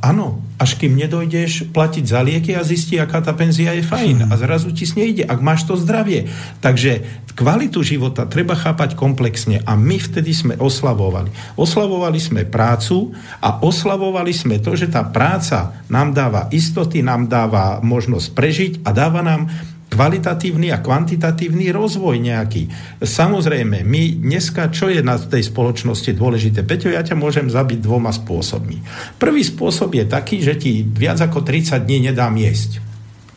áno, 0.05 0.37
až 0.61 0.77
kým 0.77 0.93
nedojdeš 0.93 1.73
platiť 1.73 2.05
za 2.05 2.21
lieky 2.21 2.53
a 2.53 2.61
zistí, 2.61 3.01
aká 3.01 3.25
tá 3.25 3.33
penzia 3.33 3.73
je 3.73 3.81
fajn. 3.81 4.29
A 4.29 4.33
zrazu 4.37 4.69
ti 4.69 4.85
s 4.85 4.93
nejde, 4.93 5.25
ak 5.25 5.41
máš 5.41 5.65
to 5.65 5.73
zdravie. 5.73 6.29
Takže 6.61 7.01
kvalitu 7.33 7.81
života 7.81 8.29
treba 8.29 8.53
chápať 8.53 8.93
komplexne 8.93 9.65
a 9.65 9.73
my 9.73 9.97
vtedy 9.97 10.29
sme 10.29 10.53
oslavovali. 10.61 11.57
Oslavovali 11.57 12.21
sme 12.21 12.45
prácu 12.45 13.17
a 13.41 13.65
oslavovali 13.65 14.29
sme 14.29 14.61
to, 14.61 14.77
že 14.77 14.93
tá 14.93 15.01
práca 15.01 15.73
nám 15.89 16.13
dáva 16.13 16.45
istoty, 16.53 17.01
nám 17.01 17.25
dáva 17.25 17.81
možnosť 17.81 18.27
prežiť 18.29 18.73
a 18.85 18.93
dáva 18.93 19.25
nám 19.25 19.49
kvalitatívny 19.89 20.73
a 20.73 20.81
kvantitatívny 20.81 21.71
rozvoj 21.71 22.17
nejaký. 22.19 22.67
Samozrejme, 22.99 23.85
my 23.85 24.01
dneska, 24.19 24.73
čo 24.73 24.91
je 24.91 24.99
na 24.99 25.15
tej 25.15 25.45
spoločnosti 25.47 26.11
dôležité? 26.11 26.65
Peťo, 26.65 26.91
ja 26.91 27.05
ťa 27.05 27.15
môžem 27.15 27.47
zabiť 27.47 27.79
dvoma 27.79 28.11
spôsobmi. 28.11 28.81
Prvý 29.21 29.41
spôsob 29.45 29.95
je 29.95 30.05
taký, 30.07 30.41
že 30.41 30.57
ti 30.57 30.83
viac 30.83 31.21
ako 31.21 31.45
30 31.45 31.85
dní 31.85 32.11
nedám 32.11 32.35
jesť. 32.35 32.94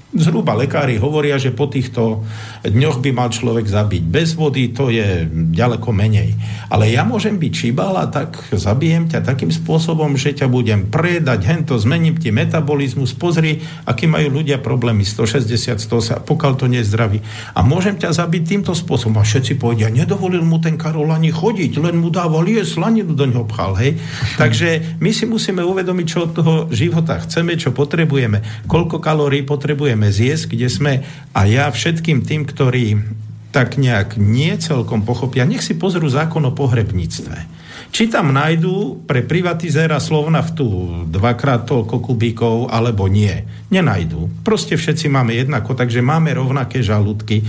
Zhruba 0.08 0.56
lekári 0.56 0.96
hovoria, 0.96 1.36
že 1.36 1.52
po 1.52 1.68
týchto 1.68 2.24
dňoch 2.64 3.04
by 3.04 3.10
mal 3.12 3.28
človek 3.28 3.68
zabiť 3.68 4.08
bez 4.08 4.40
vody, 4.40 4.72
to 4.72 4.88
je 4.88 5.28
ďaleko 5.28 5.92
menej. 5.92 6.32
Ale 6.72 6.88
ja 6.88 7.04
môžem 7.04 7.36
byť 7.36 7.52
čibala, 7.52 8.08
tak 8.08 8.40
zabijem 8.48 9.04
ťa 9.12 9.20
takým 9.20 9.52
spôsobom, 9.52 10.16
že 10.16 10.32
ťa 10.32 10.48
budem 10.48 10.88
predať, 10.88 11.44
hento, 11.44 11.76
zmením 11.76 12.16
ti 12.16 12.32
metabolizmus, 12.32 13.12
pozri, 13.12 13.60
aký 13.84 14.08
majú 14.08 14.40
ľudia 14.40 14.64
problémy, 14.64 15.04
160, 15.04 15.76
100, 15.76 16.24
pokiaľ 16.24 16.52
to 16.56 16.72
nie 16.72 16.80
je 16.80 16.88
zdravý. 16.88 17.20
A 17.52 17.60
môžem 17.60 18.00
ťa 18.00 18.16
zabiť 18.16 18.42
týmto 18.48 18.72
spôsobom. 18.72 19.20
A 19.20 19.28
všetci 19.28 19.60
povedia, 19.60 19.92
nedovolil 19.92 20.40
mu 20.40 20.56
ten 20.56 20.80
Karol 20.80 21.12
ani 21.12 21.28
chodiť, 21.28 21.84
len 21.84 22.00
mu 22.00 22.08
dával 22.08 22.48
jesť, 22.48 22.80
slaninu 22.80 23.12
do 23.12 23.28
ňoho 23.28 23.44
pchal, 23.44 23.76
hej. 23.76 24.00
Takže 24.40 24.96
my 25.04 25.10
si 25.12 25.28
musíme 25.28 25.60
uvedomiť, 25.60 26.06
čo 26.08 26.24
od 26.24 26.32
toho 26.32 26.54
života 26.72 27.20
chceme, 27.20 27.60
čo 27.60 27.76
potrebujeme, 27.76 28.64
koľko 28.64 29.04
kalórií 29.04 29.44
potrebujeme 29.44 29.97
potrebujeme 29.98 30.14
zjesť, 30.14 30.44
kde 30.54 30.68
sme. 30.70 30.92
A 31.34 31.40
ja 31.50 31.66
všetkým 31.66 32.22
tým, 32.22 32.46
ktorí 32.46 33.02
tak 33.50 33.80
nejak 33.80 34.14
nie 34.20 34.54
celkom 34.60 35.02
pochopia, 35.02 35.48
nech 35.48 35.64
si 35.64 35.74
pozrú 35.74 36.06
zákon 36.06 36.46
o 36.46 36.54
pohrebníctve. 36.54 37.58
Či 37.88 38.12
tam 38.12 38.36
nájdú 38.36 39.08
pre 39.08 39.24
privatizéra 39.24 39.96
Slovnaftu 39.96 41.08
dvakrát 41.08 41.64
toľko 41.64 42.04
kubíkov, 42.04 42.68
alebo 42.68 43.08
nie. 43.08 43.32
Nenajdú. 43.72 44.44
Proste 44.44 44.76
všetci 44.76 45.08
máme 45.08 45.32
jednako, 45.32 45.72
takže 45.72 46.04
máme 46.04 46.36
rovnaké 46.36 46.84
žalúdky, 46.84 47.40
e, 47.40 47.44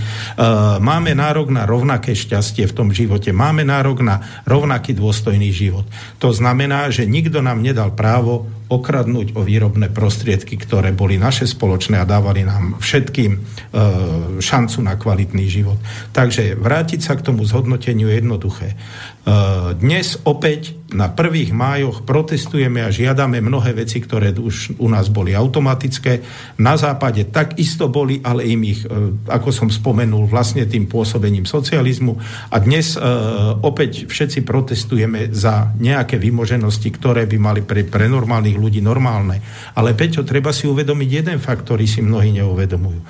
máme 0.80 1.12
nárok 1.12 1.52
na 1.52 1.68
rovnaké 1.68 2.16
šťastie 2.16 2.64
v 2.64 2.72
tom 2.72 2.88
živote, 2.88 3.36
máme 3.36 3.68
nárok 3.68 4.00
na 4.00 4.24
rovnaký 4.48 4.96
dôstojný 4.96 5.52
život. 5.52 5.84
To 6.24 6.32
znamená, 6.32 6.88
že 6.88 7.04
nikto 7.04 7.44
nám 7.44 7.60
nedal 7.60 7.92
právo 7.92 8.48
okradnúť 8.70 9.34
o 9.34 9.44
výrobné 9.44 9.90
prostriedky, 9.92 10.56
ktoré 10.56 10.94
boli 10.94 11.18
naše 11.18 11.44
spoločné 11.44 11.98
a 11.98 12.08
dávali 12.08 12.46
nám 12.46 12.78
všetkým 12.78 13.32
e, 13.34 13.38
šancu 14.40 14.78
na 14.80 14.94
kvalitný 14.94 15.44
život. 15.50 15.76
Takže 16.14 16.54
vrátiť 16.54 17.00
sa 17.02 17.18
k 17.18 17.26
tomu 17.26 17.42
zhodnoteniu 17.44 18.08
je 18.08 18.16
jednoduché. 18.22 18.68
E, 18.72 18.76
dnes 19.74 20.16
opäť 20.24 20.79
na 20.90 21.10
prvých 21.10 21.54
májoch 21.54 22.02
protestujeme 22.02 22.82
a 22.82 22.90
žiadame 22.90 23.38
mnohé 23.38 23.74
veci, 23.74 24.02
ktoré 24.02 24.34
už 24.34 24.78
u 24.82 24.86
nás 24.90 25.06
boli 25.10 25.34
automatické. 25.34 26.22
Na 26.58 26.74
západe 26.74 27.30
takisto 27.30 27.86
boli, 27.86 28.18
ale 28.22 28.46
im 28.50 28.60
ich, 28.66 28.82
e, 28.84 28.90
ako 29.30 29.50
som 29.54 29.68
spomenul, 29.70 30.26
vlastne 30.26 30.66
tým 30.66 30.90
pôsobením 30.90 31.46
socializmu. 31.46 32.18
A 32.50 32.56
dnes 32.58 32.94
e, 32.94 33.00
opäť 33.62 34.10
všetci 34.10 34.42
protestujeme 34.42 35.30
za 35.30 35.70
nejaké 35.78 36.18
vymoženosti, 36.18 36.90
ktoré 36.90 37.26
by 37.30 37.38
mali 37.38 37.60
pre, 37.62 37.86
pre 37.86 38.10
normálnych 38.10 38.58
ľudí 38.58 38.82
normálne. 38.82 39.38
Ale 39.78 39.94
Peťo, 39.94 40.26
treba 40.26 40.50
si 40.50 40.66
uvedomiť 40.66 41.08
jeden 41.22 41.38
fakt, 41.38 41.66
ktorý 41.66 41.86
si 41.86 42.02
mnohí 42.02 42.34
neuvedomujú. 42.34 43.00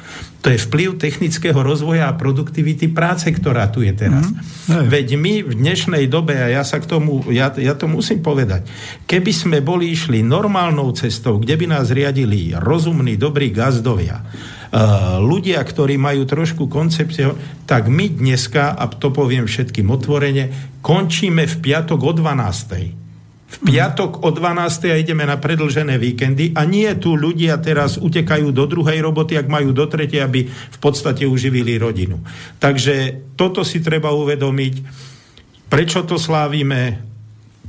To 0.40 0.48
je 0.48 0.57
vplyv 0.57 0.97
technického 0.97 1.61
rozvoja 1.61 2.09
a 2.09 2.16
produktivity 2.16 2.89
práce, 2.89 3.28
ktorá 3.28 3.69
tu 3.69 3.85
je 3.85 3.93
teraz. 3.93 4.24
Mm, 4.24 4.89
Veď 4.89 5.07
my 5.20 5.32
v 5.44 5.52
dnešnej 5.52 6.05
dobe, 6.09 6.32
a 6.40 6.48
ja 6.48 6.65
sa 6.65 6.81
k 6.81 6.89
tomu, 6.89 7.20
ja, 7.28 7.52
ja 7.61 7.70
to 7.75 7.91
musím 7.91 8.23
povedať, 8.23 8.67
keby 9.05 9.33
sme 9.35 9.59
boli 9.61 9.93
išli 9.93 10.23
normálnou 10.23 10.95
cestou, 10.95 11.43
kde 11.43 11.55
by 11.59 11.67
nás 11.67 11.91
riadili 11.91 12.55
rozumní, 12.55 13.19
dobrí 13.19 13.51
gazdovia, 13.51 14.23
uh, 14.23 15.19
ľudia, 15.19 15.61
ktorí 15.61 15.99
majú 15.99 16.25
trošku 16.25 16.71
koncepciu, 16.71 17.35
tak 17.67 17.91
my 17.91 18.11
dneska, 18.11 18.75
a 18.75 18.85
to 18.89 19.11
poviem 19.11 19.51
všetkým 19.51 19.91
otvorene, 19.91 20.77
končíme 20.81 21.45
v 21.45 21.57
piatok 21.59 22.01
o 22.01 22.13
12 22.15 23.01
v 23.51 23.57
piatok 23.67 24.23
o 24.23 24.31
12. 24.31 24.95
a 24.95 24.97
ideme 24.97 25.27
na 25.27 25.35
predlžené 25.35 25.99
víkendy 25.99 26.55
a 26.55 26.63
nie 26.63 26.87
tu 27.03 27.19
ľudia 27.19 27.59
teraz 27.59 27.99
utekajú 27.99 28.55
do 28.55 28.65
druhej 28.71 29.03
roboty, 29.03 29.35
ak 29.35 29.51
majú 29.51 29.75
do 29.75 29.91
tretej, 29.91 30.23
aby 30.23 30.47
v 30.47 30.79
podstate 30.79 31.27
uživili 31.27 31.75
rodinu. 31.75 32.23
Takže 32.63 33.27
toto 33.35 33.67
si 33.67 33.83
treba 33.83 34.15
uvedomiť, 34.15 34.75
prečo 35.67 36.07
to 36.07 36.15
slávime, 36.15 37.10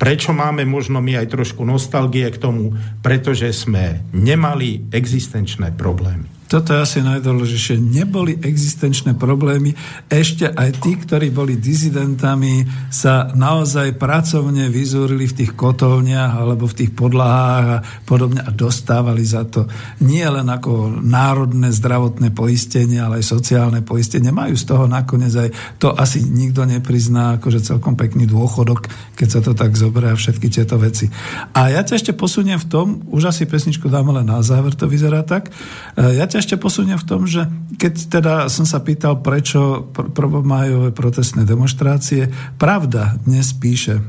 prečo 0.01 0.33
máme 0.33 0.65
možno 0.65 0.97
my 0.97 1.21
aj 1.21 1.37
trošku 1.37 1.61
nostalgie 1.61 2.25
k 2.33 2.41
tomu, 2.41 2.73
pretože 3.05 3.53
sme 3.53 4.01
nemali 4.09 4.89
existenčné 4.89 5.77
problémy 5.77 6.40
toto 6.51 6.75
je 6.75 6.83
asi 6.83 6.99
najdôležitejšie, 6.99 7.79
neboli 7.79 8.35
existenčné 8.35 9.15
problémy. 9.15 9.71
Ešte 10.11 10.51
aj 10.51 10.83
tí, 10.83 10.99
ktorí 10.99 11.31
boli 11.31 11.55
dizidentami, 11.55 12.67
sa 12.91 13.31
naozaj 13.31 13.95
pracovne 13.95 14.67
vyzúrili 14.67 15.31
v 15.31 15.37
tých 15.39 15.55
kotolniach 15.55 16.35
alebo 16.35 16.67
v 16.67 16.83
tých 16.83 16.91
podlahách 16.91 17.67
a 17.71 17.83
podobne 18.03 18.43
a 18.43 18.51
dostávali 18.51 19.23
za 19.23 19.47
to 19.47 19.63
nie 20.03 20.27
len 20.27 20.43
ako 20.51 20.99
národné 20.99 21.71
zdravotné 21.71 22.35
poistenie, 22.35 22.99
ale 22.99 23.23
aj 23.23 23.31
sociálne 23.31 23.79
poistenie. 23.79 24.35
Majú 24.35 24.59
z 24.59 24.65
toho 24.67 24.91
nakoniec 24.91 25.31
aj, 25.31 25.49
to 25.79 25.95
asi 25.95 26.19
nikto 26.19 26.67
neprizná, 26.67 27.39
akože 27.39 27.63
celkom 27.63 27.95
pekný 27.95 28.27
dôchodok, 28.27 28.91
keď 29.15 29.27
sa 29.31 29.39
to 29.39 29.55
tak 29.55 29.79
zoberie 29.79 30.11
všetky 30.11 30.51
tieto 30.51 30.75
veci. 30.75 31.07
A 31.55 31.71
ja 31.71 31.79
ťa 31.79 31.95
ešte 31.95 32.11
posuniem 32.11 32.59
v 32.59 32.67
tom, 32.67 32.87
už 33.07 33.31
asi 33.31 33.47
pesničku 33.47 33.87
dáme 33.87 34.11
len 34.11 34.27
na 34.27 34.43
záver, 34.43 34.75
to 34.75 34.91
vyzerá 34.91 35.23
tak. 35.23 35.47
E, 35.95 36.19
ja 36.19 36.27
ťa 36.27 36.40
ešte 36.41 36.57
posuniem 36.57 36.97
v 36.97 37.07
tom, 37.07 37.29
že 37.29 37.45
keď 37.77 37.93
teda 38.09 38.33
som 38.49 38.65
sa 38.65 38.81
pýtal, 38.81 39.21
prečo 39.21 39.93
pr- 39.93 40.09
prvomájové 40.09 40.89
protestné 40.89 41.45
demonstrácie, 41.45 42.33
pravda 42.57 43.15
dnes 43.21 43.53
píše, 43.53 44.01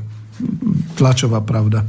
tlačová 0.97 1.45
pravda, 1.45 1.85
e, 1.85 1.87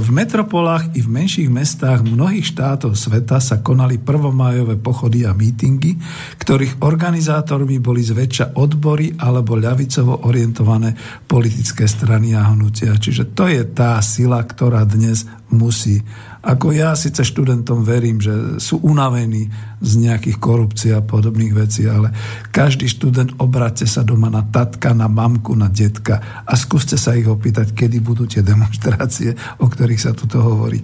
v 0.00 0.08
metropolách 0.12 0.92
i 0.92 1.00
v 1.00 1.08
menších 1.08 1.48
mestách 1.48 2.04
mnohých 2.04 2.52
štátov 2.52 2.92
sveta 2.92 3.40
sa 3.40 3.64
konali 3.64 3.96
prvomájové 3.96 4.76
pochody 4.76 5.24
a 5.24 5.32
mítingy, 5.32 5.96
ktorých 6.36 6.84
organizátormi 6.84 7.80
boli 7.80 8.04
zväčša 8.04 8.60
odbory 8.60 9.16
alebo 9.16 9.56
ľavicovo 9.56 10.28
orientované 10.28 10.92
politické 11.24 11.88
strany 11.88 12.36
a 12.36 12.52
hnutia. 12.52 12.92
Čiže 12.92 13.32
to 13.32 13.48
je 13.48 13.64
tá 13.64 13.96
sila, 14.04 14.44
ktorá 14.44 14.84
dnes 14.84 15.24
musí 15.50 16.02
ako 16.46 16.70
ja 16.70 16.94
síce 16.94 17.26
študentom 17.26 17.82
verím, 17.82 18.22
že 18.22 18.62
sú 18.62 18.78
unavení 18.86 19.50
z 19.82 19.92
nejakých 19.98 20.38
korupcií 20.38 20.94
a 20.94 21.02
podobných 21.02 21.50
vecí, 21.58 21.90
ale 21.90 22.14
každý 22.54 22.86
študent 22.86 23.34
obráťte 23.42 23.82
sa 23.90 24.06
doma 24.06 24.30
na 24.30 24.46
tatka, 24.46 24.94
na 24.94 25.10
mamku, 25.10 25.58
na 25.58 25.66
detka 25.66 26.46
a 26.46 26.54
skúste 26.54 26.94
sa 26.94 27.18
ich 27.18 27.26
opýtať, 27.26 27.74
kedy 27.74 27.98
budú 27.98 28.30
tie 28.30 28.46
demonstrácie, 28.46 29.34
o 29.58 29.66
ktorých 29.66 29.98
sa 29.98 30.14
tu 30.14 30.30
hovorí. 30.38 30.78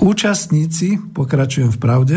Účastníci, 0.00 0.96
pokračujem 1.12 1.76
v 1.76 1.80
pravde, 1.80 2.16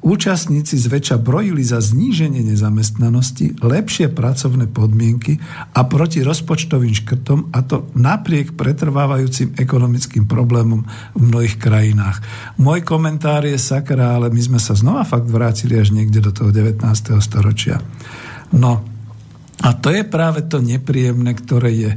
účastníci 0.00 0.80
zväčša 0.80 1.20
brojili 1.20 1.60
za 1.60 1.80
zníženie 1.80 2.40
nezamestnanosti, 2.44 3.60
lepšie 3.60 4.08
pracovné 4.12 4.68
podmienky 4.68 5.36
a 5.76 5.84
proti 5.84 6.24
rozpočtovým 6.24 6.92
škrtom 6.92 7.52
a 7.52 7.60
to 7.64 7.88
napriek 7.96 8.56
pretrvávajúcim 8.56 9.56
ekonomickým 9.60 10.24
problémom 10.24 10.84
v 11.16 11.20
mnohých 11.20 11.60
krajinách. 11.60 12.24
Môj 12.56 12.84
komentár 12.84 13.44
je 13.44 13.60
sakra, 13.60 14.16
ale 14.16 14.32
my 14.32 14.40
sme 14.40 14.60
sa 14.60 14.72
znova 14.72 15.04
fakt 15.04 15.28
vrátili 15.28 15.76
až 15.76 15.92
niekde 15.92 16.24
do 16.24 16.32
toho 16.32 16.48
19. 16.52 16.80
storočia. 17.20 17.80
No, 18.56 18.99
a 19.60 19.76
to 19.76 19.92
je 19.92 20.08
práve 20.08 20.48
to 20.48 20.64
nepríjemné, 20.64 21.36
ktoré 21.36 21.70
je 21.76 21.90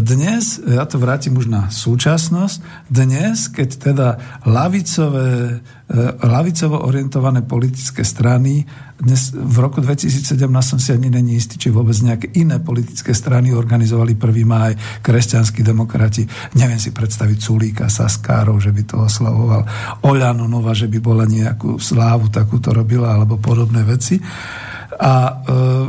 dnes, 0.00 0.56
ja 0.64 0.88
to 0.88 0.96
vrátim 0.96 1.36
už 1.36 1.44
na 1.44 1.68
súčasnosť, 1.68 2.88
dnes, 2.88 3.52
keď 3.52 3.68
teda 3.92 4.08
lavicové, 4.48 5.60
e, 5.92 5.96
lavicovo 6.24 6.80
orientované 6.80 7.44
politické 7.44 8.00
strany, 8.00 8.64
dnes 8.96 9.28
v 9.36 9.56
roku 9.60 9.84
2017 9.84 10.40
som 10.64 10.80
si 10.80 10.96
ani 10.96 11.12
není 11.12 11.36
istý, 11.36 11.60
či 11.60 11.68
vôbec 11.68 11.98
nejaké 12.00 12.32
iné 12.38 12.64
politické 12.64 13.12
strany 13.12 13.52
organizovali 13.52 14.16
1. 14.16 14.48
máj, 14.48 14.72
kresťanskí 15.04 15.60
demokrati, 15.60 16.24
neviem 16.56 16.80
si 16.80 16.96
predstaviť 16.96 17.38
Sulíka, 17.38 17.92
Saskárov, 17.92 18.56
že 18.56 18.72
by 18.72 18.82
to 18.88 18.96
oslavoval, 19.04 19.68
Oľano 20.08 20.48
Nova, 20.48 20.72
že 20.72 20.88
by 20.88 20.96
bola 20.96 21.28
nejakú 21.28 21.76
slávu 21.76 22.32
takúto 22.32 22.72
robila, 22.72 23.12
alebo 23.12 23.36
podobné 23.36 23.84
veci. 23.84 24.16
A 25.00 25.12
e, 25.24 25.32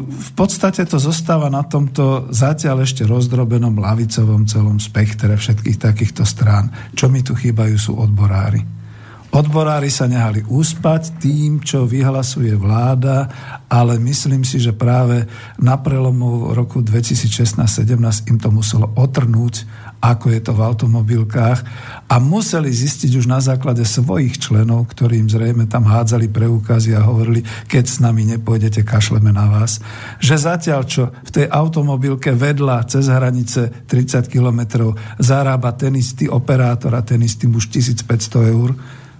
v 0.04 0.32
podstate 0.38 0.88
to 0.88 0.96
zostáva 0.96 1.52
na 1.52 1.68
tomto 1.68 2.32
zatiaľ 2.32 2.88
ešte 2.88 3.04
rozdrobenom 3.04 3.76
lavicovom 3.76 4.48
celom 4.48 4.80
spektre 4.80 5.36
všetkých 5.36 5.78
takýchto 5.80 6.24
strán. 6.24 6.72
Čo 6.96 7.12
mi 7.12 7.20
tu 7.20 7.36
chýbajú 7.36 7.76
sú 7.76 7.94
odborári. 8.00 8.84
Odborári 9.34 9.90
sa 9.90 10.06
nehali 10.06 10.46
uspať 10.46 11.18
tým, 11.18 11.58
čo 11.66 11.90
vyhlasuje 11.90 12.54
vláda, 12.54 13.26
ale 13.66 13.98
myslím 13.98 14.46
si, 14.46 14.62
že 14.62 14.78
práve 14.78 15.26
na 15.58 15.74
prelomu 15.82 16.54
roku 16.54 16.86
2016-17 16.86 18.30
im 18.30 18.38
to 18.38 18.54
muselo 18.54 18.94
otrnúť, 18.94 19.66
ako 20.04 20.36
je 20.36 20.42
to 20.44 20.52
v 20.52 20.62
automobilkách 20.68 21.60
a 22.12 22.16
museli 22.20 22.68
zistiť 22.68 23.24
už 23.24 23.26
na 23.32 23.40
základe 23.40 23.88
svojich 23.88 24.36
členov, 24.36 24.92
ktorým 24.92 25.32
zrejme 25.32 25.64
tam 25.72 25.88
hádzali 25.88 26.28
preukazy 26.28 26.92
a 26.92 27.08
hovorili, 27.08 27.40
keď 27.72 27.84
s 27.88 27.98
nami 28.04 28.28
nepôjdete, 28.36 28.84
kašleme 28.84 29.32
na 29.32 29.48
vás, 29.48 29.80
že 30.20 30.36
zatiaľ, 30.36 30.84
čo 30.84 31.08
v 31.24 31.30
tej 31.32 31.46
automobilke 31.48 32.36
vedľa 32.36 32.84
cez 32.92 33.08
hranice 33.08 33.88
30 33.88 34.28
kilometrov 34.28 35.00
zarába 35.24 35.72
ten 35.72 35.96
istý 35.96 36.28
operátor 36.28 36.92
a 37.00 37.02
ten 37.02 37.24
istý 37.24 37.48
muž 37.48 37.72
1500 37.72 38.52
eur, 38.52 38.76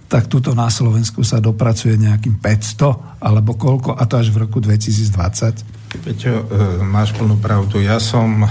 tak 0.08 0.28
tuto 0.28 0.52
na 0.52 0.68
Slovensku 0.68 1.24
sa 1.24 1.40
dopracuje 1.40 1.96
nejakým 1.96 2.38
500 2.38 3.24
alebo 3.24 3.56
koľko, 3.56 3.96
a 3.96 4.04
to 4.04 4.20
až 4.20 4.30
v 4.30 4.44
roku 4.44 4.60
2020. 4.60 5.74
Peťo, 5.94 6.32
e, 6.32 6.44
máš 6.82 7.14
plnú 7.14 7.38
pravdu. 7.38 7.78
Ja 7.78 8.02
som 8.02 8.42
e, 8.42 8.48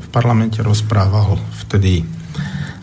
v 0.00 0.06
parlamente 0.08 0.64
rozprával 0.64 1.36
vtedy 1.64 2.04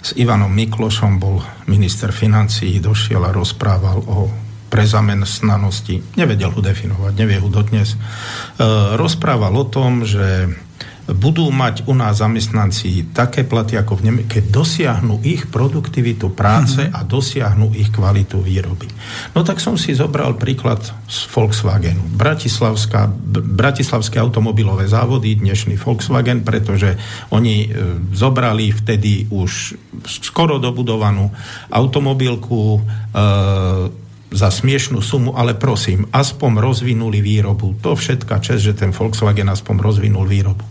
s 0.02 0.18
Ivanom 0.18 0.50
Miklošom, 0.50 1.22
bol 1.22 1.42
minister 1.70 2.10
financí, 2.10 2.82
došiel 2.82 3.22
a 3.22 3.34
rozprával 3.34 4.02
o 4.06 4.30
prezamestnanosti. 4.72 6.16
Nevedel 6.16 6.50
ho 6.56 6.62
definovať, 6.64 7.14
nevie 7.18 7.38
ho 7.38 7.50
dodnes. 7.52 7.94
E, 7.94 7.98
rozprával 8.96 9.52
o 9.52 9.66
tom, 9.68 10.08
že 10.08 10.48
budú 11.10 11.50
mať 11.50 11.90
u 11.90 11.94
nás 11.98 12.22
zamestnanci 12.22 13.10
také 13.12 13.42
platy 13.42 13.76
ako 13.78 13.98
v 13.98 14.04
Nemecku, 14.10 14.30
keď 14.38 14.44
dosiahnu 14.54 15.16
ich 15.26 15.50
produktivitu 15.50 16.30
práce 16.34 16.86
mm-hmm. 16.86 16.98
a 16.98 17.00
dosiahnu 17.02 17.74
ich 17.74 17.90
kvalitu 17.90 18.38
výroby. 18.40 18.88
No 19.34 19.42
tak 19.42 19.58
som 19.58 19.76
si 19.76 19.98
zobral 19.98 20.38
príklad 20.38 20.82
z 21.10 21.18
Volkswagenu. 21.32 22.06
Bratislavská, 22.14 23.10
Bratislavské 23.34 24.22
automobilové 24.22 24.86
závody, 24.86 25.38
dnešný 25.42 25.76
Volkswagen, 25.82 26.46
pretože 26.46 26.96
oni 27.34 27.66
e, 27.66 27.70
zobrali 28.14 28.70
vtedy 28.72 29.28
už 29.34 29.76
skoro 30.06 30.62
dobudovanú 30.62 31.34
automobilku 31.70 32.78
e, 32.78 32.82
za 34.32 34.48
smiešnú 34.48 35.04
sumu, 35.04 35.36
ale 35.36 35.60
prosím, 35.60 36.08
aspoň 36.08 36.64
rozvinuli 36.64 37.20
výrobu. 37.20 37.76
To 37.84 38.00
všetka 38.00 38.40
čest, 38.40 38.64
že 38.64 38.80
ten 38.80 38.96
Volkswagen 38.96 39.52
aspoň 39.52 39.76
rozvinul 39.84 40.24
výrobu. 40.24 40.64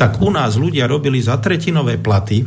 Tak 0.00 0.24
u 0.24 0.32
nás 0.32 0.56
ľudia 0.56 0.88
robili 0.88 1.20
za 1.20 1.36
tretinové 1.36 2.00
platy, 2.00 2.40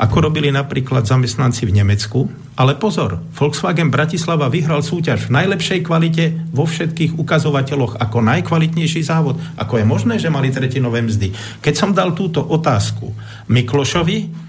ako 0.00 0.16
robili 0.32 0.48
napríklad 0.48 1.04
zamestnanci 1.04 1.68
v 1.68 1.84
Nemecku, 1.84 2.32
ale 2.56 2.80
pozor, 2.80 3.20
Volkswagen 3.36 3.92
Bratislava 3.92 4.48
vyhral 4.48 4.80
súťaž 4.80 5.28
v 5.28 5.36
najlepšej 5.36 5.84
kvalite 5.84 6.32
vo 6.48 6.64
všetkých 6.64 7.20
ukazovateľoch 7.20 8.00
ako 8.00 8.18
najkvalitnejší 8.24 9.04
závod. 9.04 9.36
Ako 9.60 9.76
je 9.76 9.84
možné, 9.84 10.16
že 10.16 10.32
mali 10.32 10.48
tretinové 10.48 11.04
mzdy? 11.04 11.36
Keď 11.60 11.74
som 11.76 11.92
dal 11.92 12.16
túto 12.16 12.40
otázku 12.40 13.12
Miklošovi, 13.52 14.45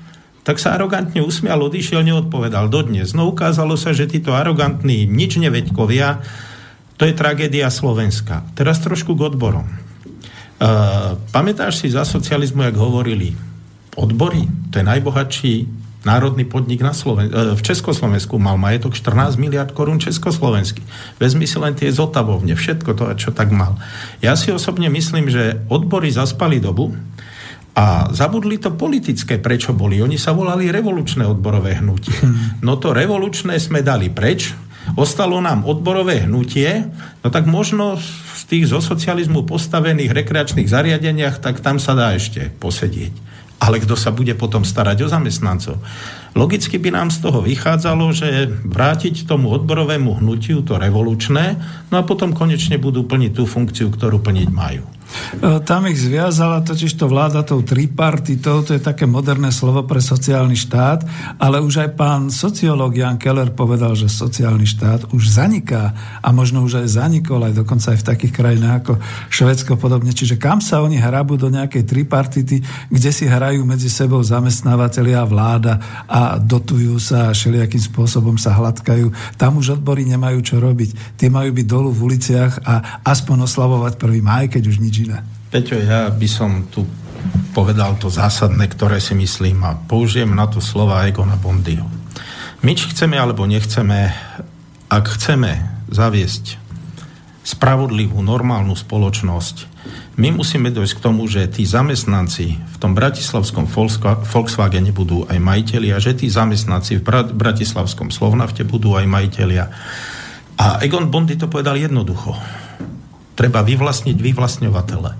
tak 0.47 0.63
sa 0.63 0.79
arogantne 0.79 1.19
usmial, 1.19 1.59
odišiel, 1.59 2.07
neodpovedal 2.07 2.71
dodnes. 2.71 3.11
No 3.11 3.27
ukázalo 3.27 3.75
sa, 3.75 3.91
že 3.91 4.07
títo 4.07 4.31
arogantní 4.31 5.03
nič 5.03 5.35
neveďkovia, 5.43 6.23
to 6.95 7.03
je 7.03 7.11
tragédia 7.11 7.67
Slovenska. 7.67 8.47
Teraz 8.55 8.79
trošku 8.79 9.11
k 9.11 9.27
odborom. 9.27 9.67
Uh, 10.57 11.19
pamätáš 11.35 11.83
si 11.83 11.91
za 11.91 12.07
socializmu, 12.07 12.63
jak 12.63 12.79
hovorili 12.79 13.35
odbory? 13.99 14.47
To 14.71 14.79
je 14.79 14.87
najbohatší 14.87 15.53
národný 16.07 16.47
podnik 16.47 16.79
na 16.79 16.95
Sloven- 16.95 17.29
uh, 17.29 17.51
v 17.51 17.61
Československu 17.61 18.39
mal 18.39 18.55
majetok 18.55 18.95
14 18.95 19.35
miliard 19.35 19.75
korún 19.75 19.99
československý. 19.99 20.79
Vezmi 21.19 21.43
si 21.43 21.59
len 21.59 21.75
tie 21.75 21.91
zotavovne, 21.91 22.55
všetko 22.55 22.95
to, 22.95 23.03
čo 23.19 23.35
tak 23.35 23.51
mal. 23.51 23.75
Ja 24.23 24.39
si 24.39 24.55
osobne 24.55 24.87
myslím, 24.87 25.27
že 25.27 25.59
odbory 25.67 26.07
zaspali 26.07 26.63
dobu, 26.63 26.95
a 27.77 28.09
zabudli 28.09 28.57
to 28.57 28.73
politické, 28.73 29.37
prečo 29.37 29.69
boli. 29.69 30.01
Oni 30.01 30.17
sa 30.17 30.33
volali 30.33 30.73
revolučné 30.73 31.21
odborové 31.29 31.77
hnutie. 31.77 32.17
Hmm. 32.17 32.57
No 32.65 32.81
to 32.81 32.89
revolučné 32.89 33.61
sme 33.61 33.85
dali 33.85 34.09
preč, 34.09 34.57
ostalo 34.97 35.37
nám 35.37 35.61
odborové 35.61 36.25
hnutie, 36.25 36.89
no 37.21 37.29
tak 37.29 37.45
možno 37.45 38.01
z 38.33 38.41
tých 38.49 38.73
zo 38.73 38.81
socializmu 38.81 39.45
postavených 39.45 40.09
rekreačných 40.09 40.65
zariadeniach, 40.65 41.37
tak 41.37 41.61
tam 41.61 41.77
sa 41.77 41.93
dá 41.93 42.17
ešte 42.17 42.49
posedieť. 42.57 43.29
Ale 43.57 43.81
kto 43.81 43.93
sa 43.97 44.13
bude 44.13 44.33
potom 44.37 44.61
starať 44.65 45.05
o 45.05 45.07
zamestnancov? 45.09 45.81
Logicky 46.37 46.77
by 46.77 46.93
nám 46.93 47.09
z 47.09 47.25
toho 47.25 47.41
vychádzalo, 47.41 48.05
že 48.13 48.49
vrátiť 48.65 49.25
tomu 49.25 49.49
odborovému 49.53 50.21
hnutiu 50.21 50.61
to 50.61 50.77
revolučné, 50.77 51.57
no 51.89 51.95
a 51.97 52.05
potom 52.05 52.33
konečne 52.33 52.81
budú 52.81 53.05
plniť 53.05 53.31
tú 53.33 53.49
funkciu, 53.49 53.89
ktorú 53.89 54.21
plniť 54.21 54.49
majú. 54.49 54.96
E, 55.07 55.59
tam 55.63 55.87
ich 55.87 55.99
zviazala 55.99 56.61
totiž 56.61 56.99
to 56.99 57.07
vláda 57.07 57.43
tou 57.43 57.63
tripartitou, 57.63 58.63
to 58.63 58.75
je 58.75 58.81
také 58.83 59.07
moderné 59.07 59.51
slovo 59.55 59.83
pre 59.87 60.03
sociálny 60.03 60.55
štát, 60.55 61.07
ale 61.39 61.63
už 61.63 61.87
aj 61.87 61.89
pán 61.95 62.21
sociológ 62.27 62.99
Jan 62.99 63.15
Keller 63.15 63.51
povedal, 63.55 63.95
že 63.95 64.11
sociálny 64.11 64.67
štát 64.67 65.11
už 65.15 65.23
zaniká 65.31 65.95
a 66.19 66.29
možno 66.35 66.63
už 66.63 66.83
aj 66.83 66.87
zanikol 66.99 67.43
aj 67.47 67.55
dokonca 67.55 67.95
aj 67.95 67.99
v 68.03 68.07
takých 68.07 68.33
krajinách 68.35 68.75
ako 68.83 68.93
Švedsko 69.31 69.73
podobne. 69.79 70.11
Čiže 70.11 70.35
kam 70.35 70.59
sa 70.59 70.83
oni 70.83 70.99
hrabú 70.99 71.39
do 71.39 71.47
nejakej 71.47 71.87
tripartity, 71.87 72.61
kde 72.91 73.11
si 73.11 73.25
hrajú 73.25 73.63
medzi 73.63 73.87
sebou 73.87 74.19
zamestnávateľia 74.19 75.23
a 75.23 75.29
vláda 75.29 75.73
a 76.07 76.35
dotujú 76.37 76.99
sa 76.99 77.31
a 77.31 77.35
všelijakým 77.35 77.83
spôsobom 77.93 78.35
sa 78.35 78.53
hladkajú. 78.55 79.37
Tam 79.39 79.57
už 79.57 79.79
odbory 79.79 80.03
nemajú 80.03 80.39
čo 80.43 80.55
robiť. 80.59 81.19
Tie 81.19 81.31
majú 81.31 81.51
byť 81.55 81.65
dolu 81.65 81.89
v 81.91 82.03
uliciach 82.13 82.53
a 82.63 82.73
aspoň 83.07 83.47
oslavovať 83.47 83.93
prvý 83.95 84.19
maj, 84.19 84.51
keď 84.51 84.63
už 84.67 84.77
nič 84.83 84.96
iné. 85.05 85.21
Peťo, 85.47 85.77
ja 85.79 86.09
by 86.09 86.27
som 86.27 86.67
tu 86.67 86.83
povedal 87.55 87.97
to 87.97 88.11
zásadné, 88.11 88.69
ktoré 88.69 89.01
si 89.01 89.17
myslím 89.17 89.63
a 89.65 89.73
použijem 89.73 90.29
na 90.33 90.45
to 90.45 90.61
slova 90.61 91.07
Egona 91.09 91.39
Bondyho. 91.39 91.87
My 92.61 92.73
či 92.73 92.89
chceme 92.93 93.17
alebo 93.17 93.45
nechceme, 93.45 94.13
ak 94.89 95.05
chceme 95.17 95.51
zaviesť 95.89 96.57
spravodlivú, 97.47 98.19
normálnu 98.19 98.75
spoločnosť, 98.75 99.79
my 100.19 100.35
musíme 100.35 100.73
dojsť 100.73 100.93
k 100.99 101.03
tomu, 101.03 101.23
že 101.31 101.47
tí 101.47 101.63
zamestnanci 101.63 102.59
v 102.59 102.77
tom 102.81 102.91
bratislavskom 102.91 103.69
Volkswagene 104.27 104.91
budú 104.91 105.23
aj 105.29 105.39
majiteľi 105.39 105.95
a 105.95 106.01
že 106.01 106.17
tí 106.17 106.27
zamestnanci 106.27 106.99
v 106.99 107.05
bratislavskom 107.31 108.11
Slovnafte 108.11 108.67
budú 108.67 108.99
aj 108.99 109.05
majiteľia. 109.07 109.65
A 110.57 110.81
Egon 110.83 111.07
Bondy 111.07 111.39
to 111.39 111.47
povedal 111.47 111.77
jednoducho 111.79 112.35
treba 113.37 113.61
vyvlastniť 113.61 114.17
vyvlastňovatele. 114.17 115.11
E, 115.13 115.17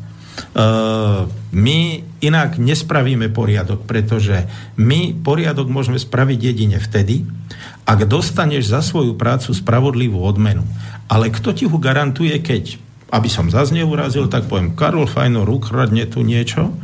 my 1.53 1.79
inak 2.19 2.57
nespravíme 2.57 3.29
poriadok, 3.29 3.85
pretože 3.85 4.49
my 4.81 5.13
poriadok 5.21 5.69
môžeme 5.69 6.01
spraviť 6.01 6.39
jedine 6.41 6.81
vtedy, 6.81 7.29
ak 7.85 8.09
dostaneš 8.09 8.73
za 8.73 8.81
svoju 8.81 9.15
prácu 9.15 9.53
spravodlivú 9.53 10.19
odmenu. 10.19 10.65
Ale 11.07 11.31
kto 11.31 11.53
ti 11.55 11.63
ho 11.69 11.77
garantuje, 11.79 12.35
keď, 12.41 12.75
aby 13.13 13.29
som 13.31 13.47
zase 13.47 13.71
neurazil, 13.71 14.27
tak 14.27 14.49
poviem, 14.49 14.75
Karol 14.75 15.07
Fajnor 15.07 15.47
ukradne 15.47 16.03
tu 16.09 16.25
niečo, 16.25 16.75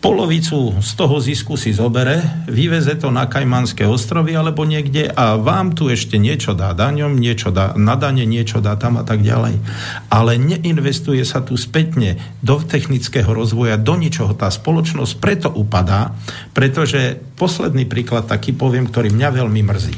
polovicu 0.00 0.80
z 0.80 0.90
toho 0.96 1.20
zisku 1.20 1.60
si 1.60 1.76
zobere, 1.76 2.24
vyveze 2.48 2.96
to 2.96 3.12
na 3.12 3.28
Kajmanské 3.28 3.84
ostrovy 3.84 4.32
alebo 4.32 4.64
niekde 4.64 5.12
a 5.12 5.36
vám 5.36 5.76
tu 5.76 5.92
ešte 5.92 6.16
niečo 6.16 6.56
dá 6.56 6.72
daňom, 6.72 7.20
niečo 7.20 7.52
dá 7.52 7.76
na 7.76 8.00
dane, 8.00 8.24
niečo 8.24 8.64
dá 8.64 8.80
tam 8.80 8.96
a 8.96 9.04
tak 9.04 9.20
ďalej. 9.20 9.60
Ale 10.08 10.40
neinvestuje 10.40 11.20
sa 11.28 11.44
tu 11.44 11.60
spätne 11.60 12.16
do 12.40 12.64
technického 12.64 13.28
rozvoja, 13.28 13.76
do 13.76 13.92
ničoho. 14.00 14.32
Tá 14.32 14.48
spoločnosť 14.48 15.12
preto 15.20 15.48
upadá, 15.52 16.16
pretože 16.56 17.20
posledný 17.36 17.84
príklad 17.84 18.24
taký 18.24 18.56
poviem, 18.56 18.88
ktorý 18.88 19.12
mňa 19.12 19.28
veľmi 19.36 19.60
mrzí. 19.60 19.96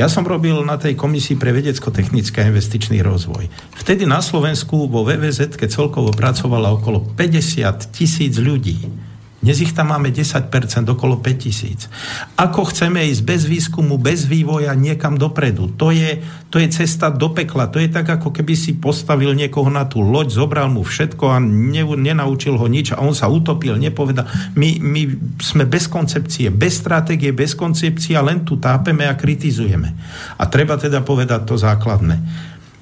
Ja 0.00 0.08
som 0.08 0.24
robil 0.24 0.56
na 0.64 0.80
tej 0.80 0.96
komisii 0.96 1.36
pre 1.36 1.52
vedecko-technický 1.52 2.40
a 2.40 2.48
investičný 2.48 3.04
rozvoj. 3.04 3.52
Vtedy 3.76 4.08
na 4.08 4.24
Slovensku 4.24 4.88
vo 4.88 5.04
VVZ 5.04 5.60
celkovo 5.68 6.08
pracovala 6.08 6.72
okolo 6.72 7.04
50 7.20 7.92
tisíc 7.92 8.40
ľudí. 8.40 9.11
Dnes 9.42 9.58
ich 9.58 9.74
tam 9.74 9.90
máme 9.90 10.14
10%, 10.14 10.46
okolo 10.86 11.18
5000. 11.18 11.90
Ako 12.38 12.70
chceme 12.70 13.02
ísť 13.10 13.22
bez 13.26 13.42
výskumu, 13.50 13.98
bez 13.98 14.30
vývoja 14.30 14.70
niekam 14.78 15.18
dopredu? 15.18 15.66
To 15.82 15.90
je, 15.90 16.22
to 16.46 16.62
je 16.62 16.70
cesta 16.70 17.10
do 17.10 17.34
pekla. 17.34 17.66
To 17.74 17.82
je 17.82 17.90
tak, 17.90 18.06
ako 18.06 18.30
keby 18.30 18.54
si 18.54 18.78
postavil 18.78 19.34
niekoho 19.34 19.66
na 19.66 19.82
tú 19.90 19.98
loď, 19.98 20.30
zobral 20.30 20.70
mu 20.70 20.86
všetko 20.86 21.24
a 21.26 21.42
ne, 21.42 21.82
nenaučil 21.82 22.54
ho 22.54 22.70
nič 22.70 22.94
a 22.94 23.02
on 23.02 23.18
sa 23.18 23.26
utopil, 23.26 23.74
nepovedal. 23.82 24.30
My, 24.54 24.78
my 24.78 25.02
sme 25.42 25.66
bez 25.66 25.90
koncepcie, 25.90 26.54
bez 26.54 26.78
stratégie, 26.78 27.34
bez 27.34 27.58
koncepcie 27.58 28.14
a 28.14 28.22
len 28.22 28.46
tu 28.46 28.62
tápeme 28.62 29.10
a 29.10 29.18
kritizujeme. 29.18 29.90
A 30.38 30.46
treba 30.46 30.78
teda 30.78 31.02
povedať 31.02 31.50
to 31.50 31.58
základné. 31.58 32.14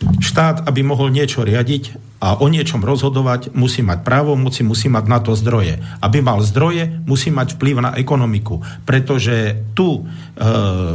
Štát, 0.01 0.65
aby 0.65 0.81
mohol 0.81 1.13
niečo 1.13 1.45
riadiť 1.45 2.11
a 2.21 2.37
o 2.37 2.47
niečom 2.53 2.85
rozhodovať, 2.85 3.53
musí 3.57 3.81
mať 3.81 4.05
právo, 4.05 4.37
musí, 4.37 4.65
mať 4.65 5.05
na 5.09 5.19
to 5.25 5.33
zdroje. 5.33 5.81
Aby 6.05 6.21
mal 6.21 6.45
zdroje, 6.45 7.01
musí 7.09 7.33
mať 7.33 7.57
vplyv 7.57 7.77
na 7.81 7.91
ekonomiku. 7.97 8.61
Pretože 8.85 9.57
tu 9.73 10.01
e, 10.01 10.03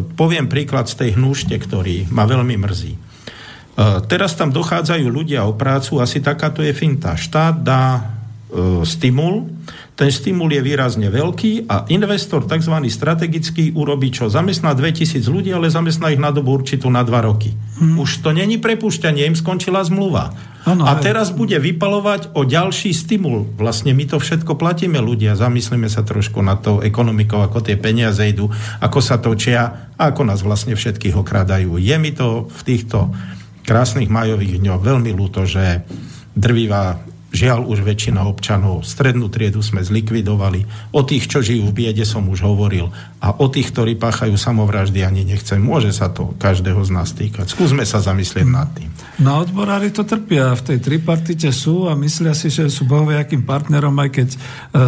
poviem 0.06 0.46
príklad 0.46 0.86
z 0.86 1.02
tej 1.02 1.10
hnúšte, 1.18 1.58
ktorý 1.58 2.10
ma 2.14 2.30
veľmi 2.30 2.56
mrzí. 2.62 2.94
E, 2.94 3.00
teraz 4.06 4.38
tam 4.38 4.54
dochádzajú 4.54 5.06
ľudia 5.10 5.50
o 5.50 5.58
prácu, 5.58 5.98
asi 5.98 6.22
takáto 6.22 6.62
je 6.62 6.78
finta. 6.78 7.18
Štát 7.18 7.58
dá 7.58 8.15
stimul, 8.88 9.52
ten 9.96 10.12
stimul 10.12 10.52
je 10.52 10.60
výrazne 10.60 11.08
veľký 11.08 11.72
a 11.72 11.88
investor 11.88 12.44
tzv. 12.44 12.76
strategický 12.84 13.72
urobí 13.80 14.12
čo? 14.12 14.28
Zamestná 14.28 14.76
2000 14.76 15.24
ľudí, 15.24 15.56
ale 15.56 15.72
zamestná 15.72 16.12
ich 16.12 16.20
na 16.20 16.36
dobu 16.36 16.52
určitú 16.52 16.92
na 16.92 17.00
2 17.08 17.16
roky. 17.24 17.56
Hmm. 17.80 18.04
Už 18.04 18.20
to 18.20 18.36
není 18.36 18.60
prepušťanie, 18.60 19.24
im 19.24 19.40
skončila 19.40 19.88
zmluva. 19.88 20.36
Ano, 20.68 20.84
a 20.84 20.98
teraz 21.00 21.32
bude 21.32 21.56
vypalovať 21.62 22.36
o 22.36 22.44
ďalší 22.44 22.92
stimul. 22.92 23.48
Vlastne 23.56 23.96
my 23.96 24.04
to 24.10 24.18
všetko 24.20 24.58
platíme 24.60 24.98
ľudia. 24.98 25.38
Zamyslíme 25.38 25.88
sa 25.88 26.02
trošku 26.04 26.44
na 26.44 26.60
tou 26.60 26.84
ekonomikou, 26.84 27.40
ako 27.40 27.64
tie 27.64 27.80
peniaze 27.80 28.26
idú, 28.26 28.52
ako 28.82 29.00
sa 29.00 29.22
točia 29.22 29.94
a 29.96 30.12
ako 30.12 30.28
nás 30.28 30.44
vlastne 30.44 30.76
všetkých 30.76 31.16
okradajú. 31.16 31.78
Je 31.80 31.96
mi 32.02 32.12
to 32.12 32.50
v 32.50 32.62
týchto 32.68 33.16
krásnych 33.64 34.12
majových 34.12 34.60
dňoch 34.60 34.82
veľmi 34.82 35.12
ľúto, 35.16 35.48
že 35.48 35.86
drvivá 36.36 37.00
Žiaľ, 37.36 37.68
už 37.68 37.84
väčšina 37.84 38.24
občanov, 38.24 38.88
strednú 38.88 39.28
triedu 39.28 39.60
sme 39.60 39.84
zlikvidovali. 39.84 40.64
O 40.96 41.04
tých, 41.04 41.28
čo 41.28 41.44
žijú 41.44 41.68
v 41.68 41.84
biede, 41.84 42.08
som 42.08 42.24
už 42.32 42.48
hovoril. 42.48 42.96
A 43.20 43.36
o 43.36 43.52
tých, 43.52 43.76
ktorí 43.76 44.00
páchajú 44.00 44.40
samovraždy, 44.40 45.04
ani 45.04 45.28
nechcem. 45.28 45.60
Môže 45.60 45.92
sa 45.92 46.08
to 46.08 46.32
každého 46.40 46.80
z 46.88 46.92
nás 46.96 47.12
týkať. 47.12 47.52
Skúsme 47.52 47.84
sa 47.84 48.00
zamyslieť 48.00 48.48
nad 48.48 48.72
tým. 48.72 48.88
No 49.20 49.44
odborári 49.44 49.92
to 49.92 50.08
trpia. 50.08 50.56
V 50.56 50.64
tej 50.64 50.80
tripartite 50.80 51.52
sú 51.52 51.92
a 51.92 51.96
myslia 52.00 52.32
si, 52.32 52.48
že 52.48 52.72
sú 52.72 52.88
bohoviakým 52.88 53.44
partnerom, 53.44 53.96
aj 54.00 54.10
keď 54.16 54.30
e, 54.32 54.38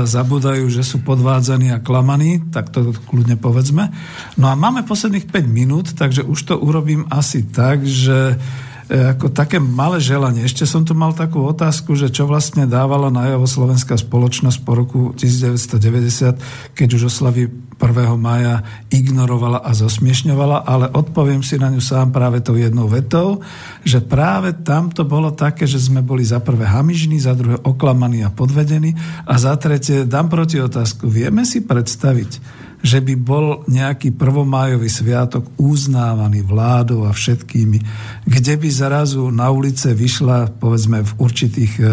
zabudajú, 0.07 0.71
že 0.71 0.87
sú 0.87 1.03
podvádzaní 1.03 1.75
a 1.75 1.83
klamaní, 1.83 2.47
tak 2.47 2.71
to 2.71 2.95
kľudne 3.11 3.35
povedzme. 3.35 3.91
No 4.39 4.47
a 4.47 4.55
máme 4.55 4.87
posledných 4.87 5.27
5 5.27 5.47
minút, 5.51 5.87
takže 5.99 6.23
už 6.23 6.39
to 6.47 6.55
urobím 6.55 7.03
asi 7.11 7.43
tak, 7.43 7.83
že 7.83 8.39
ako 8.87 9.35
také 9.35 9.59
malé 9.59 9.99
želanie. 9.99 10.47
Ešte 10.47 10.63
som 10.63 10.87
tu 10.87 10.95
mal 10.95 11.11
takú 11.11 11.43
otázku, 11.43 11.95
že 11.99 12.07
čo 12.07 12.23
vlastne 12.23 12.63
dávala 12.63 13.11
najavo 13.11 13.43
slovenská 13.43 13.99
spoločnosť 13.99 14.59
po 14.63 14.71
roku 14.79 15.01
1990, 15.15 16.73
keď 16.73 16.87
už 16.95 17.11
oslavy 17.11 17.51
1. 17.77 17.83
maja 18.15 18.63
ignorovala 18.87 19.59
a 19.61 19.75
zosmiešňovala, 19.75 20.63
ale 20.63 20.87
odpoviem 20.89 21.43
si 21.43 21.59
na 21.59 21.67
ňu 21.67 21.83
sám 21.83 22.15
práve 22.15 22.39
tou 22.39 22.55
jednou 22.55 22.87
vetou, 22.87 23.43
že 23.83 23.99
práve 23.99 24.55
tam 24.55 24.89
to 24.89 25.03
bolo 25.03 25.35
také, 25.35 25.67
že 25.67 25.83
sme 25.83 25.99
boli 25.99 26.23
za 26.23 26.39
prvé 26.39 26.65
hamižní, 26.65 27.19
za 27.19 27.35
druhé 27.35 27.59
oklamaní 27.61 28.23
a 28.23 28.33
podvedení 28.33 28.95
a 29.27 29.35
za 29.35 29.53
tretie 29.59 30.07
dám 30.07 30.31
proti 30.31 30.63
otázku. 30.63 31.11
Vieme 31.11 31.43
si 31.43 31.61
predstaviť, 31.61 32.56
že 32.85 33.01
by 33.01 33.13
bol 33.19 33.67
nejaký 33.67 34.13
prvomájový 34.15 34.87
sviatok 34.87 35.49
uznávaný 35.59 36.45
vládou 36.45 37.09
a 37.09 37.11
všetkými, 37.11 37.79
kde 38.23 38.53
by 38.55 38.69
zrazu 38.69 39.27
na 39.33 39.49
ulice 39.49 39.91
vyšla, 39.91 40.55
povedzme 40.61 41.03
v 41.03 41.11
určitých 41.19 41.73
e, 41.81 41.83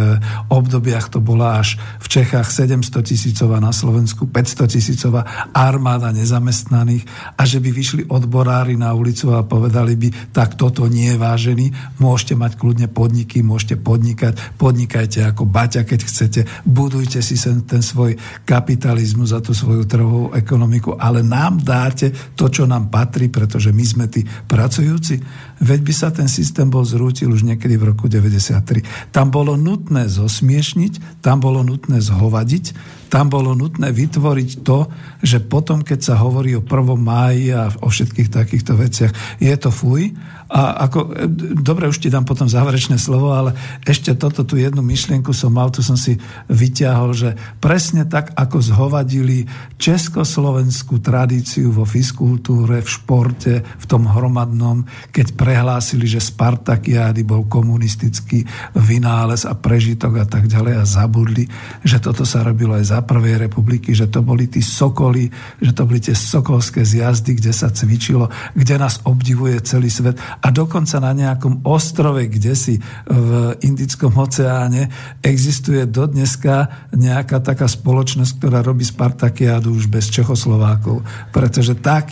obdobiach 0.53 1.11
to 1.11 1.19
bola 1.25 1.59
až 1.65 1.81
v 1.99 2.07
Čechách 2.07 2.47
700 2.53 3.01
tisícová, 3.03 3.59
na 3.59 3.73
Slovensku 3.73 4.29
500 4.29 4.71
tisícová 4.71 5.51
armáda 5.57 6.13
nezamestnaných 6.13 7.03
a 7.35 7.43
že 7.43 7.59
by 7.59 7.71
vyšli 7.73 8.03
odborári 8.07 8.77
na 8.77 8.93
ulicu 8.93 9.33
a 9.33 9.43
povedali 9.43 9.97
by, 9.99 10.09
tak 10.37 10.55
toto 10.55 10.87
nie 10.87 11.17
je 11.17 11.19
vážený, 11.19 11.67
môžete 11.99 12.39
mať 12.39 12.61
kľudne 12.61 12.87
podniky, 12.93 13.43
môžete 13.43 13.81
podnikať, 13.81 14.61
podnikajte 14.61 15.27
ako 15.27 15.49
baťa, 15.49 15.83
keď 15.89 16.01
chcete, 16.07 16.41
budujte 16.69 17.19
si 17.25 17.35
sen 17.35 17.65
ten 17.65 17.81
svoj 17.81 18.15
kapitalizmus 18.45 19.33
a 19.33 19.41
tú 19.41 19.57
svoju 19.57 19.89
trhovú 19.89 20.31
ekonomiku 20.37 20.74
ekonomiku, 20.75 20.99
ale 20.99 21.23
nám 21.23 21.63
dáte 21.63 22.11
to, 22.35 22.51
čo 22.51 22.67
nám 22.67 22.91
patrí, 22.91 23.31
pretože 23.31 23.71
my 23.71 23.85
sme 23.85 24.07
tí 24.11 24.27
pracujúci. 24.27 25.23
Veď 25.63 25.81
by 25.87 25.93
sa 25.95 26.09
ten 26.11 26.27
systém 26.27 26.67
bol 26.67 26.83
zrútil 26.83 27.31
už 27.31 27.47
niekedy 27.47 27.79
v 27.79 27.95
roku 27.95 28.11
93. 28.11 29.15
Tam 29.15 29.31
bolo 29.31 29.55
nutné 29.55 30.11
zosmiešniť, 30.11 31.23
tam 31.23 31.39
bolo 31.39 31.63
nutné 31.63 32.03
zhovadiť, 32.03 32.75
tam 33.15 33.31
bolo 33.31 33.55
nutné 33.55 33.95
vytvoriť 33.95 34.67
to, 34.67 34.91
že 35.23 35.39
potom, 35.39 35.87
keď 35.87 36.01
sa 36.03 36.15
hovorí 36.19 36.59
o 36.59 36.67
1. 36.67 36.99
máji 36.99 37.55
a 37.55 37.71
o 37.79 37.87
všetkých 37.87 38.27
takýchto 38.27 38.75
veciach, 38.75 39.13
je 39.39 39.55
to 39.55 39.71
fuj. 39.71 40.11
A 40.51 40.91
ako, 40.91 41.27
dobre, 41.63 41.87
už 41.87 42.03
ti 42.03 42.11
dám 42.11 42.27
potom 42.27 42.51
záverečné 42.51 42.99
slovo, 42.99 43.31
ale 43.31 43.55
ešte 43.87 44.19
toto, 44.19 44.43
tú 44.43 44.59
jednu 44.59 44.83
myšlienku 44.83 45.31
som 45.31 45.55
mal, 45.55 45.71
tu 45.71 45.79
som 45.81 45.95
si 45.95 46.19
vyťahol, 46.51 47.15
že 47.15 47.31
presne 47.63 48.03
tak, 48.03 48.35
ako 48.35 48.59
zhovadili 48.59 49.47
československú 49.79 50.99
tradíciu 50.99 51.71
vo 51.71 51.87
fiskultúre, 51.87 52.83
v 52.83 52.89
športe, 52.91 53.63
v 53.63 53.85
tom 53.87 54.11
hromadnom, 54.11 54.85
keď 55.15 55.39
prehlásili, 55.55 56.11
že 56.11 56.19
Spartakiády 56.19 57.23
bol 57.23 57.47
komunistický 57.47 58.43
vynález 58.75 59.47
a 59.47 59.55
prežitok 59.55 60.19
a 60.19 60.27
tak 60.27 60.51
ďalej 60.51 60.83
a 60.83 60.83
zabudli, 60.83 61.47
že 61.87 62.03
toto 62.03 62.27
sa 62.27 62.43
robilo 62.43 62.75
aj 62.75 62.91
za 62.91 62.99
prvej 63.07 63.47
republiky, 63.47 63.95
že 63.95 64.11
to 64.11 64.19
boli 64.27 64.51
tí 64.51 64.59
sokoly, 64.59 65.31
že 65.63 65.71
to 65.71 65.87
boli 65.87 66.03
tie 66.03 66.11
sokolské 66.11 66.83
zjazdy, 66.83 67.39
kde 67.39 67.55
sa 67.55 67.71
cvičilo, 67.71 68.27
kde 68.59 68.83
nás 68.83 68.99
obdivuje 69.07 69.63
celý 69.63 69.95
svet 69.95 70.19
a 70.19 70.51
dokonca 70.51 70.99
na 70.99 71.15
nejakom 71.15 71.63
ostrove, 71.63 72.27
kde 72.27 72.59
si 72.59 72.75
v 73.07 73.55
Indickom 73.63 74.11
oceáne 74.19 74.91
existuje 75.23 75.87
dodneska 75.87 76.91
nejaká 76.99 77.39
taká 77.47 77.71
spoločnosť, 77.71 78.43
ktorá 78.43 78.59
robí 78.59 78.83
Spartakiádu 78.83 79.71
už 79.71 79.87
bez 79.87 80.11
Čechoslovákov, 80.11 81.07
pretože 81.31 81.79
tak, 81.79 82.11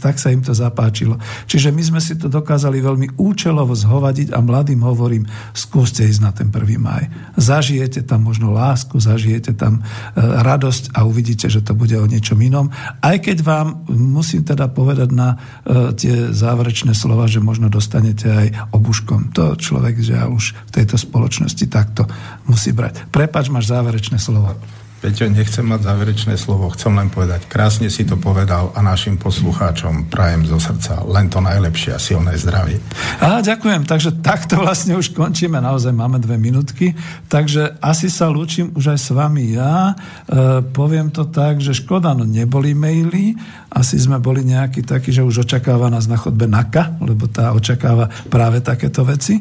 tak 0.00 0.16
sa 0.16 0.32
im 0.32 0.40
to 0.40 0.56
zapáčilo. 0.56 1.20
Čiže 1.44 1.68
my 1.76 1.82
sme 1.84 2.00
si 2.00 2.16
to 2.16 2.32
dokázali 2.32 2.59
veľmi 2.60 3.16
účelovo 3.16 3.72
zhovadiť 3.72 4.36
a 4.36 4.44
mladým 4.44 4.84
hovorím, 4.84 5.24
skúste 5.56 6.04
ísť 6.04 6.20
na 6.20 6.30
ten 6.36 6.52
1. 6.52 6.76
maj. 6.76 7.08
Zažijete 7.40 8.04
tam 8.04 8.28
možno 8.28 8.52
lásku, 8.52 9.00
zažijete 9.00 9.56
tam 9.56 9.80
radosť 10.18 10.92
a 10.92 11.08
uvidíte, 11.08 11.48
že 11.48 11.64
to 11.64 11.72
bude 11.72 11.96
o 11.96 12.04
niečom 12.04 12.36
inom. 12.42 12.68
Aj 13.00 13.16
keď 13.16 13.40
vám 13.40 13.88
musím 13.88 14.44
teda 14.44 14.68
povedať 14.68 15.08
na 15.14 15.38
e, 15.64 15.94
tie 15.94 16.34
záverečné 16.34 16.92
slova, 16.92 17.30
že 17.30 17.38
možno 17.38 17.70
dostanete 17.70 18.26
aj 18.26 18.48
obuškom. 18.74 19.32
To 19.38 19.54
človek, 19.54 20.02
že 20.02 20.18
už 20.18 20.52
v 20.68 20.74
tejto 20.74 20.98
spoločnosti 20.98 21.64
takto 21.70 22.10
musí 22.50 22.74
brať. 22.74 23.08
Prepač, 23.14 23.48
máš 23.48 23.70
záverečné 23.70 24.18
slovo. 24.18 24.58
Peťo, 25.00 25.32
nechcem 25.32 25.64
mať 25.64 25.80
záverečné 25.88 26.36
slovo, 26.36 26.68
chcem 26.76 26.92
len 26.92 27.08
povedať, 27.08 27.48
krásne 27.48 27.88
si 27.88 28.04
to 28.04 28.20
povedal 28.20 28.68
a 28.76 28.84
našim 28.84 29.16
poslucháčom 29.16 30.12
prajem 30.12 30.44
zo 30.44 30.60
srdca 30.60 31.00
len 31.08 31.32
to 31.32 31.40
najlepšie 31.40 31.96
a 31.96 32.00
silné 32.00 32.36
zdravie. 32.36 32.76
A 33.24 33.40
ďakujem, 33.40 33.88
takže 33.88 34.20
takto 34.20 34.60
vlastne 34.60 35.00
už 35.00 35.16
končíme, 35.16 35.56
naozaj 35.56 35.96
máme 35.96 36.20
dve 36.20 36.36
minútky, 36.36 36.92
takže 37.32 37.80
asi 37.80 38.12
sa 38.12 38.28
lúčim 38.28 38.76
už 38.76 38.92
aj 38.92 38.98
s 39.00 39.08
vami 39.16 39.56
ja. 39.56 39.96
E, 40.28 40.60
poviem 40.68 41.08
to 41.08 41.24
tak, 41.32 41.64
že 41.64 41.80
škoda, 41.80 42.12
no 42.12 42.28
neboli 42.28 42.76
maily, 42.76 43.32
asi 43.72 43.96
sme 43.96 44.20
boli 44.20 44.44
nejakí 44.44 44.84
takí, 44.84 45.16
že 45.16 45.24
už 45.24 45.48
očakáva 45.48 45.88
nás 45.88 46.04
na 46.12 46.20
chodbe 46.20 46.44
NAKA, 46.44 47.00
lebo 47.00 47.24
tá 47.24 47.56
očakáva 47.56 48.12
práve 48.28 48.60
takéto 48.60 49.00
veci. 49.08 49.40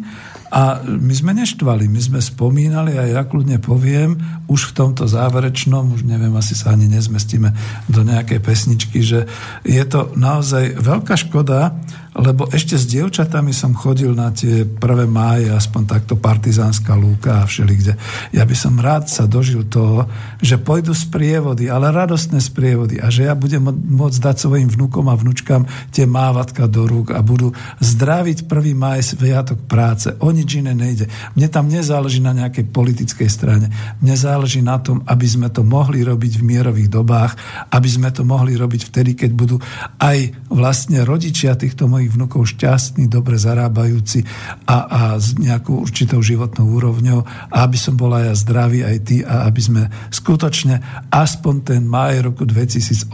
A 0.49 0.81
my 0.81 1.13
sme 1.13 1.37
neštvali, 1.37 1.85
my 1.85 2.01
sme 2.01 2.19
spomínali 2.19 2.97
a 2.97 3.05
ja 3.05 3.21
kľudne 3.21 3.61
poviem, 3.61 4.17
už 4.49 4.73
v 4.73 4.75
tomto 4.81 5.05
záverečnom, 5.05 5.93
už 5.93 6.09
neviem, 6.09 6.33
asi 6.33 6.57
sa 6.57 6.73
ani 6.73 6.89
nezmestíme 6.89 7.53
do 7.85 8.01
nejakej 8.01 8.41
pesničky, 8.41 9.05
že 9.05 9.29
je 9.61 9.83
to 9.85 10.09
naozaj 10.17 10.73
veľká 10.81 11.13
škoda, 11.21 11.77
lebo 12.17 12.49
ešte 12.49 12.73
s 12.73 12.89
dievčatami 12.89 13.53
som 13.53 13.77
chodil 13.77 14.11
na 14.17 14.33
tie 14.33 14.65
prvé 14.65 15.05
máje, 15.05 15.53
aspoň 15.53 15.83
takto 15.85 16.17
partizánska 16.17 16.97
lúka 16.97 17.43
a 17.43 17.47
všelikde. 17.49 17.93
Ja 18.33 18.43
by 18.49 18.55
som 18.57 18.81
rád 18.81 19.11
sa 19.11 19.29
dožil 19.29 19.69
toho, 19.69 20.09
že 20.41 20.57
pôjdu 20.57 20.97
z 20.97 21.05
prievody, 21.09 21.69
ale 21.69 21.93
radostné 21.93 22.41
z 22.41 22.49
prievody 22.49 22.97
a 22.97 23.13
že 23.13 23.29
ja 23.29 23.37
budem 23.37 23.61
môcť 23.69 24.19
dať 24.19 24.35
svojim 24.41 24.69
vnúkom 24.71 25.05
a 25.05 25.19
vnúčkam 25.19 25.69
tie 25.93 26.09
mávatka 26.09 26.65
do 26.65 26.89
rúk 26.89 27.13
a 27.13 27.21
budú 27.21 27.53
zdraviť 27.77 28.49
prvý 28.49 28.73
máj 28.73 29.13
sviatok 29.13 29.61
práce. 29.69 30.09
O 30.23 30.33
nič 30.33 30.57
iné 30.57 30.73
nejde. 30.73 31.05
Mne 31.37 31.47
tam 31.51 31.69
nezáleží 31.69 32.23
na 32.23 32.33
nejakej 32.33 32.71
politickej 32.73 33.29
strane. 33.29 33.69
Mne 34.01 34.15
záleží 34.17 34.65
na 34.65 34.81
tom, 34.81 35.05
aby 35.05 35.27
sme 35.29 35.51
to 35.53 35.61
mohli 35.61 36.01
robiť 36.01 36.41
v 36.41 36.47
mierových 36.57 36.89
dobách, 36.89 37.37
aby 37.69 37.89
sme 37.89 38.09
to 38.09 38.25
mohli 38.25 38.57
robiť 38.57 38.81
vtedy, 38.89 39.11
keď 39.13 39.31
budú 39.35 39.55
aj 40.01 40.33
vlastne 40.49 41.05
rodičia 41.05 41.53
týchto 41.53 41.85
mojich 41.85 41.98
mojich 41.99 42.15
vnukov 42.15 42.47
šťastní, 42.55 43.11
dobre 43.11 43.35
zarábajúci 43.35 44.23
a, 44.63 44.87
a 44.87 45.01
s 45.19 45.35
nejakou 45.35 45.83
určitou 45.83 46.23
životnou 46.23 46.79
úrovňou 46.79 47.27
a 47.51 47.67
aby 47.67 47.75
som 47.75 47.99
bola 47.99 48.23
ja 48.23 48.33
zdravý 48.39 48.87
aj 48.87 48.97
ty 49.03 49.19
a 49.27 49.43
aby 49.43 49.59
sme 49.59 49.81
skutočne 50.07 50.79
aspoň 51.11 51.55
ten 51.67 51.83
maj 51.83 52.23
roku 52.23 52.47
2018 52.47 53.11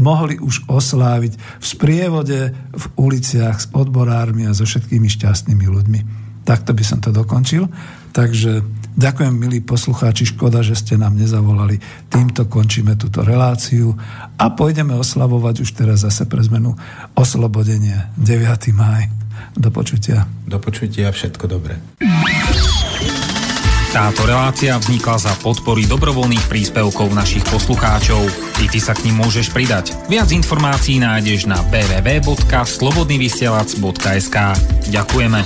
mohli 0.00 0.40
už 0.40 0.64
osláviť 0.64 1.36
v 1.60 1.64
sprievode 1.68 2.56
v 2.72 2.84
uliciach 2.96 3.60
s 3.60 3.66
odborármi 3.76 4.48
a 4.48 4.56
so 4.56 4.64
všetkými 4.64 5.12
šťastnými 5.12 5.68
ľuďmi. 5.68 6.00
Takto 6.48 6.72
by 6.72 6.84
som 6.88 7.04
to 7.04 7.12
dokončil. 7.12 7.68
Takže 8.16 8.79
Ďakujem, 9.00 9.32
milí 9.32 9.64
poslucháči, 9.64 10.28
škoda, 10.28 10.60
že 10.60 10.76
ste 10.76 11.00
nám 11.00 11.16
nezavolali. 11.16 11.80
Týmto 12.12 12.44
končíme 12.52 13.00
túto 13.00 13.24
reláciu 13.24 13.96
a 14.36 14.52
pôjdeme 14.52 14.92
oslavovať 14.92 15.64
už 15.64 15.72
teraz 15.72 16.04
zase 16.04 16.28
pre 16.28 16.44
zmenu 16.44 16.76
oslobodenie 17.16 17.96
9. 18.20 18.44
maj. 18.76 19.08
Do 19.56 19.72
počutia. 19.72 20.28
Do 20.44 20.60
počutia, 20.60 21.08
všetko 21.08 21.48
dobré. 21.48 21.80
Táto 23.90 24.22
relácia 24.28 24.76
vznikla 24.76 25.16
za 25.16 25.32
podpory 25.40 25.88
dobrovoľných 25.88 26.46
príspevkov 26.46 27.10
našich 27.16 27.42
poslucháčov. 27.48 28.20
I 28.60 28.68
ty 28.68 28.84
sa 28.84 28.92
k 28.92 29.08
ním 29.08 29.24
môžeš 29.24 29.48
pridať. 29.48 29.96
Viac 30.12 30.28
informácií 30.28 31.00
nájdeš 31.00 31.48
na 31.48 31.56
www.slobodnyvysielac.sk 31.72 34.36
Ďakujeme. 34.92 35.40